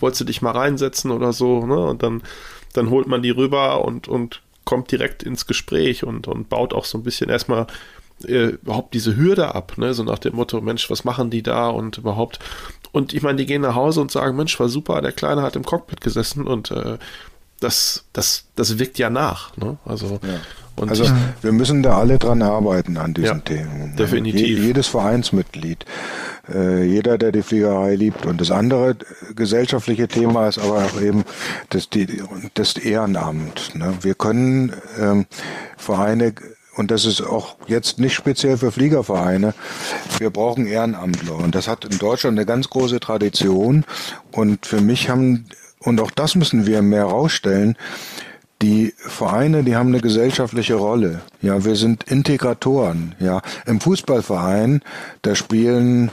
wolltest 0.00 0.22
du 0.22 0.24
dich 0.24 0.42
mal 0.42 0.52
reinsetzen 0.52 1.10
oder 1.10 1.32
so, 1.32 1.66
ne? 1.66 1.78
Und 1.78 2.02
dann, 2.02 2.22
dann 2.72 2.90
holt 2.90 3.06
man 3.06 3.22
die 3.22 3.30
rüber 3.30 3.84
und, 3.84 4.08
und 4.08 4.42
kommt 4.64 4.90
direkt 4.90 5.22
ins 5.22 5.46
Gespräch 5.46 6.04
und, 6.04 6.26
und 6.26 6.48
baut 6.48 6.72
auch 6.72 6.84
so 6.84 6.98
ein 6.98 7.04
bisschen 7.04 7.30
erstmal 7.30 7.66
äh, 8.24 8.56
überhaupt 8.62 8.94
diese 8.94 9.16
Hürde 9.16 9.54
ab, 9.54 9.78
ne? 9.78 9.94
So 9.94 10.02
nach 10.02 10.18
dem 10.18 10.36
Motto, 10.36 10.60
Mensch, 10.60 10.90
was 10.90 11.04
machen 11.04 11.30
die 11.30 11.42
da 11.42 11.68
und 11.68 11.98
überhaupt 11.98 12.38
und 12.94 13.12
ich 13.12 13.22
meine, 13.22 13.36
die 13.36 13.46
gehen 13.46 13.62
nach 13.62 13.74
Hause 13.74 14.00
und 14.00 14.12
sagen, 14.12 14.36
Mensch, 14.36 14.58
war 14.60 14.68
super, 14.68 15.02
der 15.02 15.10
Kleine 15.10 15.42
hat 15.42 15.56
im 15.56 15.64
Cockpit 15.64 16.00
gesessen 16.00 16.46
und 16.46 16.70
äh, 16.70 16.96
das, 17.58 18.04
das, 18.12 18.44
das 18.54 18.78
wirkt 18.78 18.98
ja 18.98 19.10
nach. 19.10 19.56
Ne? 19.56 19.78
Also, 19.84 20.20
ja. 20.22 20.86
also 20.86 21.04
wir 21.42 21.50
müssen 21.50 21.82
da 21.82 21.98
alle 21.98 22.18
dran 22.18 22.40
arbeiten 22.40 22.96
an 22.96 23.12
diesen 23.12 23.38
ja, 23.38 23.42
Themen. 23.42 23.96
Definitiv. 23.96 24.46
Je, 24.46 24.66
jedes 24.66 24.86
Vereinsmitglied, 24.86 25.84
äh, 26.48 26.84
jeder, 26.84 27.18
der 27.18 27.32
die 27.32 27.42
Fliegerei 27.42 27.96
liebt. 27.96 28.26
Und 28.26 28.40
das 28.40 28.52
andere 28.52 28.96
gesellschaftliche 29.34 30.06
Thema 30.06 30.46
ist 30.46 30.60
aber 30.60 30.84
auch 30.84 31.00
eben 31.00 31.24
das, 31.70 31.90
die, 31.90 32.22
das 32.54 32.76
Ehrenamt. 32.76 33.74
Ne? 33.74 33.92
Wir 34.02 34.14
können 34.14 34.72
ähm, 35.00 35.26
Vereine 35.76 36.32
und 36.76 36.90
das 36.90 37.04
ist 37.04 37.20
auch 37.20 37.56
jetzt 37.66 37.98
nicht 37.98 38.14
speziell 38.14 38.56
für 38.56 38.72
Fliegervereine. 38.72 39.54
Wir 40.18 40.30
brauchen 40.30 40.66
Ehrenamtler 40.66 41.36
und 41.36 41.54
das 41.54 41.68
hat 41.68 41.84
in 41.84 41.98
Deutschland 41.98 42.38
eine 42.38 42.46
ganz 42.46 42.68
große 42.70 43.00
Tradition 43.00 43.84
und 44.32 44.66
für 44.66 44.80
mich 44.80 45.08
haben, 45.08 45.46
und 45.80 46.00
auch 46.00 46.10
das 46.10 46.34
müssen 46.34 46.66
wir 46.66 46.82
mehr 46.82 47.04
rausstellen, 47.04 47.76
die 48.62 48.94
Vereine, 48.96 49.62
die 49.62 49.76
haben 49.76 49.88
eine 49.88 50.00
gesellschaftliche 50.00 50.76
Rolle. 50.76 51.20
Ja, 51.42 51.64
wir 51.64 51.76
sind 51.76 52.04
Integratoren. 52.04 53.14
Ja, 53.18 53.42
im 53.66 53.80
Fußballverein, 53.80 54.80
da 55.22 55.34
spielen 55.34 56.10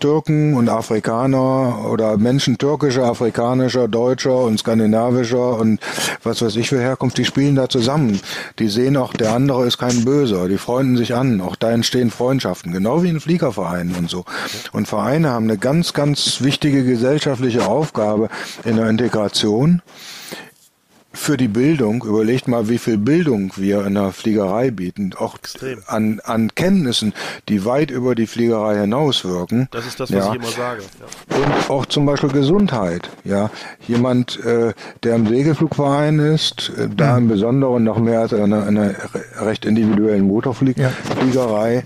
Türken 0.00 0.54
und 0.54 0.68
Afrikaner 0.68 1.86
oder 1.90 2.16
Menschen 2.16 2.58
türkischer, 2.58 3.04
afrikanischer, 3.04 3.88
deutscher 3.88 4.38
und 4.44 4.58
skandinavischer 4.58 5.58
und 5.58 5.80
was 6.22 6.42
weiß 6.42 6.56
ich 6.56 6.68
für 6.68 6.80
Herkunft, 6.80 7.18
die 7.18 7.24
spielen 7.24 7.54
da 7.54 7.68
zusammen. 7.68 8.20
Die 8.58 8.68
sehen 8.68 8.96
auch, 8.96 9.12
der 9.12 9.32
andere 9.32 9.66
ist 9.66 9.78
kein 9.78 10.04
Böser, 10.04 10.48
die 10.48 10.58
freunden 10.58 10.96
sich 10.96 11.14
an, 11.14 11.40
auch 11.40 11.56
da 11.56 11.70
entstehen 11.70 12.10
Freundschaften, 12.10 12.72
genau 12.72 13.02
wie 13.02 13.08
in 13.08 13.20
Fliegervereinen 13.20 13.94
und 13.96 14.10
so. 14.10 14.24
Und 14.72 14.88
Vereine 14.88 15.30
haben 15.30 15.44
eine 15.44 15.58
ganz, 15.58 15.92
ganz 15.92 16.42
wichtige 16.42 16.84
gesellschaftliche 16.84 17.66
Aufgabe 17.66 18.28
in 18.64 18.76
der 18.76 18.88
Integration 18.88 19.82
für 21.16 21.36
die 21.36 21.48
Bildung, 21.48 22.04
überlegt 22.04 22.46
mal, 22.46 22.68
wie 22.68 22.78
viel 22.78 22.98
Bildung 22.98 23.52
wir 23.56 23.86
in 23.86 23.94
der 23.94 24.12
Fliegerei 24.12 24.70
bieten, 24.70 25.12
auch 25.18 25.36
Extrem. 25.36 25.82
an, 25.86 26.20
an 26.22 26.54
Kenntnissen, 26.54 27.14
die 27.48 27.64
weit 27.64 27.90
über 27.90 28.14
die 28.14 28.26
Fliegerei 28.26 28.80
hinauswirken. 28.80 29.68
Das 29.70 29.86
ist 29.86 29.98
das, 29.98 30.12
was 30.12 30.26
ja. 30.26 30.30
ich 30.30 30.36
immer 30.36 30.50
sage. 30.50 30.82
Ja. 31.00 31.36
Und 31.36 31.70
auch 31.70 31.86
zum 31.86 32.06
Beispiel 32.06 32.30
Gesundheit. 32.30 33.10
Ja, 33.24 33.50
jemand, 33.88 34.38
äh, 34.44 34.72
der 35.02 35.16
im 35.16 35.26
Segelflugverein 35.26 36.18
ist, 36.18 36.70
äh, 36.76 36.88
da 36.94 37.12
mhm. 37.12 37.18
im 37.18 37.28
Besonderen 37.28 37.84
noch 37.84 37.98
mehr 37.98 38.20
als 38.20 38.32
in 38.32 38.42
einer, 38.42 38.66
einer 38.66 38.94
recht 39.40 39.64
individuellen 39.64 40.26
Motorfliegerei, 40.26 41.84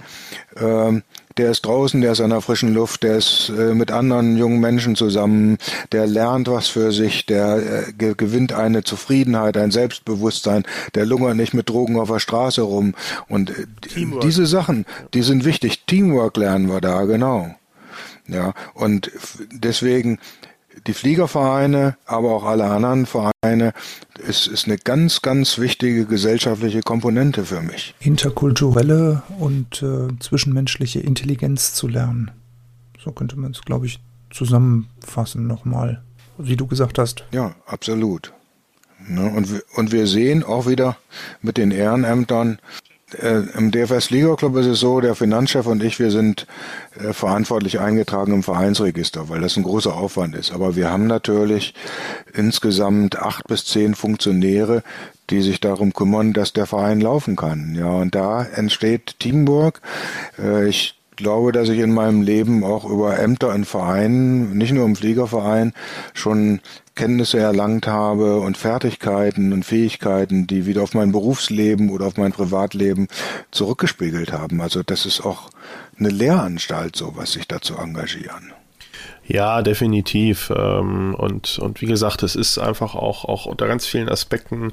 ja. 0.60 0.88
ähm, 0.88 1.02
der 1.40 1.50
ist 1.50 1.64
draußen, 1.64 2.02
der 2.02 2.12
ist 2.12 2.20
an 2.20 2.30
der 2.30 2.42
frischen 2.42 2.74
Luft, 2.74 3.02
der 3.02 3.16
ist 3.16 3.48
äh, 3.48 3.74
mit 3.74 3.90
anderen 3.90 4.36
jungen 4.36 4.60
Menschen 4.60 4.94
zusammen, 4.94 5.56
der 5.90 6.06
lernt 6.06 6.48
was 6.48 6.68
für 6.68 6.92
sich, 6.92 7.24
der 7.24 7.86
äh, 7.88 7.92
ge 7.92 8.14
gewinnt 8.14 8.52
eine 8.52 8.84
Zufriedenheit, 8.84 9.56
ein 9.56 9.70
Selbstbewusstsein, 9.70 10.64
der 10.94 11.06
lungert 11.06 11.36
nicht 11.36 11.54
mit 11.54 11.70
Drogen 11.70 11.98
auf 11.98 12.10
der 12.10 12.18
Straße 12.18 12.60
rum. 12.60 12.94
Und 13.28 13.50
äh, 13.50 13.66
diese 14.22 14.44
Sachen, 14.44 14.84
die 15.14 15.22
sind 15.22 15.46
wichtig. 15.46 15.86
Teamwork 15.86 16.36
lernen 16.36 16.68
wir 16.68 16.82
da, 16.82 17.04
genau. 17.04 17.54
Ja, 18.28 18.52
und 18.74 19.10
deswegen 19.50 20.18
die 20.86 20.94
Fliegervereine, 20.94 21.96
aber 22.06 22.34
auch 22.34 22.44
alle 22.44 22.64
anderen 22.64 23.06
Vereine, 23.06 23.72
ist, 24.26 24.46
ist 24.46 24.66
eine 24.66 24.78
ganz, 24.78 25.22
ganz 25.22 25.58
wichtige 25.58 26.06
gesellschaftliche 26.06 26.80
Komponente 26.80 27.44
für 27.44 27.60
mich. 27.60 27.94
Interkulturelle 28.00 29.22
und 29.38 29.82
äh, 29.82 30.08
zwischenmenschliche 30.20 31.00
Intelligenz 31.00 31.74
zu 31.74 31.88
lernen. 31.88 32.30
So 33.02 33.12
könnte 33.12 33.38
man 33.38 33.52
es, 33.52 33.62
glaube 33.62 33.86
ich, 33.86 34.00
zusammenfassen 34.30 35.46
nochmal, 35.46 36.02
wie 36.38 36.56
du 36.56 36.66
gesagt 36.66 36.98
hast. 36.98 37.24
Ja, 37.32 37.54
absolut. 37.66 38.32
Ne, 39.06 39.32
und, 39.34 39.50
wir, 39.50 39.62
und 39.76 39.92
wir 39.92 40.06
sehen 40.06 40.44
auch 40.44 40.66
wieder 40.66 40.96
mit 41.40 41.56
den 41.56 41.70
Ehrenämtern, 41.70 42.58
Im 43.14 43.70
DFS 43.70 44.10
Liga 44.10 44.36
Club 44.36 44.56
ist 44.56 44.66
es 44.66 44.80
so, 44.80 45.00
der 45.00 45.14
Finanzchef 45.14 45.66
und 45.66 45.82
ich, 45.82 45.98
wir 45.98 46.10
sind 46.10 46.46
äh, 46.98 47.12
verantwortlich 47.12 47.80
eingetragen 47.80 48.32
im 48.32 48.42
Vereinsregister, 48.42 49.28
weil 49.28 49.40
das 49.40 49.56
ein 49.56 49.64
großer 49.64 49.94
Aufwand 49.94 50.36
ist. 50.36 50.52
Aber 50.52 50.76
wir 50.76 50.90
haben 50.90 51.06
natürlich 51.06 51.74
insgesamt 52.32 53.18
acht 53.18 53.48
bis 53.48 53.64
zehn 53.64 53.94
Funktionäre, 53.94 54.82
die 55.30 55.42
sich 55.42 55.60
darum 55.60 55.92
kümmern, 55.92 56.32
dass 56.32 56.52
der 56.52 56.66
Verein 56.66 57.00
laufen 57.00 57.36
kann. 57.36 57.74
Ja, 57.74 57.88
und 57.88 58.14
da 58.14 58.44
entsteht 58.44 59.18
Teamwork. 59.18 59.80
Äh, 60.38 60.68
ich 60.68 60.94
glaube, 61.16 61.52
dass 61.52 61.68
ich 61.68 61.78
in 61.78 61.92
meinem 61.92 62.22
Leben 62.22 62.64
auch 62.64 62.84
über 62.84 63.18
Ämter 63.18 63.54
in 63.54 63.64
Vereinen, 63.64 64.56
nicht 64.56 64.72
nur 64.72 64.86
im 64.86 64.96
Fliegerverein, 64.96 65.72
schon 66.14 66.60
Kenntnisse 67.00 67.38
erlangt 67.38 67.86
habe 67.86 68.40
und 68.40 68.58
Fertigkeiten 68.58 69.54
und 69.54 69.64
Fähigkeiten, 69.64 70.46
die 70.46 70.66
wieder 70.66 70.82
auf 70.82 70.92
mein 70.92 71.12
Berufsleben 71.12 71.88
oder 71.88 72.04
auf 72.04 72.18
mein 72.18 72.30
Privatleben 72.30 73.08
zurückgespiegelt 73.52 74.34
haben. 74.34 74.60
Also 74.60 74.82
das 74.82 75.06
ist 75.06 75.22
auch 75.22 75.48
eine 75.98 76.10
Lehranstalt, 76.10 76.96
sowas 76.96 77.32
sich 77.32 77.48
da 77.48 77.62
zu 77.62 77.78
engagieren. 77.78 78.52
Ja, 79.24 79.62
definitiv. 79.62 80.52
Ähm, 80.54 81.14
und, 81.14 81.58
und 81.58 81.80
wie 81.80 81.86
gesagt, 81.86 82.22
es 82.22 82.36
ist 82.36 82.58
einfach 82.58 82.94
auch, 82.94 83.24
auch 83.24 83.46
unter 83.46 83.66
ganz 83.66 83.86
vielen 83.86 84.10
Aspekten 84.10 84.72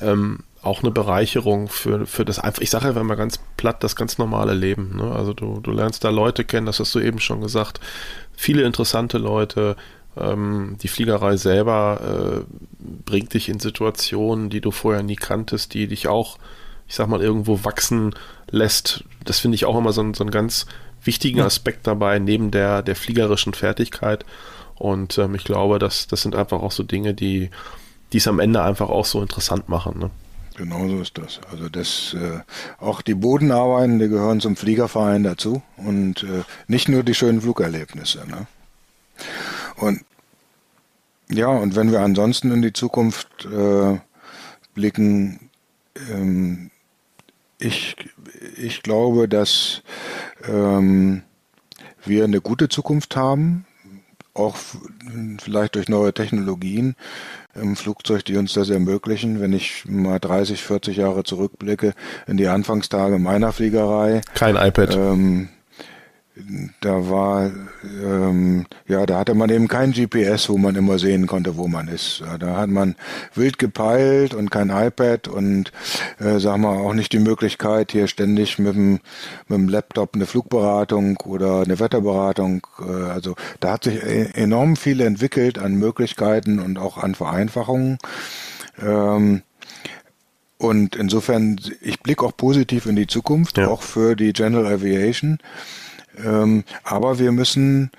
ähm, 0.00 0.38
auch 0.62 0.82
eine 0.82 0.90
Bereicherung 0.90 1.68
für, 1.68 2.06
für 2.06 2.24
das 2.24 2.38
einfach, 2.38 2.62
ich 2.62 2.70
sage 2.70 2.88
einfach 2.88 3.02
mal 3.02 3.14
ganz 3.14 3.40
platt, 3.58 3.84
das 3.84 3.94
ganz 3.94 4.16
normale 4.16 4.54
Leben. 4.54 4.96
Ne? 4.96 5.12
Also 5.12 5.34
du, 5.34 5.60
du 5.60 5.70
lernst 5.70 6.02
da 6.02 6.08
Leute 6.08 6.44
kennen, 6.44 6.64
das 6.64 6.80
hast 6.80 6.94
du 6.94 7.00
eben 7.00 7.18
schon 7.18 7.42
gesagt, 7.42 7.78
viele 8.34 8.62
interessante 8.62 9.18
Leute. 9.18 9.76
Ähm, 10.18 10.76
die 10.82 10.88
Fliegerei 10.88 11.36
selber 11.36 12.44
äh, 12.44 12.54
bringt 13.04 13.34
dich 13.34 13.48
in 13.48 13.60
Situationen, 13.60 14.50
die 14.50 14.60
du 14.60 14.70
vorher 14.70 15.02
nie 15.02 15.16
kanntest, 15.16 15.74
die 15.74 15.86
dich 15.86 16.08
auch, 16.08 16.38
ich 16.86 16.94
sag 16.94 17.08
mal, 17.08 17.22
irgendwo 17.22 17.64
wachsen 17.64 18.14
lässt. 18.50 19.04
Das 19.24 19.40
finde 19.40 19.56
ich 19.56 19.64
auch 19.64 19.78
immer 19.78 19.92
so, 19.92 20.02
so 20.14 20.24
einen 20.24 20.30
ganz 20.30 20.66
wichtigen 21.02 21.40
Aspekt 21.40 21.86
dabei, 21.86 22.18
neben 22.18 22.50
der, 22.50 22.82
der 22.82 22.96
fliegerischen 22.96 23.54
Fertigkeit. 23.54 24.24
Und 24.74 25.18
ähm, 25.18 25.34
ich 25.34 25.44
glaube, 25.44 25.78
das, 25.78 26.06
das 26.06 26.22
sind 26.22 26.34
einfach 26.34 26.62
auch 26.62 26.72
so 26.72 26.82
Dinge, 26.82 27.14
die 27.14 27.50
es 28.12 28.28
am 28.28 28.40
Ende 28.40 28.62
einfach 28.62 28.88
auch 28.88 29.04
so 29.04 29.20
interessant 29.20 29.68
machen. 29.68 29.98
Ne? 29.98 30.10
Genau 30.58 30.88
so 30.88 31.00
ist 31.00 31.16
das. 31.18 31.40
Also 31.50 31.68
das 31.68 32.16
äh, 32.18 32.40
auch 32.80 33.00
die 33.00 33.14
Bodenarbeiten, 33.14 34.00
die 34.00 34.08
gehören 34.08 34.40
zum 34.40 34.56
Fliegerverein 34.56 35.22
dazu 35.22 35.62
und 35.76 36.24
äh, 36.24 36.42
nicht 36.66 36.88
nur 36.88 37.04
die 37.04 37.14
schönen 37.14 37.40
Flugerlebnisse. 37.40 38.26
Ne? 38.28 38.46
Und 39.80 40.04
ja, 41.30 41.48
und 41.48 41.76
wenn 41.76 41.92
wir 41.92 42.00
ansonsten 42.00 42.50
in 42.52 42.62
die 42.62 42.72
Zukunft 42.72 43.46
äh, 43.46 43.98
blicken, 44.74 45.50
ähm, 46.10 46.70
ich, 47.58 47.96
ich 48.56 48.82
glaube, 48.82 49.28
dass 49.28 49.82
ähm, 50.48 51.22
wir 52.04 52.24
eine 52.24 52.40
gute 52.40 52.68
Zukunft 52.68 53.16
haben, 53.16 53.66
auch 54.34 54.56
vielleicht 55.40 55.74
durch 55.74 55.88
neue 55.88 56.14
Technologien 56.14 56.94
im 57.54 57.76
Flugzeug, 57.76 58.24
die 58.24 58.36
uns 58.36 58.52
das 58.52 58.70
ermöglichen. 58.70 59.40
Wenn 59.40 59.52
ich 59.52 59.84
mal 59.86 60.20
30, 60.20 60.62
40 60.62 60.96
Jahre 60.96 61.24
zurückblicke 61.24 61.94
in 62.26 62.36
die 62.36 62.46
Anfangstage 62.46 63.18
meiner 63.18 63.52
Fliegerei. 63.52 64.20
Kein 64.34 64.56
iPad. 64.56 64.94
Ähm, 64.94 65.48
da 66.80 67.08
war, 67.08 67.50
ähm, 68.04 68.66
ja, 68.86 69.06
da 69.06 69.18
hatte 69.18 69.34
man 69.34 69.50
eben 69.50 69.68
kein 69.68 69.92
GPS, 69.92 70.48
wo 70.48 70.56
man 70.58 70.76
immer 70.76 70.98
sehen 70.98 71.26
konnte, 71.26 71.56
wo 71.56 71.68
man 71.68 71.88
ist. 71.88 72.22
Da 72.38 72.56
hat 72.56 72.70
man 72.70 72.94
wild 73.34 73.58
gepeilt 73.58 74.34
und 74.34 74.50
kein 74.50 74.70
iPad 74.70 75.28
und, 75.28 75.72
äh, 76.18 76.38
sagen 76.38 76.62
wir, 76.62 76.70
auch 76.70 76.94
nicht 76.94 77.12
die 77.12 77.18
Möglichkeit, 77.18 77.92
hier 77.92 78.06
ständig 78.06 78.58
mit 78.58 78.74
dem, 78.74 79.00
mit 79.48 79.58
dem 79.58 79.68
Laptop 79.68 80.14
eine 80.14 80.26
Flugberatung 80.26 81.16
oder 81.24 81.62
eine 81.62 81.80
Wetterberatung. 81.80 82.66
Äh, 82.80 83.10
also 83.10 83.34
da 83.60 83.72
hat 83.72 83.84
sich 83.84 84.02
e-, 84.02 84.30
enorm 84.34 84.76
viel 84.76 85.00
entwickelt 85.00 85.58
an 85.58 85.74
Möglichkeiten 85.74 86.58
und 86.58 86.78
auch 86.78 86.98
an 86.98 87.14
Vereinfachungen. 87.14 87.98
Ähm, 88.80 89.42
und 90.58 90.96
insofern, 90.96 91.60
ich 91.80 92.00
blicke 92.00 92.24
auch 92.24 92.36
positiv 92.36 92.86
in 92.86 92.96
die 92.96 93.06
Zukunft, 93.06 93.58
ja. 93.58 93.68
auch 93.68 93.82
für 93.82 94.16
die 94.16 94.32
General 94.32 94.66
Aviation. 94.66 95.38
Ähm, 96.24 96.64
aber 96.84 97.18
wir 97.18 97.32
müssen, 97.32 97.90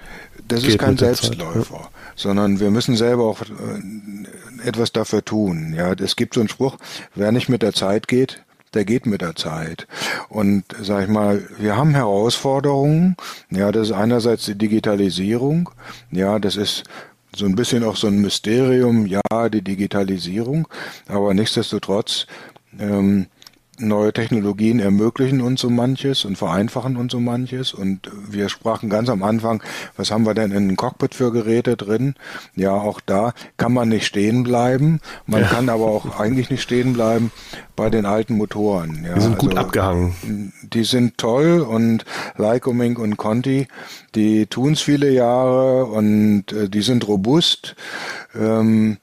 das 0.48 0.62
Geht 0.62 0.72
ist 0.72 0.80
kein 0.80 0.98
Selbstläufer, 0.98 1.64
Zeit, 1.64 1.84
ja. 1.84 1.90
sondern 2.16 2.60
wir 2.60 2.72
müssen 2.72 2.96
selber 2.96 3.26
auch 3.26 3.42
äh, 3.42 4.68
etwas 4.68 4.92
dafür 4.92 5.24
tun. 5.24 5.74
Ja, 5.76 5.94
es 5.94 6.16
gibt 6.16 6.34
so 6.34 6.40
einen 6.40 6.50
Spruch, 6.50 6.78
wer 7.16 7.32
nicht 7.32 7.50
mit 7.50 7.62
der 7.62 7.74
Zeit 7.74 8.08
geht, 8.08 8.44
der 8.74 8.86
geht 8.86 9.06
mit 9.06 9.22
der 9.22 9.36
Zeit. 9.36 9.88
Und 10.28 10.64
sag 10.82 11.04
ich 11.04 11.10
mal, 11.10 11.48
wir 11.58 11.76
haben 11.76 11.96
Herausforderungen. 11.96 13.16
Ja, 13.50 13.72
das 13.72 13.90
ist 13.90 13.94
einerseits 13.94 14.46
die 14.46 14.58
Digitalisierung. 14.58 15.70
Ja, 16.12 16.40
das 16.40 16.56
ist 16.56 16.84
so 17.36 17.46
ein 17.46 17.56
bisschen 17.56 17.84
auch 17.84 17.96
so 17.96 18.08
ein 18.08 18.22
Mysterium. 18.22 19.06
Ja, 19.06 19.50
die 19.50 19.62
Digitalisierung. 19.62 20.68
Aber 21.08 21.34
nichtsdestotrotz 21.34 22.28
ähm, 22.80 23.28
neue 23.80 24.14
Technologien 24.14 24.80
ermöglichen 24.80 25.42
uns 25.42 25.62
so 25.62 25.70
manches 25.70 26.26
und 26.26 26.38
vereinfachen 26.38 26.98
uns 26.98 27.12
so 27.12 27.20
manches. 27.20 27.74
Und 27.74 28.10
wir 28.30 28.50
sprachen 28.50 28.90
ganz 28.90 29.10
am 29.10 29.24
Anfang, 29.24 29.64
was 29.98 30.12
haben 30.12 30.26
wir 30.26 30.34
denn 30.34 30.52
in 30.52 30.58
einem 30.58 30.76
Cockpit 30.76 31.16
für 31.16 31.32
Geräte 31.32 31.78
drin? 31.78 32.16
Ja, 32.56 32.74
auch 32.74 33.00
da 33.02 33.34
kann 33.58 33.74
man 33.74 33.90
nicht 33.90 34.06
stehen 34.06 34.44
bleiben. 34.44 35.00
Man 35.26 35.42
ja. 35.42 35.48
kann 35.48 35.70
aber 35.70 35.86
auch 35.86 36.20
eigentlich 36.20 36.50
nicht 36.50 36.62
stehen 36.62 36.94
bleiben 36.94 37.32
bei 37.76 37.90
den 37.90 38.06
alten 38.06 38.36
Motoren. 38.36 39.06
Ja, 39.06 39.16
die 39.16 39.22
sind 39.22 39.38
gut 39.38 39.52
also, 39.52 39.68
abgehangen. 39.68 40.54
Die 40.64 40.84
sind 40.84 41.18
toll 41.18 41.62
und 41.62 42.06
Lycoming 42.38 42.98
und 42.98 43.18
Conti, 43.18 43.68
die 44.16 44.48
tun's 44.48 44.82
viele 44.82 45.10
Jahre 45.12 45.86
und 45.86 46.52
äh, 46.52 46.70
die 46.70 46.82
sind 46.82 47.08
robust. 47.08 47.76
Ähm, 48.36 48.98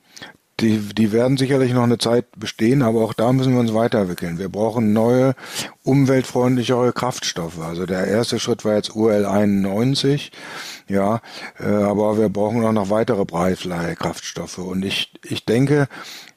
die, 0.60 0.78
die 0.78 1.12
werden 1.12 1.36
sicherlich 1.36 1.72
noch 1.72 1.82
eine 1.82 1.98
Zeit 1.98 2.26
bestehen, 2.36 2.82
aber 2.82 3.02
auch 3.02 3.12
da 3.12 3.32
müssen 3.32 3.52
wir 3.52 3.60
uns 3.60 3.74
weiterentwickeln. 3.74 4.38
Wir 4.38 4.48
brauchen 4.48 4.92
neue, 4.92 5.34
umweltfreundlichere 5.82 6.92
Kraftstoffe. 6.92 7.60
Also 7.60 7.84
der 7.84 8.06
erste 8.06 8.38
Schritt 8.40 8.64
war 8.64 8.74
jetzt 8.74 8.96
UL 8.96 9.26
91, 9.26 10.32
ja, 10.88 11.20
äh, 11.60 11.66
aber 11.66 12.18
wir 12.18 12.30
brauchen 12.30 12.64
auch 12.64 12.72
noch 12.72 12.88
weitere 12.88 13.26
Kraftstoffe. 13.96 14.58
Und 14.58 14.84
ich, 14.84 15.12
ich 15.24 15.44
denke, 15.44 15.88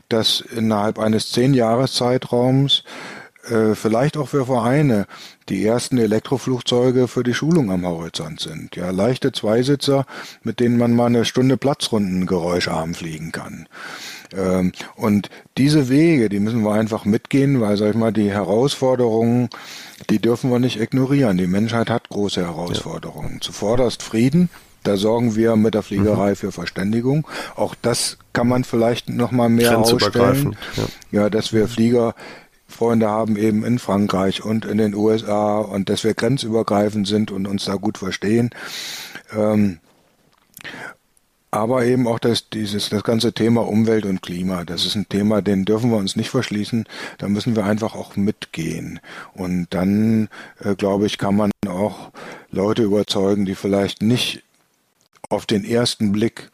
dass 0.09 0.41
innerhalb 0.41 0.99
eines 0.99 1.31
zehn 1.31 1.53
Jahreszeitraums 1.53 2.83
äh, 3.49 3.75
vielleicht 3.75 4.17
auch 4.17 4.29
für 4.29 4.45
Vereine 4.45 5.05
die 5.49 5.65
ersten 5.65 5.97
Elektroflugzeuge 5.97 7.07
für 7.07 7.23
die 7.23 7.33
Schulung 7.33 7.71
am 7.71 7.85
Horizont 7.85 8.39
sind. 8.39 8.75
Ja, 8.75 8.91
leichte 8.91 9.31
Zweisitzer, 9.31 10.05
mit 10.43 10.59
denen 10.59 10.77
man 10.77 10.95
mal 10.95 11.07
eine 11.07 11.25
Stunde 11.25 11.57
Platzrunden 11.57 12.25
geräuscharm 12.25 12.93
fliegen 12.93 13.31
kann. 13.31 13.67
Ähm, 14.35 14.71
und 14.95 15.29
diese 15.57 15.89
Wege, 15.89 16.29
die 16.29 16.39
müssen 16.39 16.61
wir 16.61 16.73
einfach 16.73 17.05
mitgehen, 17.05 17.61
weil, 17.61 17.77
sag 17.77 17.91
ich 17.91 17.95
mal, 17.95 18.13
die 18.13 18.31
Herausforderungen, 18.31 19.49
die 20.09 20.19
dürfen 20.19 20.51
wir 20.51 20.59
nicht 20.59 20.79
ignorieren. 20.79 21.37
Die 21.37 21.47
Menschheit 21.47 21.89
hat 21.89 22.09
große 22.09 22.41
Herausforderungen. 22.41 23.35
Ja. 23.35 23.41
Zuvorderst 23.41 24.03
Frieden, 24.03 24.49
da 24.83 24.97
sorgen 24.97 25.35
wir 25.35 25.55
mit 25.55 25.73
der 25.73 25.83
Fliegerei 25.83 26.31
mhm. 26.31 26.35
für 26.35 26.51
Verständigung. 26.51 27.27
Auch 27.55 27.75
das 27.81 28.17
kann 28.33 28.47
man 28.47 28.63
vielleicht 28.63 29.09
noch 29.09 29.31
mal 29.31 29.49
mehr 29.49 29.77
ausstellen. 29.77 30.55
Ja. 30.75 31.23
ja, 31.23 31.29
dass 31.29 31.51
wir 31.51 31.67
Flieger 31.67 32.15
Freunde 32.69 33.09
haben 33.09 33.35
eben 33.35 33.65
in 33.65 33.79
Frankreich 33.79 34.43
und 34.43 34.65
in 34.65 34.77
den 34.77 34.95
USA 34.95 35.59
und 35.59 35.89
dass 35.89 36.03
wir 36.03 36.13
grenzübergreifend 36.13 37.07
sind 37.07 37.31
und 37.31 37.47
uns 37.47 37.65
da 37.65 37.75
gut 37.75 37.97
verstehen. 37.97 38.51
Ähm, 39.35 39.79
aber 41.51 41.83
eben 41.83 42.07
auch 42.07 42.19
das, 42.19 42.49
dieses, 42.49 42.89
das 42.89 43.03
ganze 43.03 43.33
Thema 43.33 43.67
Umwelt 43.67 44.05
und 44.05 44.21
Klima. 44.21 44.65
Das 44.65 44.85
ist 44.85 44.95
ein 44.95 45.09
Thema, 45.09 45.41
den 45.41 45.65
dürfen 45.65 45.89
wir 45.89 45.97
uns 45.97 46.15
nicht 46.15 46.29
verschließen. 46.29 46.85
Da 47.17 47.27
müssen 47.27 47.55
wir 47.55 47.65
einfach 47.65 47.95
auch 47.95 48.15
mitgehen. 48.15 48.99
Und 49.33 49.67
dann, 49.71 50.29
äh, 50.59 50.75
glaube 50.75 51.07
ich, 51.07 51.17
kann 51.17 51.35
man 51.35 51.51
auch 51.67 52.11
Leute 52.51 52.83
überzeugen, 52.83 53.45
die 53.45 53.55
vielleicht 53.55 54.03
nicht 54.03 54.43
auf 55.29 55.47
den 55.47 55.63
ersten 55.65 56.11
Blick 56.11 56.51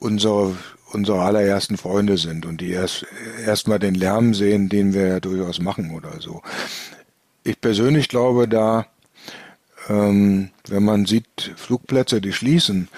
unsere, 0.00 0.56
unsere 0.92 1.22
allerersten 1.22 1.76
Freunde 1.76 2.16
sind 2.18 2.46
und 2.46 2.60
die 2.60 2.70
erst 2.70 3.06
erstmal 3.44 3.78
den 3.78 3.94
Lärm 3.94 4.34
sehen, 4.34 4.68
den 4.68 4.94
wir 4.94 5.06
ja 5.06 5.20
durchaus 5.20 5.60
machen 5.60 5.90
oder 5.90 6.20
so. 6.20 6.42
Ich 7.44 7.60
persönlich 7.60 8.08
glaube 8.08 8.48
da, 8.48 8.86
ähm, 9.88 10.50
wenn 10.66 10.84
man 10.84 11.06
sieht, 11.06 11.52
Flugplätze, 11.56 12.20
die 12.20 12.32
schließen, 12.32 12.88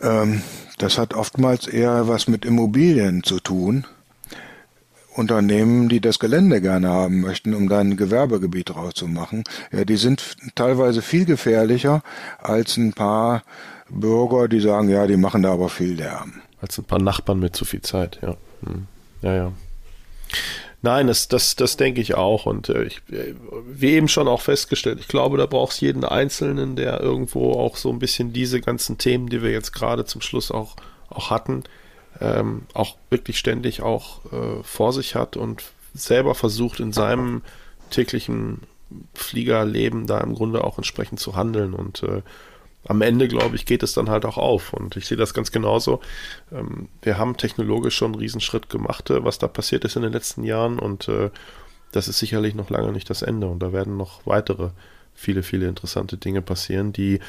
ähm, 0.00 0.42
das 0.78 0.98
hat 0.98 1.14
oftmals 1.14 1.66
eher 1.66 2.08
was 2.08 2.28
mit 2.28 2.44
Immobilien 2.44 3.22
zu 3.22 3.40
tun. 3.40 3.86
Unternehmen, 5.14 5.88
die 5.88 6.00
das 6.00 6.18
Gelände 6.18 6.60
gerne 6.60 6.88
haben 6.88 7.20
möchten, 7.20 7.52
um 7.54 7.68
dann 7.68 7.90
ein 7.90 7.96
Gewerbegebiet 7.96 8.70
draus 8.70 8.94
zu 8.94 9.08
machen, 9.08 9.44
ja, 9.72 9.84
die 9.84 9.96
sind 9.96 10.36
teilweise 10.54 11.02
viel 11.02 11.24
gefährlicher 11.24 12.02
als 12.40 12.76
ein 12.76 12.92
paar 12.92 13.42
Bürger, 13.90 14.48
die 14.48 14.60
sagen, 14.60 14.88
ja, 14.88 15.06
die 15.06 15.16
machen 15.16 15.42
da 15.42 15.52
aber 15.52 15.68
viel 15.68 15.94
Lärm. 15.94 16.40
Als 16.60 16.78
ein 16.78 16.84
paar 16.84 17.00
Nachbarn 17.00 17.40
mit 17.40 17.56
zu 17.56 17.64
viel 17.64 17.82
Zeit, 17.82 18.18
ja. 18.22 18.36
Hm. 18.64 18.86
Ja, 19.22 19.34
ja. 19.34 19.52
Nein, 20.82 21.08
das, 21.08 21.28
das, 21.28 21.56
das 21.56 21.76
denke 21.76 22.00
ich 22.00 22.14
auch. 22.14 22.46
Und 22.46 22.68
äh, 22.70 22.84
ich, 22.84 23.02
äh, 23.10 23.34
wie 23.66 23.92
eben 23.92 24.08
schon 24.08 24.28
auch 24.28 24.40
festgestellt, 24.40 24.98
ich 25.00 25.08
glaube, 25.08 25.36
da 25.36 25.46
braucht 25.46 25.72
es 25.72 25.80
jeden 25.80 26.04
Einzelnen, 26.04 26.76
der 26.76 27.00
irgendwo 27.00 27.52
auch 27.52 27.76
so 27.76 27.90
ein 27.90 27.98
bisschen 27.98 28.32
diese 28.32 28.60
ganzen 28.60 28.96
Themen, 28.96 29.28
die 29.28 29.42
wir 29.42 29.50
jetzt 29.50 29.72
gerade 29.72 30.04
zum 30.04 30.22
Schluss 30.22 30.50
auch, 30.50 30.76
auch 31.10 31.30
hatten, 31.30 31.64
ähm, 32.20 32.62
auch 32.72 32.96
wirklich 33.10 33.38
ständig 33.38 33.82
auch 33.82 34.24
äh, 34.32 34.62
vor 34.62 34.92
sich 34.92 35.14
hat 35.14 35.36
und 35.36 35.64
selber 35.92 36.34
versucht, 36.34 36.80
in 36.80 36.92
seinem 36.92 37.42
täglichen 37.90 38.62
Fliegerleben 39.14 40.06
da 40.06 40.18
im 40.18 40.34
Grunde 40.34 40.64
auch 40.64 40.78
entsprechend 40.78 41.20
zu 41.20 41.36
handeln. 41.36 41.74
Und 41.74 42.02
äh, 42.02 42.22
am 42.84 43.02
Ende, 43.02 43.28
glaube 43.28 43.56
ich, 43.56 43.66
geht 43.66 43.82
es 43.82 43.92
dann 43.92 44.08
halt 44.08 44.24
auch 44.24 44.38
auf. 44.38 44.72
Und 44.72 44.96
ich 44.96 45.06
sehe 45.06 45.18
das 45.18 45.34
ganz 45.34 45.52
genauso. 45.52 46.00
Ähm, 46.50 46.88
wir 47.02 47.18
haben 47.18 47.36
technologisch 47.36 47.96
schon 47.96 48.12
einen 48.12 48.20
Riesenschritt 48.20 48.70
gemacht, 48.70 49.10
äh, 49.10 49.24
was 49.24 49.38
da 49.38 49.48
passiert 49.48 49.84
ist 49.84 49.96
in 49.96 50.02
den 50.02 50.12
letzten 50.12 50.44
Jahren. 50.44 50.78
Und 50.78 51.08
äh, 51.08 51.30
das 51.92 52.08
ist 52.08 52.18
sicherlich 52.18 52.54
noch 52.54 52.70
lange 52.70 52.92
nicht 52.92 53.10
das 53.10 53.22
Ende. 53.22 53.48
Und 53.48 53.60
da 53.60 53.72
werden 53.72 53.96
noch 53.96 54.26
weitere, 54.26 54.70
viele, 55.14 55.42
viele 55.42 55.68
interessante 55.68 56.16
Dinge 56.16 56.42
passieren, 56.42 56.92
die 56.92 57.20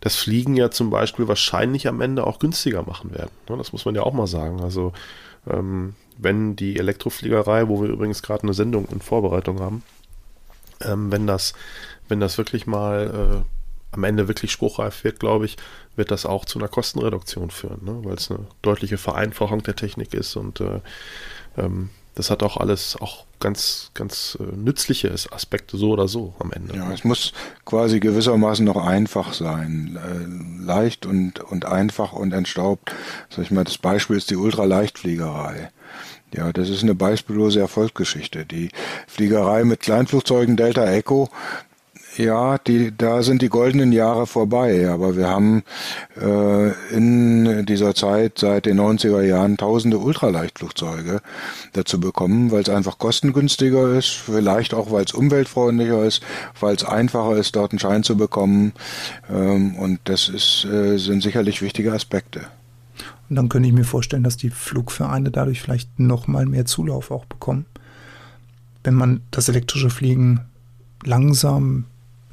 das 0.00 0.16
Fliegen 0.16 0.56
ja 0.56 0.70
zum 0.70 0.90
Beispiel 0.90 1.28
wahrscheinlich 1.28 1.88
am 1.88 2.00
Ende 2.00 2.26
auch 2.26 2.38
günstiger 2.38 2.82
machen 2.82 3.12
werden. 3.12 3.30
Ne, 3.48 3.56
das 3.56 3.72
muss 3.72 3.84
man 3.84 3.94
ja 3.94 4.02
auch 4.02 4.12
mal 4.12 4.26
sagen. 4.26 4.60
Also, 4.60 4.92
ähm, 5.48 5.94
wenn 6.18 6.56
die 6.56 6.78
Elektrofliegerei, 6.78 7.68
wo 7.68 7.82
wir 7.82 7.88
übrigens 7.88 8.22
gerade 8.22 8.44
eine 8.44 8.54
Sendung 8.54 8.86
in 8.92 9.00
Vorbereitung 9.00 9.60
haben, 9.60 9.82
ähm, 10.80 11.10
wenn 11.10 11.26
das, 11.26 11.54
wenn 12.08 12.20
das 12.20 12.38
wirklich 12.38 12.66
mal 12.66 13.42
äh, 13.42 13.63
am 13.94 14.04
Ende 14.04 14.28
wirklich 14.28 14.52
spruchreif 14.52 15.04
wird, 15.04 15.20
glaube 15.20 15.46
ich, 15.46 15.56
wird 15.96 16.10
das 16.10 16.26
auch 16.26 16.44
zu 16.44 16.58
einer 16.58 16.68
Kostenreduktion 16.68 17.50
führen, 17.50 17.84
ne? 17.84 18.00
weil 18.02 18.14
es 18.14 18.30
eine 18.30 18.46
deutliche 18.62 18.98
Vereinfachung 18.98 19.62
der 19.62 19.76
Technik 19.76 20.12
ist 20.12 20.36
und 20.36 20.60
äh, 20.60 20.80
ähm, 21.56 21.90
das 22.16 22.30
hat 22.30 22.42
auch 22.42 22.56
alles 22.56 22.96
auch 23.00 23.24
ganz, 23.40 23.90
ganz 23.94 24.38
äh, 24.40 24.56
nützliche 24.56 25.12
Aspekte, 25.30 25.76
so 25.76 25.90
oder 25.90 26.06
so 26.06 26.34
am 26.38 26.52
Ende. 26.52 26.76
Ja, 26.76 26.92
es 26.92 27.04
muss 27.04 27.32
quasi 27.64 27.98
gewissermaßen 27.98 28.64
noch 28.64 28.76
einfach 28.76 29.34
sein. 29.34 29.98
Äh, 29.98 30.64
leicht 30.64 31.06
und, 31.06 31.40
und 31.40 31.64
einfach 31.64 32.12
und 32.12 32.32
entstaubt. 32.32 32.92
Sag 33.30 33.44
ich 33.44 33.50
mal, 33.50 33.64
das 33.64 33.78
Beispiel 33.78 34.16
ist 34.16 34.30
die 34.30 34.36
Ultraleichtfliegerei. 34.36 35.70
Ja, 36.32 36.52
das 36.52 36.68
ist 36.68 36.82
eine 36.82 36.94
beispiellose 36.94 37.60
Erfolgsgeschichte. 37.60 38.46
Die 38.46 38.70
Fliegerei 39.06 39.64
mit 39.64 39.80
Kleinflugzeugen 39.80 40.56
Delta 40.56 40.84
Echo 40.86 41.28
ja, 42.16 42.58
die, 42.58 42.92
da 42.96 43.22
sind 43.22 43.42
die 43.42 43.48
goldenen 43.48 43.92
Jahre 43.92 44.26
vorbei. 44.26 44.88
Aber 44.88 45.16
wir 45.16 45.28
haben 45.28 45.62
äh, 46.20 46.70
in 46.94 47.66
dieser 47.66 47.94
Zeit 47.94 48.38
seit 48.38 48.66
den 48.66 48.80
90er 48.80 49.22
Jahren 49.22 49.56
tausende 49.56 49.98
Ultraleichtflugzeuge 49.98 51.20
dazu 51.72 52.00
bekommen, 52.00 52.50
weil 52.50 52.62
es 52.62 52.68
einfach 52.68 52.98
kostengünstiger 52.98 53.92
ist, 53.92 54.10
vielleicht 54.10 54.74
auch, 54.74 54.90
weil 54.90 55.04
es 55.04 55.12
umweltfreundlicher 55.12 56.04
ist, 56.04 56.22
weil 56.60 56.74
es 56.74 56.84
einfacher 56.84 57.36
ist, 57.36 57.56
dort 57.56 57.72
einen 57.72 57.78
Schein 57.78 58.02
zu 58.02 58.16
bekommen. 58.16 58.72
Ähm, 59.30 59.76
und 59.76 60.00
das 60.04 60.28
ist, 60.28 60.64
äh, 60.64 60.96
sind 60.98 61.22
sicherlich 61.22 61.62
wichtige 61.62 61.92
Aspekte. 61.92 62.46
Und 63.28 63.36
dann 63.36 63.48
könnte 63.48 63.68
ich 63.68 63.74
mir 63.74 63.84
vorstellen, 63.84 64.22
dass 64.22 64.36
die 64.36 64.50
Flugvereine 64.50 65.30
dadurch 65.30 65.60
vielleicht 65.60 65.98
noch 65.98 66.26
mal 66.26 66.46
mehr 66.46 66.66
Zulauf 66.66 67.10
auch 67.10 67.24
bekommen. 67.24 67.66
Wenn 68.84 68.94
man 68.94 69.22
das 69.30 69.48
elektrische 69.48 69.88
Fliegen 69.90 70.40
langsam 71.04 71.86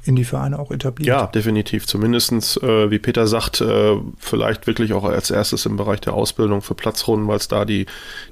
in 0.04 0.16
die 0.16 0.24
Vereine 0.24 0.58
auch 0.58 0.70
etabliert. 0.70 1.06
Ja, 1.06 1.26
definitiv. 1.26 1.86
Zumindestens, 1.86 2.56
äh, 2.56 2.90
wie 2.90 2.98
Peter 2.98 3.26
sagt, 3.26 3.60
äh, 3.60 3.96
vielleicht 4.18 4.66
wirklich 4.66 4.92
auch 4.92 5.04
als 5.04 5.30
erstes 5.30 5.64
im 5.64 5.76
Bereich 5.76 6.00
der 6.00 6.14
Ausbildung 6.14 6.60
für 6.60 6.74
Platzrunden, 6.74 7.28
weil 7.28 7.36
es 7.36 7.48
da 7.48 7.64
die, 7.64 7.86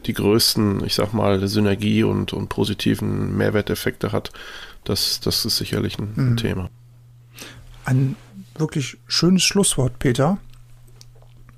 die 0.06 0.12
größten, 0.12 0.84
ich 0.84 0.94
sag 0.94 1.12
mal, 1.12 1.46
Synergie 1.46 2.02
und, 2.02 2.32
und 2.32 2.48
positiven 2.48 3.36
Mehrwerteffekte 3.36 4.10
hat. 4.10 4.32
Das, 4.82 5.20
das 5.20 5.44
ist 5.44 5.58
sicherlich 5.58 5.98
ein, 5.98 6.12
mhm. 6.14 6.36
Thema. 6.36 6.70
Ein 7.84 8.16
wirklich 8.56 8.98
schönes 9.06 9.44
Schlusswort, 9.44 9.98
Peter. 10.00 10.38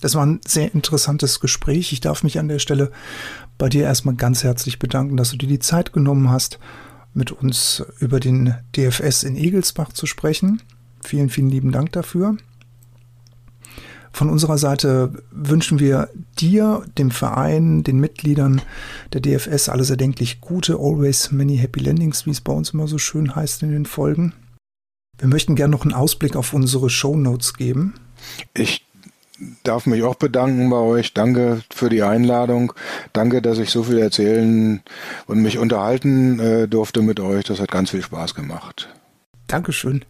Das 0.03 0.15
war 0.15 0.27
ein 0.27 0.41
sehr 0.47 0.75
interessantes 0.75 1.41
Gespräch. 1.41 1.93
Ich 1.93 2.01
darf 2.01 2.23
mich 2.23 2.39
an 2.39 2.49
der 2.49 2.59
Stelle 2.59 2.91
bei 3.57 3.69
dir 3.69 3.85
erstmal 3.85 4.17
ganz 4.17 4.45
herzlich 4.45 4.79
bedanken, 4.79 5.17
dass 5.17 5.31
du 5.31 5.37
dir 5.37 5.49
die 5.49 5.61
Zeit 5.61 5.93
genommen 5.93 6.31
hast 6.31 6.59
mit 7.15 7.31
uns 7.31 7.85
über 7.99 8.21
den 8.21 8.55
DFS 8.77 9.23
in 9.23 9.37
Egelsbach 9.37 9.93
zu 9.93 10.07
sprechen. 10.07 10.63
Vielen, 11.03 11.29
vielen 11.29 11.51
lieben 11.51 11.73
Dank 11.73 11.93
dafür. 11.93 12.37
Von 14.13 14.29
unserer 14.29 14.59
Seite 14.59 15.23
wünschen 15.31 15.79
wir 15.79 16.11
dir, 16.39 16.85
dem 16.99 17.11
Verein, 17.11 17.83
den 17.83 17.99
Mitgliedern 17.99 18.61
der 19.15 19.23
DFS 19.23 19.71
alles 19.71 19.89
erdenklich 19.89 20.43
Gute, 20.43 20.75
always 20.75 21.33
many 21.33 21.57
happy 21.57 21.81
landings, 21.81 22.27
wie 22.27 22.31
es 22.31 22.43
bei 22.43 22.53
uns 22.53 22.71
immer 22.71 22.87
so 22.87 22.99
schön 22.99 23.35
heißt 23.35 23.63
in 23.63 23.71
den 23.71 23.87
Folgen. 23.87 24.35
Wir 25.19 25.29
möchten 25.29 25.57
gerne 25.57 25.73
noch 25.73 25.83
einen 25.83 25.95
Ausblick 25.95 26.37
auf 26.37 26.53
unsere 26.53 26.91
Show 26.91 27.17
Notes 27.17 27.55
geben. 27.55 27.95
Ich 28.55 28.85
darf 29.63 29.87
mich 29.87 30.03
auch 30.03 30.15
bedanken 30.15 30.71
bei 30.71 30.77
euch. 30.77 31.15
Danke 31.15 31.63
für 31.71 31.89
die 31.89 32.03
Einladung. 32.03 32.73
Danke, 33.13 33.43
dass 33.43 33.59
ich 33.59 33.71
so 33.71 33.83
viel 33.85 33.99
erzählen 33.99 34.83
und 35.27 35.43
mich 35.43 35.59
unterhalten 35.59 36.39
äh, 36.41 36.69
durfte 36.69 37.03
mit 37.03 37.21
euch. 37.21 37.45
Das 37.45 37.61
hat 37.61 37.71
ganz 37.71 37.91
viel 37.91 38.03
Spaß 38.03 38.35
gemacht. 38.35 38.89
Dankeschön. 39.47 40.05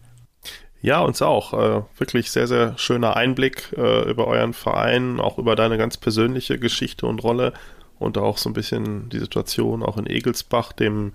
Ja, 0.81 0.99
uns 0.99 1.21
auch. 1.21 1.53
Äh, 1.53 1.83
wirklich 1.97 2.31
sehr, 2.31 2.47
sehr 2.47 2.77
schöner 2.77 3.15
Einblick 3.15 3.73
äh, 3.77 4.09
über 4.09 4.27
euren 4.27 4.53
Verein, 4.53 5.19
auch 5.19 5.37
über 5.37 5.55
deine 5.55 5.77
ganz 5.77 5.97
persönliche 5.97 6.59
Geschichte 6.59 7.05
und 7.05 7.23
Rolle 7.23 7.53
und 7.99 8.17
auch 8.17 8.37
so 8.37 8.49
ein 8.49 8.53
bisschen 8.53 9.07
die 9.09 9.19
Situation 9.19 9.81
auch 9.81 9.97
in 9.97 10.07
Egelsbach, 10.07 10.73
dem 10.73 11.13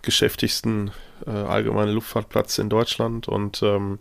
geschäftigsten 0.00 0.92
äh, 1.26 1.30
allgemeinen 1.30 1.92
Luftfahrtplatz 1.92 2.56
in 2.58 2.70
Deutschland. 2.70 3.28
Und 3.28 3.62
ähm, 3.62 3.98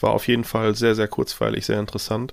war 0.00 0.12
auf 0.12 0.28
jeden 0.28 0.44
Fall 0.44 0.74
sehr, 0.74 0.94
sehr 0.94 1.08
kurzweilig, 1.08 1.66
sehr 1.66 1.80
interessant. 1.80 2.32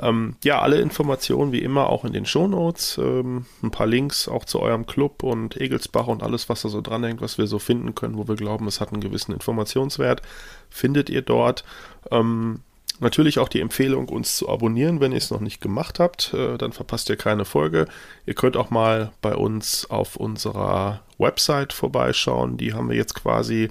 Ähm, 0.00 0.36
ja, 0.44 0.60
alle 0.60 0.80
Informationen 0.80 1.50
wie 1.52 1.62
immer 1.62 1.88
auch 1.88 2.04
in 2.04 2.12
den 2.12 2.26
Shownotes. 2.26 2.98
Ähm, 2.98 3.46
ein 3.62 3.70
paar 3.70 3.86
Links 3.86 4.28
auch 4.28 4.44
zu 4.44 4.60
eurem 4.60 4.86
Club 4.86 5.22
und 5.22 5.60
Egelsbach 5.60 6.06
und 6.06 6.22
alles, 6.22 6.48
was 6.48 6.62
da 6.62 6.68
so 6.68 6.80
dranhängt, 6.80 7.20
was 7.20 7.38
wir 7.38 7.46
so 7.46 7.58
finden 7.58 7.94
können, 7.94 8.16
wo 8.16 8.28
wir 8.28 8.36
glauben, 8.36 8.68
es 8.68 8.80
hat 8.80 8.92
einen 8.92 9.02
gewissen 9.02 9.32
Informationswert, 9.32 10.22
findet 10.70 11.10
ihr 11.10 11.22
dort. 11.22 11.64
Ähm, 12.10 12.60
Natürlich 13.00 13.38
auch 13.38 13.48
die 13.48 13.60
Empfehlung, 13.60 14.08
uns 14.08 14.36
zu 14.36 14.48
abonnieren, 14.48 15.00
wenn 15.00 15.12
ihr 15.12 15.18
es 15.18 15.30
noch 15.30 15.40
nicht 15.40 15.60
gemacht 15.60 16.00
habt. 16.00 16.34
Äh, 16.34 16.58
dann 16.58 16.72
verpasst 16.72 17.08
ihr 17.08 17.16
keine 17.16 17.44
Folge. 17.44 17.86
Ihr 18.26 18.34
könnt 18.34 18.56
auch 18.56 18.70
mal 18.70 19.12
bei 19.22 19.36
uns 19.36 19.88
auf 19.88 20.16
unserer 20.16 21.02
Website 21.16 21.72
vorbeischauen. 21.72 22.56
Die 22.56 22.74
haben 22.74 22.88
wir 22.88 22.96
jetzt 22.96 23.14
quasi, 23.14 23.70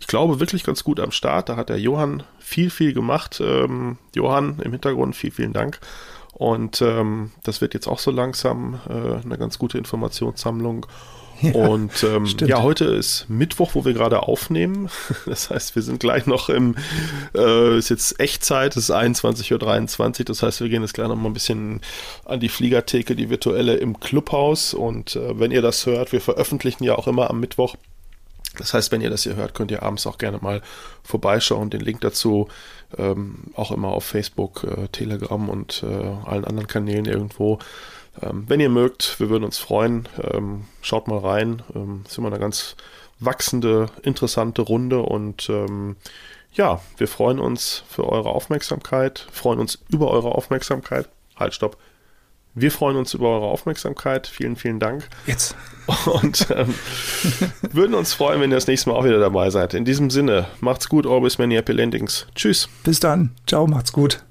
ich 0.00 0.06
glaube, 0.06 0.40
wirklich 0.40 0.64
ganz 0.64 0.82
gut 0.82 0.98
am 0.98 1.12
Start. 1.12 1.48
Da 1.48 1.56
hat 1.56 1.68
der 1.68 1.78
Johann 1.78 2.24
viel, 2.38 2.70
viel 2.70 2.92
gemacht. 2.92 3.40
Ähm, 3.44 3.98
Johann 4.16 4.58
im 4.64 4.72
Hintergrund, 4.72 5.14
vielen, 5.14 5.32
vielen 5.32 5.52
Dank. 5.52 5.78
Und 6.32 6.80
ähm, 6.80 7.32
das 7.42 7.60
wird 7.60 7.74
jetzt 7.74 7.86
auch 7.86 7.98
so 7.98 8.10
langsam 8.10 8.80
äh, 8.88 9.22
eine 9.22 9.36
ganz 9.36 9.58
gute 9.58 9.76
Informationssammlung. 9.76 10.86
Ja, 11.42 11.52
und 11.52 12.02
ähm, 12.02 12.26
ja, 12.40 12.62
heute 12.62 12.84
ist 12.86 13.26
Mittwoch, 13.28 13.74
wo 13.74 13.84
wir 13.84 13.92
gerade 13.92 14.22
aufnehmen. 14.22 14.88
Das 15.26 15.50
heißt, 15.50 15.74
wir 15.74 15.82
sind 15.82 16.00
gleich 16.00 16.26
noch 16.26 16.48
im, 16.48 16.76
äh, 17.34 17.78
ist 17.78 17.90
jetzt 17.90 18.18
Echtzeit, 18.20 18.76
es 18.76 18.88
ist 18.88 18.94
21.23 18.94 20.20
Uhr. 20.20 20.24
Das 20.24 20.42
heißt, 20.42 20.60
wir 20.60 20.68
gehen 20.68 20.82
jetzt 20.82 20.94
gleich 20.94 21.08
noch 21.08 21.16
mal 21.16 21.28
ein 21.28 21.34
bisschen 21.34 21.82
an 22.24 22.40
die 22.40 22.48
Fliegertheke, 22.48 23.14
die 23.14 23.30
virtuelle 23.30 23.76
im 23.76 24.00
Clubhaus. 24.00 24.74
Und 24.74 25.16
äh, 25.16 25.38
wenn 25.38 25.50
ihr 25.50 25.62
das 25.62 25.86
hört, 25.86 26.12
wir 26.12 26.20
veröffentlichen 26.20 26.84
ja 26.84 26.96
auch 26.96 27.06
immer 27.06 27.30
am 27.30 27.40
Mittwoch. 27.40 27.76
Das 28.58 28.74
heißt, 28.74 28.90
wenn 28.92 29.00
ihr 29.00 29.10
das 29.10 29.22
hier 29.22 29.36
hört, 29.36 29.54
könnt 29.54 29.70
ihr 29.70 29.82
abends 29.82 30.06
auch 30.06 30.18
gerne 30.18 30.38
mal 30.40 30.60
vorbeischauen. 31.02 31.70
Den 31.70 31.80
Link 31.80 32.00
dazu 32.00 32.48
ähm, 32.98 33.44
auch 33.54 33.70
immer 33.70 33.88
auf 33.88 34.04
Facebook, 34.04 34.64
äh, 34.64 34.88
Telegram 34.88 35.48
und 35.48 35.84
äh, 35.84 36.28
allen 36.28 36.44
anderen 36.44 36.66
Kanälen 36.66 37.04
irgendwo 37.04 37.58
ähm, 38.22 38.44
wenn 38.48 38.60
ihr 38.60 38.68
mögt, 38.68 39.20
wir 39.20 39.30
würden 39.30 39.44
uns 39.44 39.58
freuen. 39.58 40.08
Ähm, 40.22 40.64
schaut 40.82 41.08
mal 41.08 41.18
rein. 41.18 41.62
Ähm, 41.74 42.04
ist 42.06 42.18
immer 42.18 42.28
eine 42.28 42.38
ganz 42.38 42.76
wachsende, 43.18 43.86
interessante 44.02 44.62
Runde 44.62 45.00
und 45.00 45.48
ähm, 45.50 45.96
ja, 46.52 46.80
wir 46.96 47.06
freuen 47.06 47.38
uns 47.38 47.84
für 47.88 48.08
eure 48.08 48.30
Aufmerksamkeit, 48.30 49.26
freuen 49.30 49.60
uns 49.60 49.78
über 49.88 50.10
eure 50.10 50.34
Aufmerksamkeit. 50.34 51.08
Halt, 51.36 51.54
stopp. 51.54 51.76
Wir 52.54 52.70
freuen 52.72 52.96
uns 52.96 53.14
über 53.14 53.28
eure 53.28 53.46
Aufmerksamkeit. 53.46 54.26
Vielen, 54.26 54.56
vielen 54.56 54.80
Dank. 54.80 55.08
Jetzt. 55.26 55.54
Und 56.06 56.46
ähm, 56.50 56.74
würden 57.72 57.94
uns 57.94 58.12
freuen, 58.12 58.40
wenn 58.40 58.50
ihr 58.50 58.56
das 58.56 58.66
nächste 58.66 58.90
Mal 58.90 58.96
auch 58.96 59.04
wieder 59.04 59.20
dabei 59.20 59.50
seid. 59.50 59.74
In 59.74 59.84
diesem 59.84 60.10
Sinne, 60.10 60.46
macht's 60.60 60.88
gut, 60.88 61.06
Orbis 61.06 61.38
Many 61.38 61.54
Happy 61.54 61.72
Landings. 61.72 62.26
Tschüss. 62.34 62.68
Bis 62.84 63.00
dann. 63.00 63.30
Ciao, 63.46 63.66
macht's 63.66 63.92
gut. 63.92 64.24